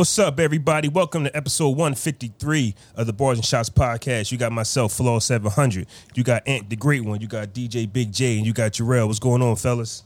[0.00, 0.88] What's up, everybody?
[0.88, 4.32] Welcome to episode 153 of the Bars and Shots podcast.
[4.32, 5.86] You got myself, Flaw 700.
[6.14, 7.20] You got Ant the Great One.
[7.20, 9.08] You got DJ Big J, and you got Jarrell.
[9.08, 10.04] What's going on, fellas?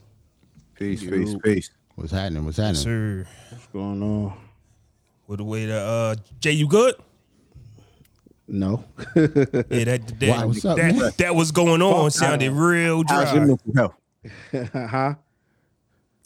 [0.75, 1.71] Peace, peace, peace.
[1.95, 2.45] What's happening?
[2.45, 2.75] What's happening?
[2.75, 4.37] Sir, What's going on?
[5.29, 6.97] with the way to uh, Jay, you good?
[8.49, 8.83] No.
[9.15, 10.97] Yeah, that that, Why, what's up, man?
[10.97, 13.27] that, that was going on sounded real dry.
[13.27, 13.95] How's your mental health?
[14.73, 15.15] How's huh?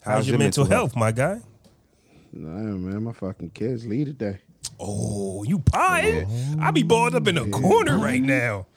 [0.01, 1.41] how's your your mental mental health, my guy?
[2.31, 2.47] Nah,
[2.77, 4.39] man, my fucking kids leave today.
[4.79, 6.25] Oh, you pie?
[6.61, 8.67] I be balled up in a corner right now.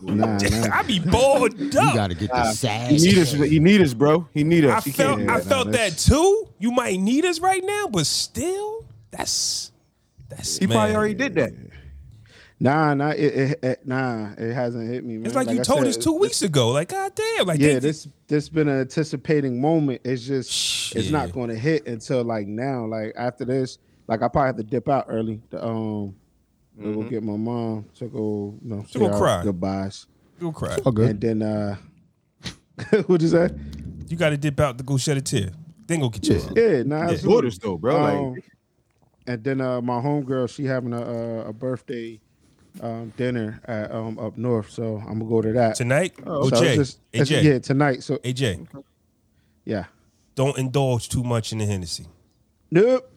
[0.00, 0.38] Nah, nah.
[0.72, 1.60] I be balled up.
[1.60, 2.90] You got to get the He sass.
[3.02, 3.32] need us.
[3.32, 4.28] He need us, bro.
[4.32, 4.84] He need I us.
[4.84, 6.48] He felt can't- I nah, felt that too.
[6.58, 9.72] You might need us right now, but still, that's
[10.28, 10.76] that's He man.
[10.76, 11.52] probably already did that.
[12.58, 15.18] Nah, nah, it, it, it, nah, it hasn't hit me.
[15.18, 15.26] Man.
[15.26, 16.70] It's like, you I told said, us two weeks ago.
[16.70, 20.00] Like, god damn, like Yeah, they- this this been an anticipating moment.
[20.04, 22.86] It's just it's not going to hit until like now.
[22.86, 26.16] Like after this, like I probably have to dip out early to um
[26.80, 29.18] to go get my mom to go you know say Mm-hmm.
[29.18, 29.42] cry.
[29.42, 30.06] goodbyes,
[30.40, 30.78] You'll cry.
[30.86, 31.10] Oh, good.
[31.10, 31.76] and then uh,
[33.06, 33.50] what'd you say?
[34.08, 35.50] You got to dip out to go shed a tear.
[35.86, 36.46] Then go get yours.
[36.56, 37.10] Yeah, nah, Yeah.
[37.10, 37.34] absolutely.
[37.34, 37.96] Orders though, bro.
[38.02, 38.44] Um, like
[39.26, 42.18] and then uh, my homegirl, she having a a, a birthday
[42.80, 45.76] um, dinner at um, up north, so I'm gonna go to that.
[45.76, 48.02] Tonight, oh, So it's just- hey it's- Jay, yeah, tonight.
[48.02, 48.66] So AJ, Jay,
[49.64, 49.84] yeah,
[50.34, 52.06] don't indulge too much in the Hennessy.
[52.70, 53.12] nope.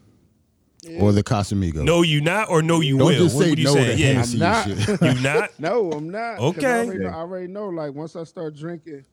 [1.02, 1.84] Or the Casamigos.
[1.84, 3.24] No, you not, or no, you Don't will.
[3.26, 3.86] just what say would you no say?
[3.96, 5.02] to Yeah, Hennessy I'm not.
[5.18, 5.50] you not.
[5.60, 6.40] No, I'm not.
[6.40, 6.66] Okay.
[6.66, 7.68] I already, know, I already know.
[7.68, 9.04] Like once I start drinking,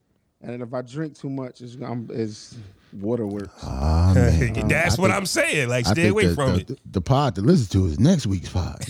[0.42, 2.56] and if I drink too much, it's I'm, it's
[3.00, 3.52] waterworks.
[3.62, 4.52] Ah, man.
[4.68, 5.68] That's I what think- I'm saying.
[5.68, 6.80] Like, I stay away the, from the, it.
[6.92, 8.84] The pod to listen to is next week's pod.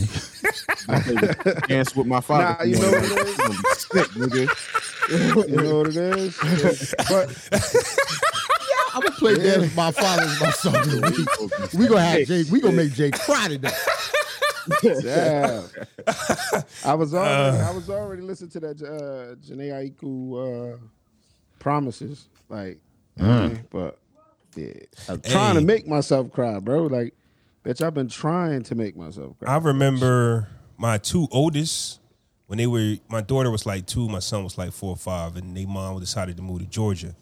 [1.68, 2.56] dance with my father.
[2.58, 3.36] Nah, you know what it is?
[3.36, 4.72] Gonna Sick, nigga.
[5.48, 6.94] You know what it is?
[7.08, 7.28] but
[8.92, 11.72] I'm gonna play dance with my father and my son of the week.
[11.80, 12.42] We gonna have Jay.
[12.50, 13.70] We gonna make Jay cry today.
[14.82, 15.62] yeah,
[16.84, 17.70] I was already Uh.
[17.70, 20.78] I was already listening to that uh, Jhené Aiko uh,
[21.60, 22.80] promises, like,
[23.16, 23.52] you know what I mm.
[23.52, 23.64] mean?
[23.70, 23.98] but
[24.56, 24.72] yeah,
[25.08, 26.84] I'm trying to make myself cry, bro.
[26.84, 27.14] Like,
[27.64, 29.54] bitch, I've been trying to make myself cry.
[29.54, 32.00] I remember my two oldest
[32.46, 32.96] when they were.
[33.08, 35.98] My daughter was like two, my son was like four or five, and they mom
[36.00, 37.14] decided to move to Georgia.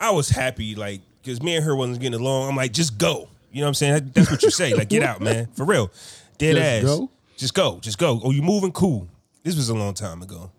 [0.00, 2.48] I was happy, like, because me and her wasn't getting along.
[2.48, 3.28] I'm like, just go.
[3.52, 4.12] You know what I'm saying?
[4.14, 4.74] That's what you say.
[4.74, 5.48] Like, get out, man.
[5.54, 5.90] For real.
[6.38, 6.82] Dead Just ass.
[6.84, 7.10] go?
[7.36, 7.78] Just go.
[7.80, 8.20] Just go.
[8.24, 8.72] Oh, you moving?
[8.72, 9.08] Cool.
[9.42, 10.50] This was a long time ago.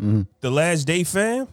[0.00, 0.22] Mm-hmm.
[0.40, 1.48] The last day, fam,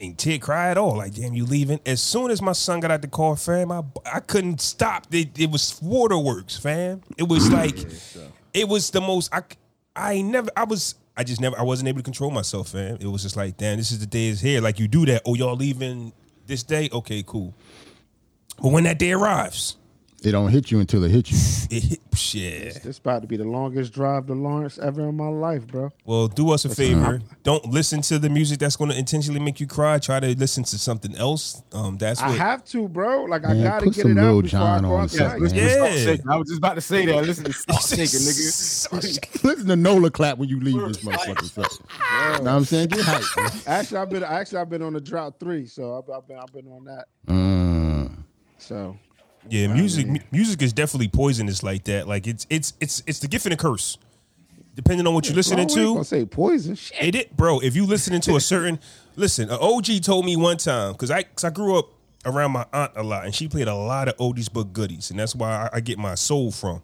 [0.00, 0.96] ain't Ted cry at all.
[0.96, 1.80] Like, damn, you leaving?
[1.86, 5.06] As soon as my son got out the car, fam, I, I couldn't stop.
[5.12, 7.02] It, it was waterworks, fam.
[7.16, 7.78] It was like,
[8.54, 9.32] it was the most.
[9.32, 9.42] I,
[9.94, 10.50] I never.
[10.56, 10.94] I was.
[11.16, 11.58] I just never.
[11.58, 12.98] I wasn't able to control myself, fam.
[13.00, 14.60] It was just like, damn, this is the day is here.
[14.60, 15.22] Like you do that.
[15.24, 16.12] Oh, y'all leaving
[16.46, 16.88] this day?
[16.92, 17.54] Okay, cool.
[18.62, 19.76] But when that day arrives,
[20.22, 21.76] It don't hit you until it hits you.
[21.76, 22.82] it hit shit.
[22.82, 25.92] This about to be the longest drive to Lawrence ever in my life, bro.
[26.04, 27.20] Well, do us a favor.
[27.42, 29.98] Don't listen to the music that's going to intentionally make you cry.
[29.98, 31.62] Try to listen to something else.
[31.72, 32.38] Um, that's I what.
[32.38, 33.24] have to, bro.
[33.24, 35.18] Like I gotta get some it out before Jon I go on outside.
[35.18, 35.66] something, Listen man.
[35.68, 36.32] to Salt Yeah.
[36.32, 37.24] I was just about to say that.
[37.24, 39.44] Listen to Salt Shaker, nigga.
[39.44, 41.44] Listen to Nolia Clap when you leave this motherfucker.
[41.44, 41.62] So.
[41.62, 42.88] Know what I'm saying?
[42.88, 43.52] Get hype.
[43.68, 46.52] Actually, I've been actually I've been on the drought three, so I've, I've been I've
[46.52, 47.04] been on that.
[47.28, 48.16] Mm.
[48.58, 48.96] So
[49.50, 50.06] Yeah, music.
[50.06, 52.06] mu- Music is definitely poisonous like that.
[52.08, 53.98] Like it's it's it's it's the gift and the curse.
[54.74, 56.74] Depending on what you're listening I gonna to, say poison.
[56.74, 57.02] Shit.
[57.02, 57.60] it, it bro.
[57.60, 58.78] If you listening to a certain,
[59.16, 59.48] listen.
[59.50, 61.88] An OG told me one time because I cause I grew up
[62.26, 65.18] around my aunt a lot, and she played a lot of oldies but goodies, and
[65.18, 66.82] that's why I, I get my soul from.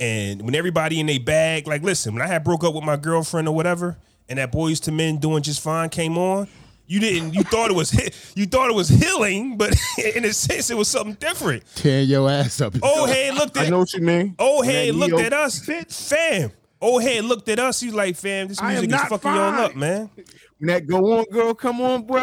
[0.00, 2.96] And when everybody in their bag, like, listen, when I had broke up with my
[2.96, 3.98] girlfriend or whatever,
[4.28, 6.48] and that Boyz II Men doing just fine came on,
[6.92, 7.32] you didn't.
[7.32, 7.90] You thought it was
[8.36, 9.74] you thought it was healing, but
[10.14, 11.64] in a sense, it was something different.
[11.74, 12.74] Tear your ass up.
[12.82, 14.34] Oh, hey, looked I at know what you mean.
[14.38, 15.58] Oh, old head oh, looked at us,
[15.88, 16.52] fam.
[16.82, 17.80] Old head looked at us.
[17.80, 20.10] He's like, fam, this music is not fucking y'all up, man.
[20.58, 22.22] When that go on, girl, come on, bro.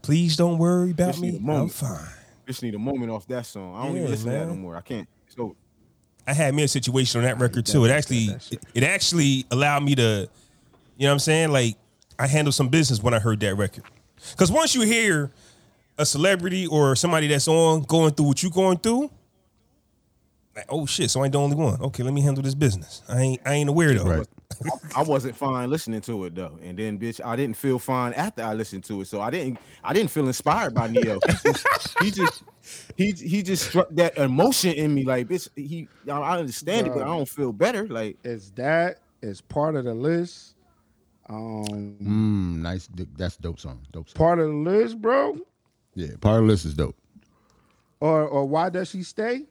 [0.00, 1.36] Please don't worry about Just me.
[1.36, 1.72] I'm moment.
[1.72, 2.08] fine.
[2.46, 3.76] Just need a moment off that song.
[3.76, 4.76] I don't Yeah, even listen to that no more.
[4.76, 5.06] I can't.
[5.26, 5.54] It's over.
[6.26, 7.84] I had me a situation on that record too.
[7.84, 10.02] It actually it, it actually allowed me to,
[10.96, 11.52] you know what I'm saying?
[11.52, 11.76] Like
[12.20, 13.84] I handled some business when I heard that record.
[14.36, 15.30] Cause once you hear
[15.96, 19.10] a celebrity or somebody that's on going through what you're going through,
[20.54, 21.80] like, oh shit, so I ain't the only one.
[21.80, 23.02] Okay, let me handle this business.
[23.08, 24.04] I ain't I ain't a weirdo.
[24.04, 24.26] Right.
[24.94, 28.42] I wasn't fine listening to it though, and then bitch, I didn't feel fine after
[28.42, 29.06] I listened to it.
[29.06, 31.20] So I didn't, I didn't feel inspired by Ne-Yo.
[31.26, 32.42] He just, he just,
[32.96, 35.04] he, he just struck that emotion in me.
[35.04, 37.88] Like bitch, he, I I understand it, but I don't feel better.
[37.88, 40.56] Like Is that is part of the list?
[41.30, 42.88] Um, Mm, nice.
[43.16, 43.86] That's a dope song.
[43.92, 44.16] Dope song.
[44.18, 45.38] part of the list, bro.
[45.94, 46.96] Yeah, part of the list is dope.
[48.00, 49.46] Or or why does she stay?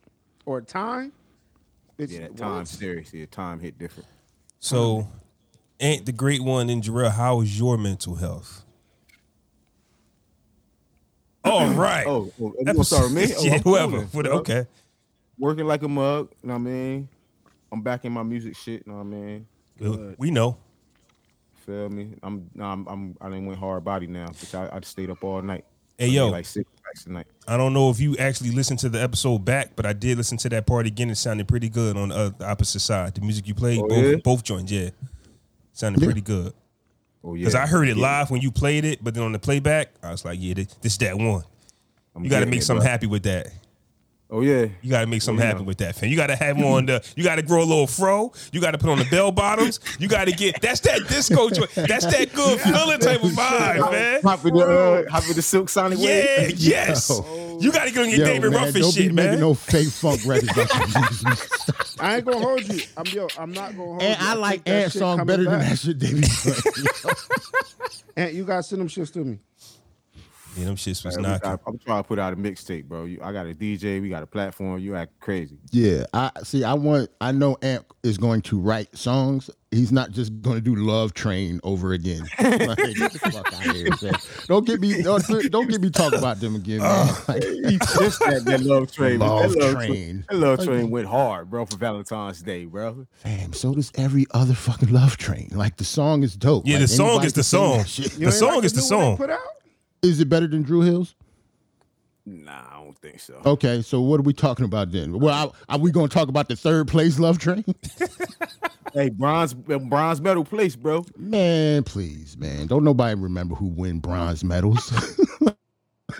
[0.46, 1.12] or time.
[1.98, 2.68] It's Yeah, that time what?
[2.68, 3.14] serious.
[3.14, 4.08] Yeah, time hit different.
[4.60, 5.08] So,
[5.80, 8.66] ain't the great one in Jarrell, how is your mental health?
[11.46, 12.06] All right.
[12.08, 13.34] Oh, oh you gonna start with me?
[13.38, 13.92] Oh, yeah, whoever.
[13.92, 14.38] coolin', What- bro.
[14.40, 14.66] okay.
[15.38, 16.32] Working like a mug.
[16.42, 17.10] You know what I mean?
[17.72, 18.84] I'm back in my music shit.
[18.86, 19.48] You know what I mean?
[19.78, 20.16] Good.
[20.18, 20.58] We know.
[21.66, 22.16] Feel me?
[22.24, 25.42] I'm, I'm, I'm I didn't went hard body now, which I, I stayed up all
[25.42, 25.66] night.
[25.98, 26.30] Hey, I yo.
[26.30, 27.28] like six tracks tonight.
[27.48, 30.38] I don't know if you actually listened to the episode back, but I did listen
[30.40, 31.10] to that part again.
[31.10, 33.14] It sounded pretty good on uh, the opposite side.
[33.16, 34.16] The music you played, Oh, both, yeah?
[34.24, 34.90] both joints, yeah.
[35.74, 36.08] Sounded Yeah.
[36.08, 36.54] pretty good.
[37.24, 39.34] Oh yeah, Because I heard it Yeah, live when you played it, but then on
[39.34, 41.44] the playback, I was like, yeah, this, this that one.
[42.16, 42.90] I'm You got to make it, something bro.
[42.92, 43.48] happy with that.
[44.32, 45.48] Oh yeah, You got to make something yeah.
[45.50, 46.08] happen with that, fam.
[46.10, 47.04] You got to have on the.
[47.16, 48.32] You got to grow a little fro.
[48.52, 49.80] You got to put on the bell bottoms.
[49.98, 50.62] You got to get.
[50.62, 51.50] That's that disco.
[51.50, 51.72] joint.
[51.74, 54.22] That's that good feeling type of vibe, man.
[54.22, 54.64] Hop in the
[55.08, 56.08] uh, hop in the Silk Sonic Yeah,
[56.42, 56.58] wave.
[56.60, 57.10] yes.
[57.60, 59.40] You got to get on your Yo, David man, Ruffin don't shit, be making man.
[59.40, 60.52] no fake funk records
[62.00, 62.82] I ain't gonna hold you.
[62.98, 63.28] I'm yo.
[63.38, 64.26] I'm not gonna hold And you.
[64.28, 67.14] I think like that Ant song coming better than that shit David played.
[68.16, 69.40] Ant, you gotta send them shits to me.
[70.58, 71.50] Yeah, them shits was Man, knocking.
[71.50, 73.06] got- I'm trying to put out a mixtape, bro.
[73.06, 74.80] You, I got a DJ, we got a platform.
[74.80, 75.58] You act crazy.
[75.72, 76.64] Yeah, I see.
[76.64, 77.10] I want.
[77.22, 79.50] I know Amp is going to write songs.
[79.72, 82.28] He's not just going to do Love Train over again.
[82.40, 84.12] Like, get the fuck out of here.
[84.48, 85.02] Don't get me.
[85.04, 87.08] Don't, don't get me talking about them again, man.
[87.28, 89.20] Like, Just that, that love train.
[89.20, 90.26] Love that love Train.
[90.30, 93.06] That love train went hard, bro, for Valentine's Day, bro.
[93.14, 95.50] fam, so does every other fucking Love Train.
[95.54, 96.64] Like the song is dope.
[96.66, 97.78] Yeah, Like, the song is the song.
[97.80, 99.18] The song is the new one they song.
[99.18, 99.40] Put out?
[100.02, 101.16] Is it better than Drew Hills?
[102.26, 103.42] Nah, I don't think so.
[103.46, 105.20] Okay, so what are we talking about then?
[105.20, 107.66] Well, I, are we going to talk about the third place Love Train?
[108.94, 111.06] Hey, bronze bronze medal place, bro.
[111.16, 112.68] Man, please, man.
[112.68, 114.92] Don't nobody remember who win bronze medals.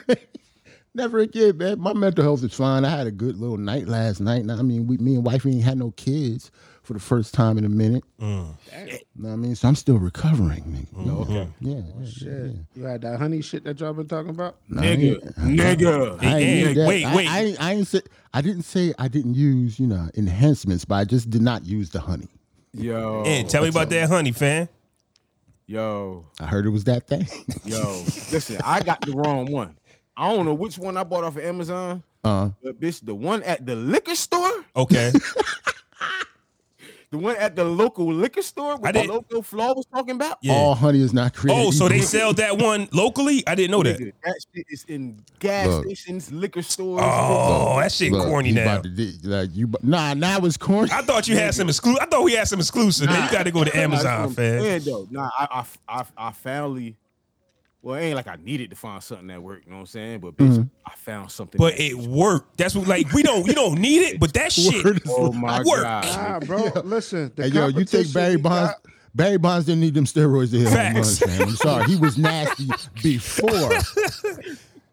[0.94, 1.80] Never again, man.
[1.80, 2.86] My mental health is fine.
[2.86, 4.46] I had a good little night last night.
[4.46, 6.52] Now, I mean, we, me and wife ain't had no kids
[6.90, 8.04] for the first time in a minute.
[8.20, 8.48] Mm.
[8.48, 9.54] Know what I mean?
[9.54, 10.64] So I'm still recovering.
[10.64, 10.88] Nigga.
[10.96, 11.18] Mm-hmm.
[11.22, 11.48] Okay.
[11.62, 12.56] Yeah, yeah, Shit.
[12.74, 14.56] You had that honey shit that y'all been talking about?
[14.68, 16.24] Nah, I Nigga, ain't- nigga.
[16.24, 17.28] I ain't Hey, wait, I, wait.
[17.28, 18.02] I, I ain't say
[18.34, 21.92] I didn't say I didn't use you know enhancements, but I just did not use
[21.92, 22.28] the honey.
[22.74, 24.68] Yo, And tell me about that honey, fan.
[25.68, 27.28] yo, I heard it was that thing.
[27.66, 28.04] yo.
[28.32, 29.78] Listen, I got the wrong one.
[30.18, 32.02] I don't know which one I bought off of Amazon.
[32.24, 35.12] uh, But bitch, the one at the liquor store, Okay.
[37.12, 40.38] the one at the local liquor store, I with the local Flaw was talking about.
[40.42, 40.54] Yeah.
[40.54, 41.60] all honey is not created.
[41.60, 43.44] Oh, so they sell that one locally?
[43.48, 43.98] I didn't know that.
[44.00, 45.86] Nigga, that shit is in gas Look.
[45.86, 47.02] stations, liquor stores.
[47.04, 48.82] Oh, that shit Look, corny now.
[48.82, 50.92] to di- like you, nah, now it's corny.
[50.92, 52.02] I thought you had some exclusive.
[52.04, 53.08] I thought we had some exclusive.
[53.08, 54.62] Man, you got to go to Nah, that's what Amazon, I'm fam.
[54.62, 55.08] saying, though.
[55.10, 56.96] Nah, I, I, I, I finally.
[57.82, 59.66] Well, it ain't like I needed to find something that worked.
[59.66, 60.20] You know what I'm saying?
[60.20, 60.64] But bitch, Mm-hmm.
[60.86, 61.58] I found something.
[61.58, 62.58] But it bitch- worked.
[62.58, 64.84] That's what like we don't you don't need it, but that shit.
[64.84, 65.84] Word is Oh my work.
[65.84, 66.06] god.
[66.06, 66.82] Nah, bro.
[66.84, 67.32] Listen.
[67.36, 68.72] The Hey, yo, you think Barry Bonds?
[68.74, 68.82] got-
[69.16, 71.42] Barry Bonds didn't need them steroids to hit home runs, man.
[71.42, 72.68] I'm sorry, he was nasty
[73.04, 73.50] before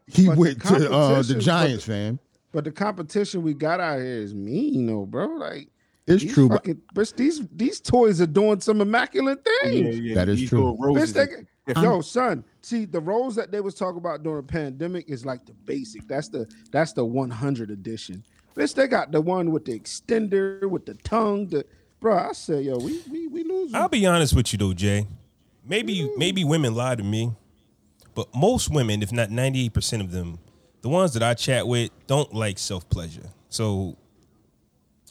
[0.06, 2.18] he But the went to uh, the competition- Giants, fam.
[2.52, 5.26] But the competition we got out here is mean, though, bro.
[5.26, 5.68] Like
[6.06, 9.98] It's these true, but fucking, but these these toys are doing some immaculate things.
[10.00, 10.58] yeah, That is these true.
[10.60, 11.86] little roses Bitch, they, is different.
[11.88, 15.26] Um, yo, son, see the roles that they was talking about during the pandemic is
[15.26, 16.06] like the basic.
[16.06, 18.24] That's the that's the 100 edition.
[18.54, 21.48] Bitch, they got the one with the extender with the tongue.
[21.48, 21.66] The
[22.00, 23.74] bro, I said, yo, we we we losing.
[23.74, 25.06] I'll be honest with you though, Jay.
[25.64, 27.32] Maybe maybe women lie to me,
[28.14, 30.38] but most women, if not ninety eight percent of them,
[30.82, 33.28] the ones that I chat with, don't like self pleasure.
[33.48, 33.96] So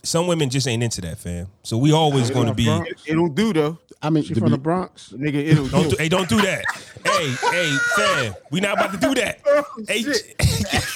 [0.06, 1.48] some women just ain't into that, fam.
[1.64, 2.68] So we always going to be.
[2.70, 5.10] It, it'll do though, I mean, She to from the Bronx.
[5.16, 5.36] nigga.
[5.36, 5.90] It'll Don't do.
[5.92, 6.64] do, hey, don't do that.
[7.04, 9.40] hey, hey, fam, we not about to do that.
[9.48, 10.00] Oh, hey,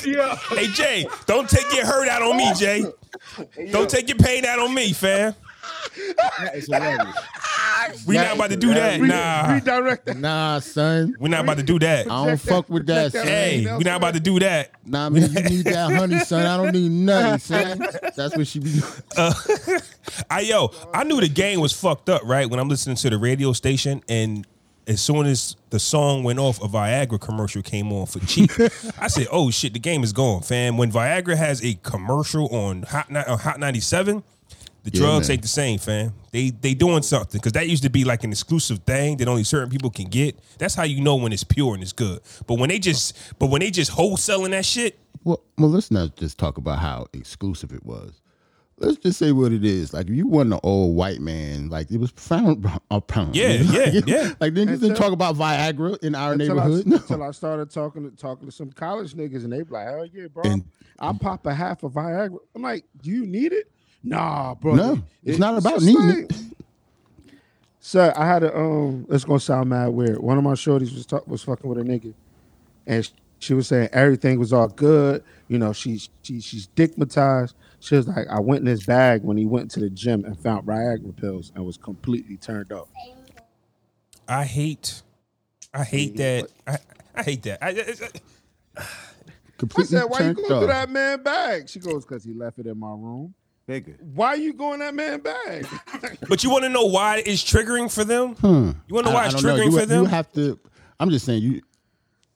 [0.05, 0.35] Yeah.
[0.49, 2.83] hey, Jay, don't take your hurt out on me, Jay.
[3.71, 5.35] Don't take your pain out on me, fam.
[6.39, 7.15] That is hilarious.
[8.05, 9.01] We not about to do that.
[9.01, 10.17] Nah, redirect that.
[10.17, 11.15] nah, son.
[11.19, 12.09] we not about to do that.
[12.09, 13.27] I don't fuck with that, Project son.
[13.27, 14.71] Hey, we not about to do that.
[14.85, 16.45] Nah, man, you need that honey, son.
[16.45, 17.87] I don't need nothing, son.
[18.15, 18.83] That's what she be doing.
[19.17, 19.33] Uh,
[20.29, 22.49] I yo, I knew the game was fucked up, right?
[22.49, 24.45] When I'm listening to the radio station and
[24.87, 28.49] as soon as the song went off, a Viagra commercial came on for cheap.
[28.99, 32.83] I said, "Oh shit, the game is gone, fam." When Viagra has a commercial on
[32.83, 34.23] Hot on Hot 97,
[34.83, 35.33] the Yeah, drugs man.
[35.35, 36.13] ain't the same, fam.
[36.31, 39.43] They they doing something because that used to be like an exclusive thing that only
[39.43, 40.37] certain people can get.
[40.57, 42.19] That's how you know when it's pure and it's good.
[42.47, 46.15] But when they just but when they just wholesaling that shit, Well, well, let's not
[46.15, 48.21] just talk about how exclusive it was.
[48.77, 49.91] let's just say what it is.
[49.93, 53.31] Like if you wasn't an old white man, like it was found upon.
[53.33, 54.33] Yeah, yeah, yeah.
[54.39, 56.87] Like then you Until- didn't talk about Viagra in our until I, neighborhood.
[56.87, 56.95] No.
[57.01, 60.05] until I started talking to talking to some college niggas, and they be like, "Hell
[60.05, 60.43] yeah, bro!
[60.45, 60.63] And-
[61.01, 63.69] I'll pop a half of Viagra." I'm like, "Do you need it?"
[64.03, 64.75] Nah, bro.
[64.75, 66.31] No, it's not about just needing like-
[67.79, 69.05] So I had a um.
[69.09, 70.19] It's gonna sound mad weird.
[70.19, 72.13] One of my shorties was talk, was fucking with a nigga,
[72.87, 75.23] and sh- she was saying everything was all good.
[75.47, 77.55] You know, she's she, she's stigmatized.
[77.81, 80.37] She was like, I went in his bag when he went to the gym and
[80.37, 82.89] found Viagra pills and was completely turned up.
[84.27, 85.01] I hate,
[85.73, 86.49] I hate that.
[86.67, 86.77] I,
[87.15, 87.63] I hate that.
[87.63, 88.85] I, I- I
[89.57, 90.67] Completely said, "Why you turned going through off.
[90.67, 93.33] that man bag?" She goes, "Cause he left it in my room."
[93.69, 94.01] Nigga.
[94.01, 95.67] Why you going that man bag?
[96.27, 98.33] but you want to know why it's triggering for them?
[98.35, 98.71] Hmm.
[98.87, 100.03] You want to know why I- I it's don't triggering You, for them?
[100.03, 100.59] you have to.
[100.99, 101.61] I'm just saying you.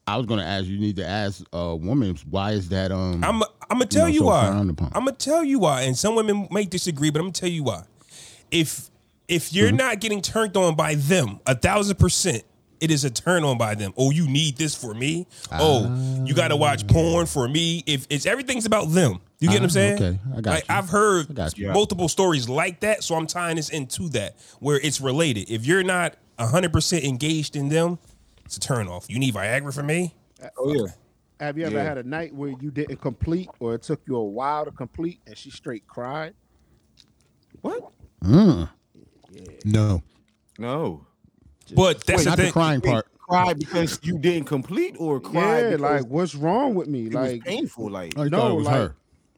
[0.05, 0.77] I was gonna ask you.
[0.77, 2.91] Need to ask a woman why is that?
[2.91, 4.47] Um, I'm I'm gonna tell know, you, so why.
[4.47, 5.83] I'm gonna tell you why.
[5.83, 7.83] And some women may disagree, but I'm gonna tell you why.
[8.51, 8.89] If
[9.29, 9.77] if you're Mm-hmm.
[9.77, 12.43] not getting turned on by them, a thousand percent,
[12.81, 13.93] it is a turn on by them.
[13.97, 15.25] Oh, you need this for me.
[15.51, 17.81] Oh, you got to watch porn for me.
[17.87, 19.93] If it's everything's about them, you get what I'm Ah, saying?
[19.95, 20.19] okay.
[20.35, 20.75] I got like, you.
[20.75, 21.71] I've heard got you.
[21.71, 25.49] multiple stories like that, so I'm tying this into that where it's related.
[25.49, 27.99] If you're not 100 percent engaged in them,
[28.45, 29.05] it's a turn off.
[29.09, 30.15] You need Viagra for me.
[30.57, 30.91] Oh yeah.
[31.39, 31.83] Have you ever Yeah.
[31.83, 35.19] had a night where you didn't complete, or it took you a while to complete,
[35.27, 36.33] and she straight cried?
[37.61, 37.91] What?
[39.65, 40.03] no,
[40.57, 41.05] No.
[41.75, 42.51] But that's Wait, the not the thing.
[42.51, 43.07] crying part.
[43.19, 47.05] Cry because you didn't complete or cry yeah, like what's wrong with me?
[47.07, 47.89] it was Like, painful.
[47.89, 48.95] Like Oh, No, it was like- her.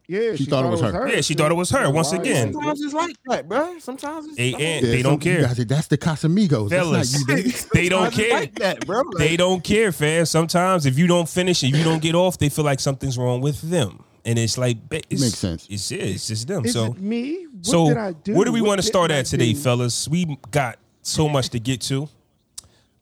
[0.08, 1.08] Yeah, She thought it was her.
[1.08, 2.20] Yeah, she thought it was her, once Why?
[2.20, 2.54] again.
[2.54, 3.80] sometimes it's like that, bro.
[3.80, 5.42] Sometimes it's They like ain't- they don't care.
[5.42, 6.70] Guys That's the Casamigos.
[6.70, 7.28] That's Fellas.
[7.28, 7.52] not you.
[7.74, 8.34] They don't care.
[8.34, 9.02] like that, bro.
[9.02, 10.26] Like, they don't care, fam.
[10.26, 13.42] Sometimes if you don't finish and you don't get off, they feel like something's wrong
[13.42, 15.68] with them, and it's like it's, Makes sense.
[15.70, 16.66] It's yeah, it's just them.
[16.66, 17.46] Is so it me?
[17.48, 18.34] What so did I do?
[18.36, 19.60] where do we want to start at today, do?
[19.60, 20.08] fellas?
[20.08, 22.08] We got so much to get to.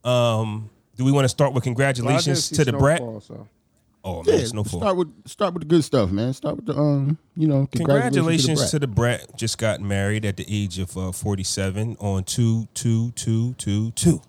[0.04, 2.98] Um, do we want to start with Well, I didn't congratulations see to the brat?
[2.98, 3.48] Snowfall, so.
[4.04, 4.80] Oh man, Yeah, Snowfall.
[4.80, 6.32] start with start with the good stuff, man.
[6.34, 9.36] Start with the um, you know, Congratulations to the brat.
[9.36, 14.22] Just got married at the age of uh, 47 on 2 2 2 2 2.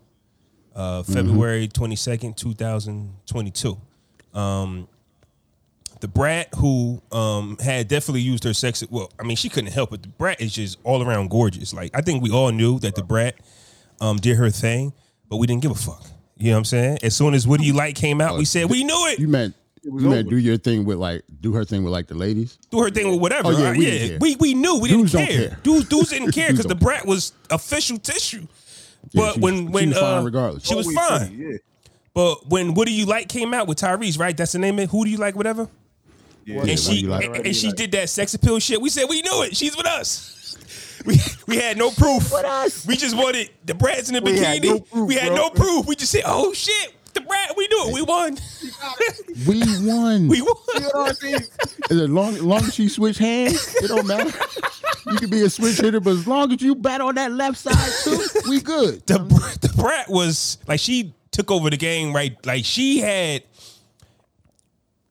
[0.76, 3.78] Uh, February 22nd, 2022.
[4.34, 4.88] Um,
[6.02, 8.84] the brat who um, had definitely used her sex.
[8.90, 10.02] Well, I mean, she couldn't help it.
[10.04, 11.74] The brat is just all around gorgeous.
[11.74, 13.36] Like, I think we all knew that the brat
[14.02, 14.92] um, did her thing,
[15.30, 16.04] but we didn't give a fuck.
[16.38, 16.98] You know what I'm saying?
[17.02, 19.20] As soon as What Do You Like came out, we said, we knew it.
[19.20, 19.56] You meant
[19.94, 20.36] was you meant over.
[20.36, 22.58] do your thing with like do her thing with like the ladies.
[22.72, 23.50] do her thing with whatever.
[23.50, 23.78] Oh, yeah, right?
[23.78, 24.18] we yeah, didn't care.
[24.22, 25.48] we we knew we Dudes didn't don't care.
[25.50, 25.60] care.
[25.64, 28.48] Dudes dudes didn't care because the brat was official tissue.
[29.12, 30.66] Yeah, But she was- when she when was fine uh, regardless.
[30.66, 31.28] she was always fine.
[31.28, 31.58] pretty, Yeah.
[32.14, 34.36] But when What Do You Like came out with Tyrese, right?
[34.38, 34.90] That's the name of it.
[34.90, 35.36] Who do you like?
[35.36, 35.68] Whatever.
[36.46, 36.56] Yeah.
[36.56, 37.26] Yeah, and What she Like?
[37.26, 38.80] and, and she did that sex appeal shit.
[38.82, 39.56] We said we knew it.
[39.56, 40.32] She's with us.
[41.06, 42.34] We we had no proof.
[42.88, 44.44] We just wanted the brats in the We bikini.
[44.44, 45.36] had no proof, we had bro.
[45.36, 45.86] no proof.
[45.86, 47.54] We just said, oh shit, the brat.
[47.58, 47.94] We knew it.
[47.94, 48.38] We won.
[49.48, 50.28] We won.
[50.30, 50.56] we won.
[50.76, 51.42] You know what I'm saying?
[51.90, 54.32] as long, as long as she switch hands, it don't matter.
[55.12, 57.58] You can be a switch hitter, but as long as you bat on that left
[57.58, 58.20] side too,
[58.50, 59.06] we good.
[59.08, 59.18] the
[59.62, 63.44] the brat was like she took over the game right like she had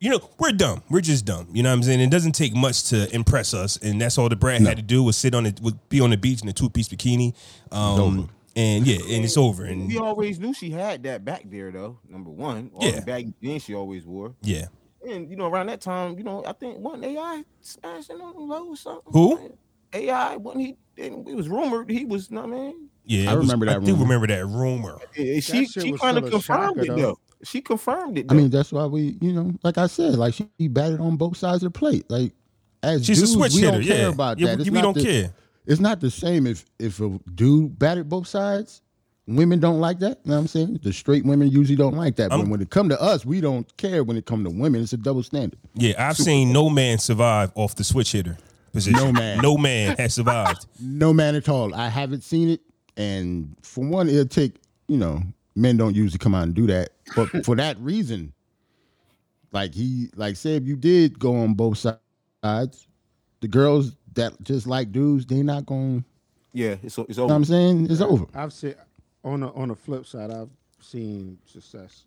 [0.00, 2.54] you know we're dumb we're just dumb you know what i'm saying it doesn't take
[2.56, 5.44] much to impress us and that's all the brat had to do was sit on
[5.44, 7.34] it would be on the beach in a two-piece bikini
[7.72, 11.70] um and yeah and it's over and We always knew she had that back there,
[11.72, 11.98] though.
[12.08, 13.00] Number one, all Yeah.
[13.00, 14.34] the back then she always wore.
[14.42, 14.66] yeah
[15.08, 18.40] And you know, around that time, you know, I think one AI smashing on the
[18.40, 19.12] low or something.
[19.12, 19.56] Who?
[19.92, 22.30] AI when he and it was rumored he was.
[22.30, 24.98] Know what I mean, yeah I it was- remember that i do remember that rumor
[25.16, 26.96] Yeah, she shit she was kind of confirmed it though.
[26.96, 27.18] though.
[27.42, 28.26] She confirmed it.
[28.30, 31.36] I mean, that's why we, you know, like I said, like she batted on both
[31.36, 32.06] sides of the plate.
[32.08, 32.32] Like
[32.82, 34.60] as she's a switch we hitter don't care yeah about Yeah, that.
[34.60, 35.34] It's we not don't the- care
[35.66, 38.82] It's not the same if if a dude batted both sides.
[39.26, 40.18] Women don't like that.
[40.24, 40.80] You know what I'm saying?
[40.82, 42.28] The straight women usually don't like that.
[42.28, 44.04] But I'm- when it come to us, we don't care.
[44.04, 45.58] When it come to women, it's a double standard.
[45.74, 48.36] yeah i've seen no man survive off the switch hitter
[48.72, 49.38] position No man.
[49.40, 51.74] no man has survived No man at all.
[51.74, 52.60] I haven't seen it,
[52.98, 54.56] and for one, it'll take
[54.88, 55.22] you know
[55.56, 56.90] men don't usually come out and do that.
[57.16, 58.34] But for that reason,
[59.52, 62.86] like he like say if you did go on both sides,
[63.40, 66.04] the girls that just like dudes, they not going.
[66.52, 67.26] yeah, it's it's You know over.
[67.26, 67.90] what I'm saying?
[67.90, 68.26] It's over.
[68.34, 68.74] I've seen
[69.24, 72.04] on the on the flip side, I've seen success.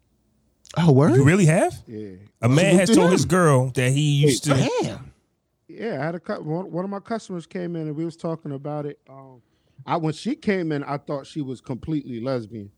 [0.77, 1.15] Oh, word.
[1.15, 3.11] you really have Yeah, a man Salute has to told him.
[3.13, 5.11] his girl that he used to Damn.
[5.69, 6.01] yeah.
[6.01, 8.51] I had a cu- one, one of my customers came in and we was talking
[8.51, 8.99] about it.
[9.09, 9.41] Um,
[9.85, 12.69] I when she came in, I thought she was completely lesbian,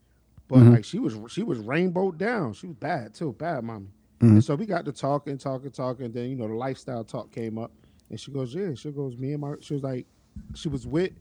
[0.47, 2.53] but like she was she was rainbow down.
[2.53, 3.87] She was bad too, bad mommy.
[4.21, 6.11] And so we got to talking, talking, talking.
[6.11, 7.71] Then you know the lifestyle talk came up,
[8.09, 8.73] And she goes, yeah.
[8.75, 9.55] She goes, me and my.
[9.61, 10.05] She was like,
[10.55, 11.11] she was with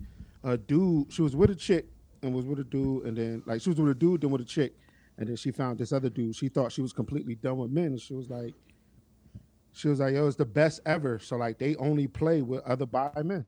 [0.45, 1.12] a dude.
[1.12, 1.87] She was with a chick
[2.23, 4.40] and was with a dude, and then like she was with a dude, then with
[4.40, 4.75] a chick,
[5.16, 6.35] and then she found this other dude.
[6.35, 8.54] She thought she was completely done with men, and she was like,
[9.73, 11.18] she was like, yo, it's the best ever.
[11.18, 13.47] So like they only play with other bi men.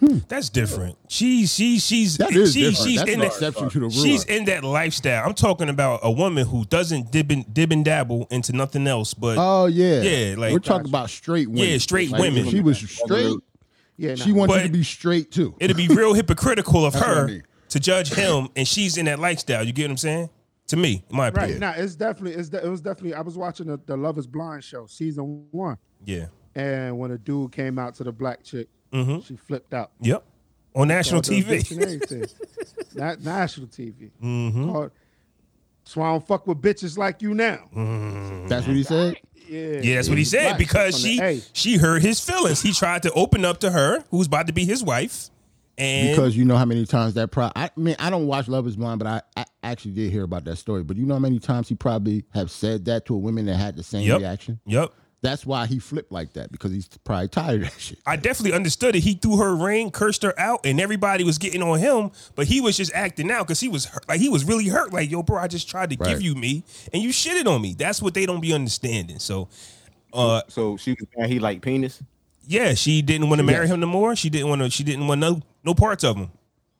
[0.00, 0.18] Hmm.
[0.28, 0.98] That's different.
[1.08, 2.76] She she she's That is she, different.
[2.88, 3.90] she's That's in an that exception to the rule.
[3.90, 5.24] she's in that lifestyle.
[5.26, 9.14] I'm talking about a woman who doesn't dib and, dib and dabble into nothing else
[9.14, 11.68] but Oh yeah, Yeah, like- we're talking about straight women.
[11.70, 12.48] Yeah, straight Like, women.
[12.48, 13.34] She was straight,
[13.96, 15.54] Yeah, she wanted to be straight too.
[15.60, 17.42] it'd be real hypocritical of That's what I her mean.
[17.68, 19.64] to judge him and she's in that lifestyle.
[19.64, 20.30] You get what I'm saying?
[20.68, 21.58] To me, in my Right.
[21.58, 24.26] Now it's definitely it's de- it was definitely I was watching the, the Love is
[24.26, 25.76] Blind show, season one.
[26.04, 26.26] Yeah.
[26.56, 29.20] And when a dude came out to the black chick, Mm-hmm.
[29.20, 29.90] she flipped out.
[30.00, 30.24] Yep.
[30.76, 32.00] On national Called her a TV.
[32.00, 32.96] bitch.
[32.96, 34.10] Not national TV.
[34.22, 34.70] Mm-hmm.
[34.70, 34.90] Called,
[35.84, 37.68] so I don't fuck with bitches like you now.
[38.48, 39.16] That's what he said.
[39.46, 39.80] Yeah.
[39.82, 41.40] Yeah, that's what he said Black because she the A.
[41.52, 42.62] she hurt his feelings.
[42.62, 45.28] He tried to open up to her, who's about to be his wife,
[45.76, 48.66] and Because you know how many times that pro I mean I don't watch Love
[48.66, 50.82] Is Blind, but I, I actually did hear about that story.
[50.82, 53.56] But you know how many times he probably have said that to a woman that
[53.56, 54.18] had the same Yep.
[54.20, 54.60] reaction.
[54.66, 54.92] yep.
[55.24, 57.98] That's why he flipped like that because he's probably tired of that shit.
[58.06, 59.00] I definitely understood it.
[59.00, 62.10] He threw her ring, cursed her out, and everybody was getting on him.
[62.36, 64.08] But he was just acting out because he was hurt.
[64.08, 64.92] like he was really hurt.
[64.92, 66.10] Like yo, bro, I just tried to Right.
[66.10, 66.62] give you me,
[66.92, 67.74] and you shitted on me.
[67.76, 69.18] That's what they don't be understanding.
[69.18, 69.48] So,
[70.12, 72.02] uh, So she was mad he like penis.
[72.46, 73.72] yeah, she didn't want to marry Yes.
[73.72, 74.14] him no more.
[74.14, 74.70] She didn't want to.
[74.70, 76.30] She didn't want no no parts of him.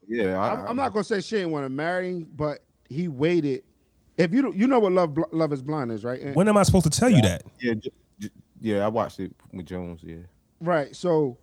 [0.06, 2.58] Yeah, I, I'm, I'm not gonna say she didn't want to marry him, but
[2.90, 3.62] he waited.
[4.18, 6.20] If you don't, you know what love love is blind is, right?
[6.20, 7.42] And- When am I supposed to tell you that?
[7.58, 7.90] Yeah, j- j-
[8.64, 10.00] yeah, I watched it with Jones.
[10.02, 10.16] Yeah,
[10.60, 10.94] Right.
[10.96, 11.36] So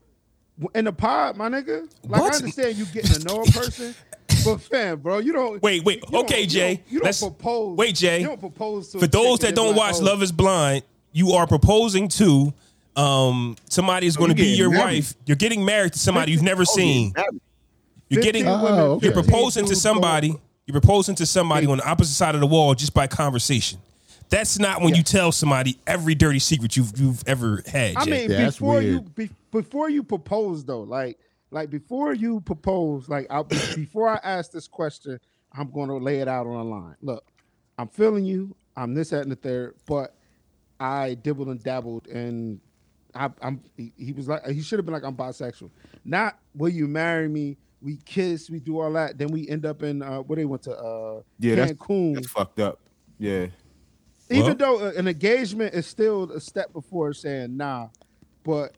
[0.75, 2.33] in the pod, my nigga, like What?
[2.33, 3.95] I understand you getting to know a person,
[4.43, 5.97] but fam, bro, you don't Wait, wait.
[6.03, 6.75] you don't- Okay, you Jay.
[6.75, 7.77] don't- You don't, Let's- propose.
[7.77, 8.19] wait, Jay.
[8.21, 10.83] You don't propose to a For those that don't it's watch oh, Love Is Blind,
[11.13, 12.53] you are proposing to
[12.95, 14.95] um somebody is going to be your married.
[14.95, 15.13] wife.
[15.25, 17.13] You're getting married to somebody you've never Oh, seen.
[17.15, 17.23] yeah,
[18.09, 19.05] You're getting Oh, okay.
[19.05, 20.35] you're proposing to somebody.
[20.67, 23.79] You're proposing to somebody on the opposite side of the wall just by conversation.
[24.31, 27.97] That's not when you tell somebody every dirty secret you've you've ever had.
[27.97, 28.11] I Jay.
[28.11, 31.19] mean, Yeah, that's before you be, before you propose though, like
[31.51, 33.43] like before you propose, like I,
[33.75, 35.19] before I ask this question,
[35.51, 36.95] I'm going to lay it out on the line.
[37.01, 37.25] Look,
[37.77, 38.55] I'm feeling you.
[38.77, 40.15] I'm this, that, and the third, but
[40.79, 42.61] I dibbled and dabbled, and
[43.13, 43.61] I, I'm.
[43.75, 45.71] He, he was like, he should have been like, I'm bisexual.
[46.05, 47.57] Not will you marry me?
[47.81, 50.61] We kiss, we do all that, then we end up in uh, where they went
[50.63, 52.79] to uh, yeah, that's, that's fucked up.
[53.17, 53.47] Yeah,
[54.31, 57.87] Even Well- though uh, an engagement is still a step before saying nah,
[58.43, 58.73] but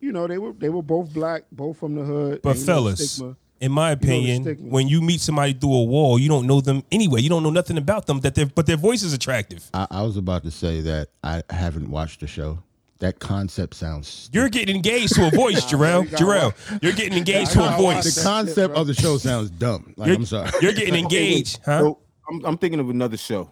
[0.00, 2.40] you know they were they were both black, both from the hood.
[2.42, 3.36] But and, you know, fellas, stigma.
[3.60, 4.68] in my the opinion, stigma.
[4.68, 7.20] when you meet somebody through a wall, you don't know them anyway.
[7.20, 8.20] You don't know nothing about them.
[8.20, 9.68] That their but their voice is attractive.
[9.74, 12.58] I, I was about to say that I haven't watched the show.
[12.98, 14.30] That concept sounds.
[14.32, 16.08] You're getting engaged to a voice, Jarrell.
[16.08, 18.22] you Jarrell, you're getting engaged Yeah, to a gotta the voice.
[18.22, 19.92] concept of the show sounds dumb.
[19.96, 20.50] Like You're, I'm sorry.
[20.60, 21.80] you're getting engaged, huh?
[21.80, 21.98] So
[22.30, 23.50] I'm, I'm thinking of another show.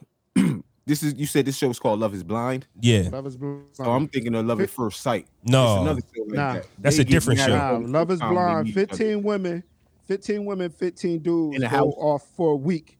[0.90, 2.66] This is you said this show is called Love Is Blind.
[2.80, 3.08] Yeah.
[3.12, 3.64] Love is blind.
[3.72, 5.26] So I'm thinking of Love at First Sight.
[5.44, 5.72] No.
[5.74, 6.52] It's another show like Nah.
[6.54, 6.66] that.
[6.78, 7.56] That's They a different show.
[7.56, 8.64] Nah, Love is blind.
[8.66, 8.86] meet each other.
[8.88, 9.62] Fifteen women,
[10.06, 11.94] fifteen women, fifteen dudes In a go house.
[11.96, 12.98] off for a week.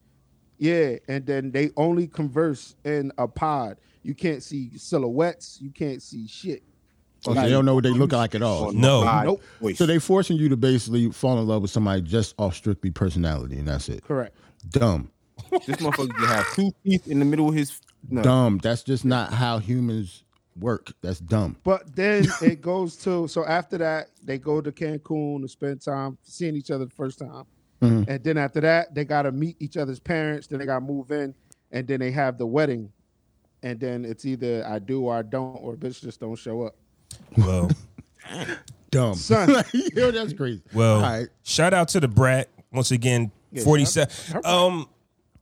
[0.57, 3.77] Yeah, and then they only converse in a pod.
[4.03, 5.59] You can't see silhouettes.
[5.61, 6.63] You can't see shit.
[7.27, 8.71] Oh, so they don't know what they look like at all.
[8.71, 9.03] No.
[9.61, 9.75] Nope.
[9.75, 13.59] So they forcing you to basically fall in love with somebody just off strictly personality,
[13.59, 14.03] and that's it.
[14.03, 14.35] Correct.
[14.69, 15.11] Dumb,
[15.65, 17.79] this motherfucker can have two teeth in the middle of his.
[18.09, 18.21] No.
[18.23, 18.57] dumb.
[18.57, 20.23] That's just not how humans
[20.59, 20.91] work.
[21.01, 21.55] That's dumb.
[21.63, 26.17] But then it goes to so after that they go to Cancun to spend time
[26.23, 27.45] seeing each other the first time,
[27.81, 28.07] Mhm.
[28.07, 30.47] and then after that they got to meet each other's parents.
[30.47, 31.33] Then they got to move in,
[31.71, 32.91] and then they have the wedding,
[33.63, 36.75] and then it's either I do or I don't, or bitch just don't show up.
[37.37, 37.69] Well,
[38.91, 39.13] Dumb.
[39.15, 39.53] Son.
[39.53, 40.61] Like, yo, that's crazy.
[40.73, 40.95] well.
[40.95, 41.27] All right.
[41.43, 43.31] Shout out to the brat once again.
[43.51, 44.13] Yeah, Forty-seven.
[44.13, 44.87] shout- Um.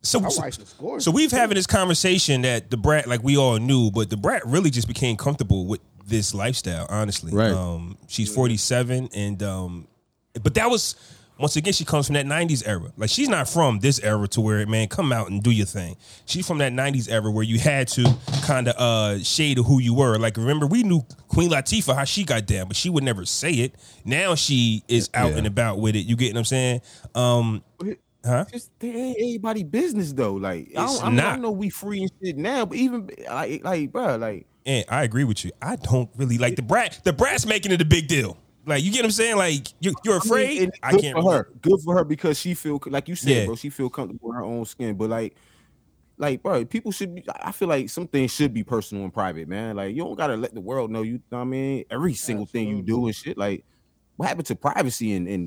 [0.01, 1.05] So, My so, wife is gorgeous.
[1.05, 4.45] so we've having this conversation that the brat, like we all knew, but the brat
[4.45, 6.87] really just became comfortable with this lifestyle.
[6.89, 7.51] Honestly, Right.
[7.51, 9.87] Um, she's forty-seven, and um,
[10.41, 10.95] but that was
[11.37, 12.91] once again she comes from that '90s era.
[12.97, 15.97] Like she's not from this era to where man come out and do your thing.
[16.25, 18.05] She's from that '90s era where you had to
[18.43, 20.17] kind of uh shade of who you were.
[20.17, 23.51] Like remember we knew Queen Latifah how she got down, but she would never say
[23.51, 23.75] it.
[24.05, 25.39] Now she is out Yeah.
[25.39, 26.05] and about with it.
[26.05, 26.81] You get what I'm saying?
[27.15, 27.63] Um,
[28.25, 28.45] huh?
[28.51, 30.33] Just they ain't everybody business though.
[30.33, 33.63] Like I don't, I, mean, I know we free and shit now, but even like
[33.63, 35.51] like bro, like And I agree with you.
[35.61, 37.01] I don't really like the brat.
[37.03, 38.37] The brat's making it a big deal.
[38.65, 39.37] Like you get what I'm saying?
[39.37, 40.71] Like you, you're I mean, afraid.
[40.83, 41.19] I, good can't.
[41.19, 41.49] for her.
[41.61, 43.45] Good for her because she feel like you said, Yeah.
[43.45, 43.55] bro.
[43.55, 44.95] She feel comfortable in her own skin.
[44.95, 45.35] But like
[46.19, 47.23] like, bro, people should be.
[47.41, 49.77] I feel like some things should be personal and private, man.
[49.77, 51.13] Like, you don't gotta let the world know you.
[51.13, 53.37] know what I mean, every single thing you do and shit.
[53.37, 53.63] Like,
[54.17, 55.43] what happened to privacy and and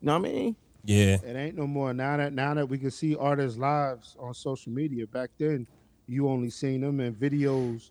[0.00, 0.56] you know what I mean?
[0.88, 1.18] Yeah.
[1.22, 4.72] It ain't no more now that now that we can see artists' lives on social
[4.72, 5.06] media.
[5.06, 5.66] Back then,
[6.06, 7.90] you only seen them in videos,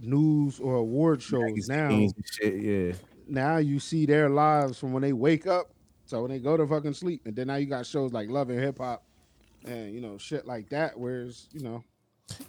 [0.00, 1.68] news, or award shows.
[1.68, 2.92] Now, Magazines shit, yeah.
[3.28, 5.72] now you see their lives from when they wake up
[6.08, 8.48] to when they go to fucking sleep, and then now you got shows like Love
[8.48, 9.04] and Hip Hop,
[9.66, 10.98] and you know shit like that.
[10.98, 11.84] Whereas you know,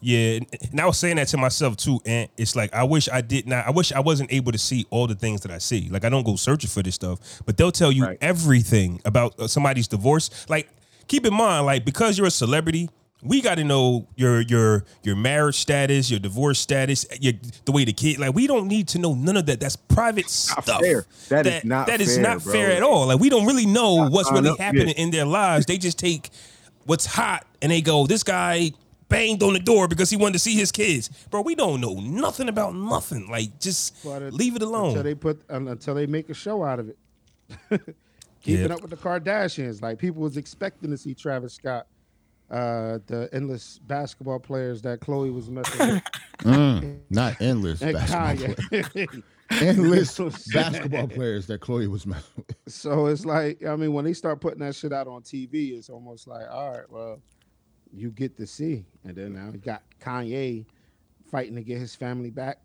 [0.01, 0.39] Yeah,
[0.71, 3.47] and- I was saying that to myself too, and it's like I wish I did
[3.47, 3.65] not.
[3.67, 5.87] I wish I wasn't able to see all the things that I see.
[5.89, 8.17] Like I don't go searching for this stuff, but they'll tell you Right.
[8.21, 10.29] everything about uh, somebody's divorce.
[10.49, 10.69] Like
[11.07, 12.89] keep in mind, like because you're a celebrity,
[13.21, 17.33] we got to know your your your marriage status, your divorce status, your,
[17.65, 18.19] the way the kid.
[18.19, 19.59] Like we don't need to know none of that.
[19.59, 20.81] That's private Not stuff.
[20.81, 21.05] fair.
[21.29, 22.53] That is not that is fair, not bro.
[22.53, 23.07] fair at all.
[23.07, 24.65] Like we don't really know Not what's really up, yeah.
[24.65, 25.65] happening in their lives.
[25.65, 26.29] They just take
[26.85, 28.71] what's hot and they go, this guy
[29.09, 31.09] banged on the door because he wanted to see his kids.
[31.29, 33.29] Bro, we don't know nothing about nothing.
[33.29, 36.63] Like, just but it- leave it alone until they put until they make a show
[36.63, 36.97] out of it.
[38.41, 38.73] Keeping Yeah.
[38.75, 41.87] up with the Kardashians, like people was expecting to see Travis Scott,
[42.49, 46.03] uh, the endless basketball players that Khloé was messing with,
[46.39, 48.85] Mm, not endless and basketball players.
[48.87, 49.23] Kanye.
[49.51, 50.71] endless You know what I'm saying?
[50.71, 52.55] basketball players that Khloé was messing with.
[52.73, 55.89] So it's like, I mean, when they start putting that shit out on TV, it's
[55.89, 57.19] almost like, all right, well,
[57.93, 58.85] you get to see.
[59.03, 60.65] And then now you got Kanye
[61.31, 62.59] fighting to get his family back.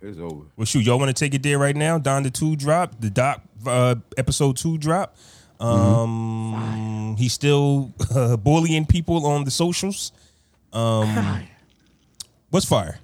[0.00, 0.44] It's over.
[0.56, 1.98] well, shoot, y'all want to take it there right now?
[1.98, 5.16] Don the two drop, the doc uh, episode two drop.
[5.60, 10.12] Um, he's still uh, bullying people on the socials.
[10.72, 11.46] Um,
[12.50, 12.98] what's fire?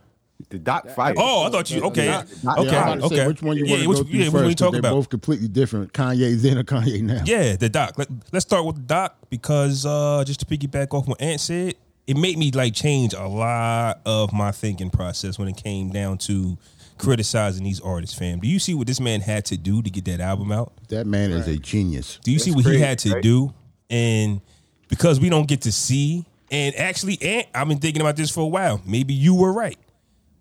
[0.48, 1.16] The doc fight.
[1.18, 2.07] Oh, I thought you okay.
[2.07, 2.26] Doc-
[2.59, 3.26] Okay, Yeah, I'm about to say okay.
[3.29, 4.35] which one you yeah, want to which, go through yeah, first?
[4.35, 4.92] what we 'cause talk they're about?
[4.94, 5.92] both completely different.
[5.92, 7.22] Kanye then or Kanye now.
[7.24, 7.98] Yeah, the doc.
[7.98, 11.74] Let, us start with the doc because uh, just to piggyback off what Ant said,
[12.07, 16.18] it made me like change a lot of my thinking process when it came down
[16.18, 16.57] to
[16.98, 18.40] criticizing these artists, fam.
[18.40, 20.72] Do you see what this man had to do to get that album out?
[20.88, 22.18] That man is a genius.
[22.24, 23.22] Do you see That's what he had to right?
[23.22, 23.55] do?
[23.88, 24.40] And
[24.88, 28.40] because we don't get to see, and actually, Ant, I've been thinking about this for
[28.40, 28.81] a while.
[28.85, 29.79] Maybe you were right.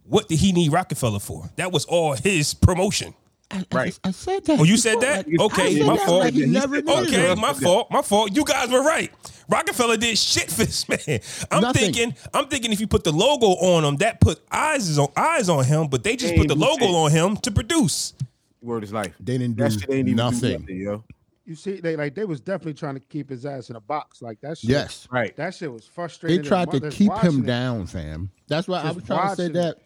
[0.10, 1.50] What did he need Roc-A-Fella for?
[1.56, 3.14] That was all his promotion.
[3.52, 3.98] I, Right.
[4.04, 4.60] I, I said that.
[4.60, 5.14] Oh, you said before.
[5.14, 5.28] that?
[5.40, 6.20] Okay, I said my that fault.
[6.20, 7.08] Like he He never said- did.
[7.08, 7.92] Okay, my fault.
[7.92, 8.36] My fault.
[8.36, 9.12] You guys were right.
[9.48, 11.20] Roc-A-Fella did shit for this man.
[11.50, 11.94] I'm Nothing.
[11.94, 15.50] thinking, I'm thinking if you put the logo on him, that put eyes on eyes
[15.50, 18.14] on him, but they just Hey, put the logo said- on him to produce.
[18.62, 19.16] Word is life.
[19.20, 20.40] They didn't That do shit ain't even nothing.
[20.52, 21.04] Do nothing, yo.
[21.46, 24.22] You see, they like they was definitely trying to keep his ass in a box.
[24.22, 24.70] Like that shit.
[24.70, 25.08] Yes.
[25.10, 25.36] Right.
[25.38, 26.44] That shit was frustrating.
[26.44, 27.48] They tried to keep him it.
[27.48, 28.30] down, fam.
[28.48, 29.78] That's why I was trying to say watching that.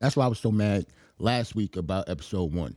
[0.00, 0.86] That's why I was so mad
[1.18, 2.76] last week about episode one.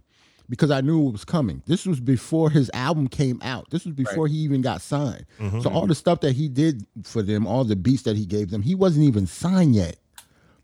[0.50, 1.64] Because I knew it was coming.
[1.66, 3.70] This was before his album came out.
[3.70, 5.26] This was before he even got signed.
[5.40, 5.62] Mm-hmm.
[5.62, 8.50] So all the stuff that he did for them, all the beats that he gave
[8.50, 9.98] them, he wasn't even signed yet.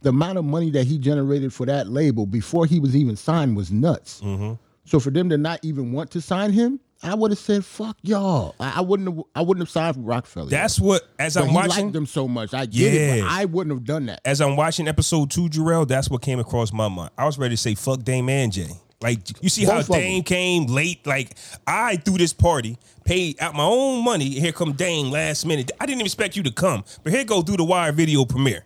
[0.01, 3.55] The amount of money that he generated for that label before he was even signed
[3.55, 4.19] was nuts.
[4.21, 4.53] Mm-hmm.
[4.87, 7.97] So for them to not even want to sign him, I would have said, "Fuck
[8.01, 9.23] y'all." I, I wouldn't have.
[9.35, 10.49] I wouldn't have signed for Roc-A-Fella.
[10.49, 12.53] That's what as But I'm watching liked them so much.
[12.53, 13.21] I get it, Yeah.
[13.23, 14.21] but I wouldn't have done that.
[14.25, 17.11] as I'm watching episode two, Jarrell, that's what came across my mind.
[17.17, 18.69] I was ready to say fuck Dame and Jay.
[18.99, 19.99] Like you see how Both them.
[19.99, 21.05] Dame came late.
[21.05, 24.29] Like I threw this party, paid out my own money.
[24.29, 25.69] Here come Dame last minute.
[25.79, 28.63] I didn't even expect you to come, but here go through the wire video premiere.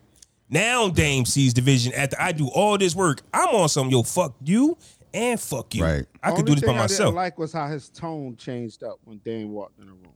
[0.49, 3.23] Now Dame sees division after I do all this work.
[3.33, 4.77] I'm on some yo fuck you
[5.13, 5.83] and fuck you.
[5.83, 6.05] Right.
[6.23, 7.07] I could do this by thing I myself.
[7.09, 10.13] didn't like was how his tone changed up when Dame walked in the room.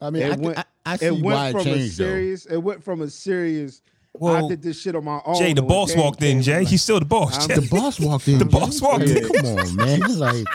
[0.00, 1.98] I mean, I, It can- went, I, I it went why it from a changed
[1.98, 2.04] though.
[2.04, 2.46] serious.
[2.46, 3.82] It went from a serious.
[4.18, 5.36] Well, I did this shit on my own.
[5.36, 6.40] Jay, the boss Dame walked in.
[6.40, 7.46] Jay, like, he's still the boss.
[7.46, 7.54] Jay.
[7.54, 8.38] The boss walked in.
[8.38, 9.18] The boss walked Jay.
[9.20, 9.28] in.
[9.28, 10.02] Come on, man.
[10.02, 10.46] He's like,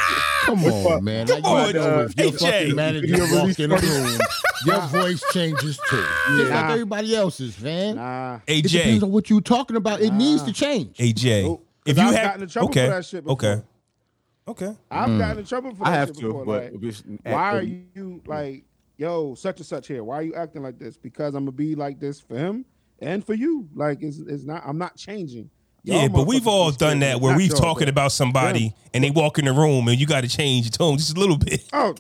[0.46, 1.28] come on, man.
[1.28, 2.40] Like, Come you on, know, uh, your AJ.
[2.40, 4.20] fucking manager Video walked in the room,
[4.66, 6.04] your voice changes too.
[6.38, 7.98] Just like everybody else's, man.
[7.98, 8.40] Nah.
[8.48, 10.02] It depends on what you're talking about.
[10.02, 10.98] It needs to change.
[10.98, 11.44] AJ.
[11.44, 11.68] Nope.
[11.86, 13.34] If 'Cause you I've had gotten in trouble okay, for that shit before.
[13.34, 13.62] okay,
[14.48, 14.78] okay.
[14.92, 15.18] I've mm.
[15.20, 16.46] gotten in trouble for that I have shit to, before.
[16.46, 18.66] but like, why are you like,
[18.98, 20.04] yo, such and such here?
[20.04, 20.98] Why are you acting like this?
[20.98, 22.66] Because I'm gonna be like this for him
[23.00, 23.68] and for you.
[23.74, 24.64] Like, it's, it's not.
[24.66, 25.50] I'm not changing.
[25.84, 29.10] Y'all Yeah, but we've all done that where we've talking but- about somebody and they
[29.10, 31.64] walk in the room and you got to change your tone just a little bit.
[31.74, 31.96] Oh,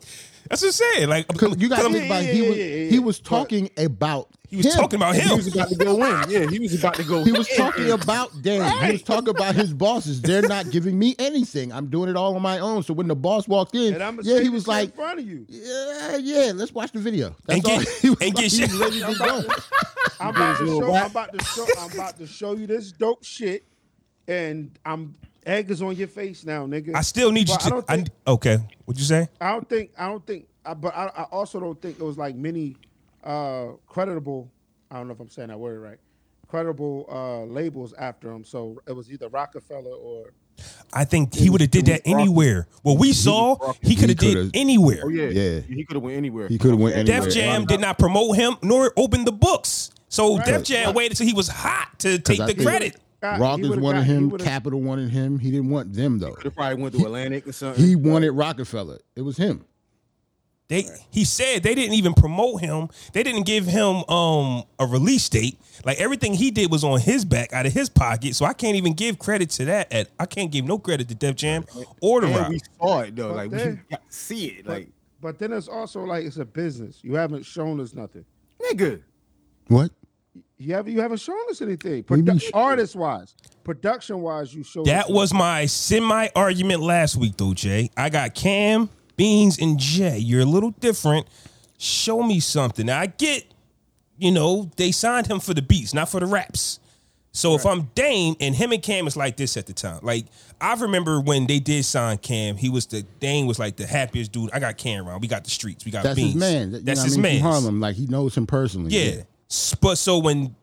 [0.50, 1.10] That's what I'm saying.
[1.10, 3.30] Like, Because you got to I'm- yeah, he yeah, was yeah, yeah, he was but-
[3.30, 4.72] talking about he was him.
[4.74, 5.28] talking about him.
[5.30, 6.30] He was about to go in.
[6.30, 7.24] Yeah, he was about to go.
[7.24, 7.56] He was in.
[7.58, 8.62] talking about Dame.
[8.84, 10.22] He was talking about his bosses.
[10.22, 11.72] They're not giving me anything.
[11.72, 12.84] I'm doing it all on my own.
[12.84, 15.26] So when the boss walked in, and I'm yeah, he was like, in front of
[15.26, 15.46] you.
[15.50, 17.36] yeah, yeah, let's watch the video.
[17.48, 17.80] That's And all.
[17.80, 19.44] get- he was and get like, shit- ready to go.
[20.20, 20.94] I'm about to show.
[20.94, 21.66] I'm about to show.
[21.80, 23.64] I'm about to show you this dope shit,
[24.28, 26.94] and I'm egg is on your face now, nigga.
[26.96, 27.70] I still need you But I to.
[27.88, 29.30] don't I, okay, what'd you say?
[29.40, 32.18] I don't think I don't think I, but I, I also don't think it was
[32.18, 32.76] like many
[33.24, 34.50] uh, creditable.
[34.90, 35.98] I don't know if I'm saying that word right.
[36.48, 40.34] Credible uh, labels after him, so it was either Roc-A-Fella or
[40.94, 42.68] I think he would have did that anywhere.
[42.82, 45.02] What we saw, he could have did coulda- anywhere.
[45.06, 45.60] Oh yeah, Yeah.
[45.62, 46.50] He could have went anywhere.
[46.50, 47.22] He could have went anywhere.
[47.22, 49.92] Def Jam did not promote him nor open the books.
[50.10, 50.46] So Right.
[50.46, 52.98] Def Jam waited till he was hot to take I the credit.
[53.22, 54.38] Got- he Rockers wanted got- him.
[54.40, 55.40] Capital wanted him.
[55.40, 56.34] He didn't want them though.
[56.34, 57.84] Could have probably went to Atlantic or something.
[57.84, 58.98] He wanted Roc-A-Fella.
[59.16, 59.64] It was him.
[60.72, 62.88] They he said they didn't even promote him.
[63.12, 65.60] They didn't give him um a release date.
[65.86, 68.36] Like everything he did was on his back, out of his pocket.
[68.38, 69.92] So I can't even give credit to that.
[69.92, 71.66] At I can't give no credit to Def Jam
[72.02, 72.50] or the and Rock.
[72.50, 73.28] we saw it though.
[73.30, 74.66] But Like we then- got to see it.
[74.66, 77.00] But, Like but then it's also like it's a business.
[77.04, 78.24] You haven't shown us nothing.
[78.72, 79.02] nigga.
[79.68, 79.92] What?
[80.58, 82.06] You haven't you haven't shown us anything.
[82.08, 86.30] What do you mean Produ- artist wise, production wise, you showed That was my semi
[86.36, 87.90] argument last week, though, Jay.
[87.98, 88.90] I got Cam,
[89.22, 90.18] Beans, and Jay.
[90.18, 91.28] You're a little different.
[91.78, 92.88] Show me something.
[92.88, 93.46] Now, I get,
[94.18, 96.80] you know, they signed him for the beats, not for the raps.
[97.32, 100.26] So if I'm Dame and him and Cam is like this at the time, like
[100.60, 104.32] I remember when they did sign Cam, he was the Dame was like the happiest
[104.32, 104.50] dude.
[104.52, 105.22] I got Cam around.
[105.22, 105.86] We got the streets.
[105.86, 106.34] We got That's Beans.
[106.34, 106.72] his man.
[106.74, 107.36] You That's his I mean?
[107.36, 107.42] man.
[107.42, 107.80] Harlem.
[107.80, 108.92] Like he knows him personally.
[108.92, 109.22] Yeah.
[109.50, 110.56] S- But so when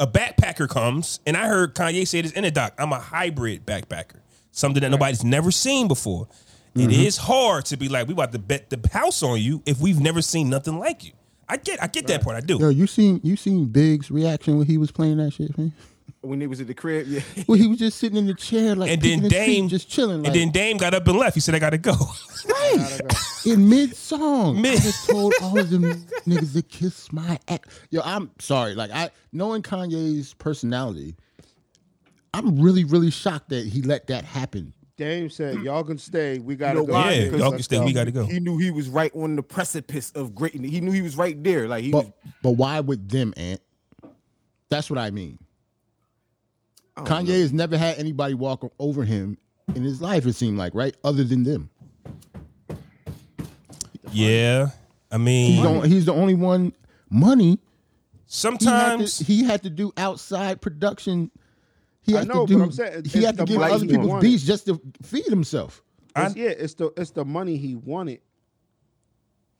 [0.00, 3.64] a backpacker comes, and I heard Kanye say this in the doc, I'm a hybrid
[3.66, 4.20] backpacker,
[4.52, 6.28] something that nobody's never seen before.
[6.78, 7.02] It mm-hmm.
[7.02, 10.00] is hard to be like, we about to bet the house on you if we've
[10.00, 11.12] never seen nothing like you.
[11.48, 12.36] I get, I get that part.
[12.36, 12.58] I do.
[12.58, 15.72] Yo, you seen you seen Big's reaction when he was playing that shit, man?
[16.20, 17.20] When they was at the crib, yeah.
[17.46, 19.68] Well, he was just sitting in the chair, like and picking then his feet, Dame
[19.68, 21.34] just chilling, like and then Dame got up and left.
[21.34, 21.94] He said, "I got to go."
[22.48, 23.00] right
[23.46, 24.60] in mid song.
[24.60, 25.84] Mid- I just told all of them
[26.26, 27.60] niggas to kiss my ass.
[27.90, 28.74] Yo, I'm sorry.
[28.74, 31.16] Like I knowing Kanye's personality,
[32.34, 34.74] I'm really really shocked that he let that happen.
[34.98, 35.64] Dame said, mm.
[35.64, 36.38] "Y'all can stay.
[36.40, 37.12] We gotta You know go." why?
[37.12, 37.78] yeah, y'all can stay.
[37.80, 38.24] We got to go.
[38.26, 40.70] He knew he was right on the precipice of greatness.
[40.70, 41.68] He knew he was right there.
[41.68, 42.12] Like he But was.
[42.42, 43.60] but why with them, Ant?
[44.68, 45.38] That's what I mean.
[46.96, 47.32] I Kanye know.
[47.34, 49.38] has never had anybody walk over him
[49.74, 50.26] in his life.
[50.26, 51.70] It seemed like right, other than them.
[54.12, 54.70] Yeah,
[55.12, 56.72] I He's, mean, the, he's the only one.
[57.10, 57.44] Money.
[57.44, 57.60] He had,
[58.26, 61.30] sometimes to, he had to do outside production.
[62.08, 62.58] He I had know, to do.
[62.58, 64.22] but I'm saying he it's had to give other he people's wanted.
[64.22, 65.82] beats just to feed himself.
[66.16, 68.20] It's- yeah, it's the it's the money he wanted.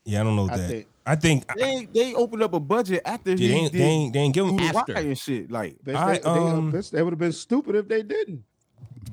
[0.04, 0.68] yeah, I don't know I that.
[0.68, 3.84] think- I think They they opened up a budget after they he ain't, did they
[3.84, 4.92] ain't, they ain't give him after.
[4.92, 5.50] And shit.
[5.50, 8.44] Like Bitch, I, they, um, they, they would have been stupid if they didn't.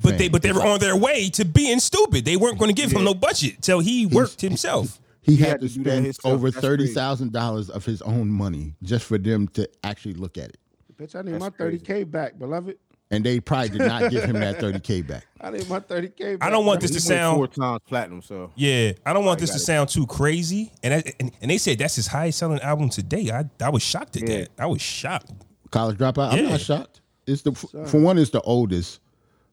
[0.01, 2.25] But they but they were on their way to being stupid.
[2.25, 4.99] They weren't going to give him no budget till he worked himself.
[5.21, 6.93] He, He had, had to to do that spend over That's thirty crazy.
[6.95, 10.57] thousand dollars of his own money just for them to actually look at it,
[10.97, 12.77] Bitch, I need That's my thirty k back, beloved.
[13.11, 15.25] And they probably did not give him that thirty k back.
[15.41, 16.35] I need my thirty k.
[16.35, 16.47] back.
[16.47, 18.21] I don't want this to he went sound four times platinum.
[18.21, 19.59] So Yeah, I don't want this to it.
[19.59, 20.71] sound too crazy.
[20.83, 23.31] And, I, and and they said that's his highest selling album today.
[23.31, 24.37] I I was shocked at Yeah.
[24.41, 24.49] that.
[24.59, 25.31] I was shocked.
[25.71, 26.31] College dropout.
[26.33, 26.49] I'm Yeah.
[26.51, 27.01] not shocked.
[27.27, 28.99] It's the for one, it's the oldest,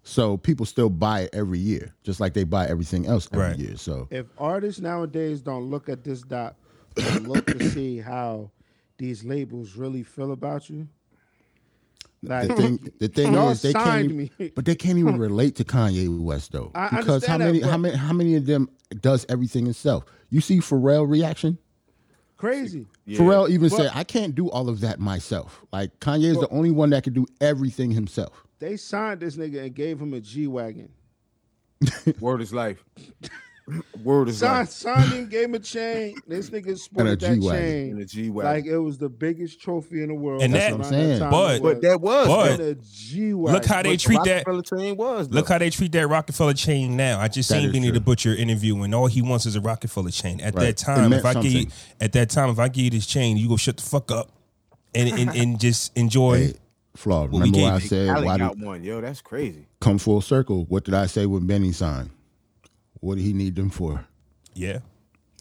[0.03, 3.59] so people still buy it every year, just like they buy everything else every Right.
[3.59, 3.77] year.
[3.77, 6.57] So If artists nowadays don't look at this dot
[6.97, 8.51] and look to see how
[8.99, 10.87] these labels really feel about you,
[12.23, 14.05] like the thing, the thing Y'all is, they can't.
[14.05, 14.53] Even, me.
[14.55, 17.61] but they can't even relate to Kanye West though, I because how understand that, many,
[17.61, 18.69] how many, how many of them
[19.01, 20.05] does everything himself?
[20.31, 21.59] You see Pharrell reaction.
[22.37, 22.87] crazy.
[23.07, 23.19] yeah.
[23.19, 25.63] Pharrell even But- said, "I can't do all of that myself.
[25.73, 29.65] Like Kanye is the only one that can do everything himself." They signed this nigga
[29.65, 30.91] and gave him a G wagon.
[32.21, 32.85] word is life.
[34.05, 34.69] word is Signed, life.
[34.71, 36.17] signed him, gave him a chain.
[36.27, 37.63] This nigga sported that G-Wagon.
[37.63, 38.53] chain In a G-Wagon.
[38.53, 40.43] like it was the biggest trophy in the world.
[40.43, 41.21] And That's that- That's what I'm saying.
[41.21, 42.27] time But- it But that was.
[42.27, 43.55] But- in a G wagon.
[43.55, 44.47] Look how they But the treat that.
[44.47, 45.31] Roc-A-Fella chain was.
[45.31, 47.21] Look how they treat that Roc-A-Fella chain now.
[47.21, 47.93] I just That seen Benny true.
[47.95, 50.41] the Butcher interview, and all he wants is a Roc-A-Fella chain.
[50.41, 50.67] At Right.
[50.67, 51.67] that time, if I give you,
[52.01, 54.31] at that time, if I give you this chain, you go shut the fuck up
[54.95, 56.39] and and, and just enjoy.
[56.39, 56.55] Hey,
[56.95, 57.25] Flaw.
[57.25, 58.09] we Remember gave what I said?
[58.11, 58.85] Alec Why got did one.
[58.85, 59.67] Yo, that's crazy.
[59.81, 60.67] come full circle?
[60.69, 62.11] What did I say when Benny signed?
[63.03, 64.07] What did he need them for?
[64.55, 64.79] Yeah,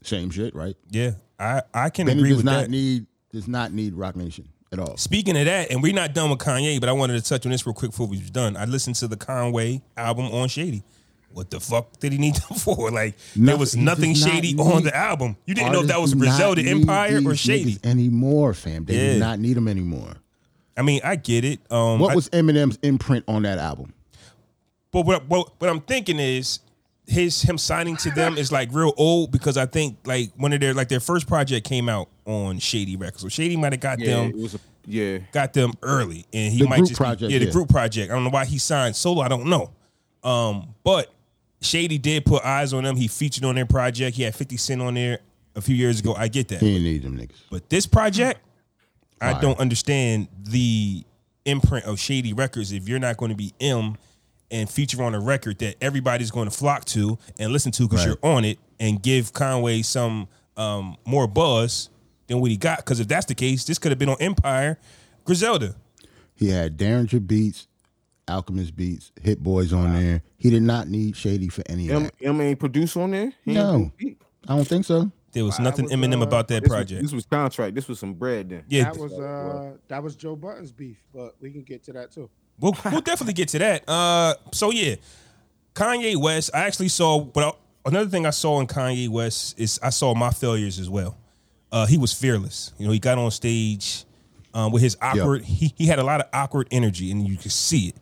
[0.03, 0.75] Same shit, right?
[0.89, 1.11] yeah.
[1.39, 2.69] I I can Benny agree does with not that.
[2.69, 4.97] need does not need Roc Nation at all.
[4.97, 7.51] Speaking of that, and we're not done with Kanye, but I wanted to touch on
[7.51, 8.55] this real quick before we was done.
[8.57, 10.83] I listened to the Conway album on Shady.
[11.33, 12.91] What the fuck did he need them for?
[12.91, 15.37] Like there was nothing does not shady on the album.
[15.45, 17.77] You didn't know if that was Griselda Empire or Shady.
[17.83, 18.85] anymore, fam.
[18.85, 19.13] They Yeah.
[19.13, 20.13] do not need them anymore.
[20.77, 21.59] I mean, I get it.
[21.71, 23.93] Um, What I- was Eminem's imprint on that album?
[24.91, 26.59] But what, what what I'm thinking is
[27.07, 30.59] his him signing to them is like real old because I think like one of
[30.61, 33.21] their like their first project came out on Shady Records.
[33.23, 35.17] So Shady might have got Yeah, them it was a yeah.
[35.31, 37.51] got them early, and he The might group just be- yeah the yeah.
[37.51, 38.11] group project.
[38.11, 39.21] I don't know why he signed solo.
[39.21, 39.71] I don't know.
[40.23, 41.11] Um, but
[41.61, 42.95] Shady did put eyes on them.
[42.95, 44.15] He featured on their project.
[44.17, 45.19] He had 50 Cent on there.
[45.55, 46.13] a few years ago.
[46.15, 46.59] I get that.
[46.61, 47.35] He ain't need them niggas.
[47.51, 48.39] But this project,
[49.19, 51.03] I don't understand the
[51.45, 53.97] imprint of Shady Records if you're not going to be M
[54.51, 58.05] and feature on a record that everybody's going to flock to and listen to because
[58.05, 58.17] Right.
[58.21, 61.89] you're on it and give Conway some um, more buzz
[62.27, 62.77] than what he got.
[62.79, 64.77] Because if that's the case, this could have been on Empire,
[65.23, 65.75] Griselda.
[66.35, 67.67] He had Daringer beats,
[68.27, 70.21] Alchemist beats, Hit Boys on there.
[70.37, 72.13] He did not need Shady for any of M, that.
[72.21, 73.31] M ain't produce on there.
[73.45, 73.91] He No.
[74.47, 75.11] I don't think so.
[75.33, 77.01] There was Wow, nothing was, Eminem uh, about that This was, project.
[77.03, 77.73] this was contract.
[77.75, 78.63] This was some bread then.
[78.67, 82.11] yeah, That was uh that was Joe Budden's beef, but we can get to that
[82.11, 82.29] too.
[82.61, 83.89] We'll, we'll definitely get to that.
[83.89, 84.95] Uh, so yeah,
[85.73, 86.51] Kanye West.
[86.53, 90.13] I actually saw, but I- another thing I saw in Kanye West is I saw
[90.13, 91.17] my failures as well.
[91.71, 92.71] Uh, he was fearless.
[92.77, 94.05] You know, he got on stage
[94.53, 95.43] um, with his awkward.
[95.43, 97.95] He he had a lot of awkward energy, and you could see it.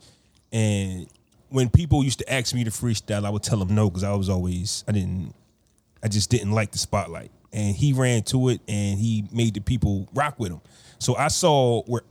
[0.52, 1.08] And
[1.50, 4.14] when people used to ask me to freestyle, I would tell them no because I
[4.14, 5.34] was always I didn't.
[6.04, 7.32] I just didn't like the spotlight.
[7.52, 10.62] And he ran to it, and he made the people rock with him.
[11.00, 12.02] So I saw where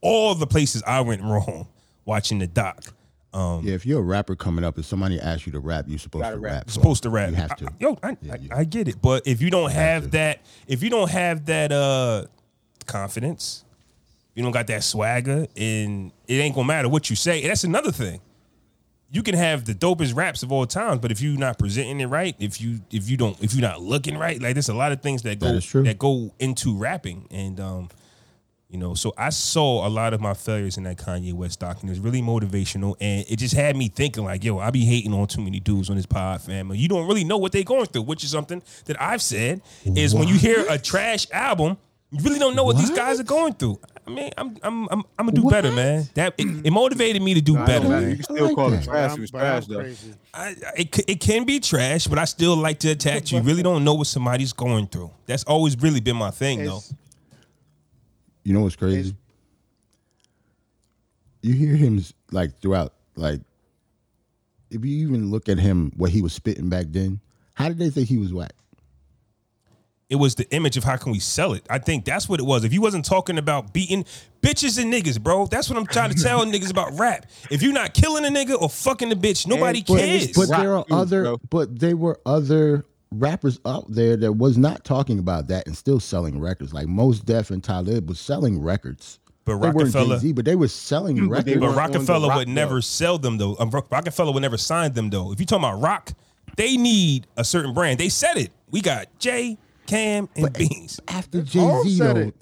[0.00, 1.68] all the places I went wrong
[2.08, 2.92] watching the doc.
[3.34, 5.98] Um, Yeah, if you're a rapper coming up and somebody asks you to rap, you're
[5.98, 6.52] supposed Gotta rap.
[6.52, 6.64] rap.
[6.66, 7.28] You're supposed to rap.
[7.30, 7.66] You have to.
[7.66, 8.56] I- yo, I, Yeah, I, yeah.
[8.56, 12.24] I get it, but if you don't have that, if you don't have that uh
[12.86, 13.64] confidence,
[14.34, 17.42] you don't got that swagger, and it ain't gonna matter what you say.
[17.42, 18.20] And that's another thing.
[19.10, 22.06] You can have the dopest raps of all time, but if you're not presenting it
[22.06, 24.92] right, if you if you don't if you're not looking right, like there's a lot
[24.92, 27.88] of things that go That that go into rapping, and um,
[28.68, 31.78] you know, so I saw a lot of my failures in that Kanye West doc,
[31.80, 35.14] and it's really motivational, and it just had me thinking like, yo, I be hating
[35.14, 36.76] on too many dudes on this pod family.
[36.76, 40.14] You don't really know what they're going through, which is something that I've said is
[40.14, 41.78] when you hear a trash album,
[42.10, 43.78] you really don't know what, these guys are going through.
[44.06, 46.04] I mean, I'm I'm I'm, I'm gonna do better, man.
[46.14, 48.16] That it, it motivated me to do Nah, it better, man.
[48.16, 48.80] You still like call that.
[48.82, 49.10] it trash.
[49.10, 49.80] I'm- It was I'm trash though.
[50.32, 53.38] I, I- it, it can be trash, but I still like to attack you.
[53.38, 55.10] You really don't know what somebody's going through.
[55.26, 56.80] That's always really been my thing, though.
[58.48, 59.14] It's- You know what's crazy?
[61.42, 63.40] You hear him like throughout, like
[64.70, 67.20] if you even look at him what he was spitting back then.
[67.54, 68.52] How did they think he was whack?
[70.10, 71.66] It was the image of how can we sell it.
[71.68, 72.64] I think that's what it was.
[72.64, 74.04] If you wasn't talking about beating
[74.42, 77.26] bitches and niggas, bro, that's what I'm trying to tell niggas about rap.
[77.50, 80.32] If you're not killing a nigga or fucking a bitch, nobody but- cares.
[80.32, 81.40] But there are other, bro.
[81.50, 86.00] but they were other rappers out there that was not talking about that and still
[86.00, 86.72] selling records.
[86.74, 89.18] Like Mos Def and Talib was selling records.
[89.44, 91.54] But they weren't Roc-A-Fella- Jay-Z, but they were selling But records.
[91.54, 92.80] But weren't Roc-A-Fella rock, would never though.
[92.80, 93.56] sell them though.
[93.58, 95.32] Um, Roc-A-Fella would never sign them though.
[95.32, 96.12] If you talking about rock,
[96.56, 97.98] they need a certain brand.
[97.98, 98.50] They said it.
[98.70, 101.00] We got Jay, Cam, and Beans.
[101.08, 102.34] After Jay Z, though, it.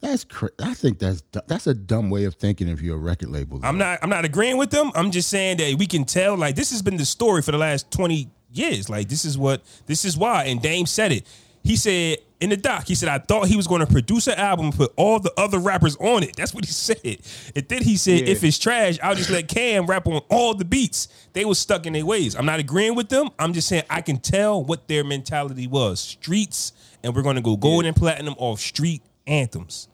[0.00, 3.28] that's cra- I think that's that's a dumb way of thinking if you're a record
[3.28, 3.60] label.
[3.62, 3.98] I'm not.
[4.02, 4.90] I'm not agreeing with them.
[4.94, 6.34] I'm just saying that we can tell.
[6.34, 8.88] Like this has been the story for the last 20 years.
[8.88, 9.62] Like this is what.
[9.86, 10.44] This is why.
[10.44, 11.26] And Dame said it.
[11.62, 12.86] He said in the doc.
[12.86, 15.32] He said I thought he was going to produce an album, and put all the
[15.36, 16.36] other rappers on it.
[16.36, 17.18] That's what he said.
[17.54, 18.32] And then he said, Yeah.
[18.32, 21.08] if it's trash, I'll just let Cam rap on all the beats.
[21.32, 22.34] They was stuck in their ways.
[22.36, 23.30] I'm not agreeing with them.
[23.38, 26.00] I'm just saying I can tell what their mentality was.
[26.00, 29.88] Streets, and we're going to go gold and platinum off street anthems.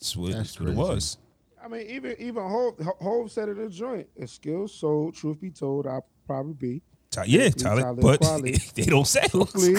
[0.00, 1.18] That's what, That's that's what it was.
[1.62, 4.08] I mean, even even Hove, Hove said it in a joint.
[4.16, 6.82] If skills sold, truth be told, I'll probably be.
[7.12, 8.72] Ty- Yeah, Tyler, Talib but Kweli.
[8.74, 9.28] they don't sell.
[9.30, 9.76] Hopefully,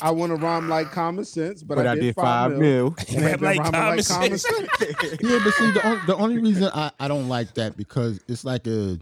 [0.00, 2.94] I, I want to rhyme like common sense, but, But I, did five mil.
[3.08, 4.42] And Rap like rhyming common like common sense.
[4.78, 5.18] sense.
[5.20, 8.44] yeah, but see, the, on, the only reason I, I don't like that because it's
[8.44, 8.98] like a,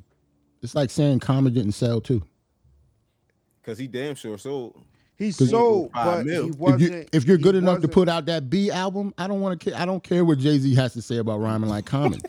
[0.63, 2.23] it's like saying Common didn't sell too.
[3.63, 4.83] Because he damn sure sold.
[5.17, 6.45] He sold, Five but mil.
[6.45, 6.83] he If wasn't.
[6.83, 9.41] if you if you're good enough to wasn't- put out that B album, I don't
[9.41, 9.71] want to.
[9.71, 12.21] Care, I don't care what Jay Z has to say about rhyming like Common.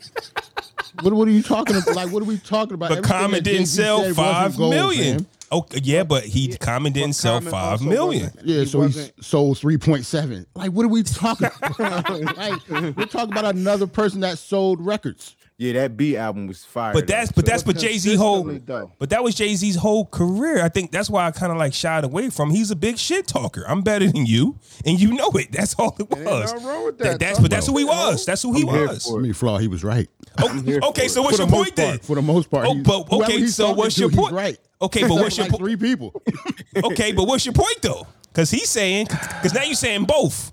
[1.00, 1.96] what what are you talking about?
[1.96, 2.90] Like what are we talking about?
[2.90, 5.18] But Everything Common didn't sell said wasn't five gold, million.
[5.18, 5.26] fam.
[5.52, 7.84] Okay, yeah, but he Common didn't but sell Common five also
[8.24, 10.46] wasn't- Yeah, he so he wasn't- sold three point seven.
[10.54, 11.48] Like, what are we talking?
[11.62, 12.08] about?
[12.36, 15.36] like, we're talking about another person that sold records.
[15.58, 16.92] Yeah, that B album was fire.
[16.92, 17.14] But though.
[17.14, 18.44] that's but that's But but Jay Z whole.
[18.44, 18.92] though.
[18.98, 20.62] But that was Jay Z's whole career.
[20.62, 22.50] I think that's why I kind of like shied away from.
[22.50, 23.64] He's a big shit talker.
[23.66, 25.52] I'm better than you, and you know it.
[25.52, 26.52] That's all it was.
[26.52, 27.18] nothing wrong with that.
[27.18, 28.26] that's but that's who he was.
[28.26, 29.06] That's who he I'm was.
[29.06, 30.08] for I mean, Flaw, he was right.
[30.38, 31.98] Oh, okay, so what's your the point most then?
[32.00, 32.66] for the most part.
[32.68, 34.34] Oh, but okay, so what's your he's point?
[34.34, 34.58] right.
[34.82, 36.20] Okay, but what's your like po- three people?
[36.84, 38.06] okay, but what's your point though?
[38.28, 40.52] Because he's saying, because now you're saying both.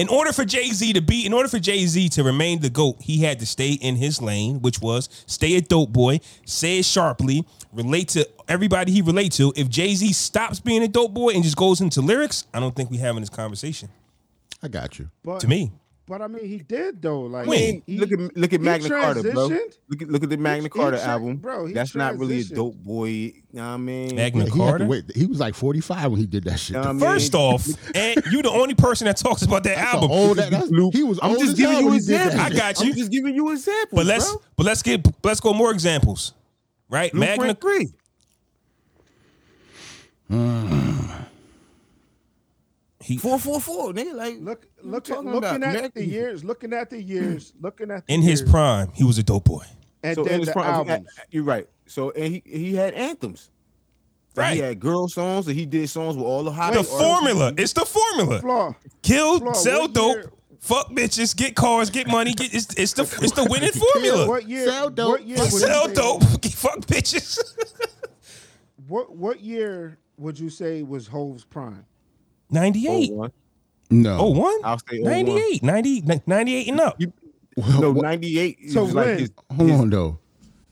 [0.00, 2.70] In order for Jay Z to be, in order for Jay Z to remain the
[2.70, 6.78] GOAT, he had to stay in his lane, which was stay a dope boy, say
[6.78, 9.52] it sharply, relate to everybody he relate to.
[9.56, 12.74] If Jay Z stops being a dope boy and just goes into lyrics, I don't
[12.74, 13.90] think we having this conversation.
[14.62, 15.10] I got you.
[15.22, 15.70] But, To me,
[16.10, 17.20] But I mean, he did though.
[17.20, 17.82] Like, When?
[17.86, 19.46] he, look at look at Magna Carta, bro.
[19.88, 21.36] Look at look at the Magna he Carta tra- album.
[21.36, 23.06] bro, he That's not really a dope boy.
[23.06, 24.16] You know what I mean?
[24.16, 24.86] Magna he, Carta.
[24.86, 25.04] wait.
[25.14, 26.74] he was like 45 when he did that shit.
[26.74, 27.00] Know what I mean?
[27.00, 30.10] First off, and you the only person that talks about that That's album.
[30.10, 32.58] a old, that, he was I'm old just giving you when he did that examples.
[32.58, 32.90] I got you.
[32.90, 33.96] I'm just giving you examples.
[33.96, 34.42] But let's bro.
[34.56, 36.34] but let's get let's go more examples.
[36.88, 37.14] Right?
[37.14, 37.94] Magna Blueprint three.
[40.28, 40.90] Hmm.
[43.02, 44.14] He, Four four four, nigga.
[44.14, 45.44] Like Look, look at looking about?
[45.44, 49.04] at American- the years, looking at the years, looking at the in his prime, he
[49.04, 49.64] was a dope boy.
[50.02, 51.08] and So in then his the prime- albums.
[51.30, 51.66] You're right.
[51.86, 53.50] So and he he had anthems.
[54.36, 54.54] Right.
[54.54, 56.96] He had girl songs and he did songs with all the hot The artists.
[57.00, 57.52] formula.
[57.56, 58.40] It's the formula.
[58.40, 58.74] Flaw.
[59.02, 62.32] Kill, Flaw, sell what dope, year- fuck bitches, get cars, get money.
[62.34, 64.28] Get it's, it's the it's the winning formula.
[64.28, 64.66] What year?
[64.66, 65.08] Sell dope.
[65.08, 65.38] What year?
[65.38, 66.22] would you Sell say- dope,
[66.52, 67.38] fuck bitches.
[68.88, 71.84] What what year would you say was Hove's prime?
[72.50, 73.10] 98.
[73.10, 73.32] Oh, one.
[73.90, 74.18] No.
[74.20, 74.58] Oh, one?
[74.64, 75.10] I'll say oh, one.
[75.12, 75.62] 98.
[75.62, 77.00] 90, 98 and up.
[77.00, 77.12] You-
[77.80, 78.70] No, what- 98.
[78.70, 79.18] So was like when?
[79.18, 80.18] his, hold his- on though.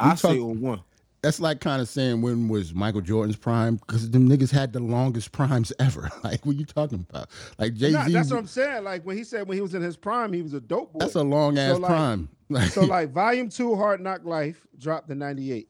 [0.01, 0.81] I We say talk- oh, one.
[1.21, 3.75] That's like kind of saying when was Michael Jordan's prime?
[3.77, 6.09] Because them niggas had the longest primes ever.
[6.23, 7.29] Like, what you talking about?
[7.59, 8.13] Like Jay Nah, Z.
[8.13, 8.85] that's what I'm saying.
[8.85, 11.01] Like when he said when he was in his prime, he was a dope boy.
[11.01, 12.29] That's a long ass So, like- prime.
[12.51, 15.69] Like, so like Volume Two, Hard Knock Life dropped in '98.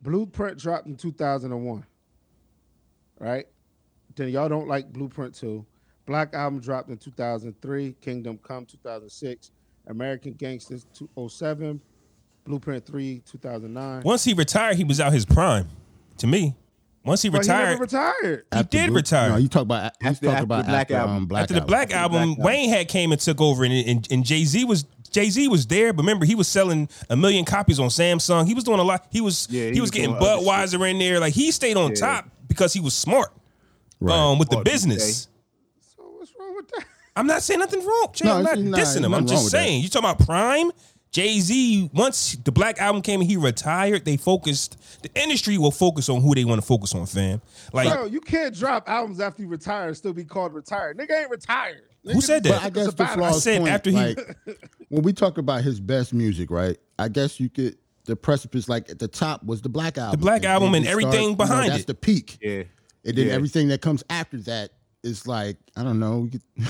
[0.00, 1.84] Blueprint dropped in 2001.
[3.18, 3.46] Right.
[4.16, 5.64] Then y'all don't like Blueprint Two.
[6.06, 7.96] Black Album dropped in 2003.
[8.00, 9.50] Kingdom Come 2006.
[9.86, 11.80] American Gangsters 2007.
[12.44, 14.02] Blueprint Three 2009.
[14.04, 15.68] Once he retired, he was out his prime.
[16.18, 16.54] To me,
[17.04, 18.44] once he But he retired, never retired.
[18.52, 19.28] he after did Blue- retire.
[19.30, 19.92] No, you talk about.
[20.00, 21.16] He's After- talking after about the Black after, Album.
[21.16, 21.68] Um, Black after the Album.
[21.68, 22.44] Black album, Album.
[22.44, 25.66] Wayne had came and took over, and, and, and Jay Z was Jay Z was
[25.66, 25.92] there.
[25.92, 28.46] But remember, he was selling a million copies on Samsung.
[28.46, 29.06] He was doing a lot.
[29.10, 31.18] He was Yeah, he, he was was getting doing other Budweiser in there.
[31.18, 31.94] Like he stayed on Yeah.
[31.96, 33.32] top because he was smart
[34.04, 34.16] Right.
[34.16, 35.28] um, with the business.
[35.96, 36.84] So what's wrong with that?
[37.16, 38.08] I'm not saying nothing wrong.
[38.12, 39.04] Jay, No, I'm not it's- nah, dissing there's him.
[39.06, 39.58] I'm wrong just with that.
[39.58, 39.82] saying.
[39.82, 40.70] You talking about Prime?
[41.12, 41.90] Jay Z.
[41.94, 44.76] Once the Black album came and he retired, they focused.
[45.02, 47.40] The industry will focus on who they want to focus on, fam.
[47.72, 50.98] Like Bro, you can't drop albums after you retire and still be called retired.
[50.98, 51.82] Nigga ain't retired.
[52.02, 52.48] Who said that?
[52.60, 53.16] But I guess the sabbatical.
[53.18, 54.36] flaw's I said point, after he- like,
[54.88, 56.76] when we talk about his best music, right?
[56.98, 60.18] I guess you could the precipice, like at the top, was the Black album.
[60.18, 61.86] The black Album then and you everything you know, behind That's it.
[61.86, 62.38] the peak.
[62.42, 62.64] Yeah.
[63.06, 63.32] And then Yeah.
[63.34, 64.70] everything that comes after that
[65.02, 66.28] is like I don't know.
[66.30, 66.40] you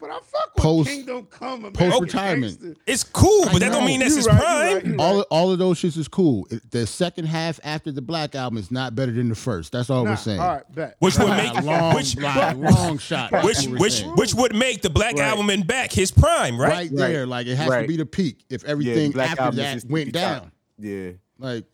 [0.00, 1.58] But I fuck with Post- Kingdom Come.
[1.64, 2.60] American post-retirement.
[2.62, 2.80] Gangster.
[2.86, 4.74] it's cool, but I that don't mean that's You his right, you prime.
[4.74, 5.00] right, you right.
[5.00, 6.46] all all of those shits is cool.
[6.70, 9.72] The second half after the Black album is not better than the first.
[9.72, 10.38] That's all Nah, we're saying.
[10.38, 10.94] All right, bet.
[11.00, 13.32] Which would make long, which like, long shot.
[13.42, 14.12] Which which saying.
[14.14, 15.26] which would make the Black Right.
[15.26, 16.70] album and back his prime, right?
[16.70, 18.44] right there, like it has to be the peak.
[18.48, 20.42] If everything Black after that went the top.
[20.42, 21.10] down, Yeah.
[21.40, 21.64] like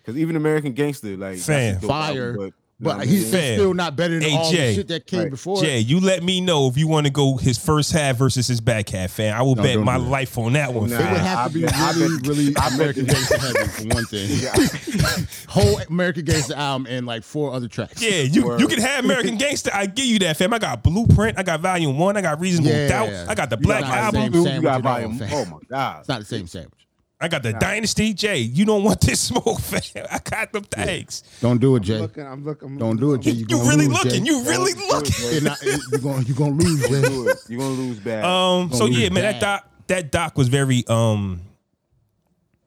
[0.00, 1.74] Because even American Gangster, like that's a Fam.
[1.78, 4.68] dope fire, album, but, know what he's still not better than Hey, all Jay.
[4.68, 5.30] the shit that came Right.
[5.30, 5.60] before.
[5.62, 8.60] Jay, you let me know if you want to go his first half versus his
[8.60, 9.36] back half, fam.
[9.36, 10.96] I will No, bet my life on that one, Nah.
[10.96, 13.68] It would have I to be bet- really, bet- really I American the- Gangster heavy
[13.68, 15.26] for one thing.
[15.48, 18.02] Whole American Gangster album and like four other tracks.
[18.02, 18.60] Yeah, you Word.
[18.60, 19.70] you can have American Gangster.
[19.74, 20.52] I give you that, fam.
[20.54, 21.38] I got Blueprint.
[21.38, 22.16] I got Volume One.
[22.16, 22.88] I got Reasonable Yeah.
[22.88, 23.28] Doubt.
[23.28, 24.32] I got the You Black Album.
[24.34, 25.20] You got volume.
[25.32, 26.00] Oh my god.
[26.00, 26.72] It's not the same sandwich.
[27.20, 28.14] I got the Dynasty.
[28.14, 30.06] Jay, you don't want this smoke, fam.
[30.10, 31.22] I got them things.
[31.40, 31.98] Don't do it, Jay.
[31.98, 32.68] Looking, I'm looking.
[32.68, 33.32] I'm Don't do it, Jay.
[33.32, 34.24] You, You really lose, looking.
[34.24, 34.30] Jay.
[34.32, 35.32] You really Don't looking.
[35.32, 37.52] You're, not, you're gonna you're gonna lose, Jay.
[37.52, 38.24] You're gonna lose bad.
[38.24, 38.72] Um.
[38.72, 39.22] So Gonna yeah, lose man.
[39.24, 41.40] That doc, that doc was very, um,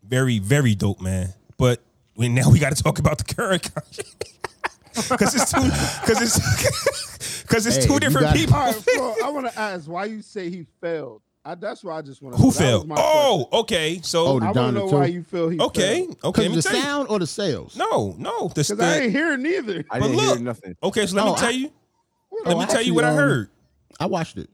[0.03, 1.33] very, very dope, man.
[1.57, 1.81] But
[2.17, 3.69] we, now we got to talk about the current
[5.09, 5.61] because it's two,
[6.01, 8.55] because it's because it's Hey, two different people.
[8.55, 11.21] All right, Flo, I want to ask why you say he failed.
[11.43, 12.41] I, that's why I just want to.
[12.41, 12.87] Who failed?
[12.95, 13.99] Oh, okay.
[14.03, 14.95] So Oh, the I want to Donda know too?
[14.97, 15.59] why you feel he.
[15.59, 16.07] okay, okay.
[16.11, 16.81] Let Because me the tell you.
[16.81, 17.75] sound or the sales?
[17.75, 18.47] No, no.
[18.49, 19.83] The, Because I the, ain't hear neither.
[19.89, 20.35] I but didn't look.
[20.37, 20.75] hear nothing.
[20.83, 21.05] okay.
[21.07, 21.71] So let me Oh, tell I- you.
[22.29, 23.49] What Let Oh, me tell you actually, what I um, heard.
[23.99, 24.49] I watched it.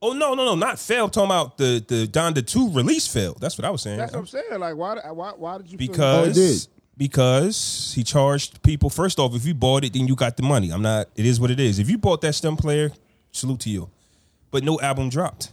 [0.00, 1.06] Oh no, no, no, not fail.
[1.06, 3.40] I'm talking about the the Donda two release failed.
[3.40, 3.98] That's what I was saying.
[3.98, 4.60] That's what I'm saying.
[4.60, 4.96] Like, why?
[5.12, 5.32] Why?
[5.36, 5.76] Why did you?
[5.78, 6.34] feel Oh, it because
[6.66, 6.72] did.
[6.96, 8.90] because he charged people.
[8.90, 10.70] First off, if you bought it, then you got the money.
[10.70, 11.08] I'm not.
[11.16, 11.80] It is what it is.
[11.80, 12.92] If you bought that stem player,
[13.32, 13.90] salute to you.
[14.52, 15.52] But no album dropped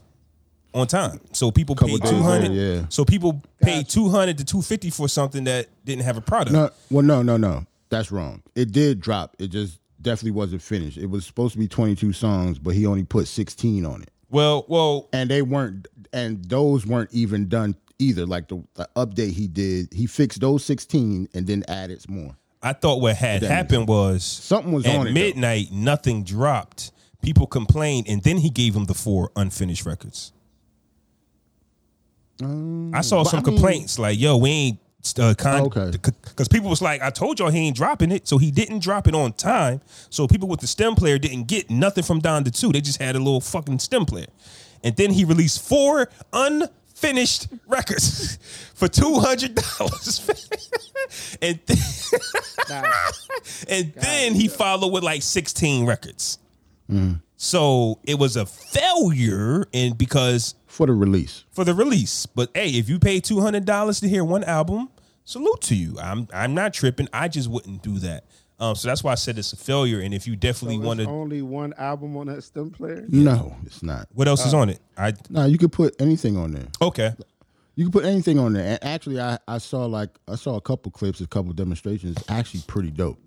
[0.76, 2.52] on time, so people Couple paid days two hundred.
[2.52, 2.86] later, yeah.
[2.90, 3.92] So people paid Gotcha.
[3.92, 6.52] two hundred to two fifty for something that didn't have a product.
[6.54, 7.66] No, well, no, no, no.
[7.90, 8.44] That's wrong.
[8.56, 9.36] It did drop.
[9.40, 10.98] It just definitely wasn't finished.
[10.98, 14.66] It was supposed to be 22 songs, but he only put 16 on it, Well,
[14.68, 15.88] well, and they weren't.
[16.12, 18.26] And those weren't even done either.
[18.26, 22.36] Like the, the update he did, he fixed those 16 and then added more.
[22.62, 25.14] I thought what had That makes happened was Something was at on it, though.
[25.14, 25.72] midnight.
[25.72, 26.92] Nothing dropped.
[27.22, 30.32] People complained, and then he gave them the four unfinished records.
[32.42, 34.80] I saw some I mean- complaints like, "Yo, we ain't."
[35.20, 35.92] Uh, con- Oh, okay.
[35.92, 39.08] Because people was like, "I told y'all he ain't dropping it," so he didn't drop
[39.08, 39.82] it on time.
[40.10, 42.72] So people with the stem player didn't get nothing from Donda two.
[42.72, 44.26] They just had a little fucking stem player,
[44.84, 48.40] and then he released four unfinished records
[48.74, 50.28] for two hundred dollars.
[51.42, 51.78] and then,
[53.70, 56.40] and then he followed with like sixteen records.
[57.46, 61.44] So it was a failure, and because for the release.
[61.52, 62.26] for the release.
[62.26, 64.90] But hey, if you pay two hundred dollars to hear one album,
[65.26, 65.96] salute to you.
[66.02, 67.08] I'm I'm not tripping.
[67.14, 68.26] I just wouldn't do that.
[68.60, 70.00] Um, so that's why I said it's a failure.
[70.00, 73.06] And if you definitely There's want to, only one album on that stem player.
[73.10, 74.08] No, it's not.
[74.14, 74.80] what else is on it?
[74.98, 76.68] I No, you could put anything on there.
[76.82, 77.14] okay.
[77.76, 78.66] You can put anything on there.
[78.66, 82.18] And actually, I, I saw like I saw a couple clips, a couple demonstrations.
[82.28, 83.20] Actually pretty dope.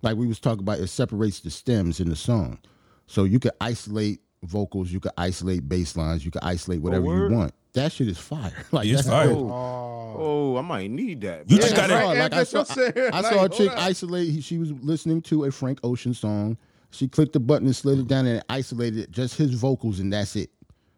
[0.00, 2.60] Like we was talking about, it separates the stems in the song,
[3.08, 7.04] so you could isolate vocals, you could isolate bass lines, you could isolate oh, whatever
[7.06, 7.52] you want.
[7.72, 8.52] That shit is fire.
[8.72, 9.28] Like It's that's fire.
[9.28, 9.50] dope.
[9.50, 11.50] Oh, I might need that.
[11.50, 11.66] You bro.
[11.66, 13.14] just gotta- right, like I saw, what I'm.
[13.14, 14.28] I Like, saw a chick isolate.
[14.30, 16.56] he- She was listening to a Frank Ocean song.
[16.90, 20.12] She clicked the button and slid it down and isolated it, just his vocals, and
[20.12, 20.50] that's it.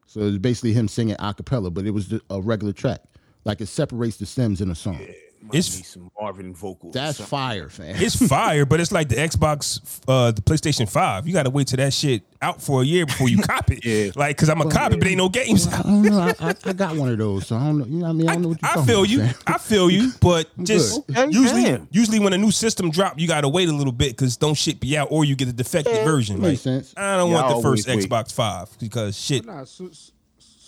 [0.06, 3.00] So it's basically him singing a cappella, but it was just a regular track.
[3.44, 5.00] Like it separates the stems in a song.
[5.42, 6.92] Might It's- need some Marvin vocals.
[6.92, 7.96] That's fire, fam.
[7.96, 11.26] It's fire, but it's like the Xbox, uh, the PlayStation Five.
[11.26, 13.84] You got to wait till that shit out for a year before you cop it.
[13.84, 14.12] Yeah.
[14.14, 16.18] Like, cause I'm a copy, but ain't no games I don't know.
[16.20, 17.84] I, I, I got one of those, so I don't know.
[17.86, 18.28] You know what I mean?
[18.28, 19.18] I don't know what you're I talking feel about, you.
[19.20, 19.34] fam.
[19.46, 20.12] I feel you.
[20.20, 21.88] But just Okay, usually, damn.
[21.90, 24.78] usually when a new system drop, you gotta wait a little bit because don't shit
[24.78, 26.36] be out, or you get a defective version.
[26.40, 26.94] makes Like, sense.
[26.98, 27.98] I don't Yeah, want I the first wait.
[28.08, 29.46] Xbox Five because shit.
[29.46, 30.12] Nah, su- su-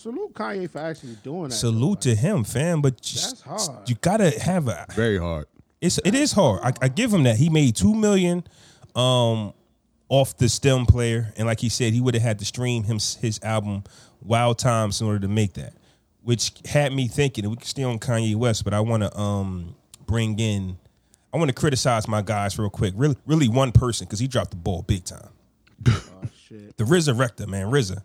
[0.03, 1.53] salute Kanye for actually doing that.
[1.55, 2.82] Salute to him, fam.
[2.82, 3.88] But just, That's hard.
[3.88, 4.86] you gotta have a.
[4.94, 5.46] Very hard.
[5.80, 6.61] It's it is hard.
[6.62, 7.36] I, I give him that.
[7.36, 8.44] He made two million,
[8.94, 9.53] um,
[10.09, 12.98] off the stem player, and like he said, he would have had to stream him
[13.20, 13.84] his album
[14.20, 15.72] Wild Times in order to make that,
[16.22, 17.48] which had me thinking.
[17.48, 19.74] We can stay on Kanye West, but I want to um
[20.07, 20.78] bring in.
[21.34, 22.92] I want to criticize my guys real quick.
[22.94, 25.30] Really, really one person because he dropped the ball big time.
[25.88, 26.00] Oh,
[26.46, 26.76] shit.
[26.76, 28.03] The RZA man, RZA.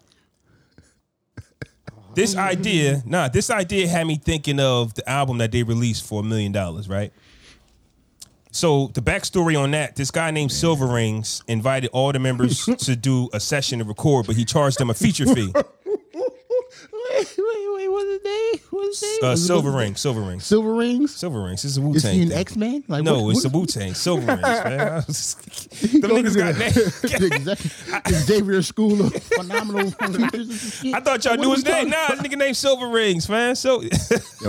[2.17, 2.49] This mm-hmm.
[2.49, 6.23] idea, nah, this idea had me thinking of the album that they released for a
[6.23, 7.13] million dollars, right?
[8.49, 13.29] So the backstory on that, this guy named Cilvaringz invited all the members to do
[13.33, 15.53] a session to record, but he charged them a feature fee.
[17.09, 17.87] Wait, wait, wait.
[17.89, 18.61] What's his name?
[18.69, 19.31] What's his name?
[19.31, 21.09] Uh, Cilvaringz, Silver Rings, Cilvaringz.
[21.09, 21.61] Silver Rings.
[21.63, 22.11] This is a Wu Tang.
[22.11, 22.83] Is he an X Man?
[22.87, 23.93] Like No, what- it's a Wu Tang.
[23.93, 24.81] Silver Rings, man.
[24.81, 24.99] I
[25.99, 28.23] Them niggas got names.
[28.25, 30.95] Xavier School of Phenomenal Teachers and some shit.
[30.95, 31.89] I thought y'all What knew his name.
[31.89, 33.55] talking Nah, this nigga named Cilvaringz, man.
[33.55, 33.89] So Yo,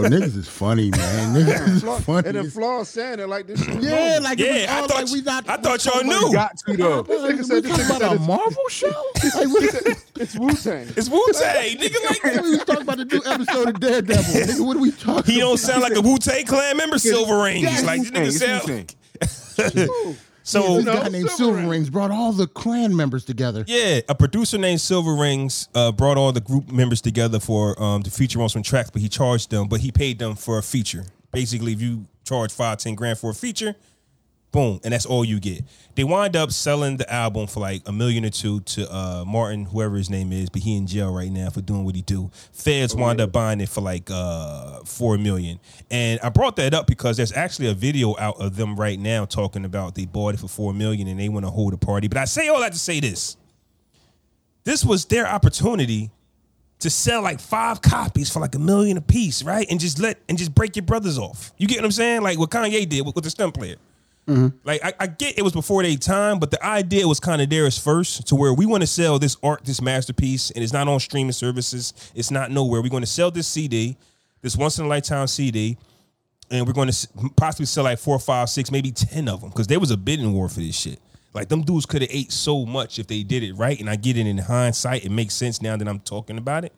[0.02, 1.34] niggas is funny, man.
[1.34, 2.28] Niggas is funny.
[2.28, 3.66] and then Flaw saying it like this.
[3.66, 3.74] yeah,
[4.18, 4.22] normal.
[4.24, 5.48] like yeah, I thought like we not.
[5.48, 6.32] I thought y'all knew.
[6.32, 7.00] Got to though.
[7.00, 9.04] Like, nigga we said- this talking about a Marvel show?
[10.20, 10.88] It's Wu Tang.
[10.96, 12.04] It's Wu Tang, nigga.
[12.08, 14.24] Like we was talking about the new episode of Daredevil.
[14.24, 16.96] Nigga, what are we talking he don't sound like a Wu Tang Clan member.
[16.96, 18.94] Cilvaringz, like this nigga sound.
[20.42, 21.68] So This No, guy named Silver Silver Rings.
[21.70, 23.64] Rings brought all the clan members together.
[23.66, 28.10] yeah, a producer named Cilvaringz uh, brought all the group members together for um, to
[28.10, 31.04] feature on some tracks, but he charged them, but he paid them for a feature.
[31.32, 33.74] Basically, if you charge five, ten grand for a feature,
[34.52, 35.64] boom, and that's all you get.
[35.94, 39.66] They wind up selling the album for like a million or two to uh, Martin,
[39.66, 42.30] whoever his name is, but he in jail right now for doing what he do.
[42.52, 45.58] Feds wind up buying it for like uh, four million,
[45.90, 49.24] and I brought that up because there's actually a video out of them right now
[49.24, 52.08] talking about they bought it for four million and they want to hold a party.
[52.08, 53.36] But I say all that to say this:
[54.64, 56.10] this was their opportunity
[56.80, 59.66] to sell like five copies for like a million a piece, right?
[59.70, 61.52] And just let and just break your brothers off.
[61.58, 62.22] You get what I'm saying?
[62.22, 63.76] Like what Kanye did with, with the stunt player.
[64.64, 67.48] Like I, I get it was before their time, but the idea was kind of
[67.48, 70.86] theirs first, to where we want to sell this art, this masterpiece, and it's not
[70.86, 71.94] on streaming services.
[72.14, 72.82] It's not nowhere.
[72.82, 73.96] We're going to sell this CD,
[74.42, 75.78] this once in a lifetime CD,
[76.50, 79.66] and we're going to possibly sell like four, five, six, maybe ten of them, because
[79.66, 81.00] there was a bidding war for this shit.
[81.34, 83.96] Like them dudes could have ate so much if they did it right, and I
[83.96, 85.04] get it in hindsight.
[85.04, 86.72] It makes sense now that I'm talking about it.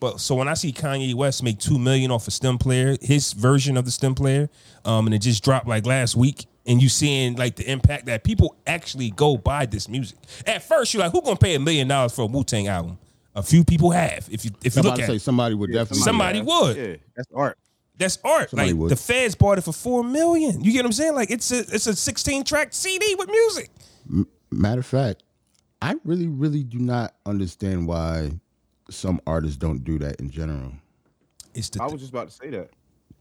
[0.00, 3.32] But so when I see Kanye West make two million off a stem player, his
[3.32, 4.48] version of the stem player,
[4.84, 8.24] um, and it just dropped like last week, and you seeing like the impact that
[8.24, 10.18] people actually go buy this music.
[10.46, 12.98] At first, you're like, who gonna pay a million dollars for a Wu Tang album?
[13.34, 14.28] A few people have.
[14.30, 15.22] If you if you I'm look to at say it.
[15.22, 16.02] somebody would definitely.
[16.02, 16.76] Somebody would.
[16.76, 17.58] Yeah, that's art.
[17.98, 18.50] That's art.
[18.50, 18.90] Somebody like would.
[18.90, 20.62] the feds bought it for four million.
[20.62, 21.14] You get what I'm saying?
[21.14, 23.70] Like it's a it's a 16 track CD with music.
[24.50, 25.22] Matter of fact,
[25.82, 28.30] I really, really do not understand why
[28.90, 30.72] some artists don't do that in general.
[31.54, 32.70] It's the I was just about to say that.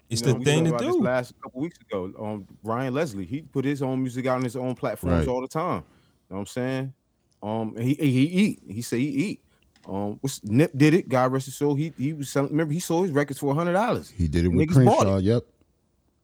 [0.10, 1.04] It's You know, the thing talked to about this do.
[1.04, 4.56] Last couple weeks ago, um, Ryan Leslie, he put his own music out on his
[4.56, 5.28] own platforms Right.
[5.28, 5.84] all the time.
[6.30, 6.94] You know what I'm saying?
[7.44, 8.60] Um, he he eat.
[8.68, 9.42] He say he eat.
[9.88, 11.08] Um, what's, Nip did it.
[11.08, 11.76] God rest his soul.
[11.76, 12.50] He he was selling.
[12.52, 14.10] Remember, he sold his records for hundred dollars.
[14.10, 15.18] He did it with Niggas bought Crenshaw.
[15.18, 15.44] Yep.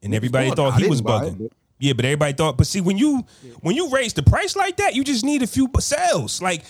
[0.02, 1.40] and everybody bought thought he was didn't bugging.
[1.46, 2.56] it, Yeah, but everybody thought.
[2.58, 3.24] But see, when you
[3.60, 6.42] when you raise the price like that, you just need a few sales.
[6.42, 6.64] Like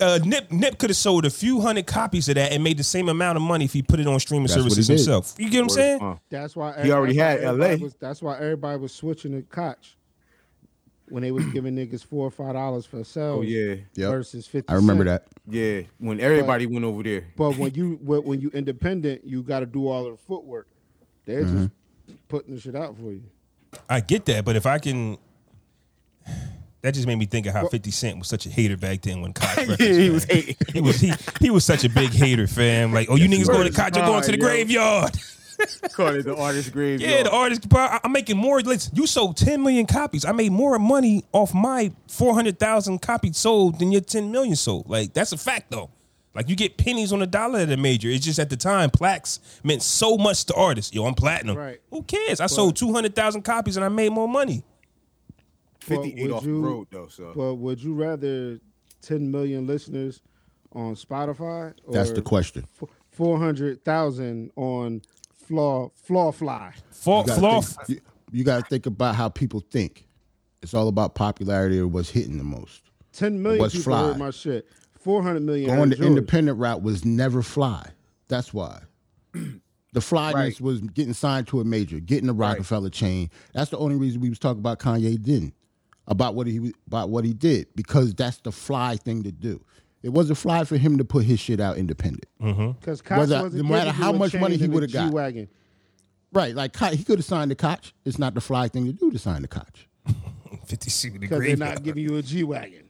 [0.00, 2.84] uh, Nip Nip could have sold a few hundred copies of that and made the
[2.84, 5.34] same amount of money if he put it on streaming That's services himself.
[5.38, 6.02] You get what I'm saying?
[6.02, 7.76] Uh, That's why He already had LA.
[7.76, 9.96] Was, that's why everybody was switching to Koch
[11.08, 13.38] when they was giving niggas four or five dollars for sales.
[13.38, 14.10] oh yeah, Yep.
[14.10, 14.68] versus fifty.
[14.72, 15.22] I remember cent.
[15.46, 15.54] that.
[15.54, 15.82] yeah.
[15.98, 19.66] When everybody went over there, But when you when when you independent, you got to
[19.66, 20.68] do all of the footwork.
[21.24, 21.66] They're Mm-hmm.
[22.08, 23.22] just putting the shit out for you.
[23.90, 25.18] I get that, but if I can.
[26.86, 29.20] That just made me think of how 50 Cent was such a hater back then
[29.20, 29.80] when Koch Records.
[29.80, 30.54] yeah, he was hating.
[30.72, 32.92] He was he, he was such a big hater, fam.
[32.92, 33.72] Like, oh, you niggas going to.
[33.76, 35.10] Koch, you're going to the graveyard.
[35.94, 37.00] Called it the artist grave.
[37.00, 37.68] Yeah, the artist.
[37.68, 38.60] Bro, I- I'm making more.
[38.60, 40.24] Listen, you sold 10 million copies.
[40.24, 44.88] I made more money off my 400,000 copies sold than your 10 million sold.
[44.88, 45.90] Like that's a fact, though.
[46.34, 48.08] Like you get pennies on the dollar at a major.
[48.10, 50.94] It's just at the time plaques meant so much to artists.
[50.94, 51.56] Yo, I'm platinum.
[51.56, 51.80] Right.
[51.90, 52.40] Who cares?
[52.40, 54.62] I sold 200,000 copies and I made more money.
[55.86, 57.08] Fifty-eight would off you- the road though.
[57.08, 58.60] So But would you rather
[59.02, 60.20] ten million listeners
[60.72, 61.74] on Spotify?
[61.84, 62.66] Or That's the question.
[63.10, 65.02] Four hundred thousand on
[65.36, 66.72] Flaw Flaw Fly.
[66.90, 68.00] For, You gotta flaw, think- you,
[68.32, 70.06] you got to think about how people think.
[70.62, 72.82] It's all about popularity or what's hitting the most.
[73.12, 74.02] Ten million What's people fly?
[74.08, 74.66] heard my shit.
[74.98, 75.74] Four hundred million.
[75.74, 77.88] Going the independent route was never fly.
[78.28, 78.80] That's why.
[79.92, 80.60] The flyness Right.
[80.60, 83.30] was getting signed to a major, getting the Roc-A-Fella chain.
[83.54, 85.54] That's the only reason we was talking about Kanye didn't
[86.08, 89.60] about what he about what he did because that's the fly thing to do.
[90.02, 92.26] It wasn't fly for him to put his shit out independent.
[92.40, 92.72] Mm-hmm.
[92.72, 95.08] Because Koch Whether- wasn't no matter giving how a much money he would've got.
[95.08, 95.48] G-Wagon.
[96.32, 97.92] Right, like he could have signed the Koch.
[98.04, 99.86] It's not the fly thing to do to sign the Koch.
[100.66, 102.84] 50 C with the Because they're not giving you a G wagon.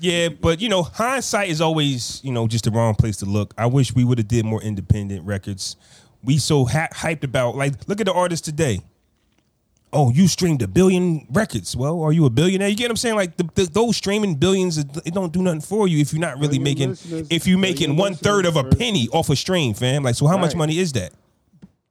[0.00, 3.54] Yeah, but you know, hindsight is always you know just the wrong place to look.
[3.56, 5.76] I wish we would have did more independent records.
[6.24, 8.80] We so ha- hyped about like look at the artists today.
[9.94, 11.76] Oh, you streamed a billion records.
[11.76, 12.68] Well, are you a billionaire?
[12.68, 13.16] You get what I'm saying?
[13.16, 16.38] Like the, the, those streaming billions, it don't do nothing for you if you're not
[16.38, 16.96] really making.
[17.30, 20.02] If you're making one third of a penny off a stream, fam.
[20.02, 21.12] Like, so how much money is that?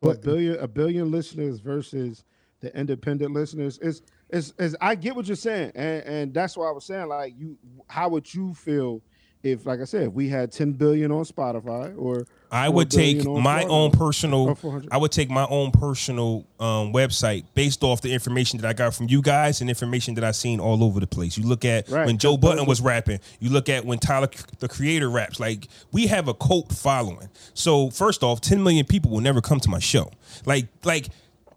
[0.04, 2.24] a billion a billion listeners versus
[2.60, 6.68] the independent listeners is is is I get what you're saying, and and that's why
[6.68, 9.02] I was saying like you, how would you feel
[9.43, 13.25] if, like I said, if we had 10 billion on Spotify or I would take
[13.25, 13.67] my Florida?
[13.69, 14.57] own personal.
[14.91, 18.93] I would take my own personal um, website based off the information that I got
[18.93, 21.37] from you guys and information that I seen all over the place.
[21.37, 23.19] You look at Right, when Joe Budden was rapping.
[23.39, 24.29] You look at when Tyler
[24.59, 25.39] the Creator raps.
[25.39, 27.29] Like we have a cult following.
[27.53, 30.11] So first off, 10 million people will never come to my show.
[30.45, 31.07] Like like.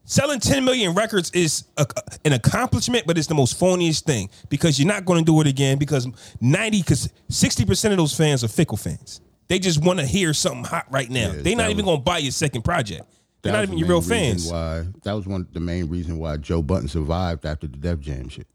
[0.06, 1.86] Selling 10 million records is a,
[2.26, 5.46] an accomplishment, but it's the most phoniest thing because you're not going to do it
[5.46, 6.06] again because
[6.40, 9.22] 90, because 60% of those fans are fickle fans.
[9.48, 11.32] They just want to hear something hot right now.
[11.32, 13.04] Yeah, They're not even going to buy your second project.
[13.42, 14.50] They're not even your real fans.
[14.50, 18.30] Why that was one the main reason why Joe Budden survived after the Def Jam
[18.30, 18.46] shit.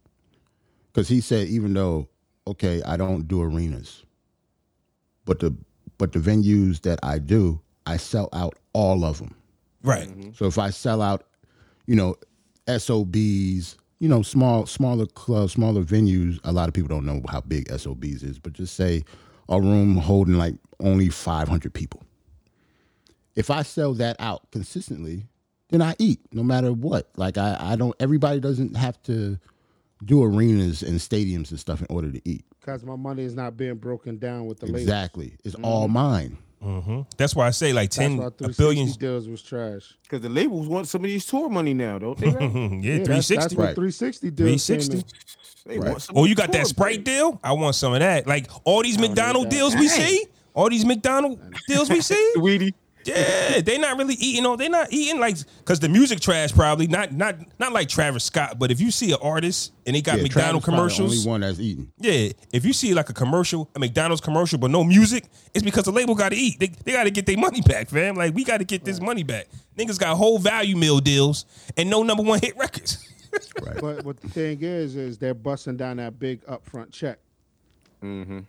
[0.91, 2.10] Because he said, even though
[2.47, 4.04] okay, I don't do arenas,
[5.26, 5.56] but the
[6.00, 9.36] but the venues that I do, I sell out all of them.
[9.84, 10.10] Right.
[10.36, 11.28] So if I sell out,
[11.90, 12.16] you know,
[12.68, 16.40] SOBs, you know, small smaller clubs, smaller venues.
[16.44, 19.04] A lot of people don't know how big SOBs is, but just say
[19.50, 22.04] a room holding like only 500 people.
[23.36, 25.26] If I sell that out consistently,
[25.70, 27.10] then I eat no matter what.
[27.16, 27.96] Like I, I don't.
[28.00, 29.40] Everybody doesn't have to
[30.06, 32.46] do arenas and stadiums and stuff in order to eat.
[32.60, 34.78] because my money is not being broken down with the label.
[34.78, 35.66] Exactly, it's mm-hmm.
[35.66, 36.38] all mine.
[36.64, 37.01] Mm-hmm.
[37.18, 38.91] That's why I say like That's 10 a 360 billion.
[38.91, 39.93] deals was trash.
[40.03, 42.28] Because the labels want some of these tour money now, don't they?
[42.30, 42.41] right?
[42.53, 43.36] yeah, Yeah, 360.
[43.36, 43.76] that's what Right.
[43.76, 44.95] 360 deals 360.
[44.97, 45.03] came
[45.78, 45.82] in.
[45.82, 46.07] Right.
[46.16, 47.03] Oh, you got that Sprite money.
[47.03, 47.39] deal?
[47.43, 48.26] I want some of that.
[48.28, 52.34] Like all these McDonald deals we see, all these McDonald deals we see.
[52.38, 52.74] Weedy.
[53.10, 54.45] Yeah, they not really eating.
[54.45, 54.57] on.
[54.57, 58.60] they not eating like because the music trash probably not not not like Travis Scott.
[58.60, 61.28] But if you see an artist and they got Yeah, McDonald Travis Scott, the commercials,
[61.28, 61.91] only one that's eating.
[61.99, 65.86] yeah, if you see like a commercial, a McDonald's commercial, but no music, it's because
[65.86, 66.60] the label got to eat.
[66.60, 68.16] They, they got to get their money back, fam.
[68.16, 69.47] Like we got to get this money back.
[69.78, 71.45] Niggas got whole value meal deals
[71.78, 73.05] and no number one hit records.
[73.62, 73.80] Right.
[73.80, 77.20] But what the thing is, is they're busting down that big upfront check.
[78.03, 78.39] Mm-hmm.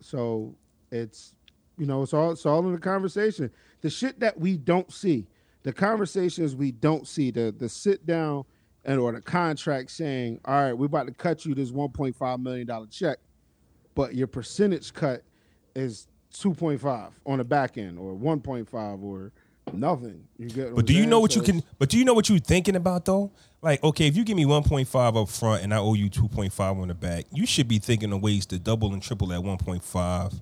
[0.00, 0.54] So
[0.90, 1.34] it's
[1.82, 3.50] you know it's all it's all in the conversation.
[3.80, 5.26] The shit that we don't see,
[5.64, 8.44] the conversations we don't see, the the sit down
[8.84, 12.14] and or the contract saying, all right, we're about to cut you this one point
[12.14, 13.18] five million dollar check,
[13.96, 15.24] but your percentage cut
[15.74, 19.32] is two point five on the back end or one point five or
[19.72, 20.22] nothing.
[20.38, 21.64] You get But do you know what So you can?
[21.80, 23.32] But do you know what you're thinking about though?
[23.60, 26.88] Like, okay, if you give me 1.5 up front and I owe you 2.5 on
[26.88, 30.40] the back, you should be thinking of ways to double and triple that 1.5.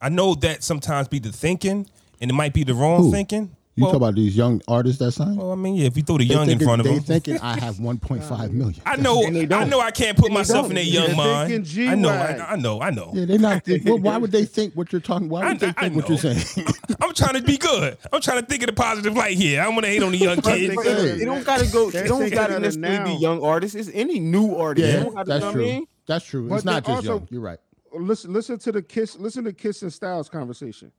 [0.00, 1.86] I know that sometimes be the thinking,
[2.20, 3.10] and it might be the wrong Who?
[3.12, 3.54] thinking.
[3.74, 5.36] You Well- talk about these young artists that sign.
[5.36, 7.02] Well, I mean, yeah, if you throw the They young in front of they them,
[7.04, 8.80] thinking I have 1.5 million.
[8.84, 10.72] I know, I know, I can't put And myself don't.
[10.72, 11.48] in their young mind.
[11.68, 13.12] thinking I know, I, I know, I know.
[13.14, 13.62] Yeah, they're not.
[13.84, 15.28] well, why would they think what you're talking?
[15.28, 16.40] Why would I- they I think what you're know.
[16.40, 16.66] saying?
[17.00, 17.96] I'm trying to be good.
[18.12, 19.60] I'm trying to think of the positive light here.
[19.60, 20.74] I don't want to hate on the young kids.
[20.74, 21.88] think It, don't gotta go.
[21.92, 23.76] They're It don't gotta of necessarily be young artists.
[23.76, 24.88] It's any new artist.
[24.88, 25.62] It yeah, don't gotta- that's you know I true.
[25.64, 25.86] mean?
[26.08, 26.48] That's true.
[26.48, 27.28] But it's not just young.
[27.30, 27.58] You're right.
[27.92, 30.90] Listen listen to the kiss listen to kiss and styles conversation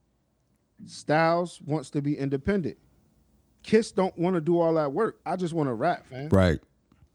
[0.86, 2.78] styles wants to be independent
[3.64, 6.60] kiss don't want to do all that work i just want to rap man Right.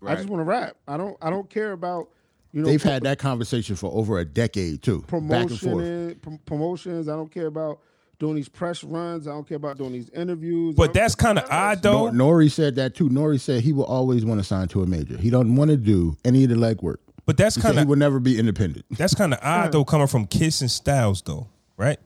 [0.07, 2.09] i just want to rap i don't i don't care about
[2.53, 5.01] you know They've pro- had that conversation for over a decade too.
[5.01, 5.85] Back and promotion forth.
[5.85, 7.81] and- prom- promotions i don't care about
[8.21, 11.47] doing these press runs i don't care about doing these interviews But that's kind of
[11.51, 12.11] odd, though.
[12.11, 13.09] Nor- Nori said that too.
[13.09, 15.17] Nori said he will always want to sign to a major.
[15.17, 16.99] He don't want to do any of the legwork.
[17.27, 18.85] But that's kind of he of would never be independent.
[18.91, 21.99] that's kind of odd though, coming from Kiss and Styles though, right?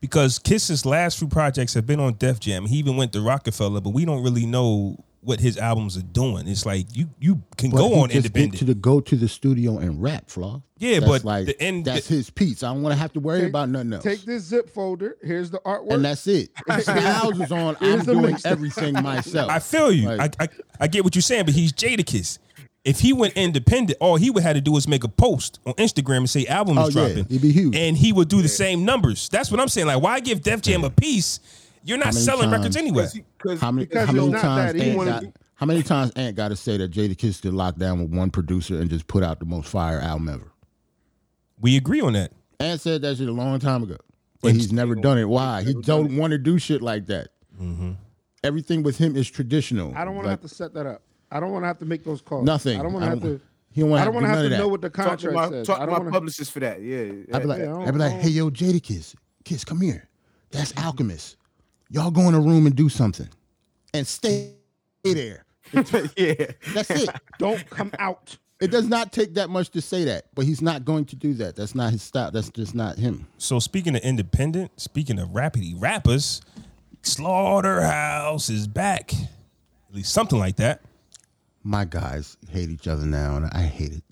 [0.00, 2.66] Because Kiss's last few projects have been on Def Jam.
[2.66, 6.46] He even went to Roc-A-Fella, but we don't really know what his albums are doing.
[6.46, 8.58] It's like you you can But go he on just independent.
[8.58, 10.60] to the go to the studio and rap, Flaw.
[10.76, 12.62] Yeah, That's but like the end- that's his piece.
[12.62, 14.04] I don't want to have to worry Take- about nothing else.
[14.04, 16.50] take this zip folder here's the artwork and that's it.
[16.80, 17.74] Styles is on.
[17.80, 18.44] I'm doing mixtape.
[18.46, 19.50] everything myself.
[19.50, 20.08] I feel you.
[20.10, 20.48] Like- I, I
[20.80, 22.38] I get what you're saying, but he's Jadakiss.
[22.84, 25.72] If he went independent, all he would have to do is make a post on
[25.74, 27.06] Instagram and say album is Oh, yeah.
[27.14, 27.24] dropping.
[27.30, 27.74] He'd be huge.
[27.74, 29.28] And he would do the same numbers.
[29.30, 29.86] That's what I'm saying.
[29.86, 31.40] Like, why give Def Jam a piece?
[31.82, 33.06] You're not How many selling records anyway.
[33.38, 34.82] Because How many, Because how many it's not times that.
[34.82, 37.76] Ant got, do- how many times Ant got to say that Jada Kiss did lock
[37.76, 40.52] down with one producer and just put out the most fire album ever?
[41.60, 42.32] We agree on that.
[42.60, 43.96] Ant said that shit a long time ago,
[44.42, 45.24] but he's never done it.
[45.24, 45.62] Why?
[45.62, 47.28] He don't want to do shit like that.
[47.60, 47.92] Mm-hmm.
[48.42, 49.94] Everything with him is traditional.
[49.96, 51.84] i don't want to have to set that up i don't want to have to
[51.84, 52.78] make those calls Nothing.
[52.78, 53.40] i don't want to have to
[53.72, 54.90] He don't want I to don't have want to to have to know what the
[54.90, 55.66] talk to contract my, says.
[55.66, 56.12] talk I to don't my want to.
[56.12, 56.80] publicist for that.
[56.80, 57.12] Yeah.
[57.34, 59.80] I'd be like, Yeah, I don't- I'd be like, hey yo, Jada Kiss, Kiss, come
[59.80, 60.08] here.
[60.52, 61.36] That's Alchemist.
[61.90, 63.28] Y'all go in a room and do something,
[63.92, 64.54] and stay
[65.02, 65.44] there.
[66.16, 66.46] yeah.
[66.72, 67.10] That's it.
[67.38, 68.36] Don't come out.
[68.60, 71.34] It does not take that much to say that, but he's not going to do
[71.34, 71.56] that.
[71.56, 72.30] That's not his style.
[72.30, 73.26] That's just not him.
[73.38, 76.40] So speaking of independent, speaking of rapidy rappers,
[77.02, 79.12] Slaughterhouse is back.
[79.14, 80.80] At least something like that.
[81.64, 84.04] My guys hate each other now, and I hate it.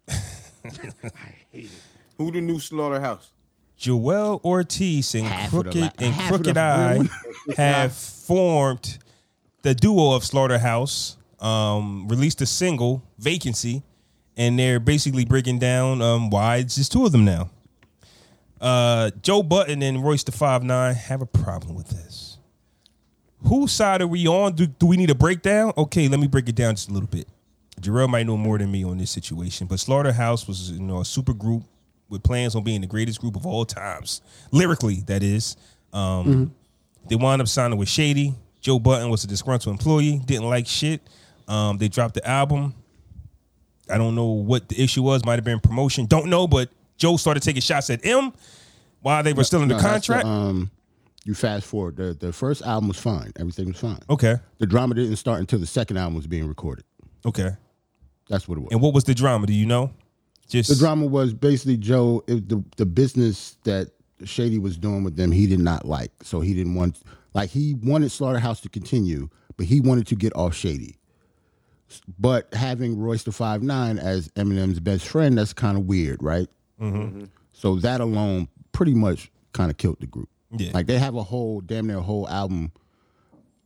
[1.05, 1.71] I hate it.
[2.17, 3.31] Who the new slaughterhouse?
[3.77, 7.01] Joel Ortiz and Half of the Crooked la- and Crooked I
[7.57, 8.99] have formed
[9.63, 11.17] the duo of Slaughterhouse.
[11.41, 13.83] Um, released a single, Vacancy,
[14.37, 17.51] and they're basically breaking down um, why it's just two of them now.
[18.61, 22.39] Uh, Joe Budden and Royce the Five Nine have a problem with this.
[23.49, 24.55] Whose side are we on?
[24.55, 25.73] Do, do we need a breakdown?
[25.77, 27.27] Okay, let me break it down just a little bit.
[27.83, 31.05] Jarrell might know more than me on this situation, but Slaughterhouse was you know a
[31.05, 31.65] super group
[32.09, 34.21] with plans on being the greatest group of all times,
[34.51, 34.97] lyrically.
[35.07, 35.57] That is.
[35.93, 36.55] Um,
[37.09, 38.35] They wound up signing with Shady.
[38.61, 41.01] Joe Budden was a disgruntled employee, didn't like shit.
[41.49, 42.75] Um, they dropped the album.
[43.91, 45.25] I don't know what the issue was.
[45.25, 46.07] Might have been promotion.
[46.07, 48.33] Don't know, but Joe started taking shots at him
[49.01, 50.25] while they were still in the No, contract.
[50.25, 50.71] um,
[51.25, 51.97] you fast forward.
[51.97, 53.33] The the first album was fine.
[53.37, 53.99] Everything was fine.
[54.09, 56.85] okay, The drama didn't start until the second album was being recorded.
[57.27, 57.57] okay.
[58.29, 58.73] That's what it was.
[58.73, 59.47] And what was the drama?
[59.47, 59.93] Do you know?
[60.49, 62.25] Just the drama was basically Joe.
[62.27, 63.91] It, the the business that
[64.25, 66.11] Shady was doing with them, he did not like.
[66.23, 67.01] So he didn't want
[67.35, 70.97] like he wanted Slaughterhouse to continue, but he wanted to get off Shady.
[72.19, 76.49] But having Royce the Five Nine as Eminem's best friend, that's kind of weird, right?
[76.81, 76.97] Mm-hmm.
[76.97, 77.25] Mm-hmm.
[77.53, 80.29] So that alone pretty much kind of killed the group.
[80.51, 80.71] Yeah.
[80.75, 82.73] Like they have a whole damn near whole album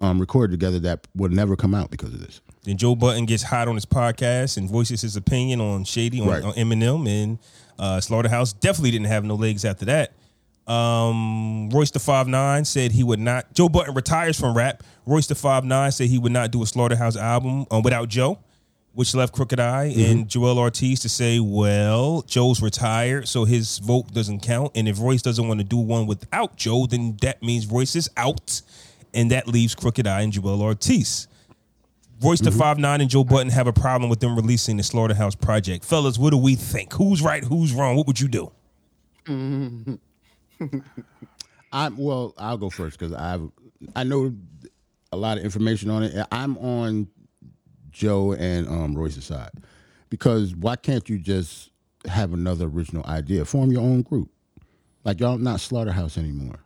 [0.00, 2.40] um, recorded together that would never come out because of this.
[2.64, 6.28] Then Joe Budden gets hot on his podcast and voices his opinion on Shady on,
[6.28, 6.42] Right.
[6.42, 7.38] on Eminem and
[7.78, 8.52] uh, Slaughterhouse.
[8.52, 10.12] Definitely didn't have no legs after that.
[10.70, 13.52] Um, Royce the Five Nine said he would not.
[13.54, 14.82] Joe Budden retires from rap.
[15.06, 18.40] Royce the Five Nine said he would not do a Slaughterhouse album um, without Joe,
[18.92, 24.12] which left Crooked I and Joel Ortiz to say, "Well, Joe's retired, so his vote
[24.12, 24.72] doesn't count.
[24.74, 28.10] And if Royce doesn't want to do one without Joe, then that means Royce is
[28.16, 28.60] out,
[29.14, 31.28] and that leaves Crooked I and Joel Ortiz."
[32.22, 35.34] Royce the Five Nine and Joe Budden have a problem with them releasing the Slaughterhouse
[35.34, 35.84] project.
[35.84, 36.94] Fellas, what do we think?
[36.94, 37.44] Who's right?
[37.44, 37.96] Who's wrong?
[37.96, 38.52] What would you do?
[41.72, 42.32] I'm well.
[42.38, 43.38] I'll go first because I
[43.94, 44.34] I know
[45.12, 46.26] a lot of information on it.
[46.32, 47.08] I'm on
[47.90, 49.50] Joe and um, Royce's side
[50.08, 51.70] because why can't you just
[52.06, 53.44] have another original idea?
[53.44, 54.30] Form your own group.
[55.04, 56.60] Like y'all not Slaughterhouse anymore.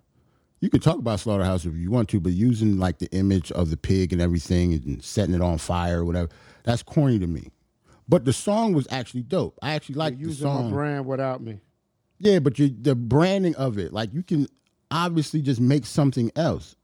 [0.60, 3.70] You can talk about Slaughterhouse if you want to, but using like the image of
[3.70, 6.28] the pig and everything and setting it on fire or whatever,
[6.64, 7.48] that's corny to me.
[8.08, 9.58] But the song was actually dope.
[9.62, 11.60] I actually like the Using my brand without me.
[12.18, 14.46] Yeah, but you the branding of it, like you can
[14.90, 16.76] obviously just make something else.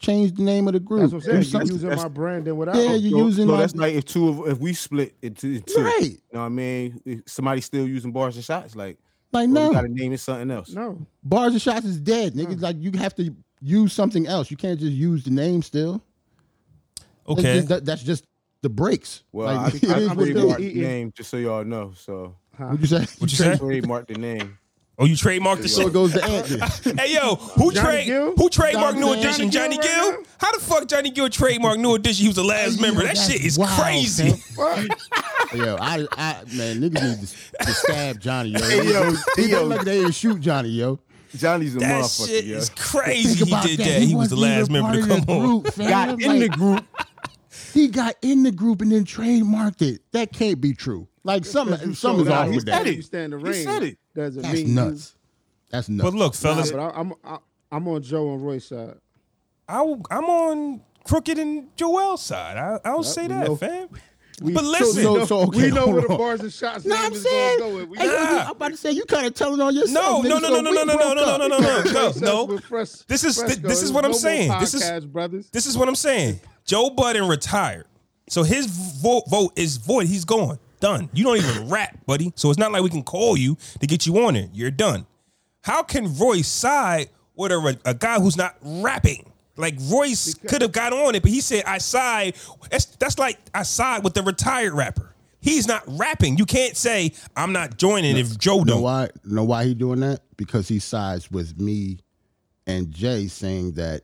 [0.00, 1.00] change the name of the group.
[1.00, 1.34] That's what I'm saying.
[1.34, 2.80] Do You something- using that's- my brand and whatever.
[2.80, 5.58] Yeah, you So- using so my- that's like if two of if we split into
[5.60, 5.80] two.
[5.82, 6.00] Right.
[6.02, 7.00] You know what I mean?
[7.04, 8.96] If somebody still using bars and shots, like
[9.32, 10.70] like well, no we gotta name it something else.
[10.70, 11.06] No.
[11.22, 12.60] bars and shots is dead, nigga.
[12.60, 14.50] Like you have to use something else.
[14.50, 16.02] You can't just use the name still.
[17.26, 17.54] That's Okay.
[17.56, 18.24] just, that- that's just
[18.62, 19.22] the breaks.
[19.32, 21.64] Well, like, I, it I I'm what it still trademarked the name just so y'all
[21.64, 21.92] know.
[21.96, 23.06] So What'd you say?
[23.18, 23.56] What you say?
[23.56, 24.58] trademark the name.
[25.00, 25.90] Oh, you trademarked the So shit.
[25.90, 26.24] it goes to
[26.60, 27.00] Anthony.
[27.00, 29.12] Hey yo, who Johnny trade who trademarked New Gill?
[29.12, 29.50] Edition?
[29.50, 30.10] Johnny Johnny Gill?
[30.12, 32.22] Gill How the fuck Johnny Gill trademarked New Edition?
[32.22, 33.02] He was the last member.
[33.04, 34.34] That shit is wild, crazy.
[35.54, 38.58] Yo, I, I, man, niggas need to, to stab Johnny, yo.
[38.60, 39.64] Hey, yo, They yo.
[39.64, 40.98] like they didn't shoot Johnny, yo.
[41.34, 42.26] Johnny's a That motherfucker.
[42.26, 42.56] shit yo.
[42.58, 43.44] is crazy.
[43.46, 44.02] He did that.
[44.02, 45.40] He was the last member to come of the on.
[45.62, 45.76] Group.
[45.76, 46.84] Got in the group.
[47.72, 50.02] He got in the group and then trademarked it.
[50.12, 51.06] That can't be true.
[51.28, 52.78] Like something, something's off with You that.
[52.78, 52.96] said it.
[52.96, 53.98] You stand the He said it.
[54.14, 55.14] Doesn't That's mean nuts.
[55.70, 56.10] That's nuts.
[56.10, 57.38] But look, You, nah, fellas, but I, I'm I,
[57.70, 58.94] I'm on Joe and Roy's side.
[59.68, 62.56] I, I'm on Crooked and Joel's side.
[62.56, 63.56] I, I'll say that, know.
[63.56, 63.88] fam.
[64.40, 66.96] We, But listen- So- so, okay, we know hold where the bars and shots No,
[66.96, 67.84] I'm is saying, gonna go.
[67.84, 70.24] We hey, yo, I'm about to say you kind of telling on yourself.
[70.24, 72.12] No, nigga, no, no, so no, no, we no, no, no, no, no, no, no,
[72.12, 72.58] no, no.
[72.58, 73.68] Fresh- This is Fresco.
[73.68, 74.52] this is There's what I'm no more saying.
[74.60, 75.50] This is brothers.
[75.50, 76.40] This is what I'm saying.
[76.64, 77.86] Joe Budden retired.
[78.30, 80.06] So his vote, vote is void.
[80.06, 80.58] He's gone.
[80.80, 81.08] Done.
[81.12, 82.32] You don't even rap, buddy.
[82.36, 84.50] So it's not like we can call you to get you on it.
[84.52, 85.06] You're done.
[85.62, 89.30] How can Royce side with a, a guy who's not rapping?
[89.56, 92.36] Like Royce could have got on it, but he said, I side.
[92.70, 95.14] That's, that's like I side with the retired rapper.
[95.40, 96.36] He's not rapping.
[96.38, 98.82] You can't say, I'm not joining if Joe Know don't.
[98.82, 99.08] why?
[99.24, 100.20] Know why he doing that?
[100.36, 101.98] Because he sides with me
[102.66, 104.02] and Jay, saying that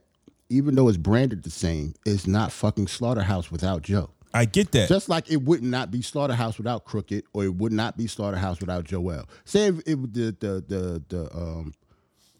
[0.48, 4.10] even though it's branded the same, it's not fucking Slaughterhouse without Joe.
[4.35, 4.89] I get that.
[4.89, 8.61] Just like it would not be Slaughterhouse without Crooked, or it would not be Slaughterhouse
[8.61, 9.28] without Joel.
[9.45, 11.72] Say if it the the the the um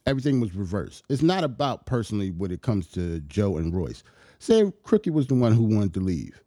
[0.07, 1.05] everything was reversed.
[1.09, 4.03] It's not about personally when it comes to Joe and Royce.
[4.41, 6.43] Say if Crooked was the one who wanted to leave.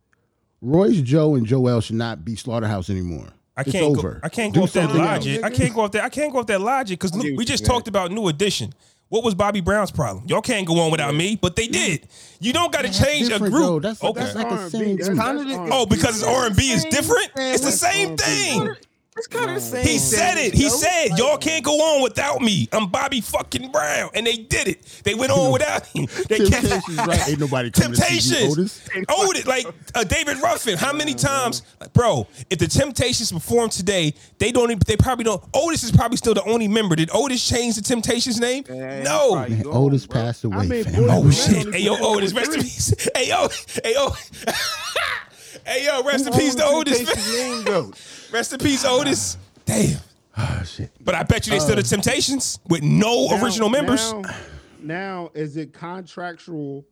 [0.62, 3.28] Royce, Joe, and Joel should not be Slaughterhouse anymore.
[3.56, 4.14] I It's can't over.
[4.16, 4.20] go.
[4.24, 5.10] I can't Do go off that something else.
[5.26, 5.44] logic.
[5.44, 6.04] I can't go off that.
[6.04, 7.70] I can't go off that logic because look, we just saying.
[7.74, 8.74] talked about New Edition.
[9.10, 10.26] What was Bobby Brown's problem?
[10.28, 12.08] Y'all can't go on without me, but they did.
[12.40, 13.84] You don't got to change a group.
[13.84, 14.20] That's- okay.
[14.20, 14.70] that's like a R&B.
[14.70, 15.18] same group.
[15.18, 15.70] that's R&B.
[15.72, 17.32] oh, because it's R and B is different.
[17.38, 18.76] It's the same thing.
[19.18, 19.86] It's kind of the same.
[19.86, 20.54] He said it.
[20.54, 20.70] He yo.
[20.70, 22.70] said, "Y'all can't go on without me.
[22.72, 25.02] I'm Bobby fucking Brown," and they did it.
[25.04, 26.08] They went on without him.
[26.30, 27.28] They Temptations, right?
[27.30, 28.58] Ain't nobody coming to see you, Temptations.
[28.60, 28.90] Otis.
[29.10, 29.66] Otis, like
[29.96, 30.78] uh, David Ruffin.
[30.78, 32.28] How many times, like, bro?
[32.52, 34.70] If the Temptations perform today, they don't.
[34.70, 35.44] Even, they probably don't.
[35.54, 36.96] Otis is probably still the only member.
[36.96, 38.66] Did Otis change the Temptations name?
[38.70, 39.34] Man, no.
[39.34, 40.22] probably Man, gone, Otis bro.
[40.22, 40.58] passed away.
[40.58, 41.10] I mean, fam.
[41.10, 41.74] Oh shit!
[41.74, 43.08] Hey yo, put that Otis, with rest in peace.
[43.16, 43.48] Hey yo,
[43.84, 44.10] hey yo.
[45.66, 46.98] hey yo, rest in Who peace to owns Otis.
[47.06, 48.30] Temptations?
[48.32, 49.38] Rest in peace, Otis.
[49.66, 50.00] Damn.
[50.38, 50.92] Oh, shit.
[51.04, 54.14] But I bet you they still the um, Temptations with no Now- original members.
[54.14, 54.22] Now,
[54.82, 56.86] now, is it contractual?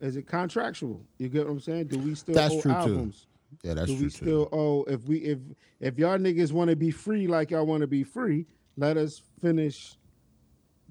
[0.00, 1.00] Is it contractual?
[1.18, 1.88] You get what I'm saying?
[1.88, 2.76] Do we still That's owe true, too.
[2.78, 3.26] albums?
[3.62, 4.16] Yeah, that's Do true we too.
[4.16, 5.38] still owe if we if
[5.78, 8.46] if y'all niggas want to be free like y'all want to be free,
[8.76, 9.96] let us finish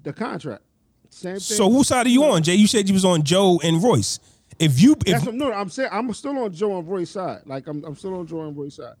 [0.02, 0.62] the contract.
[1.10, 1.40] Same thing.
[1.40, 2.54] So whose side are you on, Jay?
[2.54, 4.18] You said you was on Joe and Royce.
[4.58, 7.42] If you, if That's what, no, I'm saying I'm still on Joe and Roy's side.
[7.46, 8.94] Like I'm, I'm still on Joe and Roy's side.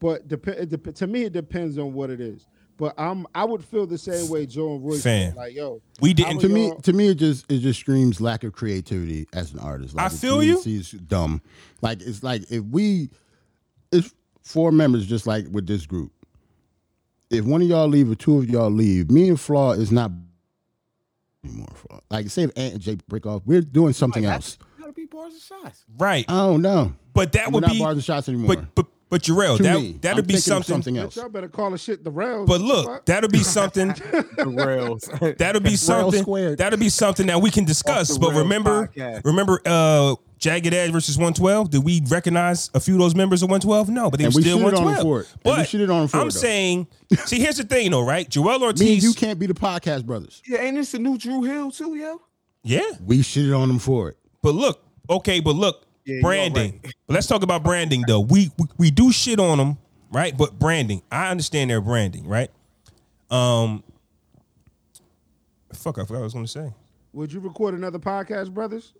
[0.00, 2.46] But dep- it dep- to me, it depends on what it is.
[2.76, 4.98] But I'm, I would feel the same way Joe and Roy.
[4.98, 5.36] Fam.
[5.36, 8.52] Like yo, We didn't- to me, to me, it just it just screams lack of
[8.52, 9.94] creativity as an artist.
[9.94, 10.54] Like, I feel you.
[10.54, 11.40] It's, it's dumb.
[11.82, 13.10] Like it's like if we,
[13.92, 16.12] it's four members, just like with this group.
[17.30, 20.10] If one of y'all leave or two of y'all leave, me and Flaw is not
[21.44, 21.68] anymore.
[21.74, 22.00] Flaw.
[22.10, 24.58] Like say if Ant and Jay break off, we're doing something else.
[25.24, 25.84] Gotta be bars and shots.
[25.98, 26.94] right, I don't know.
[27.12, 27.78] but that We're would not be.
[27.80, 28.56] bars and shots anymore.
[28.56, 30.74] But but but Jarrell, to that me, that'd I'm be thinking of something.
[30.74, 31.16] something else.
[31.16, 32.48] y'all better call the shit the rails.
[32.48, 33.94] But look, that'll be something.
[34.36, 35.08] The rails.
[35.38, 36.20] That'll be something.
[36.22, 36.58] squared.
[36.58, 38.18] That'll be something that we can discuss.
[38.18, 39.24] But Rails remember, podcast.
[39.24, 41.70] remember, uh, Jagged Edge versus 112.
[41.70, 43.88] Did we recognize a few of those members of 112?
[43.90, 45.02] No, but they And were we still shitted on 112.
[45.02, 45.32] for it.
[45.32, 46.40] And But we shitted on them for I'm it, though.
[46.40, 46.86] saying,
[47.24, 48.28] see, here's the thing, though, right?
[48.28, 49.04] Joel Me and Ortiz.
[49.04, 50.42] you can't be the podcast brothers.
[50.46, 52.20] yeah, ain't this the new Dru Hill too, yo?
[52.64, 54.18] yeah, We shitted on them for it.
[54.42, 56.80] But look, okay, but look, Yeah, branding.
[56.84, 56.94] right.
[57.08, 58.20] Let's talk about branding though.
[58.20, 59.78] We, we we do shit on them,
[60.12, 60.36] right?
[60.36, 62.50] But branding, I understand their branding, right?
[63.30, 63.82] Um,
[65.72, 66.72] fuck, I forgot what I was going to say.
[67.12, 68.92] Would you record another podcast, brothers?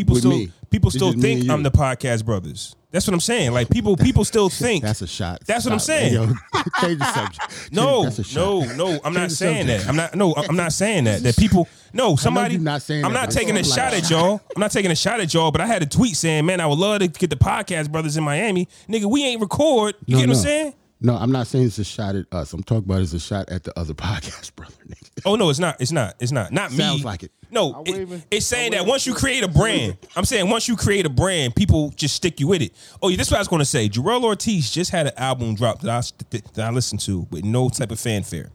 [0.00, 0.52] People With still me.
[0.70, 1.52] people It's still just me think and.
[1.52, 2.74] I'm the podcast brothers.
[2.90, 3.52] That's what I'm saying.
[3.52, 5.40] Like people people still think That's a shot.
[5.46, 6.14] That's what I'm saying.
[6.14, 6.26] Yo,
[6.80, 7.72] change the subject.
[7.72, 8.40] No, That's a shot.
[8.40, 9.00] no, no.
[9.04, 9.82] I'm not the saying subject.
[9.84, 9.88] that.
[9.90, 10.14] I'm not.
[10.14, 11.22] No, I'm not saying that.
[11.22, 11.68] That people.
[11.92, 12.54] No, somebody.
[12.54, 14.40] you're not saying I'm that, not but taking a it's shot like- at y'all.
[14.56, 15.50] I'm not taking a shot at y'all.
[15.52, 18.16] But I had a tweet saying, "Man, I would love to get the podcast brothers
[18.16, 19.04] in Miami, nigga.
[19.04, 19.94] We ain't record.
[20.06, 20.38] You No, get what no.
[20.40, 20.74] I'm saying?
[21.02, 22.52] No, I'm not saying it's a shot at us.
[22.52, 24.74] I'm talking about it's a shot at the other podcast brother.
[24.88, 24.99] Nigga.
[25.24, 25.80] Oh no, it's not.
[25.80, 26.14] It's not.
[26.20, 26.52] It's not.
[26.52, 26.78] Not me.
[26.78, 27.32] Sounds like it.
[27.50, 28.22] No, it- waving.
[28.30, 31.56] it's saying that once you create a brand, I'm saying once you create a brand,
[31.56, 32.72] people just stick you with it.
[33.02, 33.88] Oh, yeah, this is what I was going to say.
[33.88, 36.00] Jarrell Ortiz just had an album drop that I
[36.30, 38.50] that I listened to with no type of fanfare.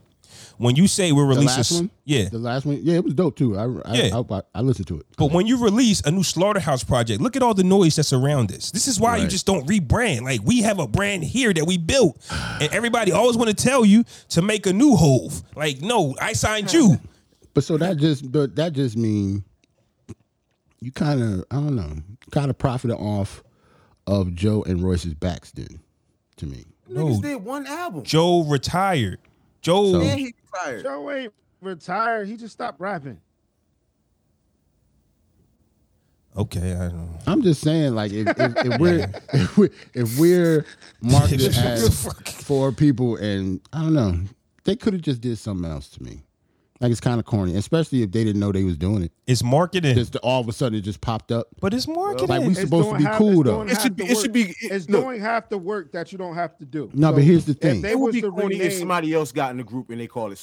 [0.58, 3.36] When you say we're releasing, last one, yeah, the last one, yeah, it was dope
[3.36, 3.58] too.
[3.58, 4.22] I I, Yeah.
[4.30, 5.06] I, I, I listened to it.
[5.18, 8.48] But when you release a new slaughterhouse project, look at all the noise that's around
[8.48, 8.70] this.
[8.70, 10.22] This is why you just don't rebrand.
[10.22, 13.84] Like we have a brand here that we built, and everybody always want to tell
[13.84, 15.42] you to make a new hove.
[15.54, 16.98] Like, no, I signed you.
[17.54, 19.42] But so that just but that just mean
[20.80, 21.90] you kind of I don't know
[22.30, 23.42] kind of profited off
[24.06, 25.80] of Joe and Royce's backs then
[26.36, 26.64] to me.
[26.90, 28.04] Niggas did one album.
[28.04, 29.18] Joe retired.
[29.62, 30.34] Joe, So- And he
[30.64, 30.82] retired.
[30.82, 32.28] Joe ain't retired.
[32.28, 33.20] He just stopped rapping.
[36.36, 37.18] okay, I don't know.
[37.26, 40.66] I'm just saying like if, if, if we're if we're if we're
[41.00, 42.06] marketed as
[42.44, 44.18] for people and I don't know
[44.64, 46.22] they could have just did something else to me.
[46.80, 49.12] Like it's kind of corny, especially if they didn't know they was doing it.
[49.26, 51.48] It's marketing, Just all of a sudden it just popped up.
[51.60, 52.28] but it's marketing.
[52.28, 53.62] Like we It's supposed to be half- cool though.
[53.62, 55.04] It should be- it should be- It's look.
[55.04, 56.90] doing half the work that you don't have to do.
[56.92, 57.80] No, but here's the thing.
[57.80, 60.06] They It would be to corny if somebody else got in the group and they
[60.06, 60.38] call it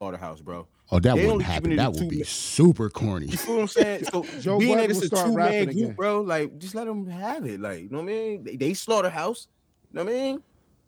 [0.00, 0.66] Slaughterhouse, bro.
[0.90, 1.76] Oh, that They wouldn't only happen.
[1.76, 2.24] That would be men.
[2.24, 3.26] super corny.
[3.28, 4.04] You feel what I'm saying?
[4.04, 5.92] So Joe being Budden that it's a start two man group, again.
[5.94, 7.60] bro, like just let them have it.
[7.60, 8.44] Like, you know what I mean?
[8.44, 9.46] They, they Slaughterhouse.
[9.92, 10.42] You know what I mean?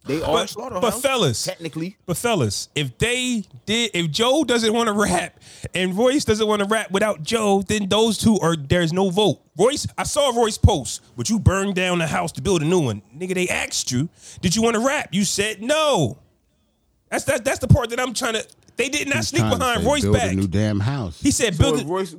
[0.07, 0.83] They are But- Slaughterhouse.
[0.83, 5.41] but fellas- technically, But fellas, if they did, if Joe doesn't want to rap
[5.75, 9.41] and Royce doesn't want to rap without Joe, then those two are there's no vote.
[9.57, 12.81] Royce, I saw Royce post, but you burned down the house to build a new
[12.81, 13.01] one.
[13.17, 14.11] Nigga, they asked you,
[14.43, 15.09] did you want to rap?
[15.13, 16.19] You said no.
[17.11, 18.47] That's that, that's the part that I'm trying to.
[18.77, 20.33] They did not He's sneak behind say Royce build back.
[20.33, 21.19] a new damn house.
[21.21, 21.87] He said so build if.
[21.89, 22.17] Royce,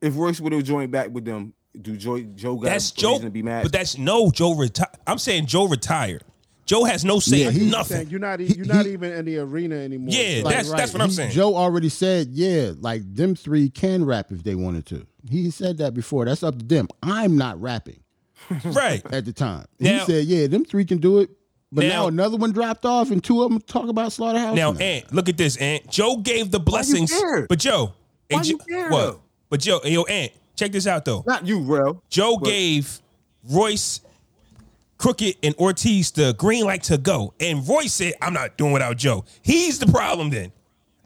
[0.00, 3.10] if Royce would have joined back with them, do Joe Joe got That's a Joe.
[3.10, 3.62] reason to be mad?
[3.62, 4.90] But that's no Joe retired.
[5.06, 6.24] I'm saying Joe retired.
[6.64, 7.96] Joe has no say Yeah, in he- nothing.
[7.96, 10.14] saying you're not you're not he- even in the arena anymore.
[10.14, 11.30] Yeah, Like, that's that's what I'm He- saying.
[11.32, 15.06] Joe already said, yeah, like them three can rap if they wanted to.
[15.28, 16.24] He said that before.
[16.24, 16.88] That's up to them.
[17.02, 18.00] I'm not rapping
[18.64, 19.02] right.
[19.12, 19.66] at the time.
[19.80, 21.30] Now- he said, yeah, them three can do it.
[21.74, 24.54] But now, Now- another one dropped off, and two of them talk about Slaughterhouse.
[24.54, 24.78] Now, No.
[24.78, 25.90] Ant, look at this, Aunt.
[25.90, 27.46] Joe gave the blessings, care?
[27.48, 27.94] but Joe,
[28.30, 29.20] Why you Jo- care, what?
[29.48, 31.24] But Joe, yo, Ant, check this out though.
[31.26, 32.02] not you, bro.
[32.10, 33.00] Joe But- gave
[33.48, 34.00] Royce,
[35.02, 38.96] Crooked, and Ortiz the green light to go, and Royce said, "I'm not doing without
[38.96, 40.30] Joe." He's the problem.
[40.30, 40.52] Then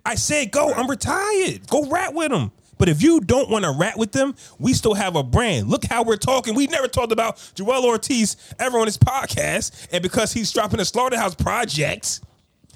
[0.04, 1.66] I said, "Go, I'm retired.
[1.68, 4.92] Go rat with him." But if you don't want to rat with them, we still
[4.92, 5.68] have a brand.
[5.68, 6.54] Look how we're talking.
[6.54, 10.84] We never talked about Joel Ortiz ever on this podcast, and because he's dropping a
[10.84, 12.20] slaughterhouse project,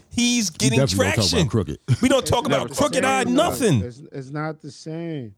[0.08, 1.38] he's getting definitely don't talk traction.
[1.40, 1.78] about Crooked.
[2.00, 3.82] We don't talk never about Crooked I, nothing.
[3.82, 5.34] It's, it's not the same.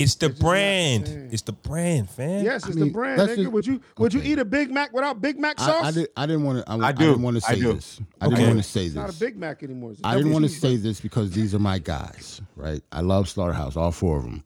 [0.00, 1.32] It's the It's just not the brand.
[1.32, 2.44] It's the brand, fam.
[2.44, 3.20] Yes, it's mean, the brand.
[3.20, 3.36] Nigga.
[3.36, 5.84] just- would you would you eat a Big Mac without Big Mac sauce?
[5.84, 6.70] I, I, did, I didn't want to.
[6.70, 7.06] I, I I do.
[7.06, 7.72] didn't want to I say do.
[7.74, 8.00] this.
[8.20, 8.34] I Okay.
[8.36, 9.18] didn't want to say It's not a this.
[9.18, 9.92] Big Mac anymore.
[9.92, 12.82] It's a I didn't want to say this because these are my guys, right?
[12.92, 14.42] I love Slaughterhouse, all four of them.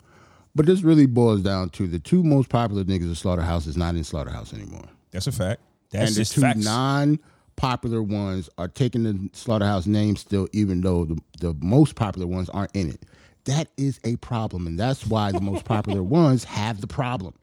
[0.57, 3.97] But this really boils down to the two most popular niggas of Slaughterhouse is not
[3.97, 4.85] in Slaughterhouse anymore.
[5.11, 5.61] That's a fact.
[5.91, 6.65] That's and the just two facts.
[6.65, 12.49] non-popular ones are taking the Slaughterhouse name still, even though the, the most popular ones
[12.51, 13.03] aren't in it.
[13.45, 17.35] That is a problem, and that's why the most popular ones have the problem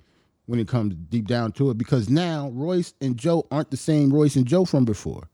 [0.45, 1.77] when it comes deep down to it.
[1.77, 5.29] Because now Royce and Joe aren't the same Royce and Joe from before.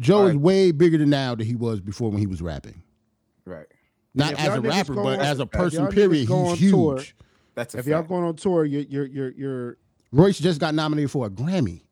[0.00, 2.82] Joe is way bigger than now than he was before when he was rapping.
[3.44, 3.66] Right.
[4.14, 5.86] Not as a rapper, but as a person.
[5.88, 6.70] Period, he's huge.
[6.70, 7.00] tour,
[7.54, 9.78] That's a If y'all going on tour, you're you're you're, you're
[10.10, 11.82] Royce just got nominated for a Grammy,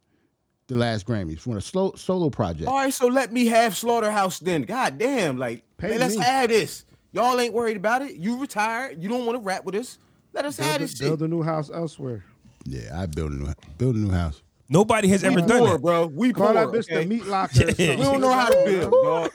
[0.67, 2.69] the last Grammys for a slow, solo project.
[2.69, 4.63] All right, so let me have Slaughterhouse then.
[4.63, 6.23] God damn, like Pay man, let's me.
[6.23, 6.85] have this.
[7.13, 8.15] Y'all ain't worried about it.
[8.17, 9.03] You retired.
[9.03, 9.99] You don't want to rap with us.
[10.33, 11.27] Let us have build, this a, build shit.
[11.27, 12.25] a new house elsewhere.
[12.65, 14.43] Yeah, I build a new build a new house.
[14.69, 15.83] Nobody has We ever done poor, that.
[15.83, 16.07] bro.
[16.07, 16.55] We Call poor.
[16.55, 17.03] that bitch okay?
[17.03, 17.65] the meat locker.
[17.77, 17.97] Yeah.
[17.97, 19.31] We don't know how to build, dog.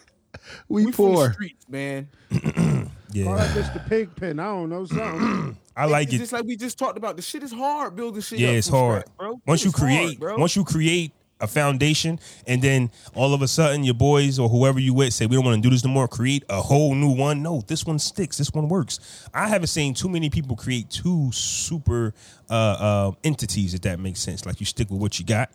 [0.69, 1.33] We, We from the poor.
[1.33, 2.07] streets, man.
[2.31, 2.41] Call
[3.11, 4.39] Yeah, that bitch the pig pen.
[4.39, 5.57] I don't know something.
[5.75, 6.17] I like it's it.
[6.19, 7.17] just like we just talked about.
[7.17, 8.39] The shit is hard building shit.
[8.39, 9.01] Yeah, up it's hard.
[9.01, 9.41] scratch, bro.
[9.45, 10.37] Once you It's hard, create, bro.
[10.37, 11.11] once you create
[11.41, 15.25] a foundation, and then all of a sudden your boys or whoever you with say
[15.25, 16.07] we don't want to do this no more.
[16.07, 17.43] Create a whole new one.
[17.43, 18.37] No, this one sticks.
[18.37, 19.27] This one works.
[19.33, 22.13] I haven't seen too many people create two super
[22.49, 23.73] uh, uh, entities.
[23.73, 25.51] If that makes sense, like you stick with what you got.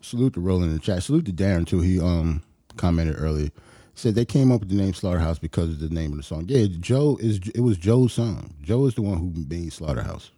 [0.00, 1.02] Salute to Roland in the chat.
[1.02, 1.80] Salute to Darren too.
[1.80, 2.42] He um
[2.76, 3.50] commented earlier.
[3.94, 6.44] Said they came up with the name Slaughterhouse because of the name of the song.
[6.48, 8.54] Yeah, Joe is it was Joe's song.
[8.62, 10.30] Joe is the one who made Slaughterhouse.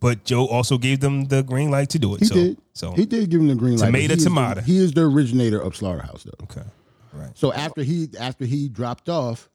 [0.00, 2.20] But Joe also gave them the green light to do it.
[2.20, 2.58] He so, did.
[2.74, 3.90] So he did give them the green light.
[3.92, 4.60] but Tomato, he is the- tomato.
[4.60, 6.44] he is the originator of Slaughterhouse though.
[6.44, 6.66] Okay.
[7.12, 7.30] Right.
[7.34, 9.48] So after he after he dropped off,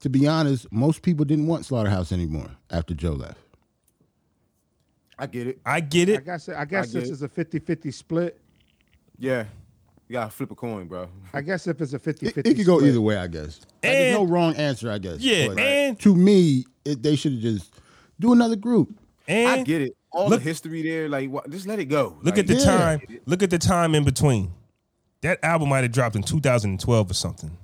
[0.00, 3.38] to be honest, most people didn't want Slaughterhouse anymore after Joe left.
[5.18, 5.60] I get it.
[5.64, 6.24] I get I it.
[6.24, 7.12] guess I guess I get this it.
[7.12, 8.40] is a 50-50 split.
[9.18, 9.44] Yeah.
[10.08, 11.08] You gotta flip a coin, bro.
[11.32, 13.60] I guess if it's a 50 It, 50 it could go either way, I guess.
[13.60, 15.20] Like, there's no wrong answer, I guess.
[15.20, 17.72] Yeah, But and- to me, it, they should have just
[18.18, 18.98] do another group.
[19.28, 19.96] And I get it.
[20.10, 22.16] All look- the history there, like what, just let it go.
[22.22, 22.64] Look Like, at the Yeah.
[22.64, 23.00] time.
[23.26, 24.52] Look at the time in between.
[25.22, 27.56] That album might have dropped in 2012 or something.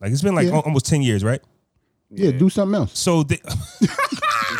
[0.00, 0.58] Like it's been like Yeah.
[0.60, 1.40] almost 10 years, right?
[2.10, 2.98] Yeah, do something else.
[2.98, 3.38] So the,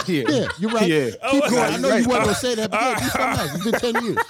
[0.07, 0.89] Yeah, Yeah, you're right.
[0.89, 1.07] Yeah.
[1.11, 1.63] Keep oh, going.
[1.63, 2.03] I know Right.
[2.03, 3.55] you weren't gonna say that, but yeah, do something else.
[3.55, 4.19] It's been ten years.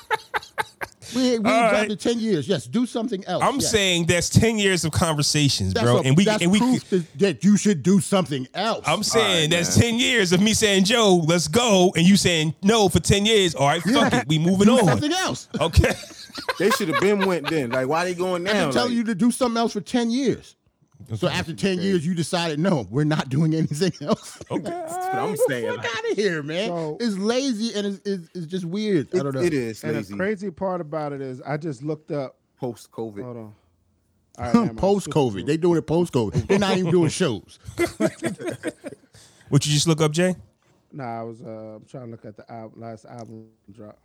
[1.14, 1.90] We we All dropped right.
[1.90, 2.46] it ten years.
[2.48, 3.42] Yes, do something else.
[3.42, 3.70] I'm Yes.
[3.70, 5.98] saying that's 10 years of conversations, that's bro.
[5.98, 8.84] a- and we that's and we proof that, that you should do something else.
[8.86, 9.90] I'm saying right, that's man.
[9.90, 11.92] 10 years of me saying, Joe, let's go.
[11.96, 13.54] And you saying no for 10 years.
[13.54, 14.20] All right, fuck Yeah.
[14.20, 14.28] it.
[14.28, 14.86] We moving do on.
[14.86, 15.48] something else.
[15.60, 15.92] Okay.
[16.58, 17.70] they should have been went then.
[17.70, 18.64] Like, why they going I've now?
[18.66, 20.54] been telling Like, you to do something else for ten years.
[21.16, 24.38] So after ten years, you decided no, we're not doing anything else.
[24.50, 24.62] Okay.
[24.62, 25.74] that's what I'm saying.
[25.76, 26.68] Fuck out of here, man.
[26.68, 29.08] So- it's lazy and it's, it's, it's just weird.
[29.14, 29.40] I don't know.
[29.40, 30.12] It is And lazy.
[30.12, 32.36] the crazy part about it is I just looked up.
[32.58, 33.24] Post COVID.
[33.24, 33.42] Hold on.
[34.38, 34.78] All right, never mind.
[34.78, 36.46] Post COVID, they doing it post COVID.
[36.46, 37.58] They're not even doing shows.
[39.48, 40.36] What you just look up, Jay?
[40.92, 43.98] Nah, I was uh, I'm trying to look at the album, last album drop.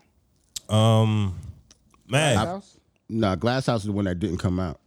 [0.68, 1.36] Um,
[2.08, 2.36] man.
[2.38, 2.80] House?
[3.10, 4.80] Nah, Glass House is the one that didn't come out.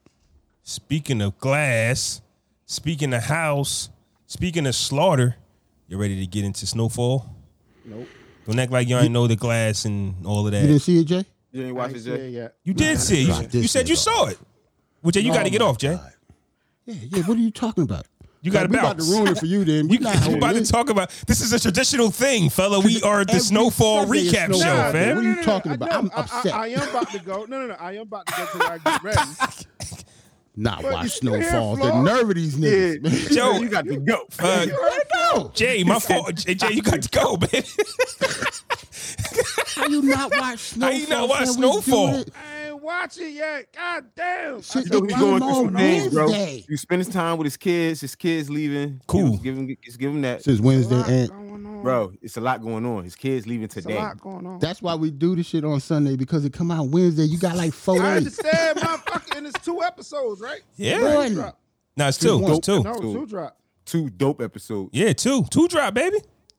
[0.68, 2.20] Speaking of glass,
[2.66, 3.88] speaking of house,
[4.26, 5.36] speaking of slaughter,
[5.86, 7.34] you ready to get into snowfall?
[7.86, 8.06] Nope.
[8.46, 10.60] Don't act like you ain't know the glass and all of that.
[10.60, 11.24] You didn't see it, Jay?
[11.52, 12.44] You ain't I watch ain't it see yet?
[12.44, 12.54] it.
[12.64, 13.54] You did see it.
[13.54, 14.38] You, you said you shit saw it.
[15.02, 15.98] Well, Jay, you got to get off, Jay.
[16.84, 17.22] Yeah, yeah.
[17.22, 18.04] What are you talking about?
[18.42, 19.64] You gotta Like, we about to ruin it for you.
[19.64, 22.78] Then You, not you holding about to talk about this is a traditional thing, fella.
[22.78, 24.60] We are the snowfall Sunday recap Snowfall.
[24.60, 25.16] show, Nah, fam.
[25.16, 25.90] What are you talking about?
[25.92, 26.54] I, I'm no, I- upset.
[26.54, 27.44] I, I am about to go.
[27.46, 27.74] No, no, no.
[27.80, 29.20] I am about to go because I get ready.
[30.61, 31.76] Not But watch you still here, Snowfall.
[31.76, 33.00] The nerve of these niggas.
[33.02, 33.12] man.
[33.32, 34.26] Joe, you got to go.
[34.40, 34.66] uh,
[35.32, 35.52] go.
[35.54, 36.34] Jay, my fault.
[36.34, 37.62] Jay, Jay, you got to go, man.
[39.74, 40.90] How you not watch Snowfall?
[40.92, 42.09] How you not watch Snowfall?
[42.34, 43.72] I ain't watch it yet.
[43.72, 44.56] God damn.
[44.56, 46.28] Shit, So it he going through some things, bro.
[46.28, 48.00] You spend his time with his kids.
[48.00, 49.00] His kids leaving.
[49.06, 49.20] Cool.
[49.20, 51.47] You know, give him, just give him that, Since Wednesday, and
[51.83, 52.07] going on.
[52.09, 52.12] bro.
[52.22, 53.05] It's a lot going on.
[53.05, 53.99] His kids leaving There's a today.
[54.01, 54.59] lot going on.
[54.59, 57.24] that's why we do this shit on Sunday because it come out Wednesday.
[57.24, 58.26] You got like four I days.
[58.43, 59.37] understand, motherfucker.
[59.37, 60.61] And it's two episodes, right?
[60.76, 61.14] Yeah.
[61.14, 61.35] One.
[61.35, 61.59] Drop.
[61.97, 62.41] No, it's two.
[62.47, 62.83] It's two.
[62.83, 63.57] No, it's two drop.
[63.85, 64.91] Two dope episodes.
[64.93, 65.45] Yeah, two.
[65.51, 66.18] Two drop, baby.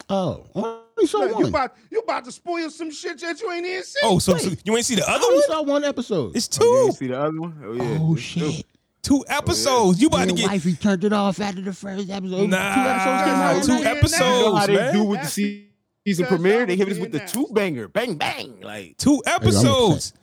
[0.10, 3.66] Oh, only saw Look, you about you about to spoil some shit that you ain't
[3.66, 4.02] even seen.
[4.04, 5.44] Oh, so, so you ain't see the I other only one?
[5.48, 6.36] saw one episode.
[6.36, 6.86] It's Oh, you two.
[6.88, 7.62] ain't see the other one?
[7.64, 7.98] Oh yeah.
[8.02, 8.52] oh It's two.
[9.00, 9.04] Shit!
[9.04, 10.02] Two oh, episodes.
[10.02, 12.50] You about to Your get wifey turned it off after the first episode.
[12.50, 13.64] Nah, two episodes came out.
[13.64, 13.98] two at night.
[13.98, 14.22] episodes.
[14.22, 14.94] You know how they man.
[14.94, 15.66] do with the That's se-
[16.06, 16.66] season premiere?
[16.66, 20.14] They hit us with the two banger, bang bang, like two episodes.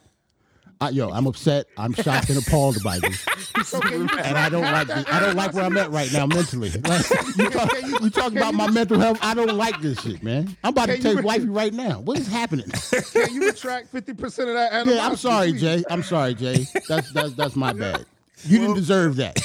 [0.79, 1.67] I, yo, I'm upset.
[1.79, 4.87] I'm shocked and appalled by this, and I don't like.
[4.87, 5.07] This.
[5.11, 6.71] I don't like where I'm at right now mentally.
[6.87, 9.19] Like, you, talk, you talk about my mental health.
[9.23, 10.57] I don't like this shit, man.
[10.63, 12.01] I'm about to Can you take re- wifey right now.
[12.01, 12.67] What is happening?
[13.13, 14.87] Can you retract fifty percent of that?
[14.87, 15.61] Yeah, I'm sorry, please?
[15.61, 15.85] Jay.
[15.89, 16.67] I'm sorry, Jay.
[16.89, 18.05] That's that's that's my bad.
[18.45, 19.37] You didn't deserve that.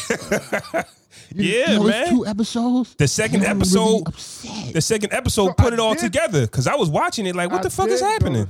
[1.34, 2.10] You- Yeah, yo, man.
[2.10, 2.96] Two episodes.
[2.96, 4.74] The second I'm really episode- upset.
[4.74, 7.36] The second episode So put I it all did- together because I was watching it
[7.36, 8.48] like, what I the fuck is did go- happening?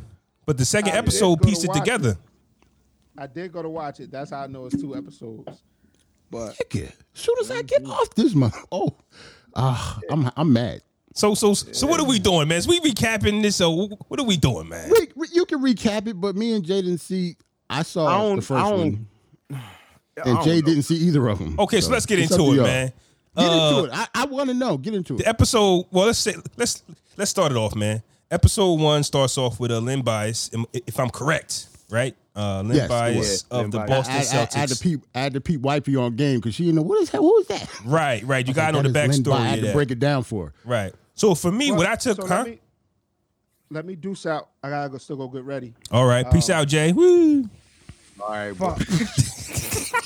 [0.48, 1.80] But the second I did episode go to pieced it watch it.
[1.82, 2.18] together.
[3.18, 4.10] I did go to watch it.
[4.12, 5.62] That's how I know it's two episodes.
[6.32, 8.96] But Nigga, As soon as I get off this month, oh,
[9.56, 10.82] ah, I'm I'm mad.
[11.14, 12.58] So so so what are we doing, man?
[12.58, 13.58] Is we recapping this?
[13.58, 14.90] So what are we doing, man?
[14.90, 17.36] Re- re- you can recap it, but me and Jay didn't see.
[17.70, 19.08] I saw I don't- the first I don't- one,
[19.54, 19.60] I
[20.18, 20.62] and Jay know.
[20.68, 21.56] didn't see either of them.
[21.60, 22.92] Okay, so, let's get into it, man.
[23.38, 23.98] Get Uh, into it.
[23.98, 24.78] I, I want to know.
[24.78, 25.20] Get into it.
[25.20, 25.86] The episode.
[25.92, 26.84] Well, let's say let's
[27.18, 28.04] let's start it off, man.
[28.30, 32.16] Episode one starts off with a Len Bias, if I'm correct, right?
[32.34, 33.90] Uh, Len Yes, Bias of Len the Bias.
[33.90, 34.24] Boston I, I, I
[34.60, 34.82] had to Celtics.
[34.82, 35.02] peep.
[35.14, 37.22] I had to peep wifey on game because she didn't know what is that.
[37.22, 37.70] What was that?
[37.86, 38.48] Right, right.
[38.48, 39.74] You got to That know the is Len Bi- I had to that.
[39.74, 40.54] break it down for her.
[40.64, 40.94] Right.
[41.16, 42.36] So for me, what I took, so huh?
[42.38, 42.60] let me
[43.70, 44.50] let me deuce out.
[44.64, 45.74] I gotta go still go get ready.
[45.92, 46.30] All right.
[46.32, 46.94] Peace out, Jay.
[46.94, 47.50] Woo.
[48.22, 48.76] All right, bro.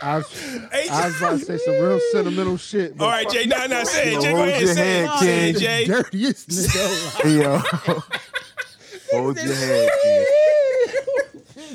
[0.00, 0.08] Fuck.
[0.08, 2.94] I was, I was about to say some real sentimental shit.
[3.00, 3.42] All right, Jay.
[3.42, 3.48] you.
[3.48, 3.82] Nah, nah.
[3.84, 4.30] Say it, Jay.
[4.30, 4.60] Go Hold ahead.
[4.62, 5.18] your Say head, it.
[5.18, 5.56] Say it.
[5.58, 5.84] Jay.
[5.86, 7.42] Dirtiest nigga.
[7.42, 7.58] Yo,
[9.18, 10.26] hold your head, kid.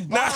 [0.09, 0.29] Nah,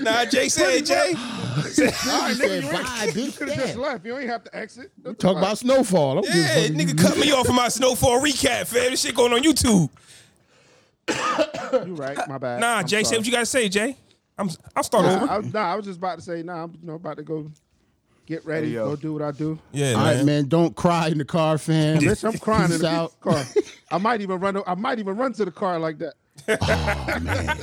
[0.00, 0.24] nah.
[0.26, 0.48] Jay.
[0.48, 0.94] Say it, Jay.
[1.16, 4.06] All right, nigga, said, you, "Bye, ain't, you could have just damn." left.
[4.06, 4.90] You ain't have to exit.
[5.02, 6.18] What the Talk about snowfall.
[6.18, 8.90] I'm Yeah, nigga cut me off of my snowfall recap, fam.
[8.90, 9.90] This shit going on YouTube.
[11.86, 12.16] You right?
[12.28, 12.60] My bad.
[12.60, 13.96] Nah, I'm Jay, say what you gotta say, Jay.
[14.40, 14.50] I'm.
[14.74, 15.32] I'll start Nah, over.
[15.32, 16.42] I, nah, I was just about to say.
[16.42, 17.50] Nah, I'm you know about to go
[18.26, 18.68] get ready.
[18.70, 19.58] Hey, go do what I do.
[19.72, 20.26] Yeah, All right, man.
[20.26, 20.48] man.
[20.48, 21.98] Don't cry in the car, fam.
[22.00, 23.20] Bitch, I'm crying in the out.
[23.20, 23.44] car.
[23.90, 24.60] I might even run.
[24.66, 26.14] I might even run to the car like that.
[26.60, 27.58] Oh man,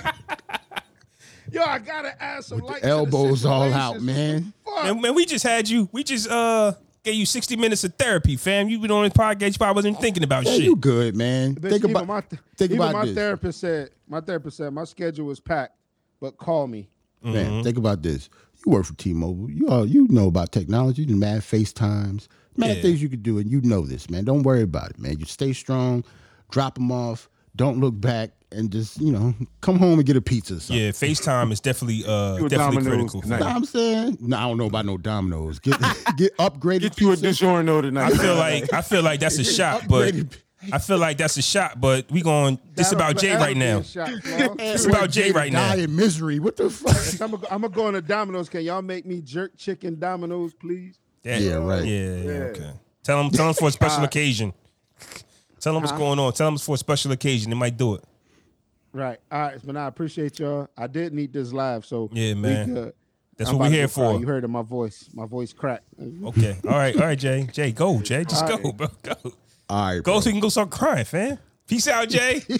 [1.51, 2.83] Yo, I gotta add some light.
[2.83, 4.51] elbows all out, man.
[4.83, 5.87] Man, man, we just had you.
[5.93, 6.73] We just uh
[7.03, 8.67] gave you 60 minutes of therapy, fam.
[8.67, 10.63] You been on this podcast, you probably wasn't thinking about Yeah, shit.
[10.63, 11.55] you good, man.
[11.55, 13.15] Bitch, think even about my, th- think even about my this.
[13.15, 15.76] therapist said my therapist said my schedule was packed,
[16.19, 16.89] but call me.
[17.23, 18.29] Man, think about this.
[18.65, 19.49] You work for T-Mobile.
[19.51, 21.03] You all you know about technology.
[21.03, 22.81] You mad FaceTimes, mad Yeah.
[22.81, 24.23] things you could do, and you know this, man.
[24.23, 25.19] Don't worry about it, man.
[25.19, 26.03] You stay strong.
[26.51, 27.27] Drop them off.
[27.55, 30.55] Don't look back, and just you know, come home and get a pizza.
[30.55, 30.77] Or something.
[30.85, 33.21] Yeah, FaceTime is definitely uh definitely Domino's critical.
[33.23, 33.39] tonight.
[33.39, 34.17] Know what I'm saying?
[34.21, 35.59] No, I don't know about no Domino's.
[35.59, 35.77] Get
[36.17, 36.81] get upgraded.
[36.81, 37.45] Get you a pizza.
[37.45, 38.13] DiGiorno tonight.
[38.13, 40.37] I feel like I feel like that's a shot, but Upgraded-
[40.71, 43.83] I feel like that's a shot, but we going this about Jay right now.
[43.83, 45.75] It's about Jay right now.
[45.75, 46.39] Die in misery.
[46.39, 47.21] What the fuck?
[47.21, 48.49] I'm gonna go on to Domino's.
[48.49, 50.97] Can y'all make me jerk chicken Domino's, please?
[51.23, 51.85] Yeah, Yeah, right.
[51.85, 52.71] Yeah, yeah, okay.
[53.03, 54.53] Tell them, tell them for a special occasion.
[55.59, 56.33] Tell them what's going on.
[56.33, 57.49] Tell them it's for a special occasion.
[57.51, 58.03] They might do it.
[58.93, 59.19] Right.
[59.31, 60.69] All right, but I appreciate y'all.
[60.77, 62.73] I did need this live, so Yeah, we man.
[62.73, 62.93] good.
[63.37, 64.13] That's I'm what we're here go cry.
[64.13, 64.19] for.
[64.19, 65.07] You heard it, my voice.
[65.13, 65.85] My voice cracked.
[66.25, 66.57] Okay.
[66.67, 66.95] All right.
[66.95, 67.47] All right, Jay.
[67.51, 68.23] Jay, go, Jay.
[68.23, 68.77] Just All go, right.
[68.77, 68.87] bro.
[69.03, 69.15] Go.
[69.69, 70.19] All right, Go bro.
[70.21, 71.37] so you can go start crying, fam.
[71.67, 72.41] Peace out, Jay.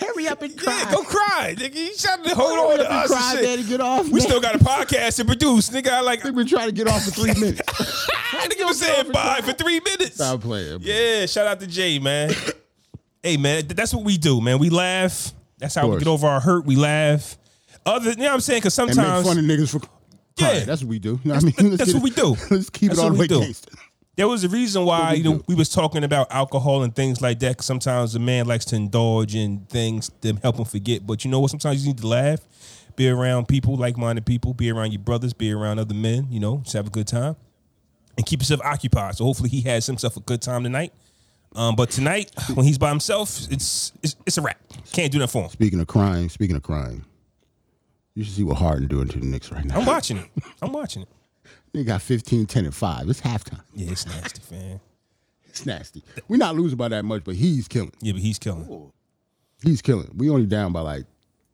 [0.00, 1.54] Hurry up and yeah, go cry.
[1.56, 3.58] Nigga, you trying to hold on to us cry, and shit.
[3.60, 4.06] and get off.
[4.06, 4.20] We man.
[4.22, 5.70] still got a podcast to produce.
[5.70, 7.60] Nigga, I like, I think we're trying to get off for three minutes.
[8.32, 10.14] nigga was saying bye for three minutes.
[10.16, 10.78] Stop playing.
[10.78, 10.86] bro.
[10.86, 12.32] Yeah, shout out to Jay, man.
[13.22, 14.58] hey, man, that's what we do, man.
[14.58, 15.32] We laugh.
[15.58, 16.64] That's how we get over our hurt.
[16.66, 17.36] We laugh.
[17.86, 18.60] Other, you know what I'm saying?
[18.60, 19.86] Because And make sometimes fun of niggas for
[20.36, 20.60] Yeah.
[20.64, 21.20] That's what we do.
[21.22, 22.36] You know what I mean, Let's that's what we do.
[22.50, 23.40] Let's keep That's it all what the we way do.
[23.40, 23.72] gangster.
[24.16, 25.44] there was a reason why we you know do.
[25.48, 27.62] we was talking about alcohol and things like that.
[27.62, 31.06] sometimes a man likes to indulge in things to help him forget.
[31.06, 31.50] But you know what?
[31.50, 32.40] Sometimes you need to laugh,
[32.96, 36.26] be around people, like-minded people, be around your brothers, be around other men.
[36.30, 37.36] You know, just have a good time
[38.16, 39.16] and keep yourself occupied.
[39.16, 40.92] So hopefully he has himself a good time tonight.
[41.56, 44.58] Um, but tonight, when he's by himself, it's it's, it's a wrap.
[44.92, 45.50] Can't do that for him.
[45.50, 47.04] Speaking of crying, speaking of crying,
[48.14, 49.78] you should see what Harden doing to the Knicks right now.
[49.78, 50.30] I'm watching it.
[50.62, 51.08] I'm watching it.
[51.72, 53.10] They got 15, 10, and 5.
[53.10, 53.60] It's halftime.
[53.74, 54.78] Yeah, it's nasty, fam.
[55.46, 56.04] It's nasty.
[56.28, 57.90] We're not losing by that much, but he's killing.
[58.00, 58.92] Yeah, but he's killing.
[59.60, 60.08] He's killing.
[60.16, 61.04] We only down by like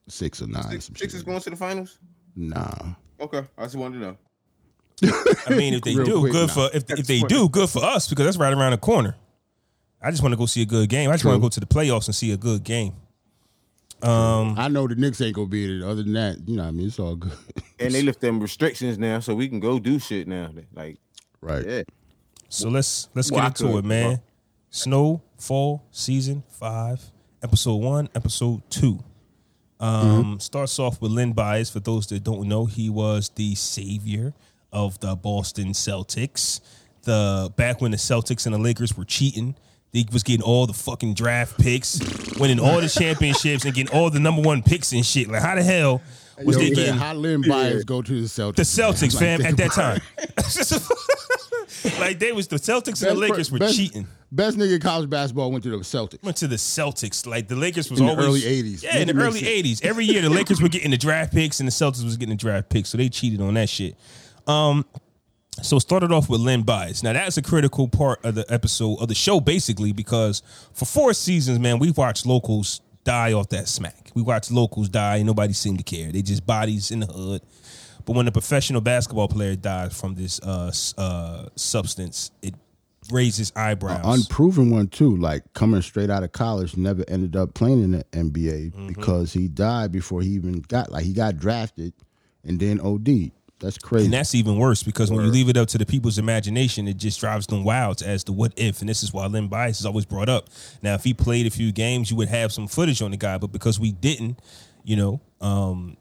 [0.09, 0.71] six or nine.
[0.71, 1.15] Six, some six shit.
[1.15, 1.99] is going to the finals.
[2.37, 2.71] Nah.
[3.19, 4.17] Okay, I just wanted to know.
[5.47, 6.69] I mean, if they Real do, quick, good nah.
[6.69, 9.17] for if, if they do, good for us because that's right around the corner.
[10.03, 11.09] I just want to go see a good game.
[11.09, 12.95] I just want to go to the playoffs and see a good game.
[14.03, 15.83] I know the Knicks ain't gonna be it.
[15.83, 17.33] Other than that, you know, what I mean, it's all good.
[17.79, 20.51] And they lift them restrictions now, so we can go do shit now.
[20.75, 20.99] Like,
[21.41, 21.67] right.
[21.67, 21.83] yeah.
[22.49, 24.21] So let's let's Well, get into could, it, man.
[24.71, 27.01] Snow fall season five,
[27.43, 29.03] episode one, episode two.
[29.81, 31.71] Um, Starts off with Len Bias.
[31.71, 34.35] For those that don't know, he was the savior
[34.73, 36.61] of the Boston Celtics.
[37.03, 39.57] The back when the Celtics and the Lakers were cheating,
[39.93, 42.01] he was getting all the fucking draft picks,
[42.39, 45.29] winning all the championships, and getting all the number one picks and shit.
[45.29, 46.01] Like how the hell
[46.45, 48.57] was Yo, they getting how Len Bias go to the Celtics?
[48.57, 50.01] the Celtics, fam, at that time.
[52.01, 54.07] like they was the Celtics and the Lakers were best- cheating.
[54.33, 56.23] Best nigga in college basketball went to the Celtics.
[56.23, 57.27] Went to the Celtics.
[57.27, 58.83] Like the Lakers was In the always early 80s.
[58.85, 59.83] Yeah, in the early eighties.
[59.83, 62.41] Every year the Lakers were getting the draft picks and the Celtics was getting the
[62.41, 62.91] draft picks.
[62.91, 63.97] So they cheated on that shit.
[64.47, 64.87] Um
[65.63, 67.03] so started off with Len Bias.
[67.03, 71.13] Now that's a critical part of the episode of the show, basically, because for four
[71.13, 74.11] seasons, man, we've watched locals die off that smack.
[74.15, 76.13] We watched locals die and nobody seemed to care.
[76.13, 77.43] They just bodies in the hood.
[78.07, 82.55] But when a professional basketball player dies from this uh, uh, substance, it
[83.11, 84.03] raises eyebrows.
[84.05, 88.05] Unproven one too, like coming straight out of college, never ended up playing in the
[88.13, 88.87] NBA Mm-hmm.
[88.89, 91.93] because he died before he even got like he got drafted
[92.45, 93.33] and then OD.
[93.61, 94.07] That's crazy.
[94.07, 96.97] And that's even worse because when you leave it up to the people's imagination, it
[96.97, 98.81] just drives them wild as to what if.
[98.81, 100.49] And this is why Len Bias is always brought up.
[100.83, 103.37] Now, if he played a few games, you would have some footage on the guy,
[103.39, 104.39] but because we didn't,
[104.83, 105.97] you know, um,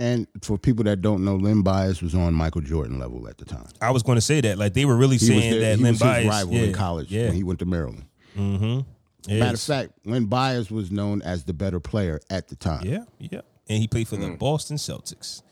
[0.00, 3.44] And for people that don't know, Len Bias was on Michael Jordan level at the
[3.44, 3.66] time.
[3.80, 4.58] I was going to say that.
[4.58, 6.62] Like they were really He was, saying that he Len was Bias, his rival yeah,
[6.64, 8.06] in college yeah, when he went to Maryland.
[8.34, 12.84] yeah, Matter of fact, Len Bias was known as the better player at the time.
[12.84, 14.32] yeah, yeah, and he played for Mm.
[14.32, 15.42] the Boston Celtics.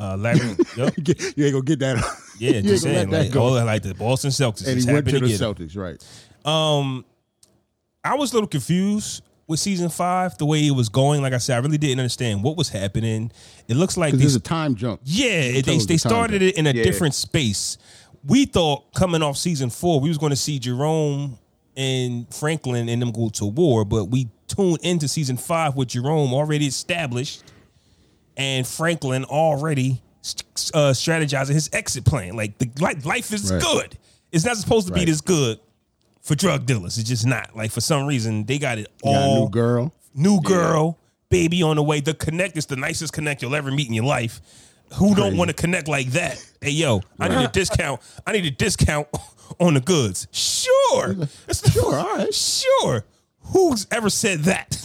[0.00, 0.38] Uh, Larry,
[0.76, 0.94] yep,
[1.36, 2.02] you ain't gonna get that.
[2.38, 3.42] yeah, you just saying, like, go.
[3.42, 5.54] all like the Boston Celtics, and he went happened to the get him.
[5.54, 6.02] Celtics, right?
[6.46, 7.04] Um,
[8.02, 11.20] I was a little confused with season five, the way it was going.
[11.20, 13.30] Like I said, I really didn't understand what was happening.
[13.68, 15.00] It looks like these, there's a time jump.
[15.04, 16.82] yeah, it- they they started it in a Yeah.
[16.82, 17.76] different space.
[18.24, 21.38] We thought coming off season four, we was going to see Jerome
[21.76, 26.32] and Franklin and them go to war, but we tuned into season five with Jerome
[26.32, 27.42] already established
[28.36, 30.02] and Franklin already
[30.74, 32.36] uh, strategizing his exit plan.
[32.36, 33.62] Like the like, life is Right.
[33.62, 33.98] good.
[34.32, 35.58] It's not supposed to be this good
[36.22, 36.98] for drug dealers.
[36.98, 37.56] It's just not.
[37.56, 39.92] Like for some reason, they got it Got a all new girl.
[40.14, 40.98] new girl,
[41.30, 42.00] baby on the way.
[42.00, 44.40] The connect is the nicest connect you'll ever meet in your life.
[44.94, 46.44] Who don't want to connect like that?
[46.60, 48.00] Hey yo, I need a discount.
[48.26, 49.08] I need a discount
[49.60, 50.26] on the goods.
[50.32, 51.16] Sure.
[51.72, 52.34] Sure, all right.
[52.34, 53.04] Sure.
[53.52, 54.76] Who's ever said that?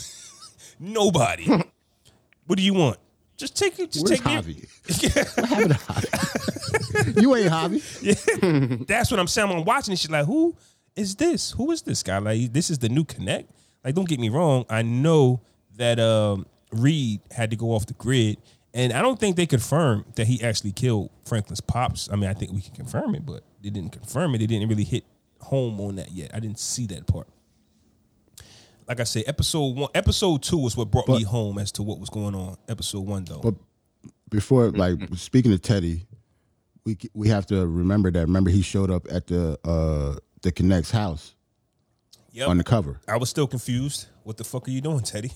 [0.80, 1.46] Nobody.
[2.48, 2.98] what do you want?
[3.38, 3.92] Just take it.
[3.92, 4.64] Just Where's take Javi?
[4.64, 5.28] it.
[5.36, 7.22] What happened to Javi?
[7.22, 8.88] you ain't Javi.
[8.88, 9.52] That's what I'm saying.
[9.52, 10.12] I'm watching this shit.
[10.12, 10.56] Like, who
[10.96, 11.52] is this?
[11.52, 12.18] Who is this guy?
[12.20, 13.52] Like, this is the new connect.
[13.84, 14.66] Like, don't get me wrong.
[14.70, 15.42] I know
[15.76, 18.38] that um, Reed had to go off the grid,
[18.74, 22.10] and I don't think they confirmed that he actually killed Franklin's pops.
[22.12, 24.40] I mean, I think we can confirm it, but they didn't confirm it.
[24.40, 25.04] They didn't really hit
[25.42, 26.32] home on that yet.
[26.34, 27.28] I didn't see that part.
[28.88, 32.00] Like I say, episode one, episode two was what brought me home as to what
[32.00, 32.58] was going on.
[32.68, 33.40] Episode one, though.
[33.40, 33.56] But
[34.30, 36.06] before, like speaking to Teddy,
[36.86, 38.22] we we have to remember that.
[38.22, 41.34] Remember, he showed up at the uh the Connect's house
[42.32, 42.50] Yep.
[42.50, 44.08] on the cover, I was still confused.
[44.24, 45.32] What the fuck are you doing, Teddy?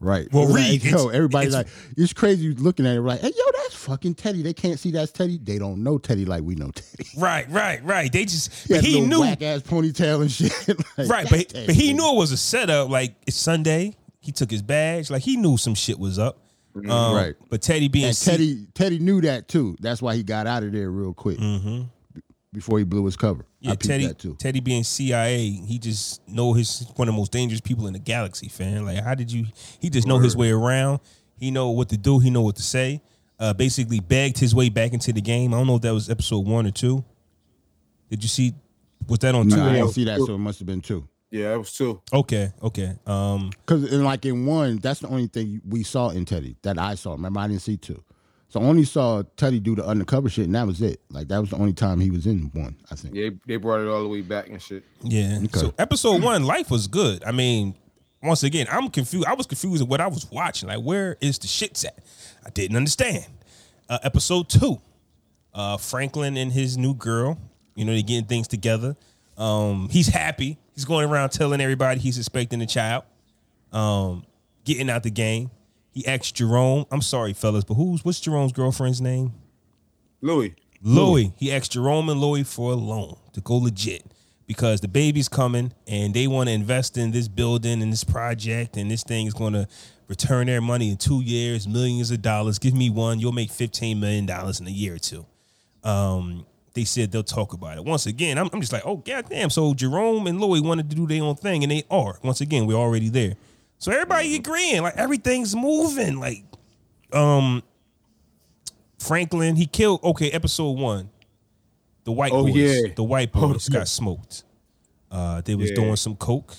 [0.00, 0.28] Right?
[0.32, 3.00] Well, Reed, like, yo, everybody's like, it's crazy looking at it.
[3.02, 4.42] Like, hey, yo, that's fucking Teddy.
[4.42, 5.38] They can't see that's Teddy.
[5.42, 7.08] They don't know Teddy like we know Teddy.
[7.18, 8.12] Right, right, right.
[8.12, 10.52] They just He, but he knew whack ass ponytail and shit.
[10.98, 11.66] Like, right, but, Teddy.
[11.66, 12.90] but he knew it was a setup.
[12.90, 15.10] Like it's Sunday, he took his badge.
[15.10, 16.38] Like he knew some shit was up.
[16.76, 17.34] Um, Right.
[17.48, 19.76] But Teddy being And C- Teddy Teddy knew that too.
[19.80, 21.88] That's why he got out of there real quick b-
[22.56, 23.44] before he blew his cover.
[23.60, 24.34] Yeah, peeped Teddy, that too.
[24.38, 27.98] Teddy being CIA, he just know his one of the most dangerous people in the
[27.98, 28.86] galaxy, fan.
[28.86, 29.44] Like how did you?
[29.78, 31.00] He just know his way around.
[31.38, 32.18] He know what to do.
[32.18, 33.02] He know what to say.
[33.38, 35.52] Uh, basically begged his way back into the game.
[35.52, 37.04] I don't know if that was episode one or two.
[38.08, 38.54] Did you see?
[39.06, 39.56] Was that on two?
[39.56, 41.06] No, I or- didn't see that, so it must have been two.
[41.30, 42.00] Yeah, it was two.
[42.10, 42.96] Okay, okay.
[43.06, 46.78] Um, Because in like in one, that's the only thing we saw in Teddy that
[46.78, 47.12] I saw.
[47.12, 48.02] Remember, I didn't see two,
[48.56, 51.02] so I only saw Teddy do the undercover shit, and that was it.
[51.10, 52.74] Like that was the only time he was in one.
[52.90, 53.14] I think.
[53.14, 54.82] Yeah, they, they brought it all the way back and shit.
[55.02, 55.40] Yeah.
[55.52, 57.22] So episode one, life was good.
[57.22, 57.74] I mean,
[58.22, 59.26] once again, I'm confused.
[59.26, 60.70] I was confused with what I was watching.
[60.70, 61.98] Like, where is the shit at?
[62.46, 63.26] I didn't understand.
[63.90, 64.80] Uh, episode two,
[65.52, 67.38] uh, Franklin and his new girl.
[67.74, 68.96] You know, they're getting things together.
[69.36, 70.56] Um, he's happy.
[70.74, 73.04] He's going around telling everybody he's expecting a child.
[73.70, 74.24] Um,
[74.64, 75.50] getting out the game.
[75.96, 76.84] He asked Jerome.
[76.90, 79.32] I'm sorry, fellas, but who's what's Jerome's girlfriend's name?
[80.20, 80.54] Louis.
[80.82, 81.32] Louis.
[81.38, 84.04] He asked Jerome and Louis for a loan to go legit
[84.46, 88.76] because the baby's coming and they want to invest in this building and this project
[88.76, 89.66] and this thing is going to
[90.06, 92.58] return their money in two years, millions of dollars.
[92.58, 95.24] Give me one, you'll make fifteen million dollars in a year or two.
[95.82, 96.44] Um,
[96.74, 97.84] they said they'll talk about it.
[97.86, 99.48] Once again, I'm, I'm just like, oh goddamn.
[99.48, 102.18] So Jerome and Louis wanted to do their own thing, and they are.
[102.22, 103.36] Once again, we're already there.
[103.86, 106.18] So everybody agreeing, like everything's moving.
[106.18, 106.42] Like,
[107.12, 107.62] um,
[108.98, 110.02] Franklin, he killed.
[110.02, 111.08] Okay, episode one,
[112.02, 112.56] the white Oh, boys.
[112.56, 112.92] yeah.
[112.96, 114.42] The white boys got smoked.
[115.08, 115.76] Uh, they was Yeah.
[115.76, 116.52] doing some coke.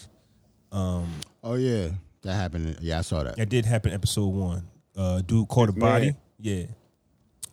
[0.71, 1.11] Um,
[1.43, 1.89] oh yeah,
[2.21, 2.77] that happened.
[2.79, 3.35] Yeah, I saw that.
[3.35, 4.63] That did happen episode one.
[4.95, 6.05] Uh, dude caught a body.
[6.05, 6.17] man.
[6.39, 6.63] Yeah.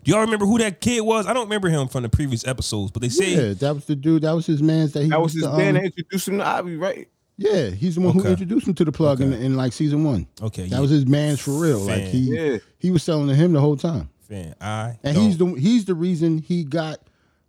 [0.05, 1.27] Do y'all remember who that kid was?
[1.27, 3.97] I don't remember him from the previous episodes, but they say Yeah, that was the
[3.97, 4.23] dude.
[4.23, 4.93] That was his man's.
[4.93, 7.09] That he That was used his to, man um, that introduced him to Avi, right?
[7.37, 8.23] Yeah, he's the one Okay.
[8.27, 10.27] who introduced him to the plug in, in like season one.
[10.41, 10.81] Okay, that yeah.
[10.81, 11.81] was his man's for real.
[11.81, 12.59] Like he Yeah.
[12.79, 15.85] he was selling to him the whole time, fan, I and don't- he's the he's
[15.85, 16.99] the reason he got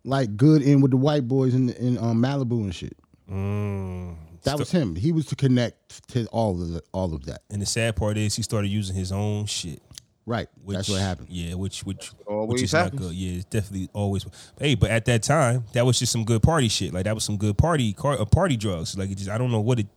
[0.03, 2.97] like good in with the white boys in in um, Malibu and shit.
[3.31, 4.15] Mm.
[4.43, 4.95] That was him.
[4.95, 7.41] He was to connect to all of the, all of that.
[7.49, 9.81] And the sad part is he started using his own shit.
[10.27, 10.47] Right.
[10.63, 11.27] Which, That's what happened.
[11.29, 12.99] Yeah, which which Always which is happens.
[12.99, 13.15] not good.
[13.15, 14.25] Yeah, it's definitely always.
[14.59, 16.93] Hey, but at that time, that was just some good party shit.
[16.93, 18.97] Like that was some good party car, uh, party drugs.
[18.97, 19.87] Like it just I don't know what it.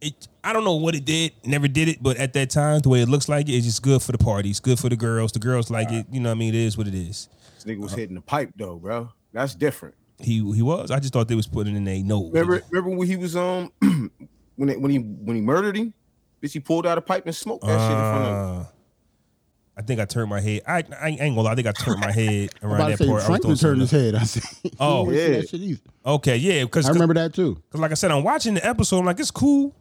[0.00, 1.32] It I don't know what it did.
[1.44, 3.82] Never did it, but at that time, the way it looks like it, it's just
[3.82, 5.32] good for the parties, good for the girls.
[5.32, 6.06] The girls like it.
[6.10, 6.54] You know what I mean?
[6.54, 7.28] It is what it is.
[7.56, 9.10] This nigga was hitting the pipe though, bro.
[9.34, 9.96] That's different.
[10.18, 10.90] He he was.
[10.90, 12.28] I just thought they was putting in a no.
[12.28, 13.70] Remember, remember when he was um
[14.56, 15.92] when it, when he when he murdered him,
[16.42, 18.60] bitch, he pulled out a pipe and smoked that shit in front of.
[18.62, 18.64] Uh,
[19.80, 20.60] I think I turned my head.
[20.68, 21.52] I, I ain't gonna lie.
[21.52, 23.22] I think I turned my head I'm around about that say part.
[23.22, 24.14] I Franklin turned his head.
[24.14, 24.70] I see.
[24.78, 25.28] Oh, yeah.
[25.30, 25.78] that shit.
[26.04, 27.54] Okay, yeah, because I remember that too.
[27.54, 28.98] Because like I said, I'm watching the episode.
[28.98, 29.74] I'm like, it's cool.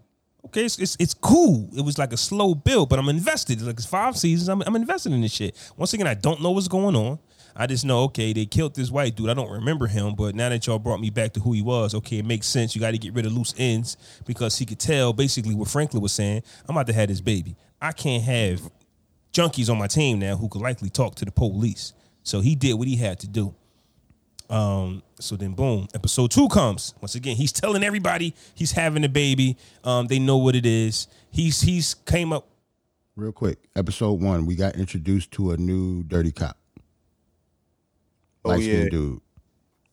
[0.46, 1.70] Okay, it's, it's it's cool.
[1.76, 3.62] It was like a slow build, but I'm invested.
[3.62, 4.48] Like it's five seasons.
[4.48, 5.74] I'm I'm invested in this shit.
[5.76, 7.20] Once again, I don't know what's going on.
[7.58, 9.30] I just know, okay, they killed this white dude.
[9.30, 11.94] I don't remember him, but now that y'all brought me back to who he was,
[11.94, 12.74] okay, it makes sense.
[12.74, 16.02] You got to get rid of loose ends because he could tell basically what Franklin
[16.02, 16.44] was saying.
[16.70, 17.58] I'm about to have this baby.
[17.82, 18.62] I can't have
[19.34, 21.94] junkies on my team now who could likely talk to the police.
[22.24, 23.56] So he did what he had to do.
[24.50, 26.96] Um, so then boom, episode two comes.
[27.02, 29.58] Once again, he's telling everybody he's having a baby.
[29.84, 31.08] Um, they know what it is.
[31.32, 32.48] He's he's came up.
[33.16, 36.58] Real quick, episode one, we got introduced to a new dirty cop.
[38.46, 38.90] Oh, Light skinned yeah.
[38.90, 39.22] dude.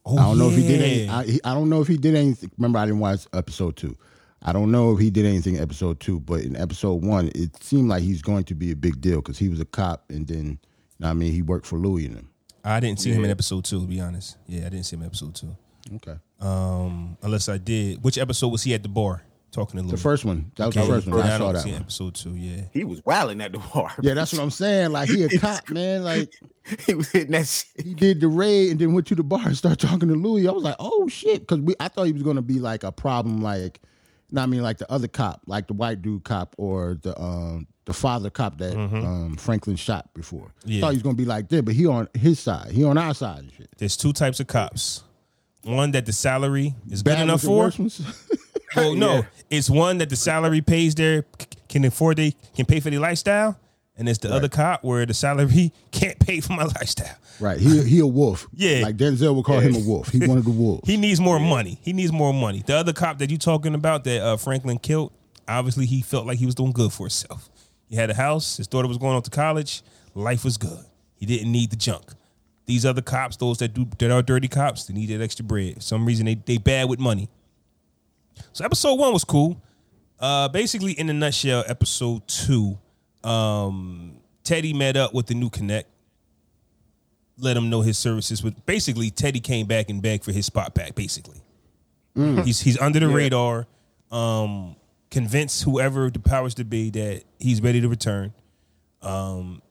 [0.07, 0.87] Oh, I don't know if he did yeah.
[0.87, 1.09] any.
[1.09, 2.51] I, he, I don't know if he did anything.
[2.57, 3.97] Remember, I didn't watch episode two.
[4.43, 7.63] I don't know if he did anything in episode two, but in episode one, it
[7.63, 10.27] seemed like he's going to be a big deal because he was a cop, and
[10.27, 10.59] then
[11.03, 12.31] I mean, he worked for Louis and them.
[12.65, 13.81] I didn't see him in episode two.
[13.81, 15.57] To be honest, yeah, I didn't see him in episode two.
[15.97, 16.17] Okay.
[16.41, 18.03] Um, unless I did.
[18.05, 19.23] Which episode was he at the bar
[19.53, 19.93] talking to Louis?
[19.93, 20.51] The first one.
[20.57, 20.87] That was Okay.
[20.87, 21.19] the first one.
[21.19, 21.81] Yeah, I saw that see one.
[21.83, 22.35] episode two.
[22.35, 23.93] Yeah, He was wilding at the bar.
[24.03, 24.91] Yeah, that's what I'm saying.
[24.91, 26.03] Like he a cop, man.
[26.03, 26.33] Like
[26.87, 27.87] he was hitting that shit.
[27.87, 30.49] he did the raid and then went to the bar and started talking to Louis.
[30.49, 32.91] I was like, oh shit, because we I thought he was gonna be like a
[32.93, 33.81] problem, like,
[34.31, 37.67] no, I mean like the other cop, like the white dude cop or the um
[37.85, 40.53] the father cop that um Franklin shot before.
[40.65, 40.81] Yeah.
[40.81, 43.15] Thought he was gonna be like that, but he on his side, he on our
[43.15, 43.69] side and shit.
[43.79, 45.03] there's two types of cops.
[45.63, 47.73] One that the salary is good enough for.
[48.77, 49.23] Well, no, Yeah.
[49.51, 51.25] it's one that the salary pays their
[51.69, 53.59] can afford they can pay for their lifestyle,
[53.99, 57.17] and it's the other cop where the salary can't pay for my lifestyle.
[57.41, 58.47] right, he he a wolf.
[58.53, 58.81] Yeah.
[58.83, 60.09] like Denzel would call him a wolf.
[60.09, 60.81] He wanted the wolf.
[60.87, 61.79] He needs more money.
[61.83, 62.63] He needs more money.
[62.67, 65.13] The other cop that you talking about that uh, Franklin killed,
[65.49, 67.49] obviously he felt like he was doing good for himself.
[67.89, 68.57] He had a house.
[68.57, 69.83] His daughter was going off to college.
[70.15, 70.85] Life was good.
[71.17, 72.05] He didn't need the junk.
[72.67, 75.77] These other cops, those that do that are dirty cops, they need that extra bread.
[75.77, 77.29] For some reason they they bad with money.
[78.53, 79.63] So episode one was cool.
[80.19, 82.79] Uh, basically, in a nutshell, episode two,
[83.27, 85.89] um, Teddy met up with the new Connect,
[87.39, 88.41] let him know his services.
[88.41, 90.95] But basically, Teddy came back and begged for his spot back.
[90.95, 91.41] Basically,
[92.15, 93.67] he's he's under the radar.
[94.11, 94.77] Um,
[95.11, 98.33] convinced whoever the powers to be that he's ready to return.
[99.03, 99.63] Um,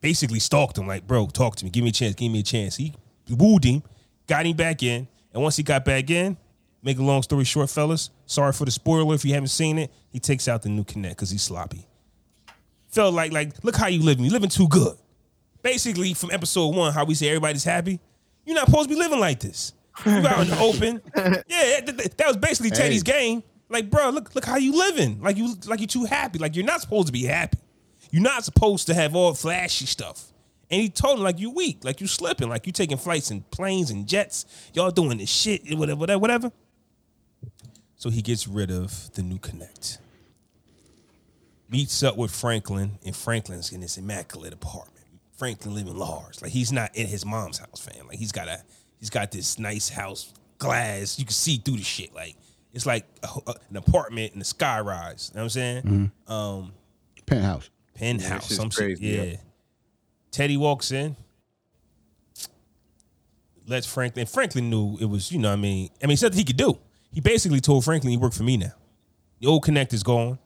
[0.00, 2.42] basically stalked him like, bro, talk to me, give me a chance, give me a
[2.42, 2.76] chance.
[2.76, 2.94] He
[3.28, 3.82] wooed him,
[4.26, 6.36] got him back in, and once he got back in,
[6.82, 8.10] make a long story short, fellas.
[8.26, 9.90] Sorry for the spoiler if you haven't seen it.
[10.10, 11.86] He takes out the new Connect because he's sloppy.
[12.90, 14.24] Felt like like look how you living.
[14.24, 14.96] You living too good.
[15.62, 18.00] Basically, from episode one, how we say everybody's happy.
[18.46, 19.72] You're not supposed to be living like this.
[20.06, 21.02] You out in the open.
[21.48, 23.42] Yeah, that, that- that was basically Teddy's game.
[23.68, 25.20] Like, bro, look look how you living.
[25.20, 26.38] Like you like you're too happy.
[26.38, 27.58] Like you're not supposed to be happy.
[28.10, 30.24] You're not supposed to have all flashy stuff.
[30.70, 33.48] And he told him like you weak, like you slipping, like you taking flights and
[33.50, 34.46] planes and jets.
[34.72, 36.52] Y'all doing this shit, whatever, whatever, whatever.
[37.96, 39.98] So he gets rid of the new connect.
[41.70, 45.06] Meets up with Franklin, and Franklin's in this immaculate apartment.
[45.36, 48.08] Franklin living large, like he's not in his mom's house, fam.
[48.08, 48.60] Like he's got a,
[48.98, 51.18] he's got this nice house, glass.
[51.18, 52.12] You can see through the shit.
[52.14, 52.36] Like
[52.72, 55.30] it's like a, a- an apartment in the sky rise.
[55.32, 56.12] You know what I'm saying?
[56.26, 56.72] Um,
[57.24, 57.70] Penthouse.
[57.94, 59.14] penthouse, shit's some crazy, shit.
[59.16, 59.24] Yeah.
[59.32, 59.36] yeah.
[60.32, 61.16] Teddy walks in,
[63.66, 64.26] lets Franklin.
[64.26, 66.78] Franklin knew it was, you know, what I mean, I mean, something he could do.
[67.12, 68.72] He basically told Franklin he worked for me now.
[69.40, 70.38] The old connect is gone.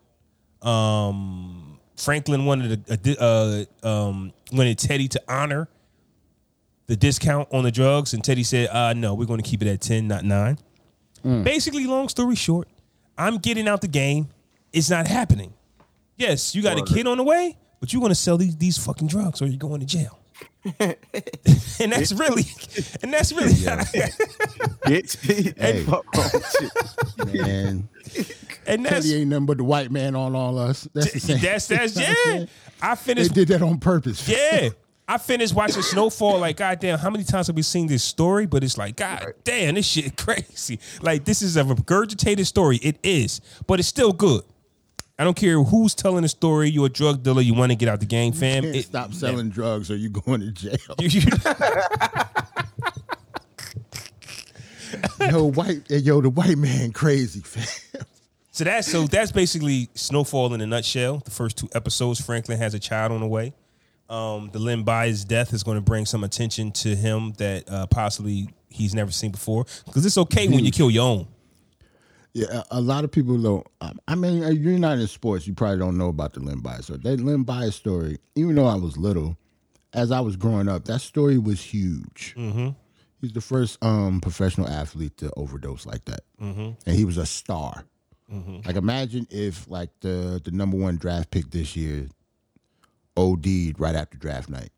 [0.64, 5.68] Um, Franklin wanted a, a uh, um, wanted Teddy to honor
[6.86, 9.68] the discount on the drugs, and Teddy said, "Uh, no, we're going to keep it
[9.68, 10.58] at ten, not nine.
[11.22, 12.68] Basically, long story short,
[13.16, 14.28] I'm getting out the game.
[14.72, 15.54] It's not happening.
[16.16, 18.76] Yes, you got a kid on the way, but you're going to sell these these
[18.78, 20.18] fucking drugs, or you're going to jail.
[20.80, 22.44] and that's really,
[23.02, 23.52] and that's really,
[24.84, 25.56] Bitch.
[25.58, 25.84] Hey.
[25.84, 26.56] Fuck wrong with
[27.26, 27.40] you.
[27.40, 27.88] Man,
[28.66, 30.88] and that's Teddy ain't nothing but the white man on all us.
[30.94, 31.38] That's the same.
[31.38, 32.46] that's that's yeah.
[32.80, 33.04] I finished.
[33.04, 34.28] They finished did that on purpose.
[34.28, 34.70] Yeah.
[35.06, 36.38] I finished watching Snowfall.
[36.38, 38.46] Like, goddamn, how many times have we seen this story?
[38.46, 40.80] But it's like, god damn, this shit crazy.
[41.02, 42.78] Like, this is a regurgitated story.
[42.78, 44.44] It is, but it's still good.
[45.18, 46.70] I don't care who's telling the story.
[46.70, 47.40] You're a drug dealer.
[47.40, 48.64] You want to get out the game, fam.
[48.64, 50.76] It- stop selling drugs or you going to jail.
[55.30, 57.66] Yo, white, yo, the white man crazy, fam.
[58.50, 61.18] so that's so that's basically Snowfall in a nutshell.
[61.24, 63.54] The first two episodes, Franklin has a child on the way.
[64.08, 67.86] Um, the Lynn By's death is going to bring some attention to him that uh,
[67.86, 69.64] possibly he's never seen before.
[69.86, 71.26] Because it's okay when you kill your own.
[72.34, 73.66] Yeah, a, lot of people don't.
[73.80, 75.46] um, I mean, uh, you're not in sports.
[75.46, 76.98] You probably don't know about the Len Bias story.
[77.04, 79.36] That Len Bias story, even though I was little,
[79.92, 82.34] as I was growing up, that story was huge.
[82.36, 82.70] Mm-hmm.
[83.20, 86.70] He's the first um, professional athlete to overdose like that, mm-hmm.
[86.84, 87.84] and he was a star.
[88.66, 92.08] Like, imagine if like the the number one draft pick this year
[93.16, 94.70] OD'd right after draft night.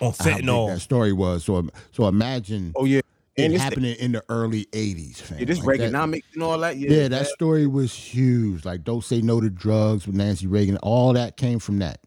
[0.00, 0.68] On How big fentanyl.
[0.68, 1.44] that story was.
[1.44, 3.00] So, so imagine Oh yeah.
[3.36, 5.16] It And it's happening in the early '80s.
[5.16, 5.38] Fam.
[5.38, 6.76] yeah, this Like that- Reaganomics and all that.
[6.76, 8.64] Yeah, Yeah, that story was huge.
[8.64, 10.76] Like "Don't Say No to Drugs" with Nancy Reagan.
[10.78, 12.00] All that came from that.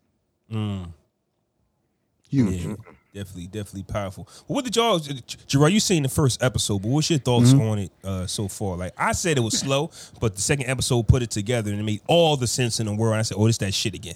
[2.29, 2.65] Huge.
[2.65, 2.75] Yeah,
[3.13, 4.27] definitely, definitely powerful.
[4.47, 5.71] What did y'all, Gerard?
[5.73, 8.75] You seen the first episode, but what's your thoughts on it uh, so far?
[8.77, 11.83] Like I said, it was slow, but the second episode put it together and it
[11.83, 13.15] made all the sense in the world.
[13.15, 14.15] I said, "Oh, this that shit again."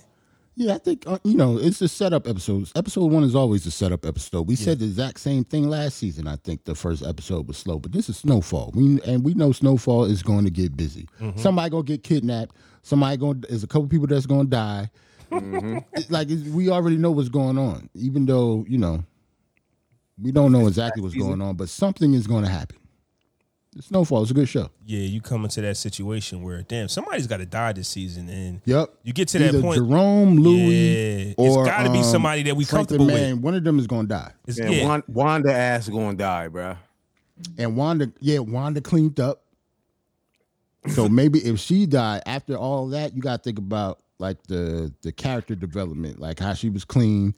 [0.59, 2.71] Yeah, I think uh, you know it's the setup episodes.
[2.75, 4.47] Episode one is always the setup episode.
[4.47, 6.27] We said the exact same thing last season.
[6.27, 8.71] I think the first episode was slow, but this is Snowfall.
[8.73, 11.07] We and we know Snowfall is going to get busy.
[11.35, 12.55] Somebody gonna get kidnapped.
[12.81, 14.89] Somebody gonna there's a couple people that's gonna die.
[15.93, 19.03] It's like it's, we already know what's going on, even though you know
[20.19, 22.79] we don't know exactly what's going on, but something is going to happen.
[23.81, 24.69] Snowfall is a good show.
[24.85, 28.61] Yeah, you come into that situation where damn somebody's got to die this season, and
[28.65, 28.93] Yep.
[29.03, 29.77] you get to that point.
[29.77, 33.21] Jerome, Louis, Yeah, it's or gotta be um, somebody that we Franklin comfortable with.
[33.21, 34.31] Man, One of them is going to die.
[34.45, 36.77] It's, Yeah, yeah, Wanda, Wanda ass gonna die, bruh.
[37.57, 39.43] And Wanda, yeah, Wanda cleaned up.
[40.87, 44.93] So maybe if she died after all that, you got to think about like the
[45.01, 47.35] the character development, like how she was clean,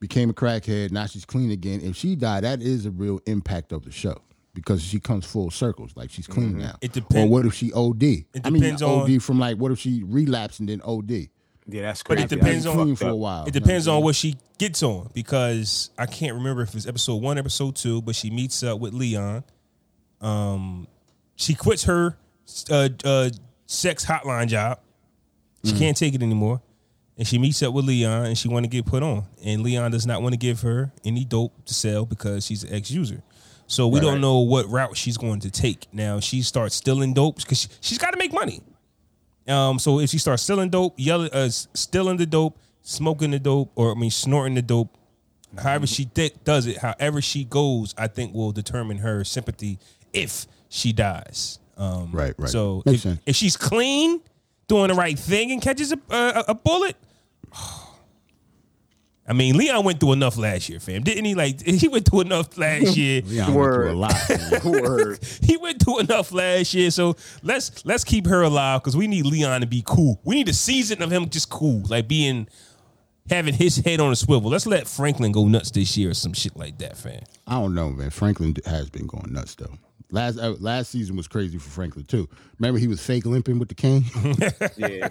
[0.00, 1.80] became a crackhead, now she's clean again.
[1.82, 4.20] If she died, that is a real impact of the show
[4.56, 6.64] because she comes full circles, like she's clean now.
[6.70, 6.76] Mm-hmm.
[6.80, 8.02] It Or depend- what if she OD?
[8.42, 11.28] I mean, depends OD on- from like what if she relapsed and then OD?
[11.68, 12.22] Yeah, that's crazy.
[12.24, 13.44] But it depends That's on- clean for a while.
[13.46, 17.38] It depends on what she gets on because I can't remember if it's episode one,
[17.38, 19.44] episode two, but she meets up with Leon.
[20.20, 20.86] Um,
[21.36, 22.16] she quits her
[22.70, 23.30] uh, uh,
[23.66, 24.78] sex hotline job.
[25.64, 25.78] She Mm.
[25.78, 26.62] can't take it anymore,
[27.18, 29.24] and she meets up with Leon, and she want to get put on.
[29.44, 32.72] And Leon does not want to give her any dope to sell because she's an
[32.72, 33.22] ex-user.
[33.68, 35.86] So we don't know what route she's going to take.
[35.92, 38.60] Now she starts stealing dope because she, she's got to make money.
[39.48, 43.70] Um, so if she starts stealing dope, yelling, uh, stealing the dope, smoking the dope,
[43.74, 44.96] or I mean snorting the dope,
[45.58, 49.78] however she di- does it, however she goes, I think will determine her sympathy
[50.12, 51.58] if she dies.
[51.76, 52.48] Um, Right, right.
[52.50, 54.20] So if, if she's clean,
[54.68, 56.96] doing the right thing, and catches a a, a bullet.
[59.28, 61.02] I mean, Leon went through enough last year, fam.
[61.02, 61.34] Didn't he?
[61.34, 63.22] Like he went through enough last year.
[63.24, 64.14] Yeah, I went through a lot.
[64.64, 65.18] Word.
[65.42, 69.26] he went through enough last year, so let's let's keep her alive because we need
[69.26, 70.20] Leon to be cool.
[70.24, 72.48] We need a season of him just cool, like being
[73.28, 74.50] having his head on a swivel.
[74.50, 77.22] Let's let Franklin go nuts this year or some shit like that, fam.
[77.46, 78.10] I don't know, man.
[78.10, 79.74] Franklin has been going nuts though.
[80.12, 82.28] Last uh, last season was crazy for Franklin too.
[82.60, 84.04] Remember he was fake limping with the cane.
[84.76, 85.08] Yeah.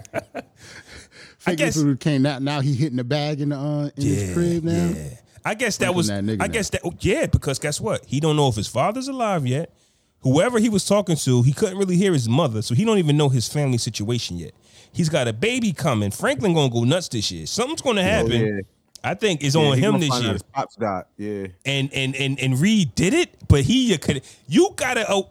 [1.50, 2.38] Fake guess- limping came the cane.
[2.38, 4.92] Now now he hitting the bag in the uh, in his crib now.
[4.96, 5.08] Yeah.
[5.44, 6.06] I guess that Franklin was.
[6.08, 6.52] that nigga I now.
[6.52, 6.80] guess that.
[6.84, 8.04] oh, yeah, because guess what?
[8.04, 9.72] He don't know if his father's alive yet.
[10.20, 13.16] Whoever he was talking to, he couldn't really hear his mother, so he don't even
[13.16, 14.52] know his family situation yet.
[14.92, 16.10] He's got a baby coming.
[16.10, 17.46] Franklin gonna go nuts this year.
[17.46, 18.32] Something's gonna happen.
[18.32, 18.60] yeah.
[19.04, 20.32] I think it's Yeah, on him gonna this find out year.
[20.32, 21.04] His pops died.
[21.16, 21.46] Yeah.
[21.64, 25.30] and and and and Reed did it, but he could you gotta oh,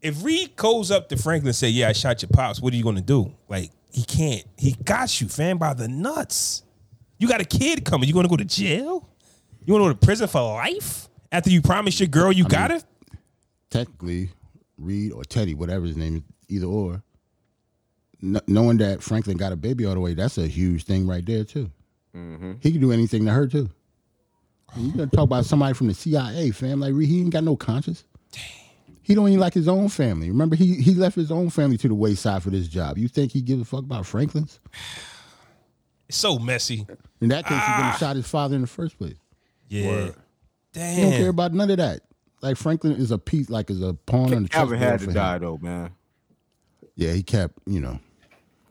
[0.00, 2.76] if Reed goes up to Franklin and say, "Yeah, I shot your pops," what are
[2.76, 3.34] you gonna do?
[3.48, 4.44] Like he can't.
[4.56, 6.62] He got you, fam, by the nuts.
[7.18, 8.08] You got a kid coming.
[8.08, 9.08] You gonna go to jail?
[9.64, 12.84] You wanna go to prison for life after you promised your girl you got it.
[13.70, 14.30] Technically,
[14.78, 17.02] Reed or Teddy, whatever his name is, either or.
[18.20, 21.24] Kn- knowing that Franklin got a baby all the way, that's a huge thing right
[21.24, 21.70] there too.
[22.16, 22.52] Mm-hmm.
[22.60, 23.68] He can do anything to her too.
[24.76, 26.80] You gonna talk about somebody from the CIA, fam?
[26.80, 28.04] Like Reed, he ain't got no conscience.
[29.02, 30.28] He don't even like his own family.
[30.28, 32.98] Remember, he he left his own family to the wayside for this job.
[32.98, 34.60] You think he gives a fuck about Franklin's?
[36.08, 36.86] It's so messy.
[37.20, 37.98] In that case, he wouldn't have ah.
[37.98, 39.14] shot his father in the first place.
[39.68, 40.10] Yeah.
[40.72, 40.96] Damn.
[40.96, 42.02] He don't care about none of that.
[42.42, 45.10] Like Franklin is a piece, like is a pawn on the Calvin had for to
[45.10, 45.14] him.
[45.14, 45.90] die though, man.
[46.96, 47.98] Yeah, he kept, you know,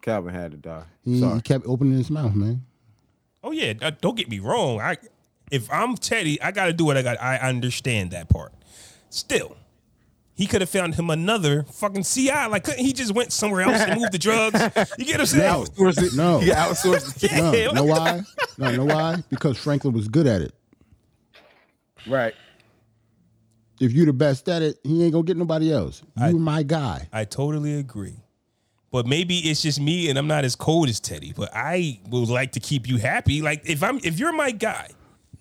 [0.02, 0.84] Calvin had to die.
[1.04, 2.66] he, he kept opening his mouth, man.
[3.44, 4.82] Oh yeah, don't get me wrong.
[4.82, 4.98] I
[5.52, 7.22] if I'm Teddy, I got to do what I got.
[7.22, 8.54] I understand that part.
[9.10, 9.56] Still,
[10.40, 12.32] he could have found him another fucking CI.
[12.50, 14.58] Like, couldn't he just went somewhere else and moved the drugs?
[14.98, 15.54] You get what I'm saying?
[15.66, 16.16] Outsourced it.
[16.16, 16.40] No.
[16.40, 17.32] He outsourced it.
[17.34, 17.72] No, Yeah.
[17.74, 18.22] know why?
[18.58, 19.18] No, know why?
[19.30, 20.54] Because Franklin was good at it.
[22.08, 22.34] Right.
[23.82, 26.04] If you're the best at it, he ain't gonna get nobody else.
[26.18, 27.10] You my guy.
[27.12, 28.16] I totally agree.
[28.92, 31.34] But maybe it's just me and I'm not as cold as Teddy.
[31.36, 33.42] But I would like to keep you happy.
[33.42, 34.88] Like if I'm if you're my guy,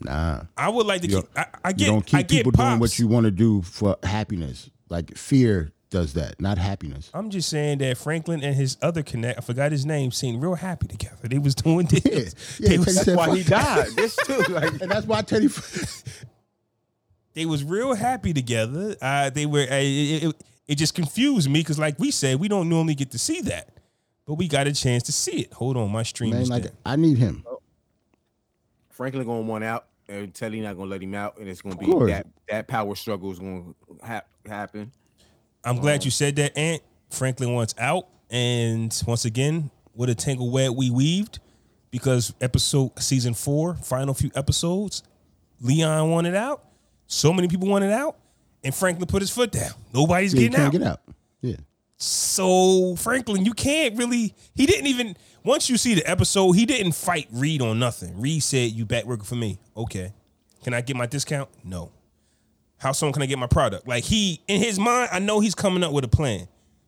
[0.00, 0.42] Nah.
[0.56, 1.30] I would like to You keep.
[1.36, 1.80] I, I get.
[1.80, 1.86] You get.
[1.92, 2.68] don't I keep get people pops.
[2.70, 4.70] doing what you want to do for happiness.
[4.88, 7.10] Like fear does that, not happiness.
[7.14, 10.54] I'm just saying that Franklin and his other connect, I forgot his name, seemed real
[10.54, 11.28] happy together.
[11.28, 12.58] They was doing this.
[12.60, 13.88] Yeah, yeah, was, That's why he died.
[13.96, 14.42] This too.
[14.50, 15.48] Like And that's why Teddy.
[17.34, 18.96] they was real happy together.
[19.00, 19.60] Uh, they were.
[19.62, 20.36] Uh, it, it,
[20.66, 23.70] it just confused me because, like we said, we don't normally get to see that,
[24.26, 25.52] but we got a chance to see it.
[25.54, 26.72] Hold on, my stream Man, is like down.
[26.84, 27.44] I need him.
[28.90, 31.86] Franklin gonna want out, and Teddy not gonna let him out, and it's gonna be
[32.06, 34.92] that that power struggle is gonna ha- happen.
[35.64, 36.82] I'm glad um, you said that, Ant.
[37.10, 41.38] Franklin wants out, and once again, what a tangle web we weaved,
[41.90, 45.02] because episode season four, final few episodes,
[45.60, 46.64] Leon wanted out.
[47.06, 48.16] So many people wanted out,
[48.62, 49.70] and Franklin put his foot down.
[49.94, 50.78] Nobody's Yeah, you getting can't out.
[50.80, 51.00] get out.
[51.40, 51.56] Yeah.
[51.98, 54.34] So Franklin, you can't really.
[54.54, 55.16] He didn't even.
[55.44, 58.20] Once you see the episode, he didn't fight Reed on nothing.
[58.20, 59.58] Reed said, "You back working for me?
[59.76, 60.12] Okay.
[60.62, 61.48] Can I get my discount?
[61.64, 61.90] No.
[62.78, 63.88] How soon can I get my product?
[63.88, 66.46] Like he in his mind, I know he's coming up with a plan,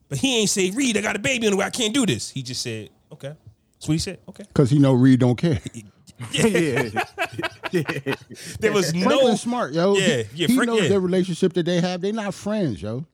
[0.08, 1.64] but he ain't say, "Reed, I got a baby on the way.
[1.64, 3.34] I can't do this." He just said, "Okay,
[3.74, 4.20] That's what he said.
[4.28, 4.44] Okay.
[4.46, 5.60] because he know Reed don't care.
[6.32, 6.90] yeah.
[6.92, 7.04] yeah.
[8.60, 9.08] There was no.
[9.08, 9.94] Franklin's smart, yo.
[9.94, 10.88] Yeah, he, yeah, he knows yeah.
[10.88, 12.00] their relationship that they have.
[12.00, 13.04] They not friends, yo.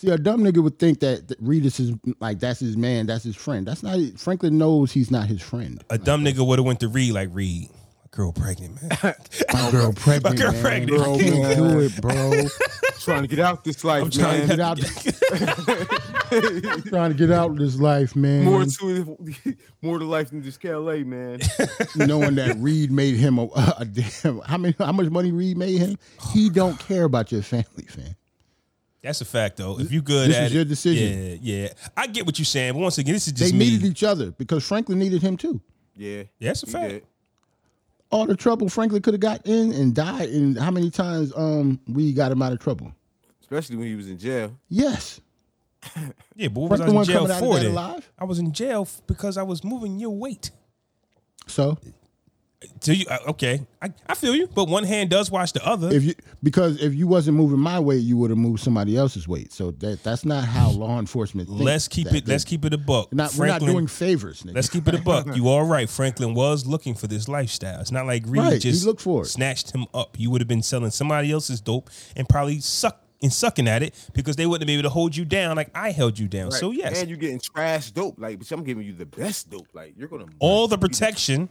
[0.00, 3.04] See, a dumb nigga would think that, that Reed is his like that's his man,
[3.04, 3.66] that's his friend.
[3.66, 3.98] That's not.
[4.16, 5.84] Franklin knows he's not his friend.
[5.90, 7.68] A dumb nigga would have went to Reed like Reed.
[7.68, 8.98] My girl pregnant, man.
[9.52, 10.62] My girl pregnant, girl man.
[10.62, 11.02] pregnant.
[11.02, 12.32] Bro, can't do it, bro.
[12.98, 14.48] trying to get out this life, I'm trying man.
[14.48, 14.78] to Get out.
[16.86, 18.46] trying to get out this life, man.
[18.46, 19.18] more to
[19.82, 21.40] more to life than just KLA, man.
[21.94, 23.48] knowing that Reed made him a,
[23.78, 24.40] a damn.
[24.46, 24.74] How many?
[24.78, 25.98] How much money Reed made him?
[26.32, 28.14] He don't care about your family, fam.
[29.02, 29.78] That's a fact, though.
[29.80, 31.38] If you good This at is it, your decision.
[31.42, 31.68] Yeah, yeah.
[31.96, 33.58] I get what you're saying, but once again, this is They me.
[33.70, 35.60] needed each other because Franklin needed him too.
[35.96, 36.88] Yeah, Yeah, that's a he fact.
[36.90, 37.02] did.
[38.10, 41.80] All the trouble Franklin could have got in and died, and how many times um
[41.88, 42.92] we got him out of trouble?
[43.40, 44.52] Especially when he was in jail.
[44.68, 45.20] Yes,
[46.36, 47.70] Yeah, but what was I in wasn't jail coming out of for that then?
[47.72, 48.12] alive.
[48.18, 50.50] I was in jail because I was moving your weight.
[51.46, 51.78] so
[52.80, 53.66] So you uh, okay?
[53.80, 55.88] I, I feel you, but one hand does wash the other.
[55.90, 59.26] if you because if you wasn't moving my weight, you would have moved somebody else's
[59.26, 59.50] weight.
[59.52, 61.48] So that that's not how law enforcement.
[61.48, 62.28] Thinks let's keep that it.
[62.28, 63.14] Let's keep it a buck.
[63.14, 64.42] Not, we're not doing favors.
[64.42, 64.54] Nigga.
[64.56, 65.26] Let's keep it a buck.
[65.34, 65.88] You all right?
[65.88, 67.80] Franklin was looking for this lifestyle.
[67.80, 69.26] It's not like Reed Right, just looked for it.
[69.26, 70.18] snatched him up.
[70.18, 73.94] You would have been selling somebody else's dope and probably suck and sucking at it
[74.14, 76.50] because they wouldn't be able to hold you down like I held you down.
[76.52, 76.78] So Right.
[76.78, 78.18] yes, and you're getting trash dope.
[78.18, 79.68] Like, but I'm giving you the best dope.
[79.72, 81.48] Like, you're gonna all the protection.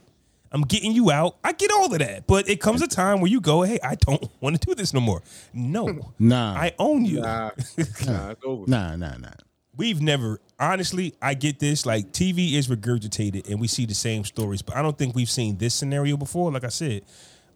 [0.52, 1.36] I'm getting you out.
[1.44, 3.94] I get all of that, but it comes a time where you go, "Hey, I
[3.94, 5.22] don't want to do this no more."
[5.52, 6.54] No, Nah.
[6.54, 7.20] I own you.
[7.20, 7.50] Nah,
[8.06, 8.68] nah, it's over.
[8.68, 9.30] Nah, nah, nah.
[9.76, 11.86] We've never, honestly, I get this.
[11.86, 15.30] Like TV is regurgitated, and we see the same stories, but I don't think we've
[15.30, 16.50] seen this scenario before.
[16.52, 17.02] Like I said,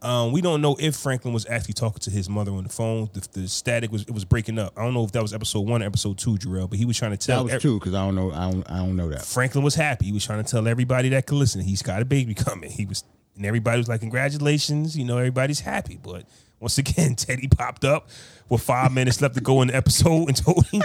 [0.04, 3.08] um, we don't know if Franklin was actually talking to his mother on the phone.
[3.14, 4.74] The, the static was it was breaking up.
[4.76, 6.96] I don't know if that was episode one or episode two, Jarrell, but he was
[6.98, 7.38] trying to tell.
[7.38, 8.30] That was ev- two because I don't know.
[8.30, 8.70] I don't.
[8.70, 9.22] I don't know that.
[9.24, 10.06] Franklin was happy.
[10.06, 11.62] He was trying to tell everybody that could listen.
[11.62, 12.70] He's got a baby coming.
[12.70, 13.02] He was,
[13.36, 15.98] and everybody was like, "Congratulations!" You know, everybody's happy.
[16.02, 16.24] But
[16.60, 18.08] once again, Teddy popped up
[18.48, 20.82] with five minutes left to go in the episode and told him,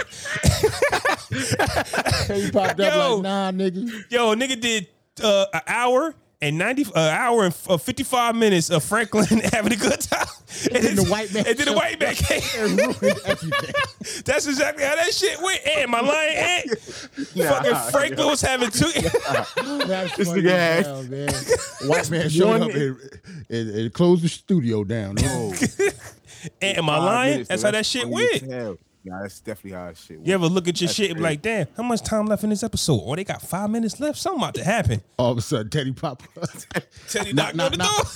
[1.30, 3.14] He popped up Yo.
[3.16, 4.04] like, nah, nigga.
[4.10, 4.86] "Yo, nigga did
[5.22, 9.76] uh, an hour." And ninety, an hour and uh, fifty-five minutes of Franklin having a
[9.76, 10.26] good time,
[10.72, 12.40] and then the white man and then the white man came.
[12.56, 14.22] And ruined everything.
[14.24, 15.60] That's exactly how that shit went.
[15.76, 18.90] And my lion ant, Nah, fucking Franklin was having two.
[19.86, 21.28] That's This funny nigga as hell, man.
[21.90, 25.16] White man showed One- up and, and, and closed the studio down.
[25.22, 25.52] Oh,
[26.62, 28.14] and my five lion, that's how that shit funny
[28.48, 28.80] went.
[29.04, 29.16] As hell.
[29.18, 30.26] Nah, that's definitely how shit went.
[30.28, 32.50] You ever look at your shit and be like, damn, how much time left in
[32.50, 32.98] this episode?
[32.98, 34.18] Or they got five minutes left.
[34.18, 35.02] Something about to happen.
[35.18, 36.48] All of a sudden, Teddy pop up.
[37.08, 38.06] Teddy Knock, knocked on the knock,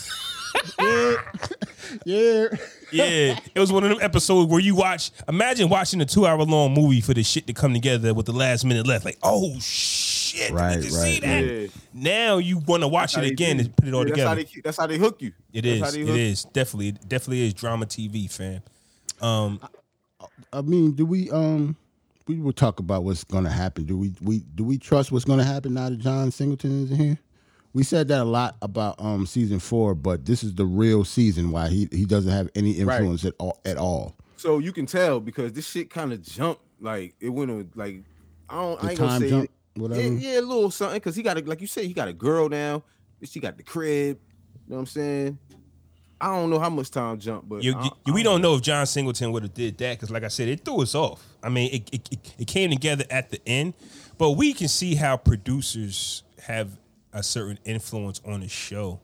[0.78, 1.24] door.
[2.05, 2.47] yeah.
[2.93, 5.11] Yeah, it was one of them episodes where you watch.
[5.27, 8.65] Imagine watching a two-hour long movie for this shit to come together with the last
[8.65, 9.05] minute left.
[9.05, 10.52] Like, oh shit!
[10.52, 11.44] Right, did you right, see that?
[11.44, 11.66] Yeah.
[11.93, 13.65] Now you want to watch That's it again do.
[13.65, 14.35] and put it all Yeah, together.
[14.36, 15.32] That's how, they, that's how they hook you.
[15.52, 15.81] it That's is.
[15.82, 16.51] how they It hook you.
[16.52, 16.89] definitely.
[16.89, 18.62] It definitely is drama TV, fam.
[19.20, 19.66] Um, I
[20.62, 21.77] mean, do we um
[22.27, 23.85] we will talk about what's gonna happen.
[23.85, 26.97] Do we we do we trust what's gonna happen now that John Singleton is in
[26.97, 27.19] here?
[27.73, 31.51] We said that a lot about um season four, but this is the real season
[31.51, 34.16] why he he doesn't have any influence at all at all.
[34.36, 36.62] So you can tell because this shit kind of jumped.
[36.81, 37.70] Like it went on.
[37.74, 38.02] Like
[38.48, 38.81] I don't.
[38.81, 40.01] The I ain't gonna say jump, whatever.
[40.02, 41.01] Yeah, yeah, a little something.
[41.01, 42.82] Cause he got a, like you said, he got a girl now.
[43.23, 44.19] She got the crib.
[44.66, 45.39] You know what I'm saying?
[46.25, 48.63] I don't know how much time jump, but You, you- I we don't know if
[48.63, 51.23] John Singleton would have did that because, like I said, it threw us off.
[51.43, 53.75] I mean, it, it, it, it came together at the end,
[54.17, 56.71] but we can see how producers have
[57.13, 59.01] a certain influence on the show.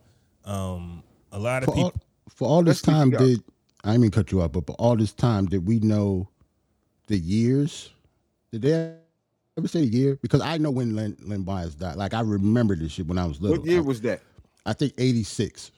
[0.46, 2.02] Um, a lot of For people, all,
[2.34, 3.42] for all this time, did
[3.84, 6.26] I didn't mean cut you off, but for all this time, did we know
[7.06, 7.90] the years?
[8.50, 8.94] Did they
[9.58, 10.18] ever say the year?
[10.22, 11.96] Because I know when Len, Len Bias died.
[11.96, 13.58] Like I remember this shit when I was little.
[13.58, 14.22] What year I, was that?
[14.64, 15.70] I think eighty six.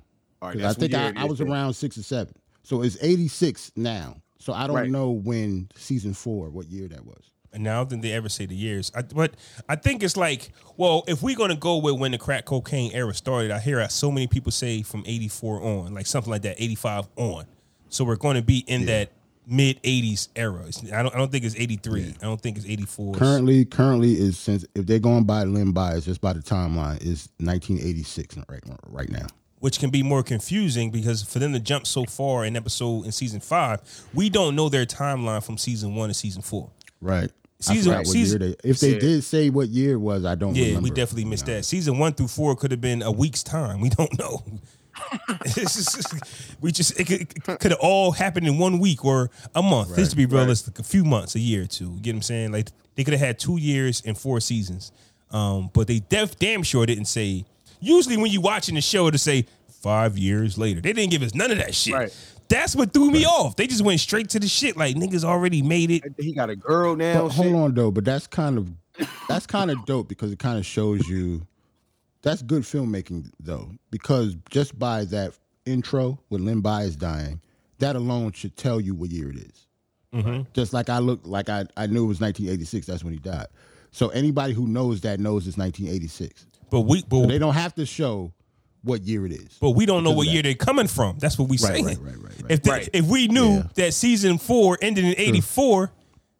[0.43, 1.49] All right, 'Cause that's I think I, I was then.
[1.51, 2.35] around six or seven.
[2.65, 4.17] So it's 86 now.
[4.39, 4.91] So I don't Right.
[4.91, 7.23] know when season four, what year that was.
[7.55, 8.91] and I don't think they ever say the years.
[8.95, 9.35] I, but
[9.69, 13.13] I think it's like, well, if we're gonna go with when the crack cocaine era
[13.15, 17.09] started, I hear so many people say from '84 on, like something like that, '85
[17.17, 17.45] on.
[17.91, 19.11] So we're going to be in that
[19.47, 20.61] mid '80s era.
[20.67, 22.15] It's- I don't, I don't think it's '83.
[22.23, 23.17] I don't think it's '84.
[23.17, 27.29] Currently, currently is since if they're going by Len Bias, just by the timeline, is
[27.39, 29.27] 1986 right right now.
[29.63, 33.13] Which can be more confusing because for them to jump so far in episode in
[33.13, 33.81] season five,
[34.13, 36.69] we don't know their timeline from season one to season four.
[37.01, 37.31] Right.
[37.61, 38.99] Season- I what season- year they, if they Yeah.
[38.99, 40.83] did say what year it was, I don't Yeah, remember.
[40.83, 41.65] we definitely missed that.
[41.65, 43.81] Season one through four could have been a week's time.
[43.81, 44.43] We don't know.
[45.45, 45.55] It's
[45.95, 46.13] just-
[46.61, 49.95] we just it could, could have all happened in one week or a month.
[49.95, 51.93] Just to be realistic, a few months, a year or two.
[51.95, 52.51] You get what I'm saying?
[52.53, 54.91] Like they could have had two years and four seasons.
[55.31, 57.45] Um, but they def damn sure didn't say.
[57.83, 59.47] Usually, when you watching the show, to say
[59.83, 61.95] five years later, they didn't give us none of that shit.
[61.95, 62.17] Right.
[62.49, 63.57] That's what threw me off.
[63.57, 64.77] They just went straight to the shit.
[64.77, 66.05] Like niggas already made it.
[66.19, 67.23] He got a girl now.
[67.23, 68.69] But hold on though, but that's kind of
[69.29, 71.47] that's kind of dope because it kind of shows you
[72.21, 75.33] that's good filmmaking though because just by that
[75.65, 77.41] intro when Len Bias dying,
[77.79, 79.67] that alone should tell you what year it is.
[80.15, 80.43] Mm-hmm.
[80.53, 82.87] Just like I look like I I knew it was 1986.
[82.87, 83.47] That's when he died.
[83.93, 86.47] So anybody who knows that knows it's 1986.
[86.73, 88.33] But we, but, So they don't have to show
[88.83, 89.59] what year it is.
[89.61, 91.19] but we don't know what year they're coming from.
[91.19, 91.85] That's what we Right, saying.
[91.85, 92.51] right, right, right, right.
[92.51, 92.89] If they- Right.
[92.95, 93.69] if we knew Yeah.
[93.77, 95.93] that season four ended in eighty four,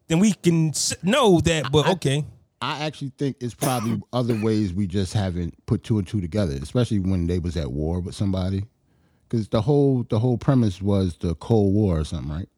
[0.09, 0.73] then we can
[1.03, 1.71] know that.
[1.71, 2.25] But okay,
[2.63, 6.59] I actually think it's probably other ways we just haven't put two and two together,
[6.63, 8.65] especially when they was at war with somebody.
[9.29, 12.49] Because the whole the whole premise was the Cold War or something, right?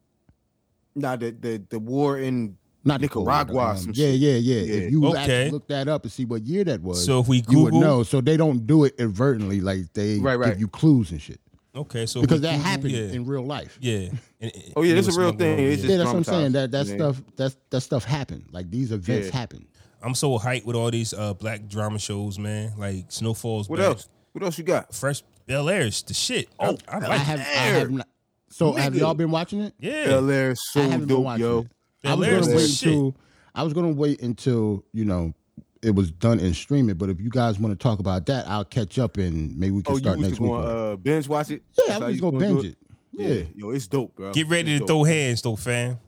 [0.95, 3.71] Nah, the the the war in Not the Nicaragua.
[3.71, 4.73] um, some yeah, yeah, yeah, Yeah.
[4.85, 5.17] If you Okay.
[5.19, 7.71] actually look that up and see what year that was, So if we you would
[7.73, 8.03] Google- know.
[8.03, 10.49] So they don't do it inadvertently, like they Right, right.
[10.51, 11.39] give you clues and shit.
[11.75, 12.05] okay.
[12.05, 13.77] So Because that Google- happened Yeah, in real life.
[13.81, 14.09] yeah.
[14.41, 15.57] And- Oh, yeah, it it's a real thing.
[15.57, 15.75] It's yeah.
[15.77, 16.51] just- Yeah, that's what I'm saying.
[16.51, 16.95] That that yeah.
[16.95, 18.45] stuff that's that stuff happened.
[18.51, 19.33] Like these events Yeah.
[19.39, 19.65] happen.
[20.03, 22.73] I'm so hyped with all these uh, black drama shows, man.
[22.77, 23.87] Like Snowfall's What back.
[23.87, 24.09] else?
[24.33, 24.93] What else you got?
[24.93, 26.49] Fresh Bel Air's the shit.
[26.59, 27.47] Oh, I, I I like have it.
[27.47, 27.49] I
[27.79, 28.07] have not.
[28.51, 29.73] So have y'all been watching it?
[29.79, 30.05] Yeah.
[30.05, 31.59] Bel Air is so I haven't been dope, yo.
[31.61, 31.67] it.
[32.05, 32.87] I was gonna wait shit.
[32.89, 33.15] until
[33.53, 35.33] I was gonna wait until you know
[35.81, 36.97] it was done and stream it.
[36.97, 39.83] But if you guys want to talk about that, I'll catch up and maybe we
[39.83, 40.49] can Oh, start was next week.
[40.51, 41.61] going uh, binge watch it?
[41.77, 42.77] yeah, That's I how was just you gonna binge it.
[43.11, 43.27] Yeah.
[43.27, 44.33] Yeah, yo, it's dope, bro.
[44.33, 44.87] Get ready It's to dope.
[44.87, 45.99] throw hands, though, fam.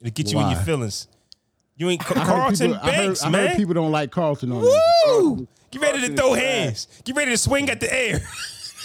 [0.00, 1.08] It'll get you in your feelings.
[1.76, 4.52] You ain't I heard Carlton people, I heard, Banks, I heard people don't like Carlton
[4.52, 4.80] on that.
[5.06, 5.48] Woo!
[5.72, 6.88] Get ready to throw is hands.
[7.04, 8.20] Get ready to swing at the air.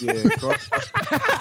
[0.02, 0.56] Yeah, Carl-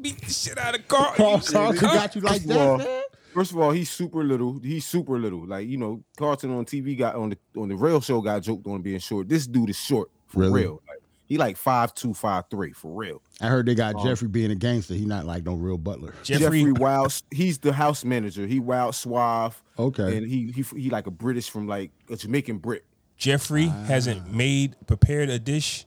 [0.00, 1.16] Beat the shit out of Carlton.
[1.16, 3.02] Carl, Carlton got you like First of all, that, man.
[3.36, 4.58] First of all, he's super little.
[4.62, 5.46] He's super little.
[5.46, 8.66] Like you know, Carlton on TV got on the on the real show got joked
[8.66, 9.28] on being short.
[9.28, 10.62] This dude is short for Really?
[10.62, 10.82] real.
[10.88, 13.20] Like, he like five two, five three for real.
[13.42, 14.94] I heard they got Jeffrey being a gangster.
[14.94, 16.14] He not like no real butler.
[16.22, 18.46] Jeffrey, Jeffrey Wild, he's the house manager.
[18.46, 19.62] He wild suave.
[19.78, 20.16] Okay.
[20.16, 22.84] and he he he like a British from like a Jamaican Brit.
[23.18, 23.84] Jeffrey Ah.
[23.84, 25.84] hasn't made prepared a dish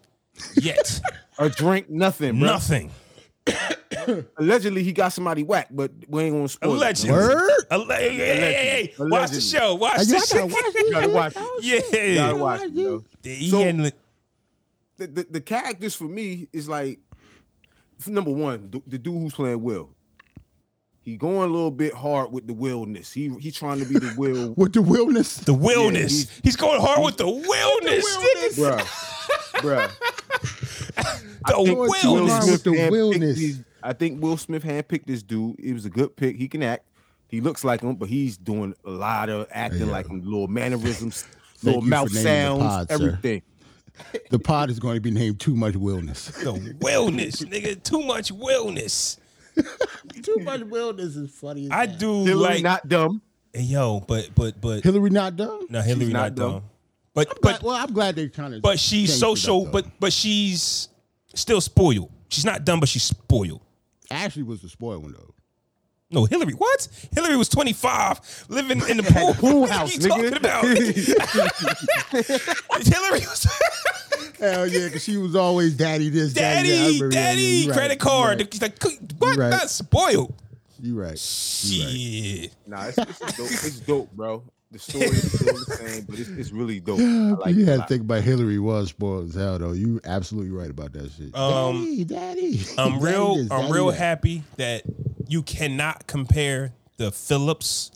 [0.55, 1.01] yet.
[1.41, 2.47] A drink, nothing, bro.
[2.49, 2.91] Nothing.
[4.37, 6.73] Allegedly, he got somebody whacked, but we ain't gonna spoil.
[6.75, 7.09] Allegedly.
[7.09, 7.15] no.
[7.17, 7.51] Word?
[7.71, 9.09] Alle- hey, hey, hey, hey, Allegedly.
[9.11, 9.75] Watch the show.
[9.75, 10.45] Watch the show.
[10.45, 10.63] watch.
[10.75, 11.41] You gotta watch it.
[11.41, 12.03] Oh, yeah.
[12.03, 13.03] You gotta watch it, yo.
[13.23, 13.93] He So- handled-
[14.97, 16.99] the, the, the characters for me is like
[18.05, 19.89] number one, the, the dude who's playing Will.
[21.01, 23.11] He going a little bit hard with the willness.
[23.11, 25.37] He he trying to be the will, With the wilderness.
[25.37, 26.11] the wildness.
[26.11, 28.05] he's- he's, going hard with the wildness.
[28.55, 28.79] bruh,
[29.61, 29.91] bruh.
[31.47, 32.43] The Will wildness.
[32.43, 33.59] Smith- with the willness.
[33.83, 35.59] These- I think Will Smith handpicked this dude.
[35.59, 36.35] It was a good pick.
[36.37, 36.85] He can act.
[37.27, 39.91] He looks like him, but he's doing a lot of acting Yeah.
[39.91, 41.25] like him, little mannerisms,
[41.63, 42.93] little mouth naming the sounds, pod, sir.
[42.95, 43.41] everything.
[44.31, 46.27] The pod is going to be named Too Much Wilderness.
[46.43, 47.83] The wellness, nigga.
[47.83, 49.17] Too much wellness.
[50.23, 51.65] Too Much Wilderness is funny.
[51.65, 51.97] As I hell.
[51.97, 53.21] do Hillary like not dumb.
[53.53, 55.67] Hey, yo, but but but Hillary not dumb.
[55.69, 56.51] no, Hillary She's not, not dumb.
[56.53, 56.63] dumb.
[57.13, 58.61] But But but well, I'm glad they kind of.
[58.61, 59.65] but she's social.
[59.65, 60.87] But but she's
[61.35, 62.09] still spoiled.
[62.29, 63.61] She's not dumb, but she's spoiled.
[64.11, 65.33] Ashley was the spoiled one though.
[66.11, 66.53] No, Hillary.
[66.53, 66.87] What?
[67.13, 70.63] Hillary was 25, living in the pool, pool What house, are you talking about?
[72.87, 73.47] Hillary was
[74.39, 77.13] Hell yeah, because she was always daddy this, daddy, daddy, remember that.
[77.13, 78.39] daddy, Yeah, right, credit card.
[78.39, 78.81] right, He's like,
[79.19, 79.37] what?
[79.37, 79.49] Right.
[79.49, 80.33] That's spoiled.
[80.81, 81.19] You right.
[81.19, 82.51] Shit.
[82.65, 83.51] Nah, it's, it's dope.
[83.51, 84.41] It's dope, bro.
[84.71, 86.99] The story is still the same, but it's, it's really dope.
[86.99, 89.71] I like you had to think about Hillary was spoiled as hell though.
[89.71, 91.35] You absolutely right about that shit.
[91.35, 92.61] Um, daddy, daddy.
[92.77, 93.35] I'm real.
[93.35, 94.83] this, I'm real happy that
[95.27, 97.89] you cannot compare the Phillips.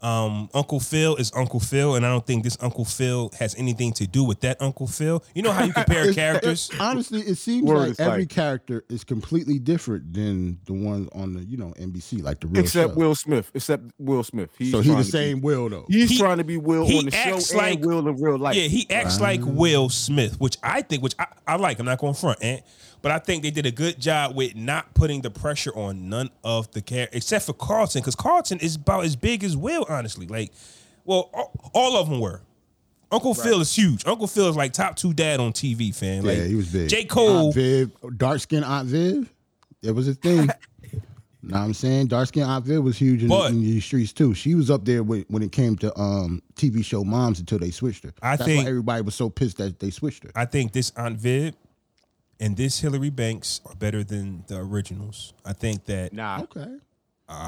[0.00, 3.92] Um, Uncle Phil is Uncle Phil, and I don't think this Uncle Phil has anything
[3.94, 5.24] to do with that Uncle Phil.
[5.34, 6.70] You know how you compare characters?
[6.72, 11.08] it- honestly, it seems Word like every like- character is completely different than the one
[11.12, 12.96] on the you know NBC, like the real Except show.
[12.96, 13.50] Will Smith.
[13.54, 14.50] Except Will Smith.
[14.56, 15.86] He's so he trying the to same Will though.
[15.88, 18.22] He's He- trying to be Will he on the show acts and like- Will in
[18.22, 18.54] real life.
[18.54, 21.80] Yeah, he acts like Will Smith, which I think, which I, I like.
[21.80, 22.62] I'm not going front, Ant,
[23.02, 26.30] but I think they did a good job with not putting the pressure on none
[26.44, 30.26] of the characters except for Carlton, because Carlton is about as big as Will, honestly.
[30.26, 30.52] Like,
[31.04, 32.42] well, all, all of them were.
[33.10, 34.06] Uncle Phil is huge.
[34.06, 36.24] Uncle Phil is like top two dad on TV, fan.
[36.24, 36.88] Like, yeah, he was big.
[36.90, 37.04] J.
[37.04, 39.32] Cole, Aunt Viv, dark skinned Aunt Viv.
[39.82, 40.48] It was a thing.
[41.48, 42.08] know what I'm saying?
[42.08, 44.34] Dark skinned Aunt Viv was huge in, But- in these streets too.
[44.34, 47.70] She was up there when, when it came to um, TV show moms until they
[47.70, 48.12] switched her.
[48.22, 50.30] I That's think- why everybody was so pissed that they switched her.
[50.34, 51.54] I think this Aunt Viv
[52.40, 55.32] and this Hillary Banks are better than the originals.
[55.44, 56.66] I think that Nah, Okay.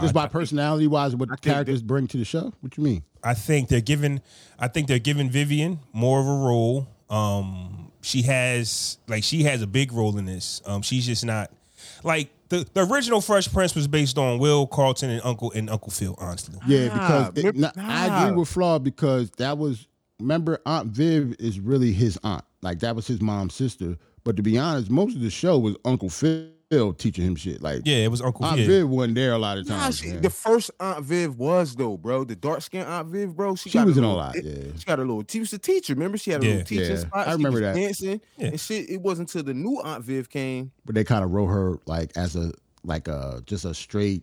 [0.02, 2.52] Just by personality wise, what think characters bring to the show?
[2.60, 3.02] What you mean?
[3.24, 4.20] I think they're giving
[4.58, 6.88] I think they're giving Vivian more of a role.
[7.08, 10.60] Um she has like she has a big role in this.
[10.66, 11.50] Um she's just not
[12.04, 15.92] like the, the original Fresh Prince was based on Will Carlton and Uncle and Uncle
[15.92, 16.58] Phil, honestly.
[16.66, 19.86] Yeah, because it, rip- not- I agree with Flaw because that was
[20.18, 22.44] remember Aunt Viv is really his aunt.
[22.60, 23.96] Like that was his mom's sister.
[24.24, 27.62] But to be honest, most of the show was Uncle Phil teaching him shit.
[27.62, 28.66] Like Yeah, it was Uncle Aunt yeah.
[28.66, 29.98] Viv wasn't there a lot of Nah, times.
[29.98, 32.24] she, the first Aunt Viv was though, bro.
[32.24, 33.56] The dark skinned Aunt Viv, bro.
[33.56, 34.72] She, She got was in a little- lot, yeah.
[34.78, 35.24] She got a little.
[35.28, 35.94] She was a teacher.
[35.94, 36.50] Remember, she had a Yeah.
[36.52, 37.26] little teaching Yeah, spot.
[37.26, 37.74] I She remember was that.
[37.74, 38.46] dancing Yeah.
[38.48, 38.88] and shit.
[38.90, 40.70] It wasn't until the new Aunt Viv came.
[40.84, 42.52] but they kind of wrote her like as a
[42.84, 44.22] like a just a straight.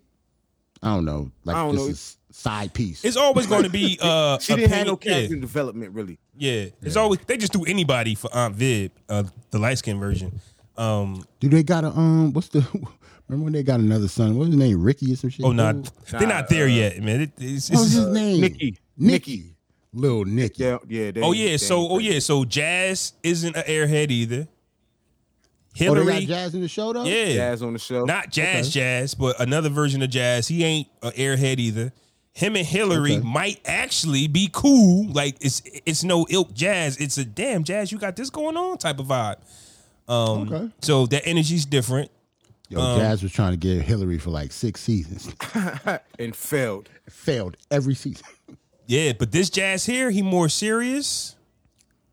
[0.84, 1.88] I don't know, like I don't just know.
[1.90, 3.04] a s- side piece.
[3.04, 6.20] It's always going to be uh She didn't have no opinion- character development really.
[6.38, 6.70] Yeah, yeah.
[6.84, 10.40] It's always they just do anybody for Aunt Viv, uh, the light skin version.
[10.78, 12.34] Um, Do they got a um?
[12.34, 12.60] What's the?
[13.28, 14.36] Remember when they got another son?
[14.36, 14.82] What was his name?
[14.82, 15.46] Ricky or some shit.
[15.46, 15.84] oh no, Who-
[16.18, 17.22] they're not there yet, man.
[17.22, 18.40] It, it's, What was it's, his name?
[18.42, 18.78] Nikki.
[18.98, 19.56] Nikki.
[19.94, 20.64] Little Nicky.
[20.64, 21.12] Yeah, yeah.
[21.12, 24.48] They, oh yeah, they- so oh yeah, so Jazz isn't an airhead either.
[25.82, 27.04] Oh, they got Jazz in the show though.
[27.04, 28.06] yeah, Jazz on the show.
[28.06, 30.48] not Jazz Jazz, but another version of Jazz.
[30.48, 31.92] He ain't an airhead either.
[32.38, 33.26] Him and Hillary Okay.
[33.26, 35.08] might actually be cool.
[35.12, 36.98] Like it's it's no ilk Jazz.
[36.98, 37.92] It's a damn Jazz.
[37.92, 39.38] You got this going on type of vibe.
[40.08, 40.70] Um, Okay.
[40.84, 42.12] So that energy's different.
[42.70, 45.34] Yo, Um, Jazz was trying to get Hillary for like six seasons.
[46.20, 46.90] and failed.
[47.10, 48.26] Failed every season.
[48.90, 51.36] Yeah, but this Jazz here, he more serious,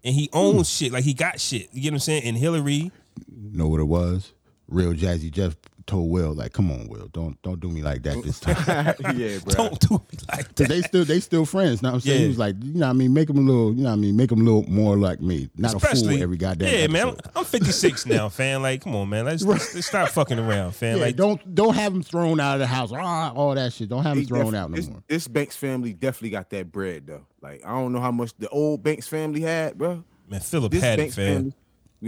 [0.02, 0.90] and he owns shit.
[0.90, 1.68] Like he got shit.
[1.72, 2.24] You get what I'm saying?
[2.24, 2.90] And Hillary,
[3.28, 4.32] know what it was?
[4.66, 5.54] Real Jazzy Jeff
[5.86, 8.56] told Will, like, come on, Will, don't don't do me like that this time.
[9.16, 9.54] yeah, bro.
[9.54, 10.68] don't do me like Cause that.
[10.68, 11.82] they still they still friends.
[11.82, 12.22] Now I'm saying Yeah.
[12.22, 13.92] he was like, you know what I mean, make him a little, you know what
[13.94, 15.50] I mean, make him a little more like me.
[15.56, 17.02] Not a Especially fool every goddamn Yeah, man.
[17.02, 17.30] I'm, episode.
[17.36, 18.62] I'm 56 now, fam.
[18.62, 19.24] Like, come on, man.
[19.24, 20.96] Let's, let's, let's stop fucking around, fam.
[20.98, 22.90] Yeah, like, don't don't have him thrown out of the house.
[22.94, 23.88] Ah, all that shit.
[23.88, 25.02] Don't have him He thrown def- out no this, more.
[25.08, 27.26] This Banks family definitely got that bread though.
[27.40, 30.02] Like I don't know how much the old Banks family had, bro.
[30.28, 31.34] man, Philip This had it, Banks fam.
[31.34, 31.54] family, yeah,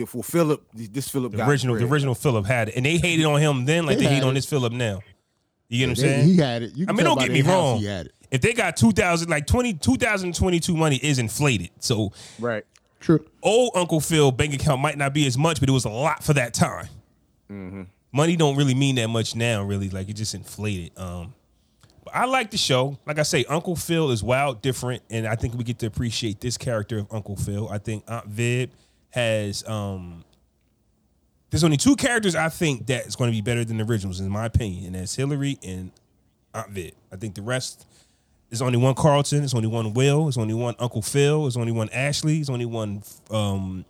[0.05, 3.25] for Philip, this Philip The got original, the original Philip had it, and they hated
[3.25, 5.01] on him then, like They they, hate had on this Philip now.
[5.69, 6.29] You get what I'm They- saying?
[6.29, 6.77] he had it.
[6.77, 7.79] You I mean, don't get me wrong.
[7.79, 8.13] He had it.
[8.31, 11.71] If they got 2000, like 20, 2022 money is inflated.
[11.81, 12.65] So Right.
[13.01, 13.25] True.
[13.43, 16.23] old Uncle Phil bank account might not be as much, but it was a lot
[16.25, 16.89] for that time.
[17.51, 17.83] Mm-hmm.
[18.13, 19.89] Money don't really mean that much now, really.
[19.91, 20.91] Like it just inflated.
[20.99, 21.35] Um,
[22.05, 22.99] but I like the show.
[23.07, 26.41] Like I say, Uncle Phil is wild, different, and I think we get to appreciate
[26.41, 27.69] this character of Uncle Phil.
[27.69, 28.71] I think Aunt Viv
[29.17, 29.67] has.
[29.67, 30.25] Um,
[31.51, 34.21] there's only two characters I think that is going to be better than the originals,
[34.21, 35.91] in my opinion, and that's Hillary and
[36.55, 36.93] Aunt Viv.
[37.13, 37.87] I think the rest
[38.51, 39.39] there's only one Carlton.
[39.41, 40.25] There's only one Will.
[40.25, 41.43] There's only one Uncle Phil.
[41.43, 42.37] There's only one Ashley.
[42.37, 43.85] There's only one um,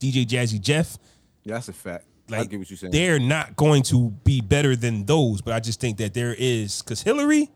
[0.00, 0.98] DJ Jazzy Jeff.
[1.44, 2.06] Yeah, that's a fact.
[2.32, 2.92] I Like get what you're saying.
[2.92, 6.82] they're not going to be better than those, but I just think that there is
[6.82, 7.50] because Hillary.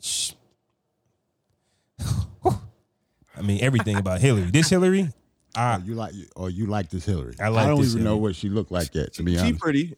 [0.00, 0.32] Shh.
[2.04, 4.50] I mean everything about Hillary.
[4.50, 5.08] This Hillary,
[5.56, 7.34] I Oh, you like or you like this Hillary?
[7.40, 9.12] I like I don't this even know what she looked like yet.
[9.14, 9.96] To be She honest, pretty.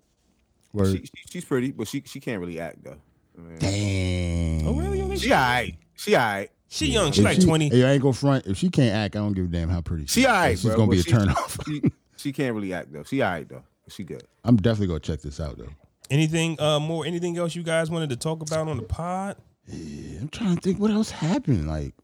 [0.78, 2.97] She, she, she's pretty, but she she can't really act though.
[3.39, 4.69] I mean, Damn.
[4.69, 5.16] oh really?
[5.19, 5.74] She alright.
[5.97, 6.51] She alright.
[6.69, 7.12] She young.
[7.12, 7.69] She If like twenty.
[7.70, 8.47] Hey, I ain't gonna front.
[8.47, 10.27] If she can't act, I don't give a damn how pretty She is.
[10.27, 10.77] alright, She's bro.
[10.77, 11.59] gonna be a she- turn off.
[11.66, 11.83] She,
[12.16, 13.05] she can't really act though.
[13.05, 13.62] She alright though.
[13.89, 14.24] She good.
[14.45, 15.69] I'm definitely gonna check this out though.
[16.11, 17.07] Anything uh more?
[17.07, 19.37] Anything else you guys wanted to talk about on the pod?
[19.69, 21.66] Yeah, I'm trying to think what else happened.
[21.66, 21.95] Like,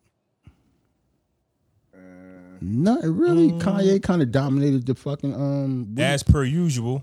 [2.63, 3.51] not really.
[3.53, 5.95] Kanye kind of dominated the fucking um.
[5.95, 6.05] week.
[6.05, 7.03] As per usual.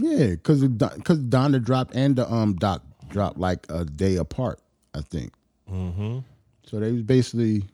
[0.00, 4.60] Yeah, because because Donda dropped and the um Doc dropped like a day apart.
[4.94, 5.32] I think.
[5.70, 6.18] Mm-hmm.
[6.64, 7.64] So they was basically,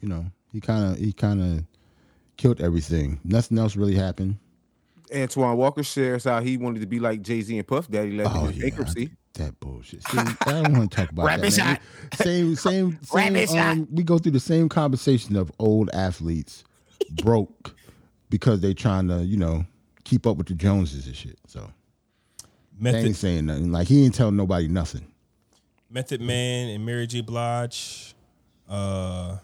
[0.00, 1.64] you know, he kind of he kind of
[2.36, 3.20] killed everything.
[3.24, 4.38] Nothing else really happened.
[5.14, 8.34] Antoine Walker shares how he wanted to be like Jay Z and Puff Daddy left
[8.34, 8.62] Oh, in yeah.
[8.62, 9.10] bankruptcy.
[9.34, 10.06] That bullshit.
[10.06, 11.66] See, I don't want to talk about Rapid that.
[11.66, 11.80] man.
[12.14, 13.58] Same, same, same.
[13.58, 16.62] Um, we go through the same conversation of old athletes
[17.10, 17.74] broke
[18.30, 19.64] because they trying to, you know,
[20.04, 21.36] keep up with the Joneses and shit.
[21.48, 21.68] So
[22.78, 23.72] they Method ain't saying nothing.
[23.72, 25.06] Like he ain't telling nobody nothing.
[25.90, 27.20] Method Man and Mary J.
[27.20, 28.14] Blige,
[28.68, 29.38] uh,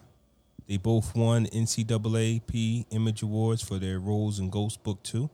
[0.69, 5.31] they both won NAACP Image Awards for their roles in Ghost Book Two.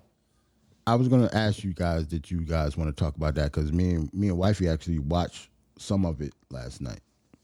[0.87, 3.53] I was gonna ask you guys, did you guys want to talk about that?
[3.53, 5.49] Because me and me and wifey actually watched
[5.79, 7.01] some of it last night.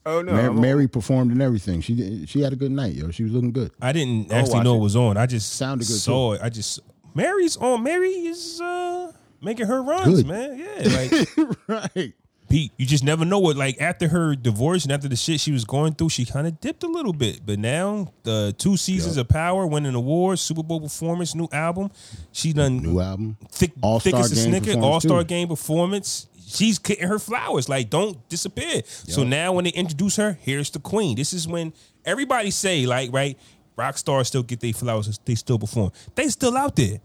[0.06, 1.80] Oh no, Mary, Mary performed and everything.
[1.80, 3.10] She did- she had a good night, yo.
[3.10, 3.70] She was looking good.
[3.80, 4.78] I didn't I'll actually watch know it.
[4.78, 5.16] it was on.
[5.16, 6.40] I just Sounded good, saw it.
[6.42, 6.80] I just
[7.14, 7.82] Mary's on.
[7.82, 9.12] Mary is uh,
[9.42, 10.26] making her runs, Good.
[10.26, 10.58] man.
[10.58, 12.14] Yeah, like right.
[12.52, 13.56] Pete, you just never know what.
[13.56, 16.60] Like after her divorce and after the shit she was going through, she kind of
[16.60, 17.40] dipped a little bit.
[17.46, 21.90] But now the two seasons of Power, winning awards, Super Bowl performance, new album,
[22.30, 23.38] she done New album.
[23.50, 25.24] thick, All-Star thick as a snicker, All Star.
[25.24, 26.28] Game performance.
[26.46, 27.68] she's getting her flowers.
[27.68, 28.82] Like, don't disappear.
[28.84, 31.16] So now when they introduce her, here's the queen.
[31.16, 31.72] This is when
[32.04, 33.38] everybody say, like, right,
[33.76, 35.92] rock stars still get their flowers, they still perform.
[36.14, 37.00] They still out there.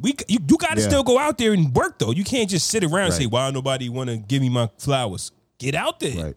[0.00, 0.86] We you, you gotta Yeah.
[0.88, 2.12] still go out there and work though.
[2.12, 3.32] You can't just sit around and say, Right.
[3.32, 5.32] Why nobody wanna give me my flowers?
[5.58, 6.24] Get out there.
[6.26, 6.36] Right.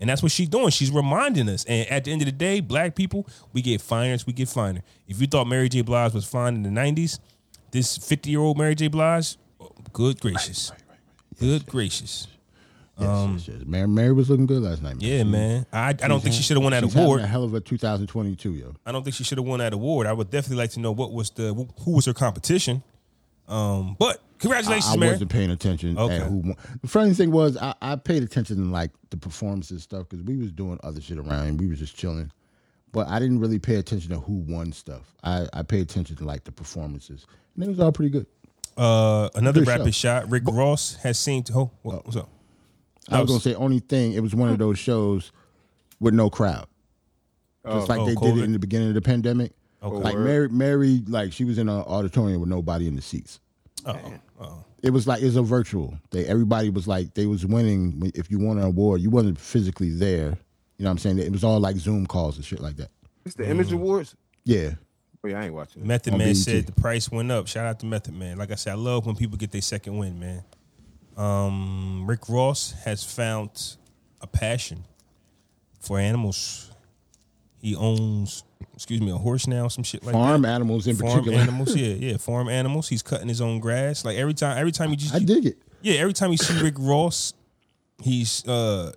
[0.00, 0.68] And that's what she's doing.
[0.70, 1.64] She's reminding us.
[1.64, 4.82] And at the end of the day, black people, we get finer we get finer.
[5.08, 5.80] If you thought Mary J.
[5.80, 7.18] Blige was fine in the 90s,
[7.72, 8.88] this 50 year old Mary J.
[8.88, 9.36] Blige,
[9.92, 10.70] good gracious.
[11.40, 12.28] Good gracious.
[12.98, 13.56] Yes, yes, yes.
[13.62, 14.96] Um, Mary, Mary was looking good last night.
[14.96, 15.00] Man.
[15.00, 15.66] Yeah, man.
[15.72, 17.20] I, I don't think she should have won that She's award.
[17.20, 18.74] a hell of a 2022, yo.
[18.84, 20.06] I don't think she should have won that award.
[20.08, 21.54] I would definitely like to know what was the
[21.84, 22.82] who was her competition.
[23.48, 25.12] Um, but congratulations, I Mary.
[25.12, 26.16] wasn't paying attention Okay.
[26.16, 26.54] at who won.
[26.82, 30.36] The funny thing was, I, I paid attention to like the performances stuff because we
[30.36, 32.30] was doing other shit around and we was just chilling.
[32.92, 35.14] But I didn't really pay attention to who won stuff.
[35.22, 38.26] I, I paid attention to like the performances, and it was all pretty good.
[38.76, 40.20] Uh, another Good rapid show.
[40.20, 40.30] shot.
[40.30, 41.44] Rick Ross has seen.
[41.54, 42.28] Oh, what, what's up?
[43.10, 44.12] I was was- gonna say only thing.
[44.12, 45.32] It was one of those shows
[46.00, 46.66] with no crowd,
[47.66, 49.52] just like Oh, they did it in the beginning of the pandemic.
[49.80, 50.16] Like.
[50.18, 53.40] Mary, Mary, like she was in an auditorium with nobody in the seats.
[53.86, 53.98] Oh,
[54.40, 54.64] oh.
[54.82, 55.98] It was like it's a virtual.
[56.10, 58.12] They everybody was like they was winning.
[58.14, 60.36] If you won an award, you wasn't physically there.
[60.78, 61.18] You know what I'm saying?
[61.18, 62.90] It was all like Zoom calls and shit like that.
[63.24, 64.14] It's the Image Awards.
[64.44, 64.70] Yeah,
[65.24, 65.82] Oh yeah, I ain't watching.
[65.82, 65.86] it.
[65.86, 67.48] Method Man said the price went up.
[67.48, 68.38] Shout out to Method Man.
[68.38, 70.44] Like I said, I love when people get their second win, man.
[71.16, 73.76] Um, Rick Ross has found
[74.20, 74.84] a passion
[75.80, 76.70] for animals.
[77.60, 78.44] He owns,
[78.74, 80.48] excuse me, a horse now, some shit like farm that.
[80.48, 81.38] animals in farm particular.
[81.38, 82.88] animals, yeah, yeah, farm animals.
[82.88, 84.04] He's cutting his own grass.
[84.04, 85.58] Like every time, every time you just, I dig it.
[85.82, 87.34] yeah, every time you see Rick Ross,
[88.02, 88.92] he's uh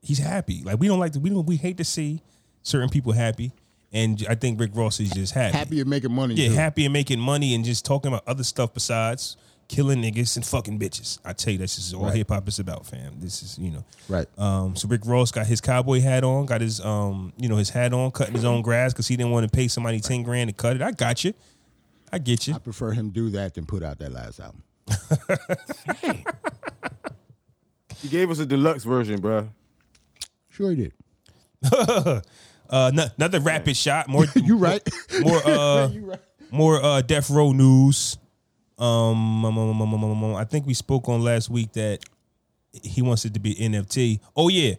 [0.00, 0.62] he's happy.
[0.64, 2.22] Like we don't like to, we don't we hate to see
[2.62, 3.52] certain people happy,
[3.92, 5.56] and I think Rick Ross is just happy.
[5.56, 6.34] Happy and making money.
[6.34, 6.54] Yeah, too.
[6.54, 9.36] happy and making money and just talking about other stuff besides
[9.72, 11.18] killing niggas and fucking bitches.
[11.24, 12.14] I tell you, that's is all Right.
[12.16, 13.14] hip hop is about, fam.
[13.20, 13.84] This is you know.
[14.08, 14.26] Right.
[14.38, 17.70] Um, so Rick Ross got his cowboy hat on, got his um, you know, his
[17.70, 20.50] hat on, cutting his own grass because he didn't want to pay somebody ten grand
[20.50, 20.82] to cut it.
[20.82, 21.32] I got you.
[22.12, 22.54] I get you.
[22.54, 24.62] I prefer him do that than put out that last album.
[28.00, 29.48] He gave us a deluxe version, bro.
[30.50, 30.92] Sure he did.
[32.70, 34.08] Uh, no- another rapid shot.
[34.08, 34.24] More.
[34.34, 34.80] You right.
[35.20, 35.46] More.
[35.46, 36.20] Uh, you right.
[36.50, 38.16] more uh death row news
[38.82, 42.00] um, um, um, um, um, um, i think we spoke on last week that
[42.82, 44.74] he wants it to be nft oh yeah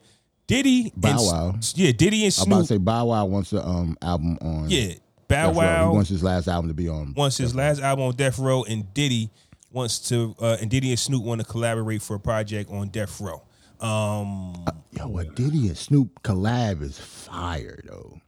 [0.47, 1.55] diddy Bow and, Wow.
[1.75, 2.47] yeah diddy and Snoop.
[2.47, 4.69] I'm about to say Bow Wow wants the um album on.
[4.69, 4.93] yeah
[5.27, 5.61] bow Death Row.
[5.61, 7.13] wow He wants his last album to be on.
[7.15, 9.29] wants his last album on death row and diddy
[9.71, 13.21] wants to uh and diddy and snoop want to collaborate for a project on death
[13.21, 13.41] row
[13.79, 14.65] um
[14.97, 18.19] Yo, what Diddy and Snoop collab is fire though.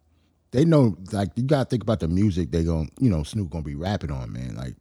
[0.51, 3.63] They know like you gotta think about the music they gonna, you know Snoop gonna
[3.63, 4.73] be rapping on man like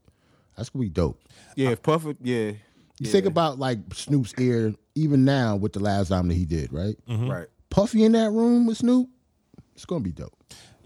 [0.57, 1.21] that's gonna be dope.
[1.57, 2.53] Yeah, if Puffer, yeah,
[2.99, 6.73] You think about like Snoop's ear even now with the last album that he did
[6.73, 6.97] right.
[7.09, 7.31] Mm-hmm.
[7.31, 7.47] right.
[7.71, 9.09] Puffy in that room with Snoop,
[9.75, 10.33] it's gonna be dope.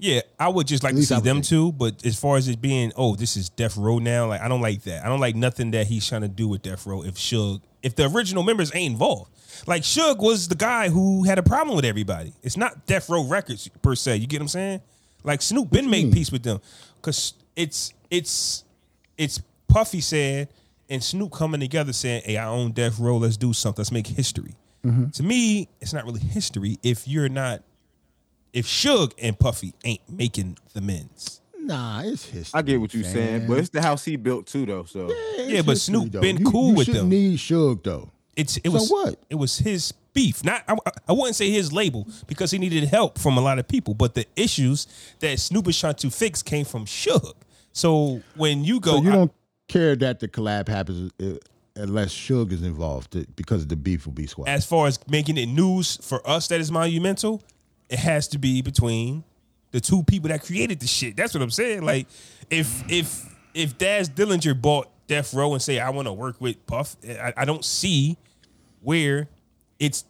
[0.01, 1.47] Yeah, I would just like to least see would them think.
[1.47, 1.73] too.
[1.73, 4.61] But as far as it being, oh, this is Death Row now, like I don't
[4.61, 5.05] like that.
[5.05, 7.03] I don't like nothing that he's trying to do with Death Row.
[7.03, 9.31] If Suge, if the original members ain't involved,
[9.67, 12.33] like Suge was the guy who had a problem with everybody.
[12.43, 14.17] It's not Death Row Records per se.
[14.19, 14.81] You get what I'm saying?
[15.25, 16.61] Like Snoop been made peace with them
[16.97, 18.65] because it's it's
[19.17, 20.49] it's Puffy said
[20.91, 23.19] and Snoop coming together saying, "Hey, I own Death Row.
[23.19, 23.81] Let's do something.
[23.83, 24.55] Let's make history."
[24.85, 25.11] Mm-hmm.
[25.11, 27.63] To me, it's not really history if you're not
[28.53, 31.41] if Suge and Puffy ain't making the men's.
[31.61, 32.59] Nah, it's history.
[32.59, 33.13] I get what you're fam.
[33.13, 34.85] saying, but it's the house he built too, though.
[34.85, 36.21] So It's Yeah, but history, Snoop though.
[36.21, 37.09] been You- cool you with shouldn't them.
[37.11, 38.11] Need Suge though.
[38.37, 39.17] It's it So was what?
[39.29, 40.43] It was his beef.
[40.45, 40.77] Not I,
[41.09, 44.15] I wouldn't say his label because he needed help from a lot of people, but
[44.15, 44.87] the issues
[45.19, 47.33] that Snoop is trying to fix came from Suge.
[47.73, 49.33] So when you go, So you don't
[49.69, 51.37] care that the collab happens uh,
[51.77, 54.49] unless Suge is involved to, because the beef will be squashed.
[54.49, 57.43] as far as making it news for us that is monumental,
[57.89, 59.25] it has to be between
[59.71, 61.17] the two people that created the shit.
[61.17, 61.83] That's what I'm saying.
[61.83, 62.07] Like
[62.51, 66.65] if if if Daz Dillinger bought Death Row and say I want to work with
[66.67, 68.17] Puff, I, I don't see
[68.83, 69.29] where
[69.79, 70.05] it's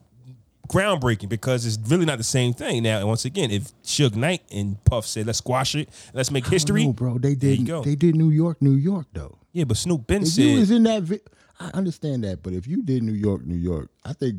[0.69, 2.83] groundbreaking because it's really not the same thing.
[2.83, 6.85] Now, once again, if Suge Knight and Puff said let's squash it, let's make history,
[6.87, 7.67] No, bro, they did.
[7.67, 9.38] They did New York, New York though.
[9.53, 9.65] Yeah.
[9.65, 11.21] But Snoop Ben If said you was in that, vi-
[11.61, 12.43] I understand that.
[12.43, 14.37] But if you did New York, New York, I think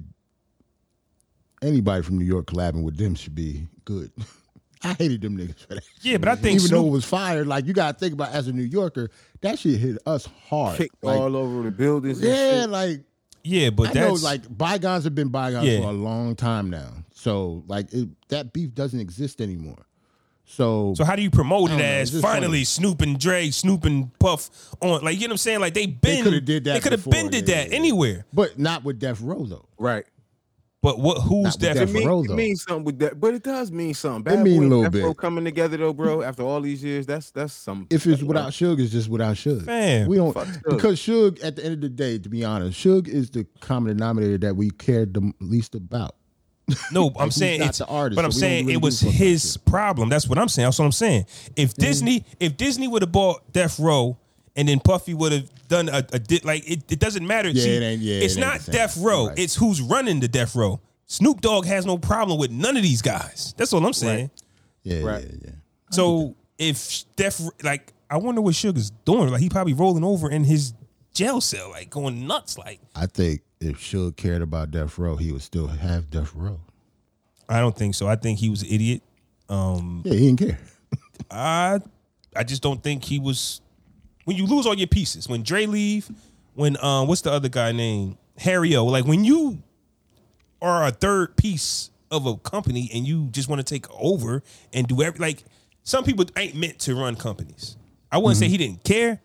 [1.62, 4.12] anybody from New York collabing with them should be good.
[4.84, 5.84] I hated them niggas for that.
[6.02, 8.48] Yeah, but I think even though it was fired, like you gotta think about as
[8.48, 9.10] a New Yorker,
[9.42, 10.78] that shit hit us hard.
[10.78, 12.20] kicked Like, all over the buildings.
[12.20, 12.70] and yeah, shit.
[12.70, 13.04] like
[13.44, 15.82] yeah, but I know, that's like bygones have been bygones Yeah.
[15.82, 16.94] for a long time now.
[17.14, 19.86] So like it, that beef doesn't exist anymore.
[20.52, 23.52] So, So how do you promote I it as it's just finally Snoop and Dre,
[23.52, 24.50] Snoop and Puff
[24.82, 25.60] on like you know what I'm saying?
[25.60, 27.76] Like they been coulda did that They could have before, been did yeah, that yeah.
[27.76, 28.26] anywhere.
[28.34, 29.68] but not with Death Row though.
[29.78, 30.06] Right.
[30.82, 31.74] But what who's Not with that?
[31.76, 32.36] Death It, mean, Row, it though.
[32.36, 34.24] means something with that, but it does mean something.
[34.24, 35.18] Bad mean Boy a and little Death Row bit.
[35.18, 36.22] coming together though, bro.
[36.24, 37.86] After all these years, that's that's some.
[37.92, 39.66] If it's without Suge, it's just without Suge.
[39.68, 40.64] Man, we don't Fuck Suge.
[40.70, 41.44] because Suge.
[41.44, 44.56] At the end of the day, to be honest, Suge is the common denominator that
[44.56, 46.16] we cared the least about.
[46.92, 49.12] No, I'm saying it's the artist, but I'm so saying really it was give a
[49.12, 50.10] fuck about his problem.
[50.10, 50.66] That's what I'm saying.
[50.68, 51.26] That's what I'm saying.
[51.56, 54.18] If Disney, if Disney would have bought Death Row
[54.56, 57.50] and then Puffy would have done a, a di- like it, it doesn't matter.
[57.50, 58.72] Yeah, See, it ain't- yeah, it's it not the.
[58.72, 59.28] Death Row.
[59.28, 59.40] Right.
[59.40, 60.80] It's who's running the Death Row.
[61.06, 63.54] Snoop Dogg has no problem with none of these guys.
[63.58, 64.30] That's all I'm saying.
[64.84, 65.24] Yeah, Right.
[65.24, 65.52] yeah, yeah.
[65.92, 69.30] So if Death, like, I wonder what Sugar's doing.
[69.30, 70.74] Like he probably rolling over in his
[71.20, 72.58] jail cell, like going nuts.
[72.58, 76.62] Like I think if Suge cared about Death Row, he would still have Death Row.
[77.50, 78.08] I don't think so.
[78.08, 79.02] I think he was an idiot.
[79.50, 80.60] Um, Yeah, he didn't care.
[81.32, 81.80] I
[82.36, 83.60] I just don't think he was
[84.24, 86.10] when you lose all your pieces, when Dre leave,
[86.54, 88.18] when um what's the other guy name?
[88.38, 88.86] Harry O.
[88.86, 89.62] Like when you
[90.62, 94.42] are a third piece of a company and you just want to take over
[94.74, 95.44] and do every like
[95.84, 97.76] some people ain't meant to run companies.
[98.10, 99.20] I wouldn't say he didn't care.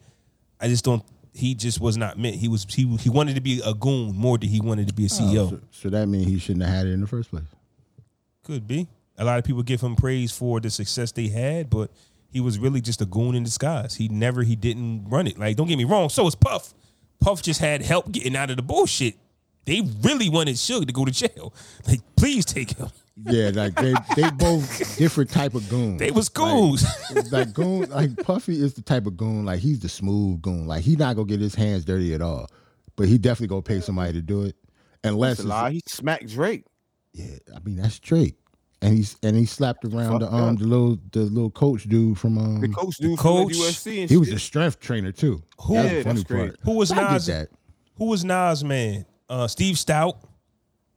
[0.61, 1.03] I just don't
[1.35, 2.37] he just was not meant.
[2.37, 5.05] He was he he wanted to be a goon more than he wanted to be
[5.05, 5.51] a oh, CEO.
[5.51, 7.45] So, so that means he shouldn't have had it in the first place.
[8.45, 8.89] Could be.
[9.17, 11.91] A lot of people give him praise for the success they had, but
[12.31, 13.95] he was really just a goon in disguise.
[13.95, 15.39] He never, he didn't run it.
[15.39, 16.09] Like, don't get me wrong.
[16.09, 16.75] So is Puff.
[17.21, 19.15] Puff just had help getting out of the bullshit.
[19.67, 21.55] They really wanted Suge to go to jail.
[21.87, 22.89] Like, please take him.
[23.17, 26.01] Yeah, like they they both different type of goons.
[26.01, 26.85] They was goons.
[27.15, 29.45] Like, like goon, like Puffy is the type of goon.
[29.45, 30.67] Like he's the smooth goon.
[30.67, 32.49] Like he not gonna get his hands dirty at all.
[32.97, 34.57] But he definitely gonna pay somebody to do it.
[35.05, 35.71] Unless That's a lie.
[35.73, 36.65] He smacked Drake.
[37.13, 38.35] yeah, I mean that's Drake.
[38.83, 40.59] And he's and he slapped around the um up.
[40.59, 44.11] the little the little coach dude from um The coach dude coach, from USC and
[44.11, 45.41] he was a strength trainer too.
[45.61, 46.47] Who- That's Yeah, the funny that's great.
[46.49, 46.59] part.
[46.65, 47.27] Who was Nas?
[47.27, 47.49] that.
[47.97, 49.07] Who was Nas, man?
[49.29, 50.17] Uh, Steve Stoute.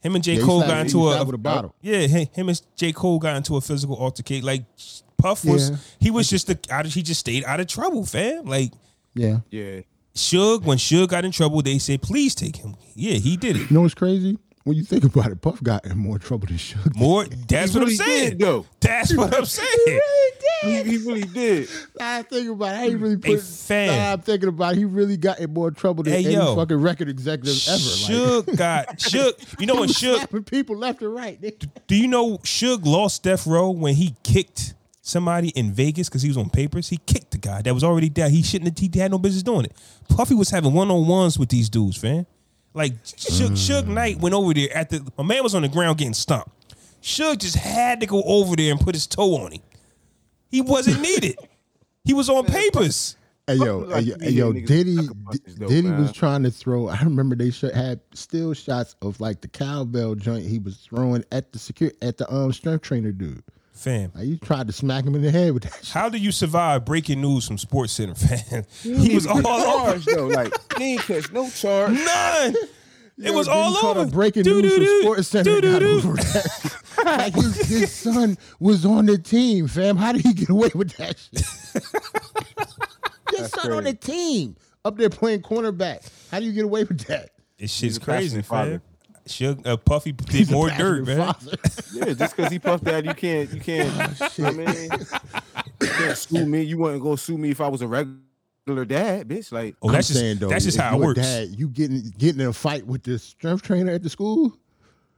[0.02, 0.36] Him and J.
[0.36, 1.76] Yeah, Cole got into a, a bottle.
[1.82, 2.91] Yeah, him and J.
[2.94, 4.45] Cole got into a physical altercation.
[4.45, 4.64] Like
[5.18, 5.78] Puff was, Yeah.
[5.99, 8.45] he was just a, out of, he just stayed out of trouble, fam.
[8.45, 8.72] Like
[9.15, 9.40] Yeah.
[9.49, 9.82] yeah.
[10.14, 12.76] Suge, when Suge got in trouble, they said, please take him.
[12.95, 13.69] Yeah, he did it.
[13.69, 14.38] You know what's crazy?
[14.68, 16.94] When you think about it, Puff got in more trouble than Suge.
[16.94, 17.23] More.
[17.26, 18.38] That's what I'm saying.
[18.38, 18.65] though.
[18.81, 19.69] That's what I'm saying.
[19.85, 20.85] He, really did.
[20.88, 21.69] he really did.
[22.02, 22.77] I think about it.
[22.80, 23.41] I ain't really put.
[23.69, 24.73] Nah, I'm thinking about.
[24.73, 24.80] It.
[24.80, 26.53] He really got in more trouble than Hey, any yo.
[26.56, 27.77] fucking record executive ever.
[27.77, 29.60] Like, Suge got Suge.
[29.61, 30.52] You know he when Suge?
[30.52, 31.39] people left and right.
[31.88, 36.27] Do you know Suge lost Death Row when he kicked somebody in Vegas because he
[36.27, 36.89] was on papers?
[36.89, 38.31] He kicked the guy that was already dead.
[38.31, 38.94] He shouldn't have.
[38.94, 39.72] He had no business doing it.
[40.10, 42.26] Puffy was having one on ones with these dudes, fam.
[42.78, 45.06] Like Suge, Suge Knight went over there at the.
[45.18, 46.52] My man was on the ground getting stomped.
[47.02, 49.62] Suge just had to go over there and put his toe on him.
[50.52, 51.38] He wasn't needed.
[52.06, 53.18] he was on papers.
[53.48, 54.95] Hey yo, Like, hey, yo, hey, yo, Diddy,
[55.58, 56.02] though, Diddy man.
[56.02, 56.88] was trying to throw.
[56.88, 61.54] I remember they had still shots of like the cowbell joint he was throwing at
[61.54, 63.44] the secure at the um strength trainer dude.
[63.78, 65.76] Fam, Like, you tried to smack him in the head with that.
[65.76, 65.90] Shit.
[65.90, 68.64] how do you survive breaking news from Sports Center, fam?
[68.84, 69.99] He was all over.
[69.99, 70.28] though.
[70.28, 71.91] Like he ain't catch no charge.
[71.94, 72.56] None.
[73.20, 74.06] It was all over.
[74.12, 75.56] breaking news from Sports Center.
[75.60, 75.98] got doo-doo-doo.
[76.08, 76.74] over that.
[77.04, 79.95] like his, his son was on the team, fam.
[79.98, 81.44] How did he get away with that shit?
[83.36, 84.56] his son on the team
[84.86, 86.08] up there playing cornerback.
[86.30, 87.32] How do you get away with that?
[87.58, 88.72] This shit's He's crazy, passionate father.
[88.72, 88.82] fam.
[89.28, 91.34] Suge, uh, Puffy did He's more dirt, man.
[91.94, 93.52] Yeah, just because he puffed that, you can't.
[93.52, 94.40] You can't.
[94.40, 94.68] I mean,
[95.82, 96.62] you can't sue me.
[96.62, 99.52] You wouldn't go sue me if I was a regular dad, bitch.
[99.52, 101.20] Like, Oh, that's I'm just saying though, that's just how it works.
[101.22, 104.58] Dad, you getting getting in a fight with the strength trainer at the school?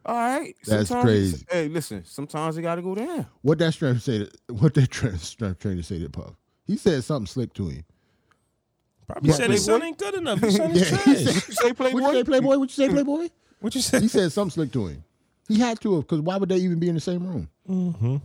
[0.05, 1.45] all right, That's sometimes- crazy.
[1.51, 3.25] Hey, listen, sometimes it got to go down.
[3.41, 4.19] What that strength say?
[4.19, 6.31] To, what that tra- strength trainer say to Puff?
[6.65, 7.83] He said something slick to him.
[9.07, 9.87] Probably Yeah, said his son Playboy.
[9.87, 10.39] ain't good enough.
[10.39, 11.03] His son is he trash.
[11.03, 11.17] said-
[11.47, 11.99] You say Playboy?
[12.01, 12.57] What you say, Playboy?
[12.57, 13.27] What you say, Playboy?
[13.59, 14.01] What you said?
[14.01, 15.03] He said something slick to him.
[15.47, 17.49] He had to have, because why would they even be in the same room?
[17.67, 18.17] Mm-hmm.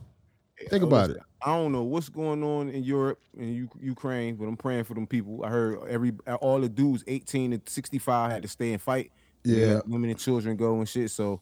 [0.69, 1.17] Think about it.
[1.43, 4.95] I don't know what's going on in Europe and U- Ukraine, but I'm praying for
[4.95, 5.45] them people.
[5.45, 9.11] I heard every all the dudes 18 to 65 had to stay and fight.
[9.43, 9.75] Yeah.
[9.75, 11.11] let women and children go and shit.
[11.11, 11.41] So,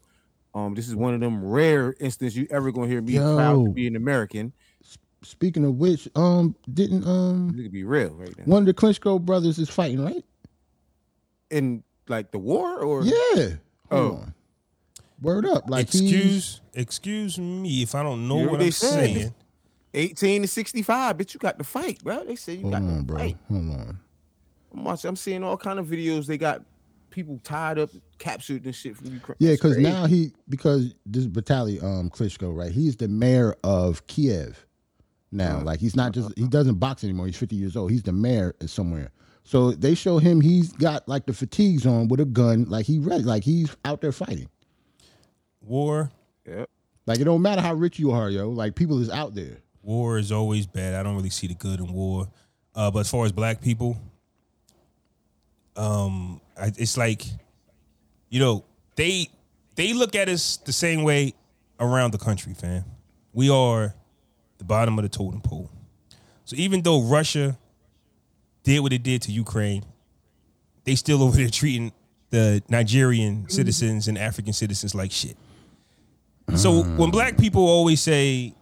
[0.55, 3.37] um, this is one of them rare instances you ever gonna hear me Yo.
[3.37, 4.53] proud to be an American.
[5.23, 8.45] Speaking of which, um, didn't um It could be real right now.
[8.45, 10.25] one of the Klitschko brothers is fighting, right?
[11.51, 13.55] In like the war or Yeah.
[13.93, 14.17] Hold Oh.
[14.17, 14.35] on.
[15.21, 15.69] Word up.
[15.71, 18.73] Like he's- excuse excuse me if I don't know You know what what they I'm
[18.73, 18.91] said.
[19.15, 19.35] saying.
[19.95, 22.25] 18 to 65, bitch, you got to fight, bro.
[22.25, 23.19] They say you Hold got on, to bro.
[23.19, 23.37] fight.
[23.49, 23.99] Hold on.
[24.75, 26.27] I'm watching, I'm seeing all kind of videos.
[26.27, 26.63] They got
[27.11, 29.37] people tied up, captured and shit from Ukraine.
[29.39, 32.73] Yeah, because now he because this Vitaly um Klitschko, right?
[32.73, 34.67] He's the mayor of Kiev.
[35.31, 35.57] now.
[35.57, 35.65] Uh-huh.
[35.67, 36.35] Like he's not just uh-huh.
[36.39, 37.27] he doesn't box anymore.
[37.27, 37.91] He's 50 years old.
[37.91, 39.11] He's the mayor somewhere.
[39.45, 42.99] So they show him he's got like the fatigues on with a gun, like he
[42.99, 44.49] ready, like he's out there fighting.
[45.61, 46.11] War,
[46.47, 46.69] Yep.
[47.07, 48.49] Like it don't matter how rich you are, yo.
[48.49, 49.59] Like people is out there.
[49.83, 50.95] war is always bad.
[50.95, 52.29] I don't really see the good in war.
[52.75, 53.97] Uh, but as far as black people,
[55.77, 57.25] um, I, it's like,
[58.29, 58.65] you know,
[58.97, 59.29] they
[59.75, 61.35] they look at us the same way
[61.81, 62.85] around the country, fam.
[63.33, 63.95] We are
[64.59, 65.71] the bottom of the totem pole.
[66.45, 67.59] So even though Russia
[68.63, 69.85] did what it did to Ukraine,
[70.85, 71.93] they still over there treating
[72.31, 73.49] the Nigerian mm-hmm.
[73.49, 75.37] citizens and African citizens like shit.
[76.57, 77.13] So when mm.
[77.13, 78.55] black people always say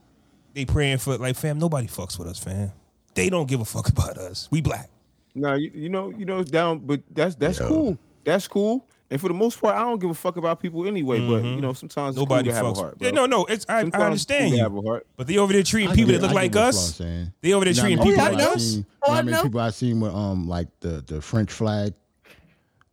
[0.55, 2.73] they praying for like fam, nobody fucks with us, fam.
[3.15, 4.49] They don't give a fuck about us.
[4.51, 4.91] We black.
[5.35, 7.99] No, you, you know, you know, it's down, but that's that's cool.
[8.25, 8.87] That's cool.
[9.13, 11.19] And for the most part, I don't give a fuck about people anyway.
[11.19, 12.77] But you know, sometimes it's Nobody cool to have a fucks.
[12.77, 12.99] heart.
[12.99, 13.07] Bro.
[13.09, 13.45] yeah, no, no.
[13.47, 15.07] It's I, I it's cool understand to you, have a heart.
[15.17, 16.97] but they over there treating I people get- that look I like get what us.
[16.97, 17.33] Flaw saying.
[17.41, 18.53] They over there You know treating how many people Oh, yeah, like I know.
[18.55, 18.65] us.
[18.65, 19.43] seen- you Oh, know I how many know.
[19.43, 21.95] people I seen with um like the the French flag.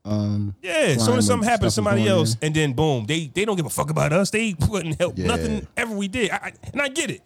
[0.05, 2.17] Um, Yeah, as soon Flying as something with happens to stuff somebody going in.
[2.17, 4.29] else, and then boom, they they don't give a fuck about us.
[4.31, 5.27] They wouldn't help Yeah.
[5.27, 6.31] nothing ever we did.
[6.31, 7.21] I, I, and I get it,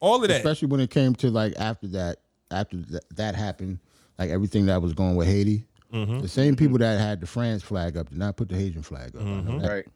[0.00, 0.38] all of that.
[0.38, 2.18] especially when it came to like after that
[2.50, 3.78] after that, that happened,
[4.18, 5.64] like everything that was going with Haiti.
[5.94, 6.20] Mm-hmm.
[6.20, 9.14] The same people that had the France flag up did not put the Haitian flag
[9.14, 9.22] up.
[9.22, 9.58] Mm-hmm.
[9.60, 9.70] that.
[9.70, 9.86] Right.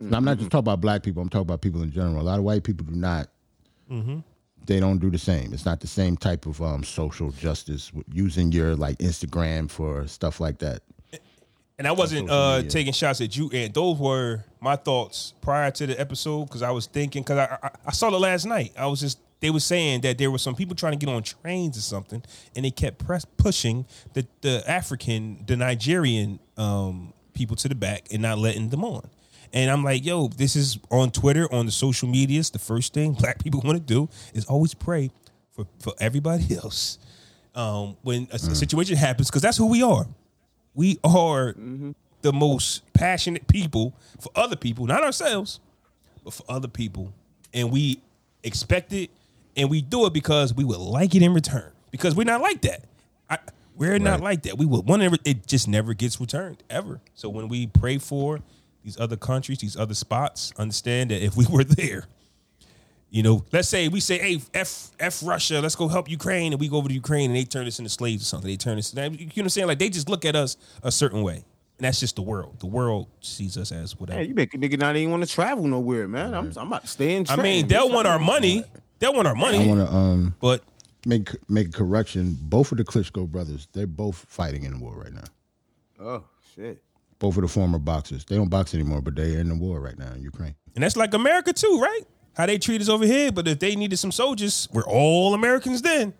[0.00, 1.22] And I'm not just talking about black people.
[1.22, 2.20] I'm talking about people in general.
[2.20, 3.28] A lot of white people do not.
[3.90, 4.18] Mm-hmm.
[4.66, 5.54] They don't do the same.
[5.54, 10.40] It's not the same type of um, social justice using your like Instagram for stuff
[10.40, 10.82] like that.
[11.78, 15.86] And I wasn't uh, taking shots at you, and those were my thoughts prior to
[15.86, 18.72] the episode because I was thinking because I, I I saw it last night.
[18.76, 21.22] I was just they were saying that there were some people trying to get on
[21.22, 22.22] trains or something,
[22.56, 28.06] and they kept press pushing the the African, the Nigerian um, people to the back
[28.10, 29.10] and not letting them on.
[29.52, 32.48] And I'm like, yo, this is on Twitter, on the social medias.
[32.48, 35.10] The first thing black people want to do is always pray
[35.50, 36.98] for for everybody else
[37.54, 40.06] um, when a, a situation happens because that's who we are
[40.74, 41.54] we are
[42.22, 45.60] the most passionate people for other people, not ourselves,
[46.24, 47.12] but for other people.
[47.52, 48.00] And we
[48.42, 49.10] expect it
[49.56, 51.72] and we do it because we would like it in return.
[51.90, 52.84] Because we're not like that.
[53.28, 53.38] I,
[53.76, 54.58] we're not like that.
[54.58, 57.00] We would want it just never gets returned ever.
[57.14, 58.40] So when we pray for
[58.82, 62.04] these other countries, these other spots, understand that if we were there,
[63.10, 66.60] you know, let's say we say, "Hey, f f Russia, let's go help Ukraine," and
[66.60, 68.48] we go over to Ukraine and they turn us into slaves or something.
[68.48, 69.66] They turn us, you know, what I'm saying?
[69.66, 71.44] Like they just look at us a certain way, and
[71.80, 72.60] that's just the world.
[72.60, 74.20] The world sees us as whatever.
[74.20, 76.32] Man, you make a nigga not even want to travel nowhere, man.
[76.32, 77.26] I'm, I'm about to stay in.
[77.28, 78.64] I mean, they'll want our money.
[79.02, 79.58] They'll want our money.
[79.64, 80.62] I want to um but
[81.04, 82.38] make make a correction.
[82.40, 85.24] Both of the Klitschko brothers, they're both fighting in the war right now.
[86.00, 86.24] Oh
[86.54, 86.80] shit.
[87.18, 88.24] Both of the former boxers.
[88.24, 90.54] They don't box anymore, but they're in the war right now in Ukraine.
[90.76, 92.02] and that's like America too, right?
[92.36, 95.82] How they treat us over here, but if they needed some soldiers, we're all Americans
[95.82, 96.14] then.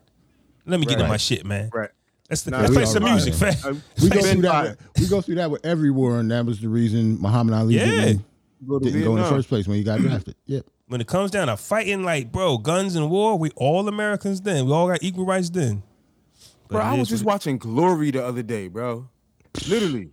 [0.66, 1.70] Let me get to my shit, man.
[1.72, 1.90] Right.
[2.28, 3.54] Let's, Nah, let's play some right, music, fam.
[3.64, 4.62] Uh, We go through that.
[4.64, 7.76] With, we go through that with every war, and that was the reason Muhammad Ali
[7.76, 7.84] Yeah.
[7.84, 8.24] didn't,
[8.66, 10.34] Go didn't go in the first place when he got drafted.
[10.46, 10.66] Yep.
[10.88, 14.66] When it comes down to fighting, like bro, guns and war, we all Americans then.
[14.66, 15.82] We all got equal rights then.
[16.68, 19.09] But Bro, I was just watching Glory the other day, bro.
[19.68, 20.10] Literally.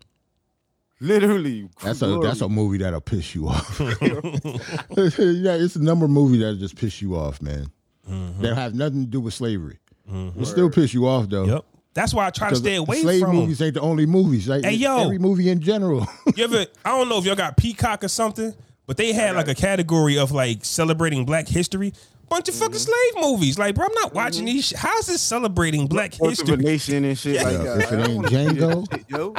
[1.01, 1.69] Literally.
[1.81, 3.79] That's a that's a movie that'll piss you off.
[3.79, 7.67] yeah, it's a number of movie that'll just piss you off, man.
[8.09, 8.41] Mm-hmm.
[8.41, 9.79] That have nothing to do with slavery.
[10.11, 11.45] It still piss you off though.
[11.45, 11.65] Yep.
[11.93, 13.35] That's why I try to stay away from slave from 'em.
[13.37, 14.47] movies ain't the only movies.
[14.47, 14.97] Like Hey, yo.
[15.03, 16.07] every movie in general.
[16.35, 16.65] You ever?
[16.85, 18.53] I don't know if y'all got Peacock or something,
[18.89, 21.93] but they had like a category of like celebrating Black history.
[22.27, 23.13] Bunch of fucking mm-hmm.
[23.13, 23.59] slave movies.
[23.59, 24.55] Like, bro, I'm not watching mm-hmm.
[24.55, 24.69] these.
[24.69, 26.63] Sh- How's this celebrating Black Fourth of a history?
[26.63, 29.03] nation and shit like Yeah, if it ain't wanna Django.
[29.07, 29.35] yo.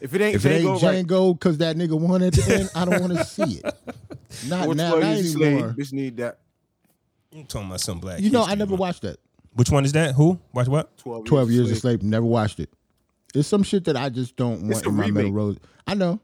[0.00, 1.06] If it ain't if it ain't Django, right.
[1.06, 3.74] Django, because that nigga won at the end, I don't want to see it.
[4.48, 5.74] Not Or now, 12 not years slave, anymore.
[5.78, 6.38] Bitch need that.
[7.34, 8.20] I'm talking about some Black.
[8.20, 8.78] You know, history, I never man.
[8.78, 9.18] watched that.
[9.52, 10.14] Which one is that?
[10.14, 10.40] Who?
[10.54, 10.96] Watch what?
[10.96, 12.02] 12 years, Twelve years a a slave.
[12.02, 12.70] Never watched it.
[13.34, 15.34] It's some shit that I just don't want It's a in my middle remake.
[15.34, 15.60] road.
[15.86, 16.20] I know.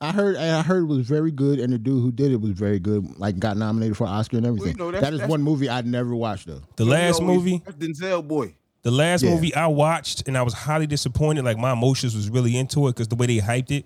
[0.00, 0.36] I heard.
[0.36, 3.18] I heard it was very good, and the dude who did it was very good.
[3.18, 4.76] Like got nominated for Oscar and everything.
[4.76, 6.62] know, that's- that is that's- one movie I'd never watched though.
[6.76, 7.62] The You last always- movie.
[7.78, 8.54] Denzel boy.
[8.82, 9.34] The last Yeah.
[9.34, 11.44] movie I watched and I was highly disappointed.
[11.44, 13.84] Like my emotions was really into it because the way they hyped it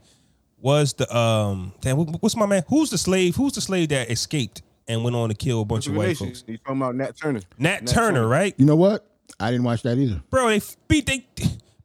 [0.60, 1.72] was the um.
[1.80, 2.62] Damn, what's my man?
[2.68, 3.34] Who's the slave?
[3.34, 6.44] Who's the slave that escaped and went on to kill a bunch of white folks?
[6.46, 7.40] You talking about Nat Turner?
[7.58, 8.54] Nat, Turner, right?
[8.56, 9.04] You know what?
[9.40, 10.22] I didn't watch that either.
[10.30, 11.26] Bro, they beat they.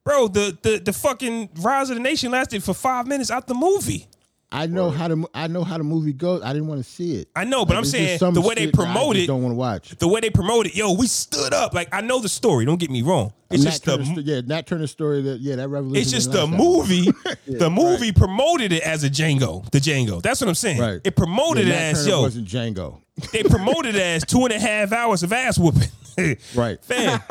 [0.03, 3.55] Bro, the the the fucking Rise of the Nation lasted for five minutes out the
[3.55, 4.07] movie.
[4.51, 6.41] I know how the I know how the movie goes.
[6.43, 7.27] I didn't want to see it.
[7.35, 9.95] I know, but I'm saying the way they promote it- don't want to watch.
[9.99, 10.75] The way they promoted, it.
[10.77, 11.73] yo, we stood up.
[11.75, 12.65] Like I know the story.
[12.65, 13.31] Don't get me wrong.
[13.51, 15.21] It's Nat just the Turner sto- yeah, Nat Turner story.
[15.21, 16.01] That yeah, that revolution.
[16.01, 17.11] it's just the movie.
[17.47, 19.69] the movie promoted it as a Django.
[19.71, 20.21] The Django.
[20.21, 20.79] That's what I'm saying.
[20.81, 21.01] Right.
[21.03, 22.21] It promoted Yeah, it as Turner yo.
[22.21, 23.01] wasn't Django.
[23.31, 25.89] They promoted as two and a half hours of ass whooping.
[26.53, 26.83] Right.
[26.83, 27.21] Fam,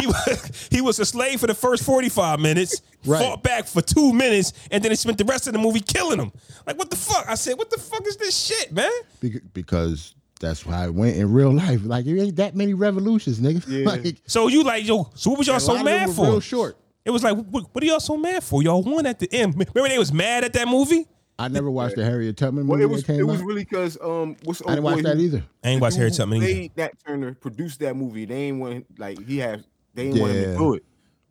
[0.00, 3.22] he was he was a slave for the first 45 minutes, Right.
[3.22, 6.18] fought back for two minutes, and then he spent the rest of the movie killing
[6.18, 6.32] him.
[6.66, 7.26] Like, what the fuck?
[7.28, 8.90] I said, what the fuck is this shit, man?
[9.20, 11.80] Bec- because that's why I went in real life.
[11.84, 13.62] Like it ain't that many revolutions, nigga.
[13.68, 13.86] Yeah.
[13.86, 16.24] Like So you like, yo, so what was y'all so lot of them mad for?
[16.24, 16.78] Real short.
[17.04, 18.62] It was like, what, what are y'all so mad for?
[18.62, 19.52] Y'all won at the end.
[19.58, 21.06] Remember they was mad at that movie?
[21.42, 23.64] I never watched the Harriet Tubman Well, movie it was that came it was really
[23.64, 25.44] because um, what's the I didn't old watch boy that who- either.
[25.64, 26.46] I ain't watched the Harriet Tubman either.
[26.52, 28.24] played Nat Turner produced that movie.
[28.24, 29.64] They ain't want like he had.
[29.94, 30.84] They ain't want him to do it.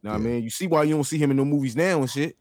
[0.04, 2.36] Now, man, you see why you don't see him in no movies now and shit.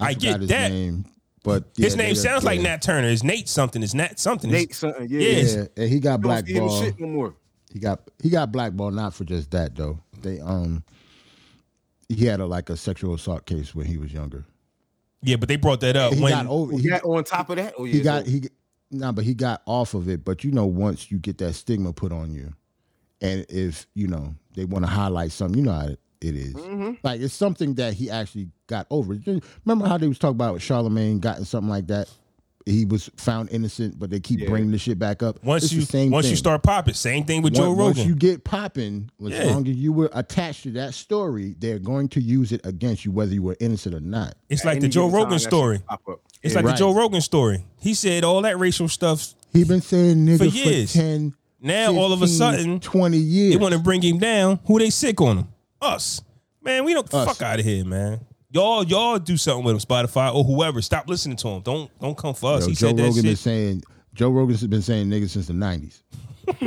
[0.00, 0.70] I, forgot get his that.
[0.70, 1.04] Name,
[1.44, 2.64] but His name sounds like yeah.
[2.70, 3.08] Nat Turner.
[3.08, 3.82] It's Nate something.
[3.82, 4.50] It's Nat something.
[4.50, 5.20] It's- Nate something, yeah.
[5.20, 5.54] Yes.
[5.54, 6.84] Yeah, and he got You don't see him in blackballed.
[6.84, 7.34] shit no more.
[7.72, 9.98] He got he got blackballed not for just that though.
[10.22, 10.84] They um
[12.08, 14.44] he had a like a sexual assault case when he was younger.
[15.22, 16.72] Yeah, but they brought that up He when got over.
[16.72, 17.74] He He, got on top of that.
[17.78, 18.42] Oh yeah, he got so- he
[18.90, 20.24] nah, but he got off of it.
[20.24, 22.52] But you know, once you get that stigma put on you,
[23.20, 26.54] and if you know they want to highlight something, you know how it it is.
[26.54, 26.92] Mm-hmm.
[27.02, 29.18] Like it's something that he actually got over.
[29.64, 32.08] Remember how they was talking about Charlamagne gotten something like that?
[32.66, 34.48] He was found innocent, but they keep Yeah.
[34.48, 35.42] bringing the shit back up.
[35.44, 37.84] once It's you the same once you start popping, same thing with Joe Rogan.
[37.96, 39.44] Once you get popping, as Yeah.
[39.46, 43.10] long as you were attached to that story, they're going to use it against you,
[43.10, 44.34] whether you were innocent or not.
[44.48, 45.76] it's like Any the Joe Rogan story.
[46.42, 46.58] It's Yeah.
[46.58, 46.72] like Right.
[46.72, 47.64] the Joe Rogan story.
[47.80, 49.34] He said all that racial stuff.
[49.52, 50.92] He been saying nigga For for, years.
[50.92, 53.54] 10, Now all of a sudden 20 years.
[53.54, 54.60] they want to bring him down.
[54.66, 55.48] Who they sick on him?
[55.80, 56.20] Us.
[56.64, 57.26] Man, we don't Us.
[57.26, 58.20] fuck out of here, man.
[58.52, 60.82] Y'all, y'all do something with him, Spotify or whoever.
[60.82, 61.62] Stop listening to him.
[61.62, 62.64] Don't don't come for us.
[62.64, 63.38] Yo, he Joe said that Rogan been shit.
[63.38, 63.82] saying
[64.14, 66.02] Joe Rogan's been saying niggas since the nineties.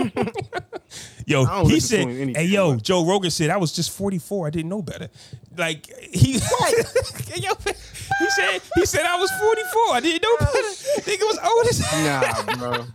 [1.28, 2.84] Yo, he said, "Hey, yo, much.
[2.84, 4.48] Joe Rogan said I was just 44.
[4.48, 5.10] I didn't know better."
[5.58, 6.34] Like he,
[7.36, 9.96] yo, he said, he said I was 44.
[9.96, 10.54] I didn't know better.
[11.02, 12.86] Nigga was old as Nah, bro.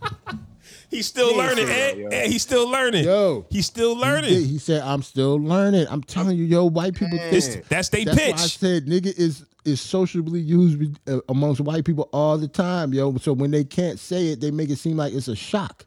[0.91, 3.05] He's still He learning, say that, and, and he's still learning.
[3.05, 3.45] Yo.
[3.49, 4.29] he's still learning.
[4.33, 4.45] did.
[4.45, 7.17] He said, "I'm still learning." I'm telling you, yo, white people.
[7.17, 11.61] Think, that's they that's why I said nigga is is socially used with- uh, amongst
[11.61, 13.15] white people all the time, yo.
[13.17, 15.85] So when they can't say it, they make it seem like it's a shock,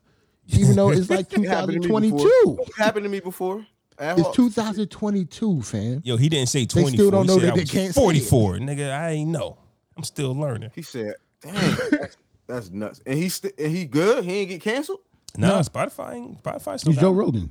[0.49, 2.17] even though it's like It happened to me 2022.
[2.47, 2.67] before.
[2.67, 3.67] It happened to me before.
[3.99, 6.01] It's 2022, fam.
[6.05, 6.91] Yo, he didn't say They 24.
[6.97, 8.05] still don't He know said that I they can't say it.
[8.05, 8.57] 44.
[8.57, 9.59] Nigga, I ain't know.
[9.97, 10.71] I'm still learning.
[10.75, 11.55] He said, "Damn,
[12.47, 14.25] that's, that's nuts." And he st- and he good.
[14.25, 15.01] He ain't get canceled.
[15.37, 17.11] Nah, Spotify, ain't- Spotify still He's Joe.
[17.13, 17.51] Rogan.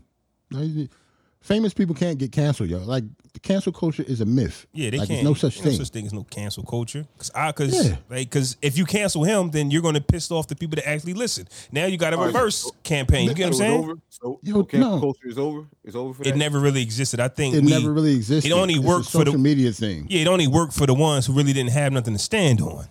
[1.41, 2.77] Famous people can't get canceled, yo.
[2.77, 3.03] Like
[3.33, 4.65] the cancel culture is a myth.
[4.71, 5.17] Yeah, they like, can't.
[5.17, 5.73] There's no such there's thing.
[5.73, 7.05] No such thing as no cancel culture.
[7.17, 7.97] Cause I, cause Yeah.
[8.09, 10.87] like, cause if you cancel him, then you're going to piss off the people that
[10.87, 11.49] actually listen.
[11.73, 13.27] Now you got a reverse so- campaign.
[13.27, 13.79] You get what I'm saying?
[13.83, 13.93] over.
[14.07, 15.01] So Yo, okay, no.
[15.01, 15.65] culture is over.
[15.83, 16.29] It's over for that.
[16.29, 17.19] It never really existed.
[17.19, 18.49] I think It we, never really existed.
[18.49, 20.05] It only It's a worked for the media thing.
[20.09, 20.21] yeah.
[20.21, 22.87] It only worked for the ones who really didn't have nothing to stand on.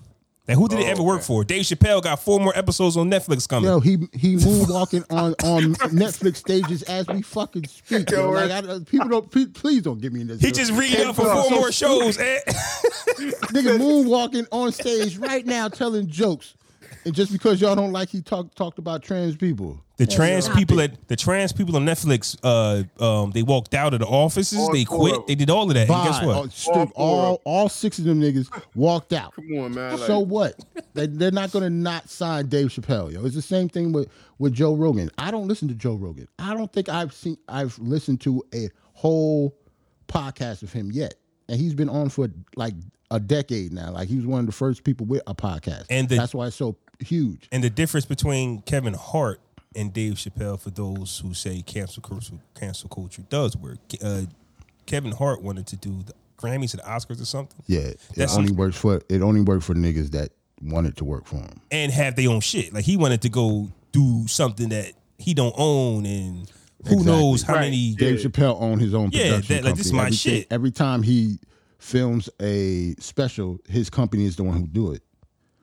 [0.49, 1.27] Like who did it Oh, ever work okay.
[1.27, 1.45] for?
[1.45, 3.71] Dave Chappelle got four more episodes on Netflix coming.
[3.71, 8.11] Yo, he he moonwalking on on Netflix stages as we fucking speak.
[8.11, 8.23] Yo.
[8.23, 10.41] Yo, Like, I, people don't please, please don't get me in this.
[10.41, 10.53] he yo.
[10.53, 12.15] just read up for four so more shows.
[12.15, 12.43] stupid.
[12.49, 12.53] eh?
[13.53, 16.55] Nigga moonwalking on stage right now telling jokes,
[17.05, 19.81] and just because y'all don't like he talked talked about trans people.
[20.07, 20.93] The trans Stop people it.
[20.93, 24.59] at the trans people on Netflix, uh, um, they walked out of the offices.
[24.59, 25.15] All they four quit.
[25.15, 25.23] them.
[25.29, 25.81] They did all of that.
[25.83, 26.05] And Bye.
[26.07, 26.37] guess what?
[26.37, 29.33] All, stood- four all, all six of them niggas walked out.
[29.35, 29.93] Come on, man.
[29.99, 30.59] Like, So what?
[30.95, 33.25] They, they're not going to not sign Dave Chappelle, yo.
[33.25, 34.09] It's the same thing with
[34.39, 35.09] with Joe Rogan.
[35.19, 36.27] I don't listen to Joe Rogan.
[36.39, 39.57] I don't think I've seen I've listened to a whole
[40.09, 41.15] podcast of him yet,
[41.49, 42.75] and he's been on for like
[43.11, 43.93] a decade now.
[43.93, 46.47] Like he was one of the first people with a podcast, And the- that's why
[46.49, 47.49] it's so huge.
[47.53, 49.41] And the difference between Kevin Hart
[49.77, 53.79] and Dave Chappelle, for those who say cancel culture, cancel culture does work.
[54.03, 54.23] Uh,
[54.87, 58.37] Kevin Hart wanted to do the Grammys or the Oscars or something, Yeah, it That's-
[58.37, 60.31] only works for it only worked for niggas that
[60.61, 61.61] wanted to work for him.
[61.71, 62.73] and have their own shit.
[62.73, 66.51] Like he wanted to go do something that he don't own, and
[66.89, 67.05] who Exactly.
[67.05, 67.61] knows how Right.
[67.71, 67.95] many.
[67.95, 70.03] Dave Chappelle owned his own Yeah, production that- like, this is company.
[70.03, 70.47] my Everything- shit.
[70.51, 71.39] Every time he
[71.79, 75.03] films a special, his company is the one who do it.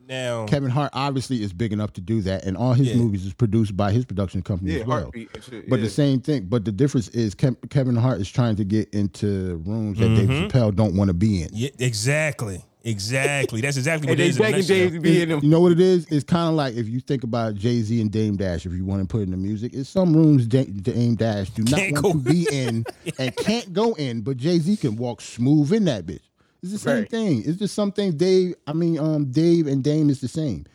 [0.09, 2.95] Now, Kevin Hart obviously is big enough to do that, and all his Yeah.
[2.95, 5.01] movies is produced by his production company yeah, as well.
[5.03, 5.69] heartbeat and shit.
[5.69, 5.85] But yeah.
[5.85, 6.45] the same thing.
[6.49, 10.27] But the difference is Kev- Kevin Hart is trying to get into rooms that Dave
[10.29, 10.47] Mm-hmm.
[10.47, 11.49] Chappelle don't want to be in.
[11.53, 13.61] yeah, exactly, exactly.
[13.61, 14.35] That's exactly what and it they is.
[14.37, 14.75] in begging nutshell.
[14.77, 15.39] Dave to be in them.
[15.43, 16.07] You know what it is?
[16.09, 18.65] It's kind of like if you think about Jay Z and Dame Dash.
[18.65, 21.63] If you want to put in the music, it's some rooms Da- Dame Dash do
[21.65, 22.83] not Can't want go to be in
[23.19, 26.21] and can't go in, but Jay Z can walk smooth in that bitch.
[26.61, 27.09] It's the same Right.
[27.09, 27.43] thing.
[27.45, 28.55] It's just something Dave.
[28.67, 30.65] I mean, um, Dave and Dame is the same.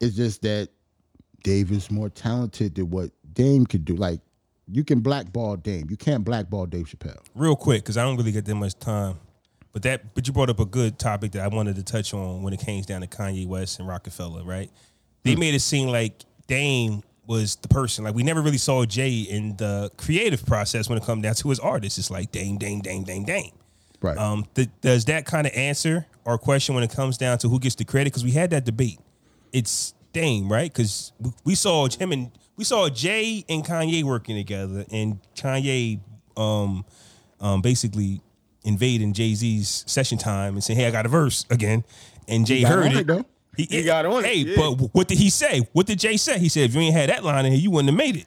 [0.00, 0.68] It's just that
[1.42, 3.96] Dave is more talented than what Dame could do.
[3.96, 4.20] Like
[4.70, 7.18] you can blackball Dame, you can't blackball Dave Chappelle.
[7.34, 9.16] real quick because I don't really get that much time.
[9.72, 12.42] But that, but you brought up a good topic that I wanted to touch on
[12.44, 14.70] when it came down to Kanye West and Roc-A-Fella, right?
[15.24, 18.04] They made it seem like Dame was the person.
[18.04, 21.48] Like we never really saw Jay in the creative process when it comes down to
[21.48, 21.98] his artists.
[21.98, 23.50] It's like Dame, Dame, Dame, Dame, Dame.
[24.04, 24.18] Right.
[24.18, 27.58] Um, th- does that kind of answer our question when it comes down to who
[27.58, 28.12] gets the credit?
[28.12, 28.98] Because we had that debate.
[29.52, 30.70] It's Dame, right?
[30.72, 36.00] Because we, we saw him and we saw Jay and Kanye working together, and Kanye,
[36.36, 36.84] um,
[37.40, 38.20] um, basically
[38.64, 41.82] invading Jay Z's session time and saying, "Hey, I got a verse again,"
[42.28, 42.96] and Jay got heard it.
[42.98, 43.24] it, though.
[43.56, 44.56] He, He got on it, Hey, yeah.
[44.56, 45.66] but what did he say?
[45.72, 46.38] What did Jay say?
[46.38, 48.26] He said, "If you ain't had that line in here, you wouldn't have made it."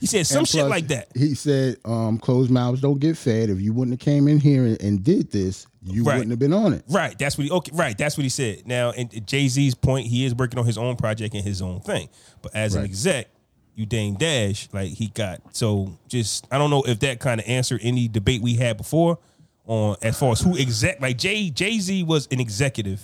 [0.00, 1.08] He said some And shit like that.
[1.14, 3.48] He said, um, "Closed mouths don't get fed.
[3.48, 6.16] If you wouldn't have came in here and, and did this, you Right.
[6.16, 7.18] wouldn't have been on it." Right.
[7.18, 7.50] That's what he.
[7.50, 7.70] Okay.
[7.74, 7.96] Right.
[7.96, 8.66] That's what he said.
[8.66, 11.80] Now, and Jay Z's point, he is working on his own project and his own
[11.80, 12.08] thing.
[12.42, 13.28] But as an exec,
[13.76, 15.40] you Dame Dash, like he got.
[15.56, 19.18] So just, I don't know if that kind of answered any debate we had before
[19.66, 21.00] on as far as who exec.
[21.00, 23.00] Like Jay Jay Z was an executive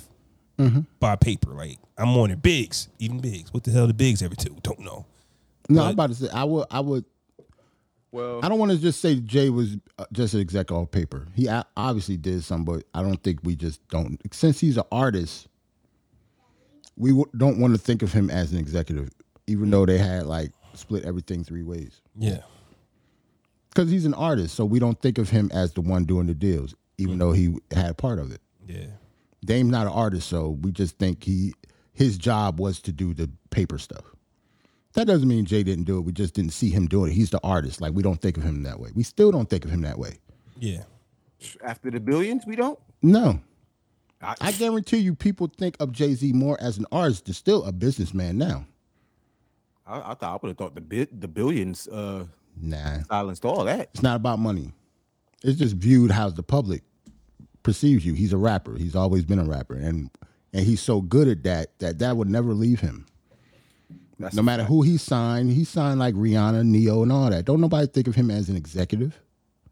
[0.58, 0.80] Mm-hmm.
[0.98, 1.52] by paper.
[1.52, 2.42] Like I'm on it.
[2.42, 3.54] Bigs, even Bigs.
[3.54, 4.54] What the hell the Bigs ever do?
[4.62, 5.06] Don't know.
[5.70, 6.66] No, But- I'm about to say I would.
[6.70, 7.04] I would.
[8.12, 11.28] Well, I don't want to just say Jay was uh, just an exec off paper.
[11.34, 14.20] He obviously did some, but I don't think we just don't.
[14.34, 15.46] Since he's an artist,
[16.96, 19.10] we don't want to think of him as an executive,
[19.46, 22.00] even though they had like split everything three ways.
[22.18, 22.40] Yeah.
[23.68, 26.34] Because he's an artist, so we don't think of him as the one doing the
[26.34, 28.40] deals, even though he had part of it.
[28.66, 28.86] Yeah.
[29.44, 31.54] Dame's not an artist, so we just think he
[31.92, 34.04] his job was to do the paper stuff.
[34.94, 36.02] That doesn't mean Jay didn't do it.
[36.02, 37.14] We just didn't see him doing it.
[37.14, 37.80] He's the artist.
[37.80, 38.90] Like we don't think of him that way.
[38.94, 40.18] We still don't think of him that way.
[40.58, 40.82] Yeah.
[41.64, 42.78] after the billions, we don't.
[43.02, 43.40] No.
[44.22, 47.64] I, I guarantee you people think of Jay Z more as an artist than still
[47.64, 48.66] a businessman now.
[49.86, 52.26] I, I thought I would have thought the bi- the billions uh,
[52.60, 53.02] Nah.
[53.08, 53.90] silenced all that.
[53.94, 54.72] It's not about money.
[55.42, 56.82] It's just viewed how the public
[57.62, 58.12] perceives you.
[58.12, 58.76] He's a rapper.
[58.76, 59.74] He's always been a rapper.
[59.76, 60.10] And
[60.52, 63.06] and he's so good at that that that would never leave him.
[64.20, 67.46] That's no matter who he signed, he signed like Rihanna, Ne-Yo, and all that.
[67.46, 69.18] Don't nobody think of him as an executive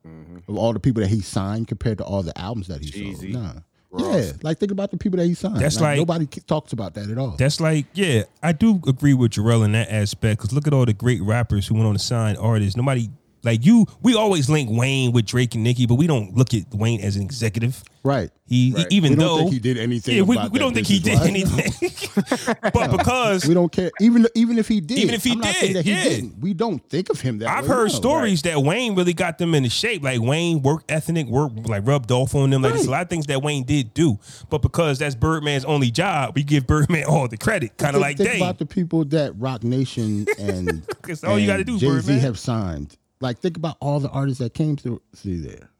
[0.07, 0.39] mm-hmm.
[0.51, 3.33] of all the people that he signed compared to all the albums that he Jeezy,
[3.33, 3.45] sold.
[3.45, 3.53] Nah.
[3.91, 4.27] Ross.
[4.27, 5.57] Yeah, like think about the people that he signed.
[5.57, 7.37] That's like- nobody talks about that at all.
[7.39, 10.41] That's like, yeah, I do agree with Jarrell in that aspect.
[10.41, 12.77] Because look at all the great rappers who went on to sign artists.
[12.77, 13.09] Nobody
[13.45, 13.87] like you.
[14.03, 17.17] We always link Wayne with Drake and Nicki, but we don't look at Wayne as
[17.17, 17.83] an executive.
[18.05, 18.31] right.
[18.51, 18.87] He Right.
[18.91, 20.99] even We don't though think he did anything Yeah, we, about we don't think he
[21.01, 21.83] did business-wise.
[21.83, 22.57] anything.
[22.73, 23.91] but because We don't care.
[24.01, 26.05] Even even if he did, Even if he I'm did, that he yeah.
[26.05, 26.39] didn't.
[26.41, 27.69] We don't think of him that way I've way.
[27.77, 27.95] heard no.
[27.95, 30.03] stories that Wayne really got them into shape.
[30.03, 32.63] Like Wayne work ethnic, work like rubbed off on them.
[32.63, 34.19] Like there's a lot of things that Wayne did do.
[34.49, 37.77] But because that's Birdman's only job, we give Birdman all the credit.
[37.77, 40.83] Kind of like think about the people that Roc Nation and
[41.27, 42.21] all you gotta do, Jay Z Birdman.
[42.21, 42.97] have signed.
[43.21, 45.71] Like think about all the artists that came through see there.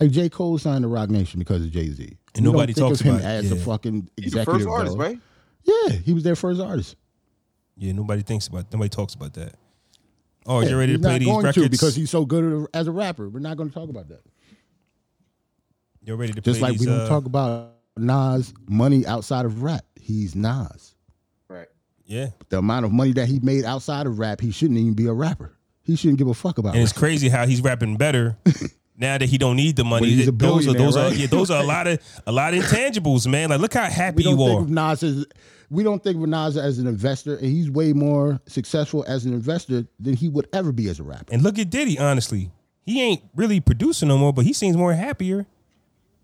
[0.00, 2.16] Like J Cole signed to Roc Nation because of Jay Z.
[2.34, 3.64] And nobody talks of him about it, as a yeah.
[3.64, 4.62] fucking He's the executive.
[4.62, 5.04] first artist, though.
[5.04, 5.18] right?
[5.64, 6.96] Yeah, he was their first artist.
[7.76, 8.72] Yeah, nobody thinks about.
[8.72, 9.54] Nobody talks about that.
[10.46, 12.66] Oh, Yeah, you're ready to he's play these going records to because he's so good
[12.74, 13.28] as a rapper.
[13.28, 14.22] We're not going to talk about that.
[16.04, 16.80] You're ready to play Just like these.
[16.80, 19.84] we don't uh, talk about Nas money outside of rap.
[20.00, 20.94] He's Nas.
[21.48, 21.68] Right.
[22.04, 25.06] Yeah, The amount of money that he made outside of rap, he shouldn't even be
[25.06, 25.56] a rapper.
[25.84, 26.78] He shouldn't give a fuck about it.
[26.78, 26.98] and it's rap.
[27.00, 28.36] crazy how he's rapping better
[28.96, 30.22] now that he don't need the money.
[30.22, 33.26] A those are those are yeah, those are a lot of a lot of intangibles,
[33.26, 33.50] man.
[33.50, 34.62] Like look how happy We don't you think are.
[34.62, 35.26] of Nas as
[35.70, 39.32] we don't think of Nas as an investor, and he's way more successful as an
[39.32, 41.32] investor than he would ever be as a rapper.
[41.32, 42.50] And look at Diddy, honestly.
[42.84, 45.46] He ain't really producing no more, but he seems more happier.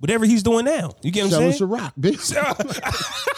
[0.00, 0.92] Whatever he's doing now.
[1.02, 1.70] You get what I'm Selling saying?
[1.70, 3.14] Ciroc, bitch.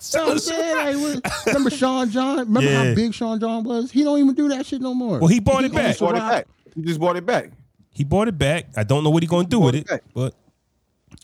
[0.00, 2.38] Selling Yeah, oh, like, what- remember Sean John?
[2.38, 2.84] Remember Yeah.
[2.88, 3.90] how big Sean John was?
[3.90, 5.18] He don't even do that shit no more.
[5.18, 5.98] Well, he bought it back.
[5.98, 6.46] Bought it back.
[6.74, 7.50] He just bought it back.
[7.92, 8.66] He bought it back.
[8.76, 10.02] I don't know what he gonna do bought with it it, back.
[10.14, 10.34] but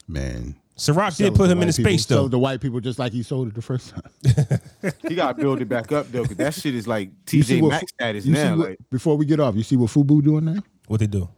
[0.08, 1.90] Man, Ciroc Sell did put him in into people.
[1.92, 2.26] space Sell though.
[2.26, 4.60] it to white people just like he sold it the first time.
[5.08, 7.58] He got to build it back up though, because that shit is like You see
[7.58, 8.56] TJ what Maxx Fu- status you see now.
[8.56, 10.62] what- Like, before we get off, you see what Fubu doing now?
[10.86, 11.28] What they do?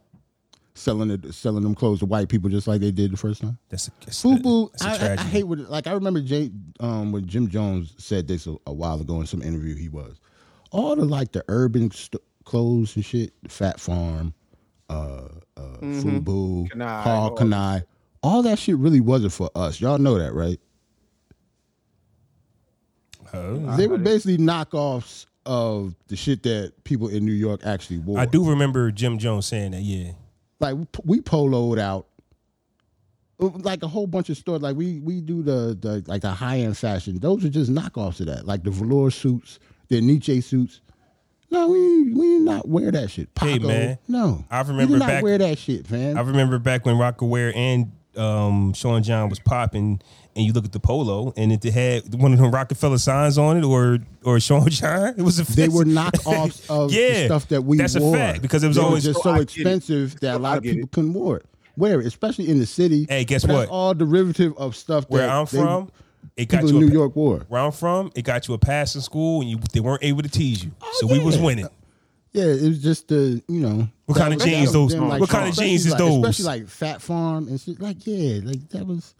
[0.75, 3.57] Selling it, selling them clothes to white people just like they did the first time.
[3.69, 5.29] That's a, that's Fubu, That's a I, I, I tragedy.
[5.29, 9.01] hate what like I remember Jay um when Jim Jones said this a, a while
[9.01, 10.21] ago in some interview he was
[10.71, 14.33] all the like the urban st- clothes and shit, Phat Farm,
[14.89, 15.27] uh,
[15.57, 17.83] uh Fubu, Kani, Carl all- Kani,
[18.23, 19.81] all that shit really wasn't for us.
[19.81, 20.59] Y'all know that, right?
[23.33, 23.75] Oh.
[23.75, 28.19] they were basically knockoffs of the shit that people in New York actually wore.
[28.19, 29.81] I do remember Jim Jones saying that.
[29.81, 30.11] Yeah,
[30.59, 30.75] like
[31.05, 32.07] we poloed out
[33.39, 34.61] uh, like a whole bunch of stores.
[34.61, 37.19] Like we we do the the like the high end fashion.
[37.19, 38.45] Those are just knockoffs of that.
[38.45, 39.59] Like the velour suits
[39.89, 40.81] the Nietzsche suits.
[41.51, 43.29] No we we did not wear that shit.
[43.39, 44.45] Hey, man, no.
[44.51, 47.55] I we remember did not back- wear that shit man I remember back when Rocawear
[47.55, 50.01] and um, Sean John was popping,
[50.35, 53.37] and you look at the polo, and if it had one of them Roc-A-Fella signs
[53.37, 55.73] on it, or or Sean John, it was a They offensive.
[55.73, 58.15] were knockoffs of Yeah, the stuff that we that's a wore.
[58.15, 59.41] fact, because it was They always- just So so I it.
[59.43, 60.91] expensive that a lot of people it.
[60.91, 61.45] couldn't wear it.
[61.77, 63.05] Wear it, especially in the city.
[63.09, 63.59] Hey, guess But what?
[63.61, 65.89] That's all derivative of stuff that Where I'm they- from,
[66.35, 67.45] it got you a New York wore.
[67.47, 70.21] Where I'm from, it got you a pass in school, and you they weren't able
[70.21, 71.67] to tease you, oh, so Oh, we was winning.
[72.33, 73.87] Yeah, it was just the you know.
[74.05, 76.17] What kind of jeans that was those- them, what kind of jeans is like- those?
[76.17, 77.81] Especially like Phat Farm and shit.
[77.81, 79.15] Like yeah, like that was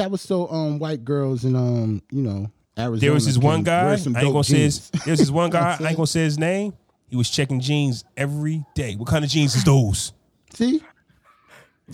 [0.00, 3.00] that was so um white girls and um you know Arizona.
[3.00, 3.90] There was this one guy.
[3.90, 4.90] I ain't gonna say his.
[4.90, 5.04] jeans.
[5.04, 5.76] There's this one You know what guy.
[5.78, 6.72] I'm ain't gonna say his name.
[7.08, 8.94] He was checking jeans every day.
[8.94, 10.12] What kind of jeans is those?
[10.54, 10.82] See,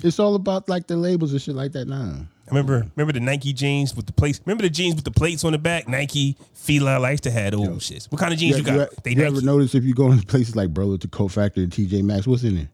[0.05, 2.27] it's all about like the labels and shit like that now.
[2.47, 4.41] I remember remember the Nike jeans with the plates.
[4.45, 5.89] Remember the jeans with the plates on the back?
[5.89, 7.01] Nike, Fila.
[7.01, 8.13] I used to have those shits.
[8.13, 8.91] What kind of jeans you, you, got?
[8.93, 11.73] you, they you ever notice if you go in places like Burlington Coat Factory and
[11.73, 12.69] TJ Maxx, what's in there?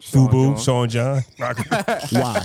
[0.00, 1.22] Fubu, Sean John.
[1.38, 2.44] Why?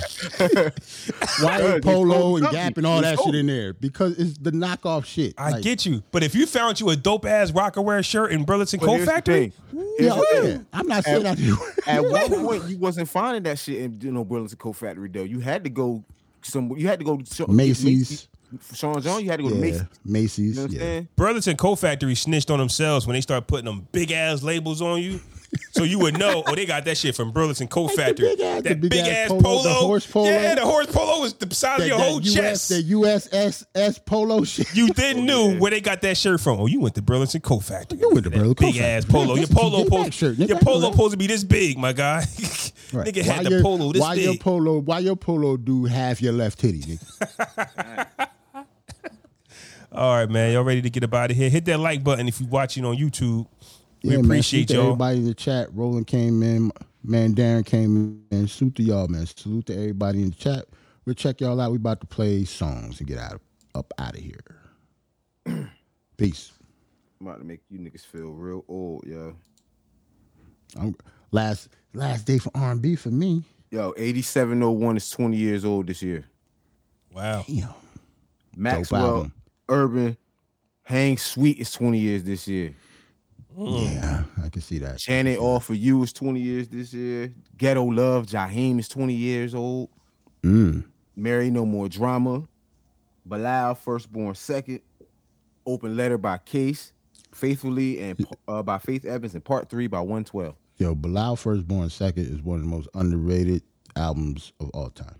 [1.40, 2.50] Why is Polo and.
[2.50, 3.74] Gap and all that shit in there?
[3.74, 5.34] Because it's the knockoff shit.
[5.38, 8.44] I Like, get you, but if you found you a dope ass Rocawear shirt in
[8.44, 9.54] Burlington But Coat here's the Factory, thing.
[9.72, 10.52] Here's Yeah, the oh, thing.
[10.52, 10.58] yeah.
[10.74, 11.38] I'm not saying At-
[11.88, 15.10] I At one point, you wasn't finding that shit in you know Burlington Coat Factory
[15.10, 15.24] though.
[15.24, 16.04] You had to go
[16.42, 16.72] some.
[16.76, 18.28] You had to go to Sha- Macy's.
[18.74, 19.24] Sean John.
[19.24, 19.84] You had to go to Macy's.
[20.06, 20.50] Macy's.
[20.50, 20.80] You know what I'm yeah.
[20.82, 21.08] saying?
[21.16, 25.02] Burlington Coat Factory snitched on themselves when they start putting them big ass labels on
[25.02, 25.20] you.
[25.72, 28.28] So you would know, oh, they got that shit from Burlington Coat Like the Factory.
[28.36, 30.30] big ass- the that big big, ass ass, polo, polo, the horse polo.
[30.30, 32.70] Yeah, the horse polo was the size That, of your whole US, chest.
[32.70, 34.74] the USSS polo shit.
[34.76, 35.22] you then oh,
[35.52, 36.60] knew where they got that shirt from.
[36.60, 38.00] Oh, you went to Burlington Coat Factory.
[38.00, 39.34] You went to That Burlington Coat big ass polo.
[39.36, 40.04] Yeah, Your polo TJ polo.
[40.04, 40.38] Maxx shirt.
[40.38, 42.24] Your polo supposed to be this big, my guy.
[42.92, 43.08] Right.
[43.08, 44.24] Nigga had why the your, polo this why big.
[44.26, 44.78] your polo?
[44.78, 46.80] Why your polo do half your left titty?
[46.82, 48.28] Nigga?
[49.92, 50.54] All right, man.
[50.54, 51.50] Y'all ready to get up out of here?
[51.50, 53.48] Hit that like button if you're watching on YouTube.
[54.04, 54.84] We Yeah, man, appreciate salute to y'all.
[54.92, 55.74] Everybody in the chat.
[55.74, 56.72] Roland came in.
[57.04, 58.48] Man, Darren came in.
[58.48, 59.26] Salute to y'all, man.
[59.26, 60.66] Salute to everybody in the chat.
[61.06, 61.72] We'll check y'all out.
[61.72, 63.42] We about to play songs and get out
[63.76, 64.40] up out of here.
[66.18, 66.52] Peace.
[67.20, 69.36] I'm about to make you niggas feel real old, yo.
[70.78, 70.96] I'm,
[71.32, 73.44] last last day for R and B for me.
[73.72, 76.26] Yo, 8701 is 20 years old this year.
[77.12, 77.44] Wow.
[77.48, 77.70] Damn.
[78.56, 79.34] Maxwell, album.
[79.70, 80.18] Urban,
[80.84, 82.76] Hang Suite is 20 years this year.
[83.58, 84.98] Yeah, I can see that.
[84.98, 87.34] Janet All for You is 20 years this year.
[87.58, 89.90] Ghetto Love, Jaheim is 20 years old.
[90.44, 90.86] Mm.
[91.16, 92.48] Mary No More Drama.
[93.26, 94.82] Bilal, Firstborn Second.
[95.66, 96.94] Open Letter by Case.
[97.34, 100.56] Faithfully and uh, by Faith Evans and Part 3 by 112.
[100.78, 103.64] Yo, Bilal Firstborn Second is one of the most underrated
[103.96, 105.16] albums of all time.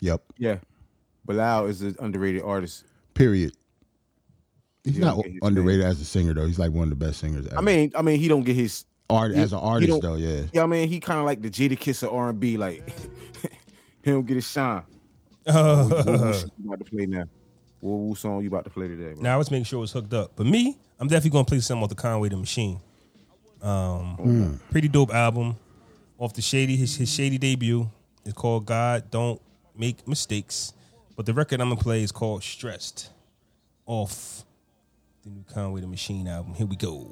[0.00, 0.22] Yep.
[0.38, 0.58] Yeah.
[1.26, 2.84] Bilal is an underrated artist.
[3.14, 3.52] Period.
[4.84, 6.46] He's Yeah, not okay, his underrated as a singer though.
[6.46, 7.58] He's like one of the best singers ever.
[7.58, 10.42] I mean, I mean, he don't get his art he- as an artist though, yeah.
[10.52, 12.56] Yeah, I mean, he kind of like the Jadakiss of R and B.
[12.56, 12.88] Like
[14.02, 14.82] he don't get his shine.
[15.46, 17.24] Uh, What woo song you about to play now?
[17.80, 19.12] What woo song you about to play today?
[19.14, 19.22] Bro?
[19.22, 20.32] Now I was making sure it was hooked up.
[20.36, 22.78] But me, I'm definitely gonna play something off the Conway the Machine.
[23.62, 25.56] Um, pretty dope album
[26.18, 27.90] off the Shady his, his Shady debut.
[28.24, 29.40] It's called God Don't
[29.76, 30.72] Make Mistakes.
[31.16, 33.10] But the record I'm gonna play is called Stressed
[33.86, 34.44] off
[35.22, 36.54] the new Conway the Machine album.
[36.54, 37.10] Here we go.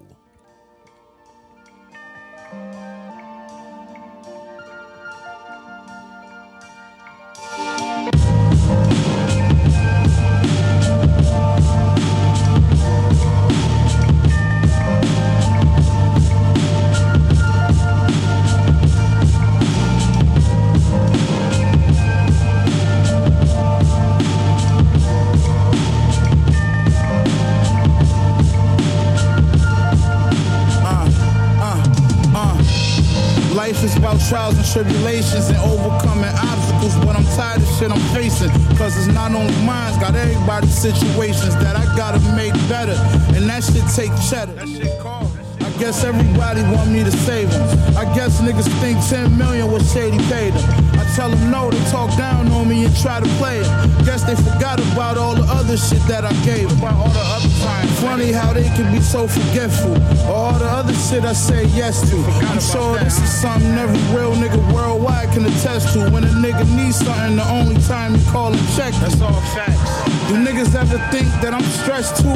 [34.73, 38.51] Tribulations and overcoming obstacles, but I'm tired of shit I'm facing.
[38.77, 42.97] Cause it's not only mine, got everybody's situations that I gotta make better.
[43.37, 44.53] And that shit take cheddar.
[44.53, 45.31] That shit called.
[45.61, 47.97] I guess everybody want me to save them.
[47.97, 50.88] I guess niggas think 10 million was shady paid them.
[50.99, 53.69] I tell them no, they talk down on me and try to play it.
[54.05, 56.79] Guess they forgot about all the other shit that I gave 'em.
[56.79, 57.91] About all the other times.
[58.01, 59.95] Funny how they can be so forgetful.
[60.27, 62.17] All the other shit I say yes to.
[62.51, 66.11] I'm sure this is something every real nigga worldwide can attest to.
[66.11, 68.93] When a nigga needs something, the only time you call him check.
[69.01, 69.91] That's all facts.
[70.29, 72.35] Do niggas ever think that I'm stressed too?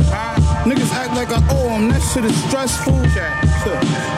[0.63, 1.89] Niggas act like I owe them.
[1.91, 2.95] That shit is stressful.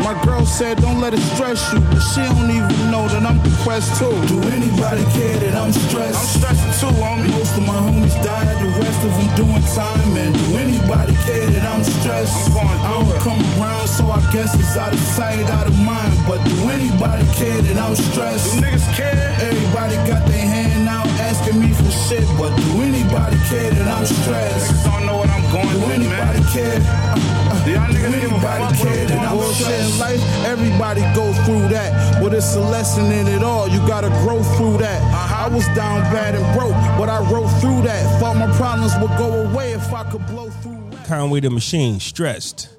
[0.04, 3.40] My girl said don't let it stress you, but she don't even know that I'm
[3.40, 4.12] depressed too.
[4.28, 6.20] Do anybody care that I'm stressed?
[6.20, 7.32] I'm stressed too, homie.
[7.32, 10.12] Most of my homies died, the rest of them doing time.
[10.20, 12.36] And do anybody care that I'm stressed?
[12.52, 16.12] I'm I don't come around, so I guess it's out of sight, out of mind.
[16.28, 18.52] but do anybody care that I'm stressed?
[18.52, 19.32] Do niggas care?
[19.40, 24.04] Everybody got their hand out asking me for shit, but do anybody care that I'm
[24.04, 24.72] stressed?
[24.72, 26.52] Niggas don't know what going Do through, anybody man.
[26.52, 26.78] care?
[26.82, 30.00] Uh, uh, Do y'all do give a anybody fuck care I'm that I'm through?
[30.02, 33.68] life, everybody go through that, but it's a lesson in it all.
[33.68, 35.00] You gotta grow through that.
[35.00, 35.44] Uh-huh.
[35.46, 38.02] I was down bad and broke, but I wrote through that.
[38.20, 40.72] Thought my problems would go away if I could blow through.
[40.90, 41.06] rap.
[41.06, 42.70] Conway the Machine, Stressed.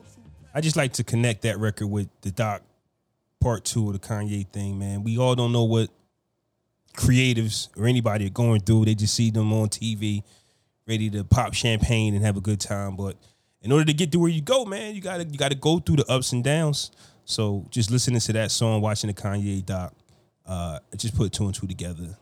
[0.53, 2.61] I just like to connect that record with the Doc
[3.41, 5.03] part two of the Kanye thing, man.
[5.03, 5.89] We all don't know what
[6.95, 8.85] creatives or anybody are going through.
[8.85, 10.23] They just see them on TV,
[10.87, 12.95] ready to pop champagne and have a good time.
[12.95, 13.17] But
[13.61, 15.97] in order to get to where you go, man, you gotta you gotta go through
[15.97, 16.91] the ups and downs.
[17.25, 19.93] So just listening to that song, watching the Kanye doc,
[20.45, 22.15] uh, just put two and two together.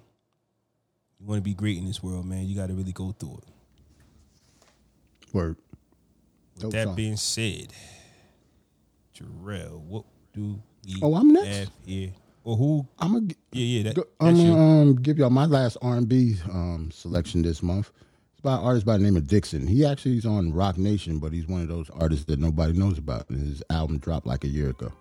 [1.20, 2.46] You want to be great in this world, man.
[2.48, 5.34] You got to really go through it.
[5.34, 5.58] Word.
[6.56, 6.96] With Dope that song.
[6.96, 7.68] being said,
[9.18, 11.48] Jarrell, what do we Oh, I'm next?
[11.48, 12.12] have here?
[12.44, 12.88] Or who?
[13.00, 16.36] I'm gonna Yeah, yeah, that, go, that's I'm gonna um, give y'all my last R&B
[16.52, 17.92] um, selection this month.
[18.44, 19.70] By artist by the name of Dixson.
[19.70, 22.98] He actually is on Roc Nation, but he's one of those artists that nobody knows
[22.98, 23.30] about.
[23.30, 24.92] His album dropped like a year ago.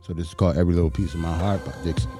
[0.00, 2.10] So this is called Every Little Piece of My Heart by Dixson.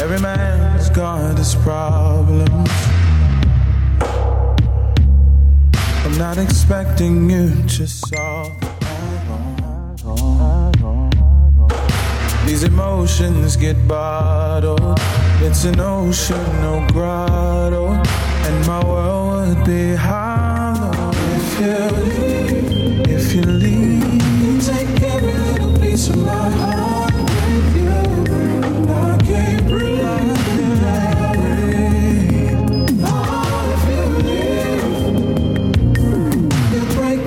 [0.00, 2.70] Every man's got his problems.
[6.06, 8.50] I'm not expecting you to solve
[12.52, 14.98] These emotions get bottled.
[15.40, 17.86] It's an ocean, no grotto.
[17.88, 23.08] And my world would be hollow if you leave.
[23.08, 27.90] If you leave, take every little piece of my heart with you.
[28.92, 30.00] I can't breathe.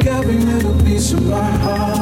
[0.08, 1.95] Every little piece of my heart.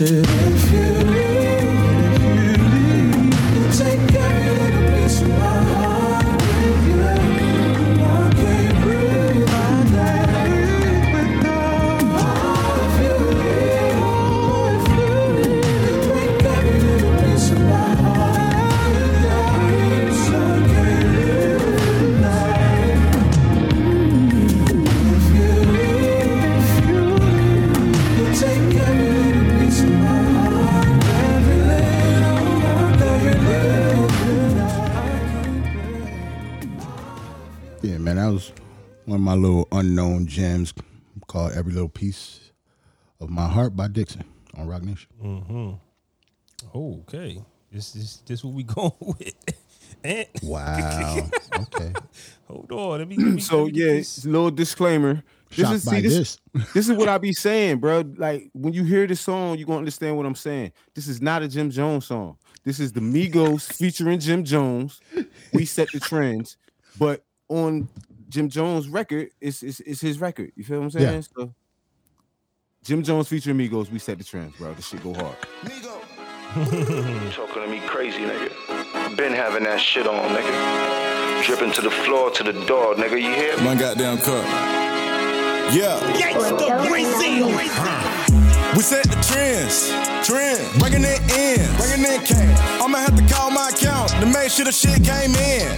[0.00, 0.39] Can
[39.84, 40.74] unknown gems
[41.26, 42.52] called Every Little Piece
[43.18, 45.08] of My Heart by Dixson on Roc Nation.
[45.24, 45.70] Mm-hmm.
[46.74, 47.42] Okay,
[47.72, 49.34] this is this what we going with.
[50.04, 51.30] and Wow.
[51.56, 51.92] okay.
[52.46, 53.16] hold on, let me.
[53.16, 54.24] Let me So let me get yeah, this.
[54.26, 55.22] little disclaimer.
[55.48, 56.68] This Shocked is by see, this, this.
[56.74, 58.04] this is what I be saying, bro.
[58.18, 60.72] Like when you hear this song, you're gonna understand what I'm saying.
[60.94, 62.36] This is not a Jim Jones song.
[62.64, 65.00] This is the Migos featuring Jim Jones.
[65.54, 66.58] We set the trends,
[66.98, 67.88] but on
[68.30, 70.52] Jim Jones' record, it's it's, it's his record.
[70.54, 71.14] You feel what I'm saying?
[71.14, 71.20] Yeah.
[71.20, 71.52] So
[72.84, 74.72] Jim Jones featuring Migos, we set the trends, bro.
[74.72, 75.36] This shit go hard.
[77.32, 79.16] Talking to me crazy, nigga.
[79.16, 81.44] Been having that shit on, nigga.
[81.44, 83.20] Dripping to the floor, to the door, nigga.
[83.20, 83.64] You hear me?
[83.64, 84.44] My goddamn cup.
[85.74, 85.98] Yeah.
[88.80, 89.92] We set the trends,
[90.26, 92.80] trend, bringing it in, bringing in cash.
[92.80, 95.68] I'ma have to call my account to make sure the shit came in.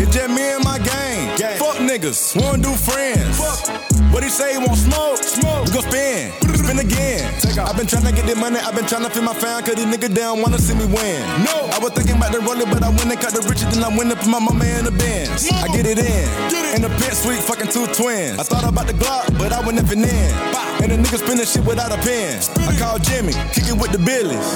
[0.00, 1.36] It's just me and my gang.
[1.60, 3.36] Fuck niggas, wanna do friends.
[4.08, 5.18] What he say, he want smoke?
[5.20, 5.66] Smoke.
[5.66, 6.32] We gon' spin,
[6.62, 7.26] spin again.
[7.58, 10.14] I've been tryna get the money, I've been tryna feel my fan, cause these niggas
[10.14, 11.20] down wanna see me win.
[11.44, 13.84] No, I was thinking about the rolling, but I went and cut the riches, then
[13.84, 15.50] I went up for my mama in the Benz.
[15.50, 16.74] I get it in, get it.
[16.76, 18.38] in the pit suite, fucking two twins.
[18.38, 20.06] I thought about the Glock, but I went never in.
[20.82, 22.40] And the niggas spinning shit without a pen.
[22.66, 24.46] I called Jimmy, kicking with the Billies.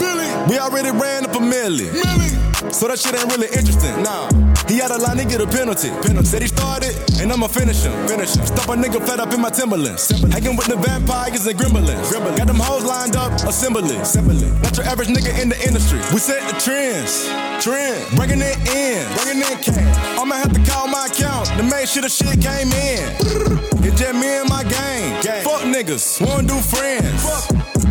[0.49, 1.87] We already ran up a milli.
[2.73, 3.95] so that shit ain't really interesting.
[4.03, 4.31] Nah,
[4.67, 5.91] he had a line to get a penalty.
[6.03, 6.27] penalty.
[6.27, 7.95] Said he started, and I'ma finish him.
[8.09, 8.47] Finish him.
[8.47, 10.11] Stop a nigga fed up in my Timberlands.
[10.33, 12.06] Hanging with the vampires and gremlins.
[12.13, 13.97] Got them hoes lined up, assembly.
[13.97, 14.49] assembly.
[14.63, 15.99] Not your average nigga in the industry.
[16.13, 17.27] We set the trends,
[17.63, 20.19] trend, bringing it in, bringing in cash.
[20.19, 23.03] I'ma have to call my account to make sure the shit came in.
[23.83, 25.21] It's just me and my gang.
[25.43, 27.27] Fuck niggas, wanna do friends.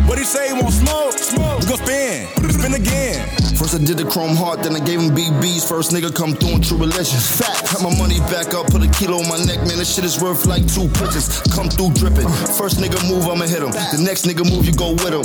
[0.08, 1.18] What he say, he want smoke?
[1.18, 1.60] Smoke.
[1.60, 3.45] We gon' spin, spin again.
[3.56, 5.66] First I did the chrome heart, then I gave him BBs.
[5.66, 7.16] First nigga come through in true religion.
[7.16, 9.80] Fact, got my money back up, put a kilo on my neck, man.
[9.80, 11.40] This shit is worth like two pitches.
[11.56, 12.28] Come through dripping.
[12.60, 13.72] First nigga move, I'ma hit him.
[13.72, 15.24] The next nigga move, you go with him.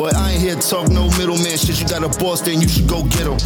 [0.00, 1.76] Boy, I ain't here to talk no middleman shit.
[1.76, 3.36] You got a boss, then you should go get him.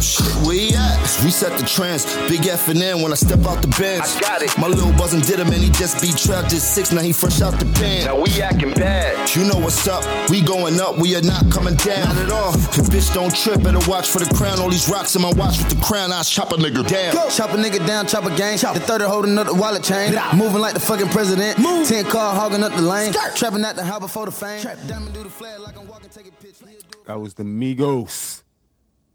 [0.47, 0.95] Where he at?
[1.27, 2.07] We set the trends.
[2.31, 4.07] Big F and N when I step out the bench.
[4.07, 4.55] I got it.
[4.57, 6.95] My little buzzin' did him and he just beat trapped at six.
[6.95, 8.05] Now he fresh out the pen.
[8.07, 9.27] Now we acting bad.
[9.35, 10.07] You know what's up.
[10.29, 12.07] We going up, we are not coming down.
[12.07, 12.53] Not at all.
[12.55, 14.59] If bitch don't trip, better watch for the crown.
[14.59, 17.13] All these rocks in my watch with the crown, I chop a nigga down.
[17.31, 18.57] Chop a nigga down, chop a gang.
[18.57, 18.75] Chop.
[18.75, 20.13] The 30 holding up the wallet chain.
[20.35, 21.57] Moving like the fucking president.
[21.57, 23.11] 10 car hogging up the lane.
[23.35, 24.63] Trapping at the house before the fame.
[24.87, 26.65] Diamond do the flag like I'm walking, take a picture.
[27.07, 28.43] That was the Migos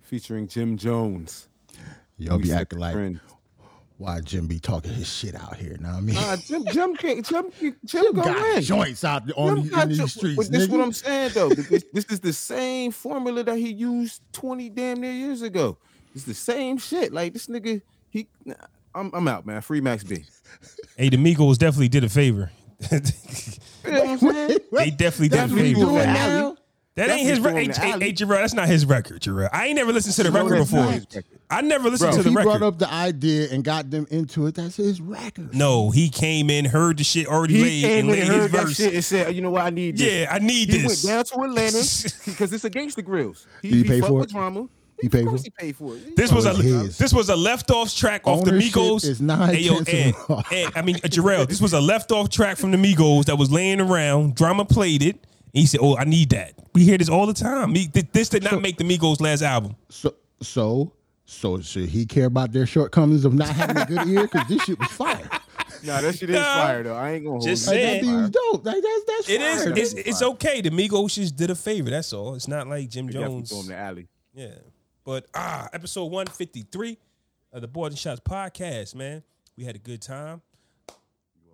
[0.02, 1.48] featuring Jim Jones.
[2.16, 3.20] Y'all be acting like trend.
[3.98, 5.76] Why Jim be talking his shit out here.
[5.80, 8.62] Now I mean, Nah, Jim, Jim, can't, Jim, Jim, Jim got in.
[8.62, 10.36] joints out there on Jim the, got in your- these streets.
[10.36, 10.80] But this is what.
[10.80, 11.48] I'm saying though.
[11.50, 15.76] This, this is the same formula that he used 20 damn near years ago.
[16.14, 17.12] It's the same shit.
[17.12, 18.28] Like this nigga, he
[18.94, 19.60] I'm, I'm out, man.
[19.60, 20.24] Free Max B.
[20.96, 22.50] Hey, the Migos definitely did a favor.
[23.84, 24.58] You know what I'm saying?
[24.72, 25.80] they definitely did a That's what favor.
[25.80, 26.56] doing now.
[26.98, 27.74] That ain't his record.
[27.74, 28.12] throwing Hey, hey.
[28.12, 29.48] Jarrell, that's not his record, Jarrell.
[29.52, 30.86] I ain't never listened to the No, record that's before.
[30.86, 31.24] record.
[31.50, 32.52] I never listened Bro, to if the he record.
[32.52, 35.54] He brought up the idea and got them into it, that's his record.
[35.54, 38.50] no, he came in, heard the shit already He laid, and laid and his heard
[38.52, 38.76] that verse.
[38.76, 39.62] shit and said, "You know what?
[39.62, 41.04] I need this." Yeah, I need he this.
[41.04, 43.46] went down to Atlanta because it's against the grills.
[43.62, 44.28] He, Did he pay for it?
[44.30, 44.68] drama.
[45.00, 45.52] He paid of for course it?
[45.56, 46.16] he paid for it.
[46.16, 46.98] This oh, was a his.
[46.98, 49.04] this was a left off track off the Migos.
[49.04, 50.14] is nine Hey, yo, and,
[50.52, 53.48] and, I mean Jarrell, this was a left off track from the Migos that was
[53.50, 54.34] laying around.
[54.34, 55.24] Drama played it.
[55.54, 57.72] And he said, "Oh, I need that." We hear this all the time.
[57.72, 59.74] Me- th- This did not make the Migos' last album.
[59.88, 60.92] So, so,
[61.24, 64.22] so should he care about their shortcomings of not having a good ear?
[64.22, 65.28] Because this shit was fire.
[65.84, 66.42] Nah, that shit is Nah.
[66.56, 66.96] fire though.
[66.96, 67.68] I ain't gonna hold Just.
[67.68, 68.04] Like, saying.
[68.04, 68.66] that beat was dope.
[68.66, 69.62] Like, that's that's It is.
[69.64, 69.72] fire.
[69.78, 70.60] It's, it's okay.
[70.60, 71.88] The Migos just did a favor.
[71.88, 72.34] That's all.
[72.34, 73.50] It's not like Jim Jones.
[73.50, 74.08] throw him the alley.
[74.34, 74.54] Yeah.
[75.04, 76.98] But ah, episode 153
[77.52, 79.22] of the Boys and Shots podcast, man.
[79.56, 80.42] We had a good time.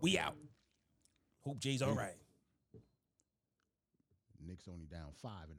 [0.01, 0.37] We out.
[1.45, 2.15] Hope Jay's all right.
[4.47, 5.54] Knicks only down five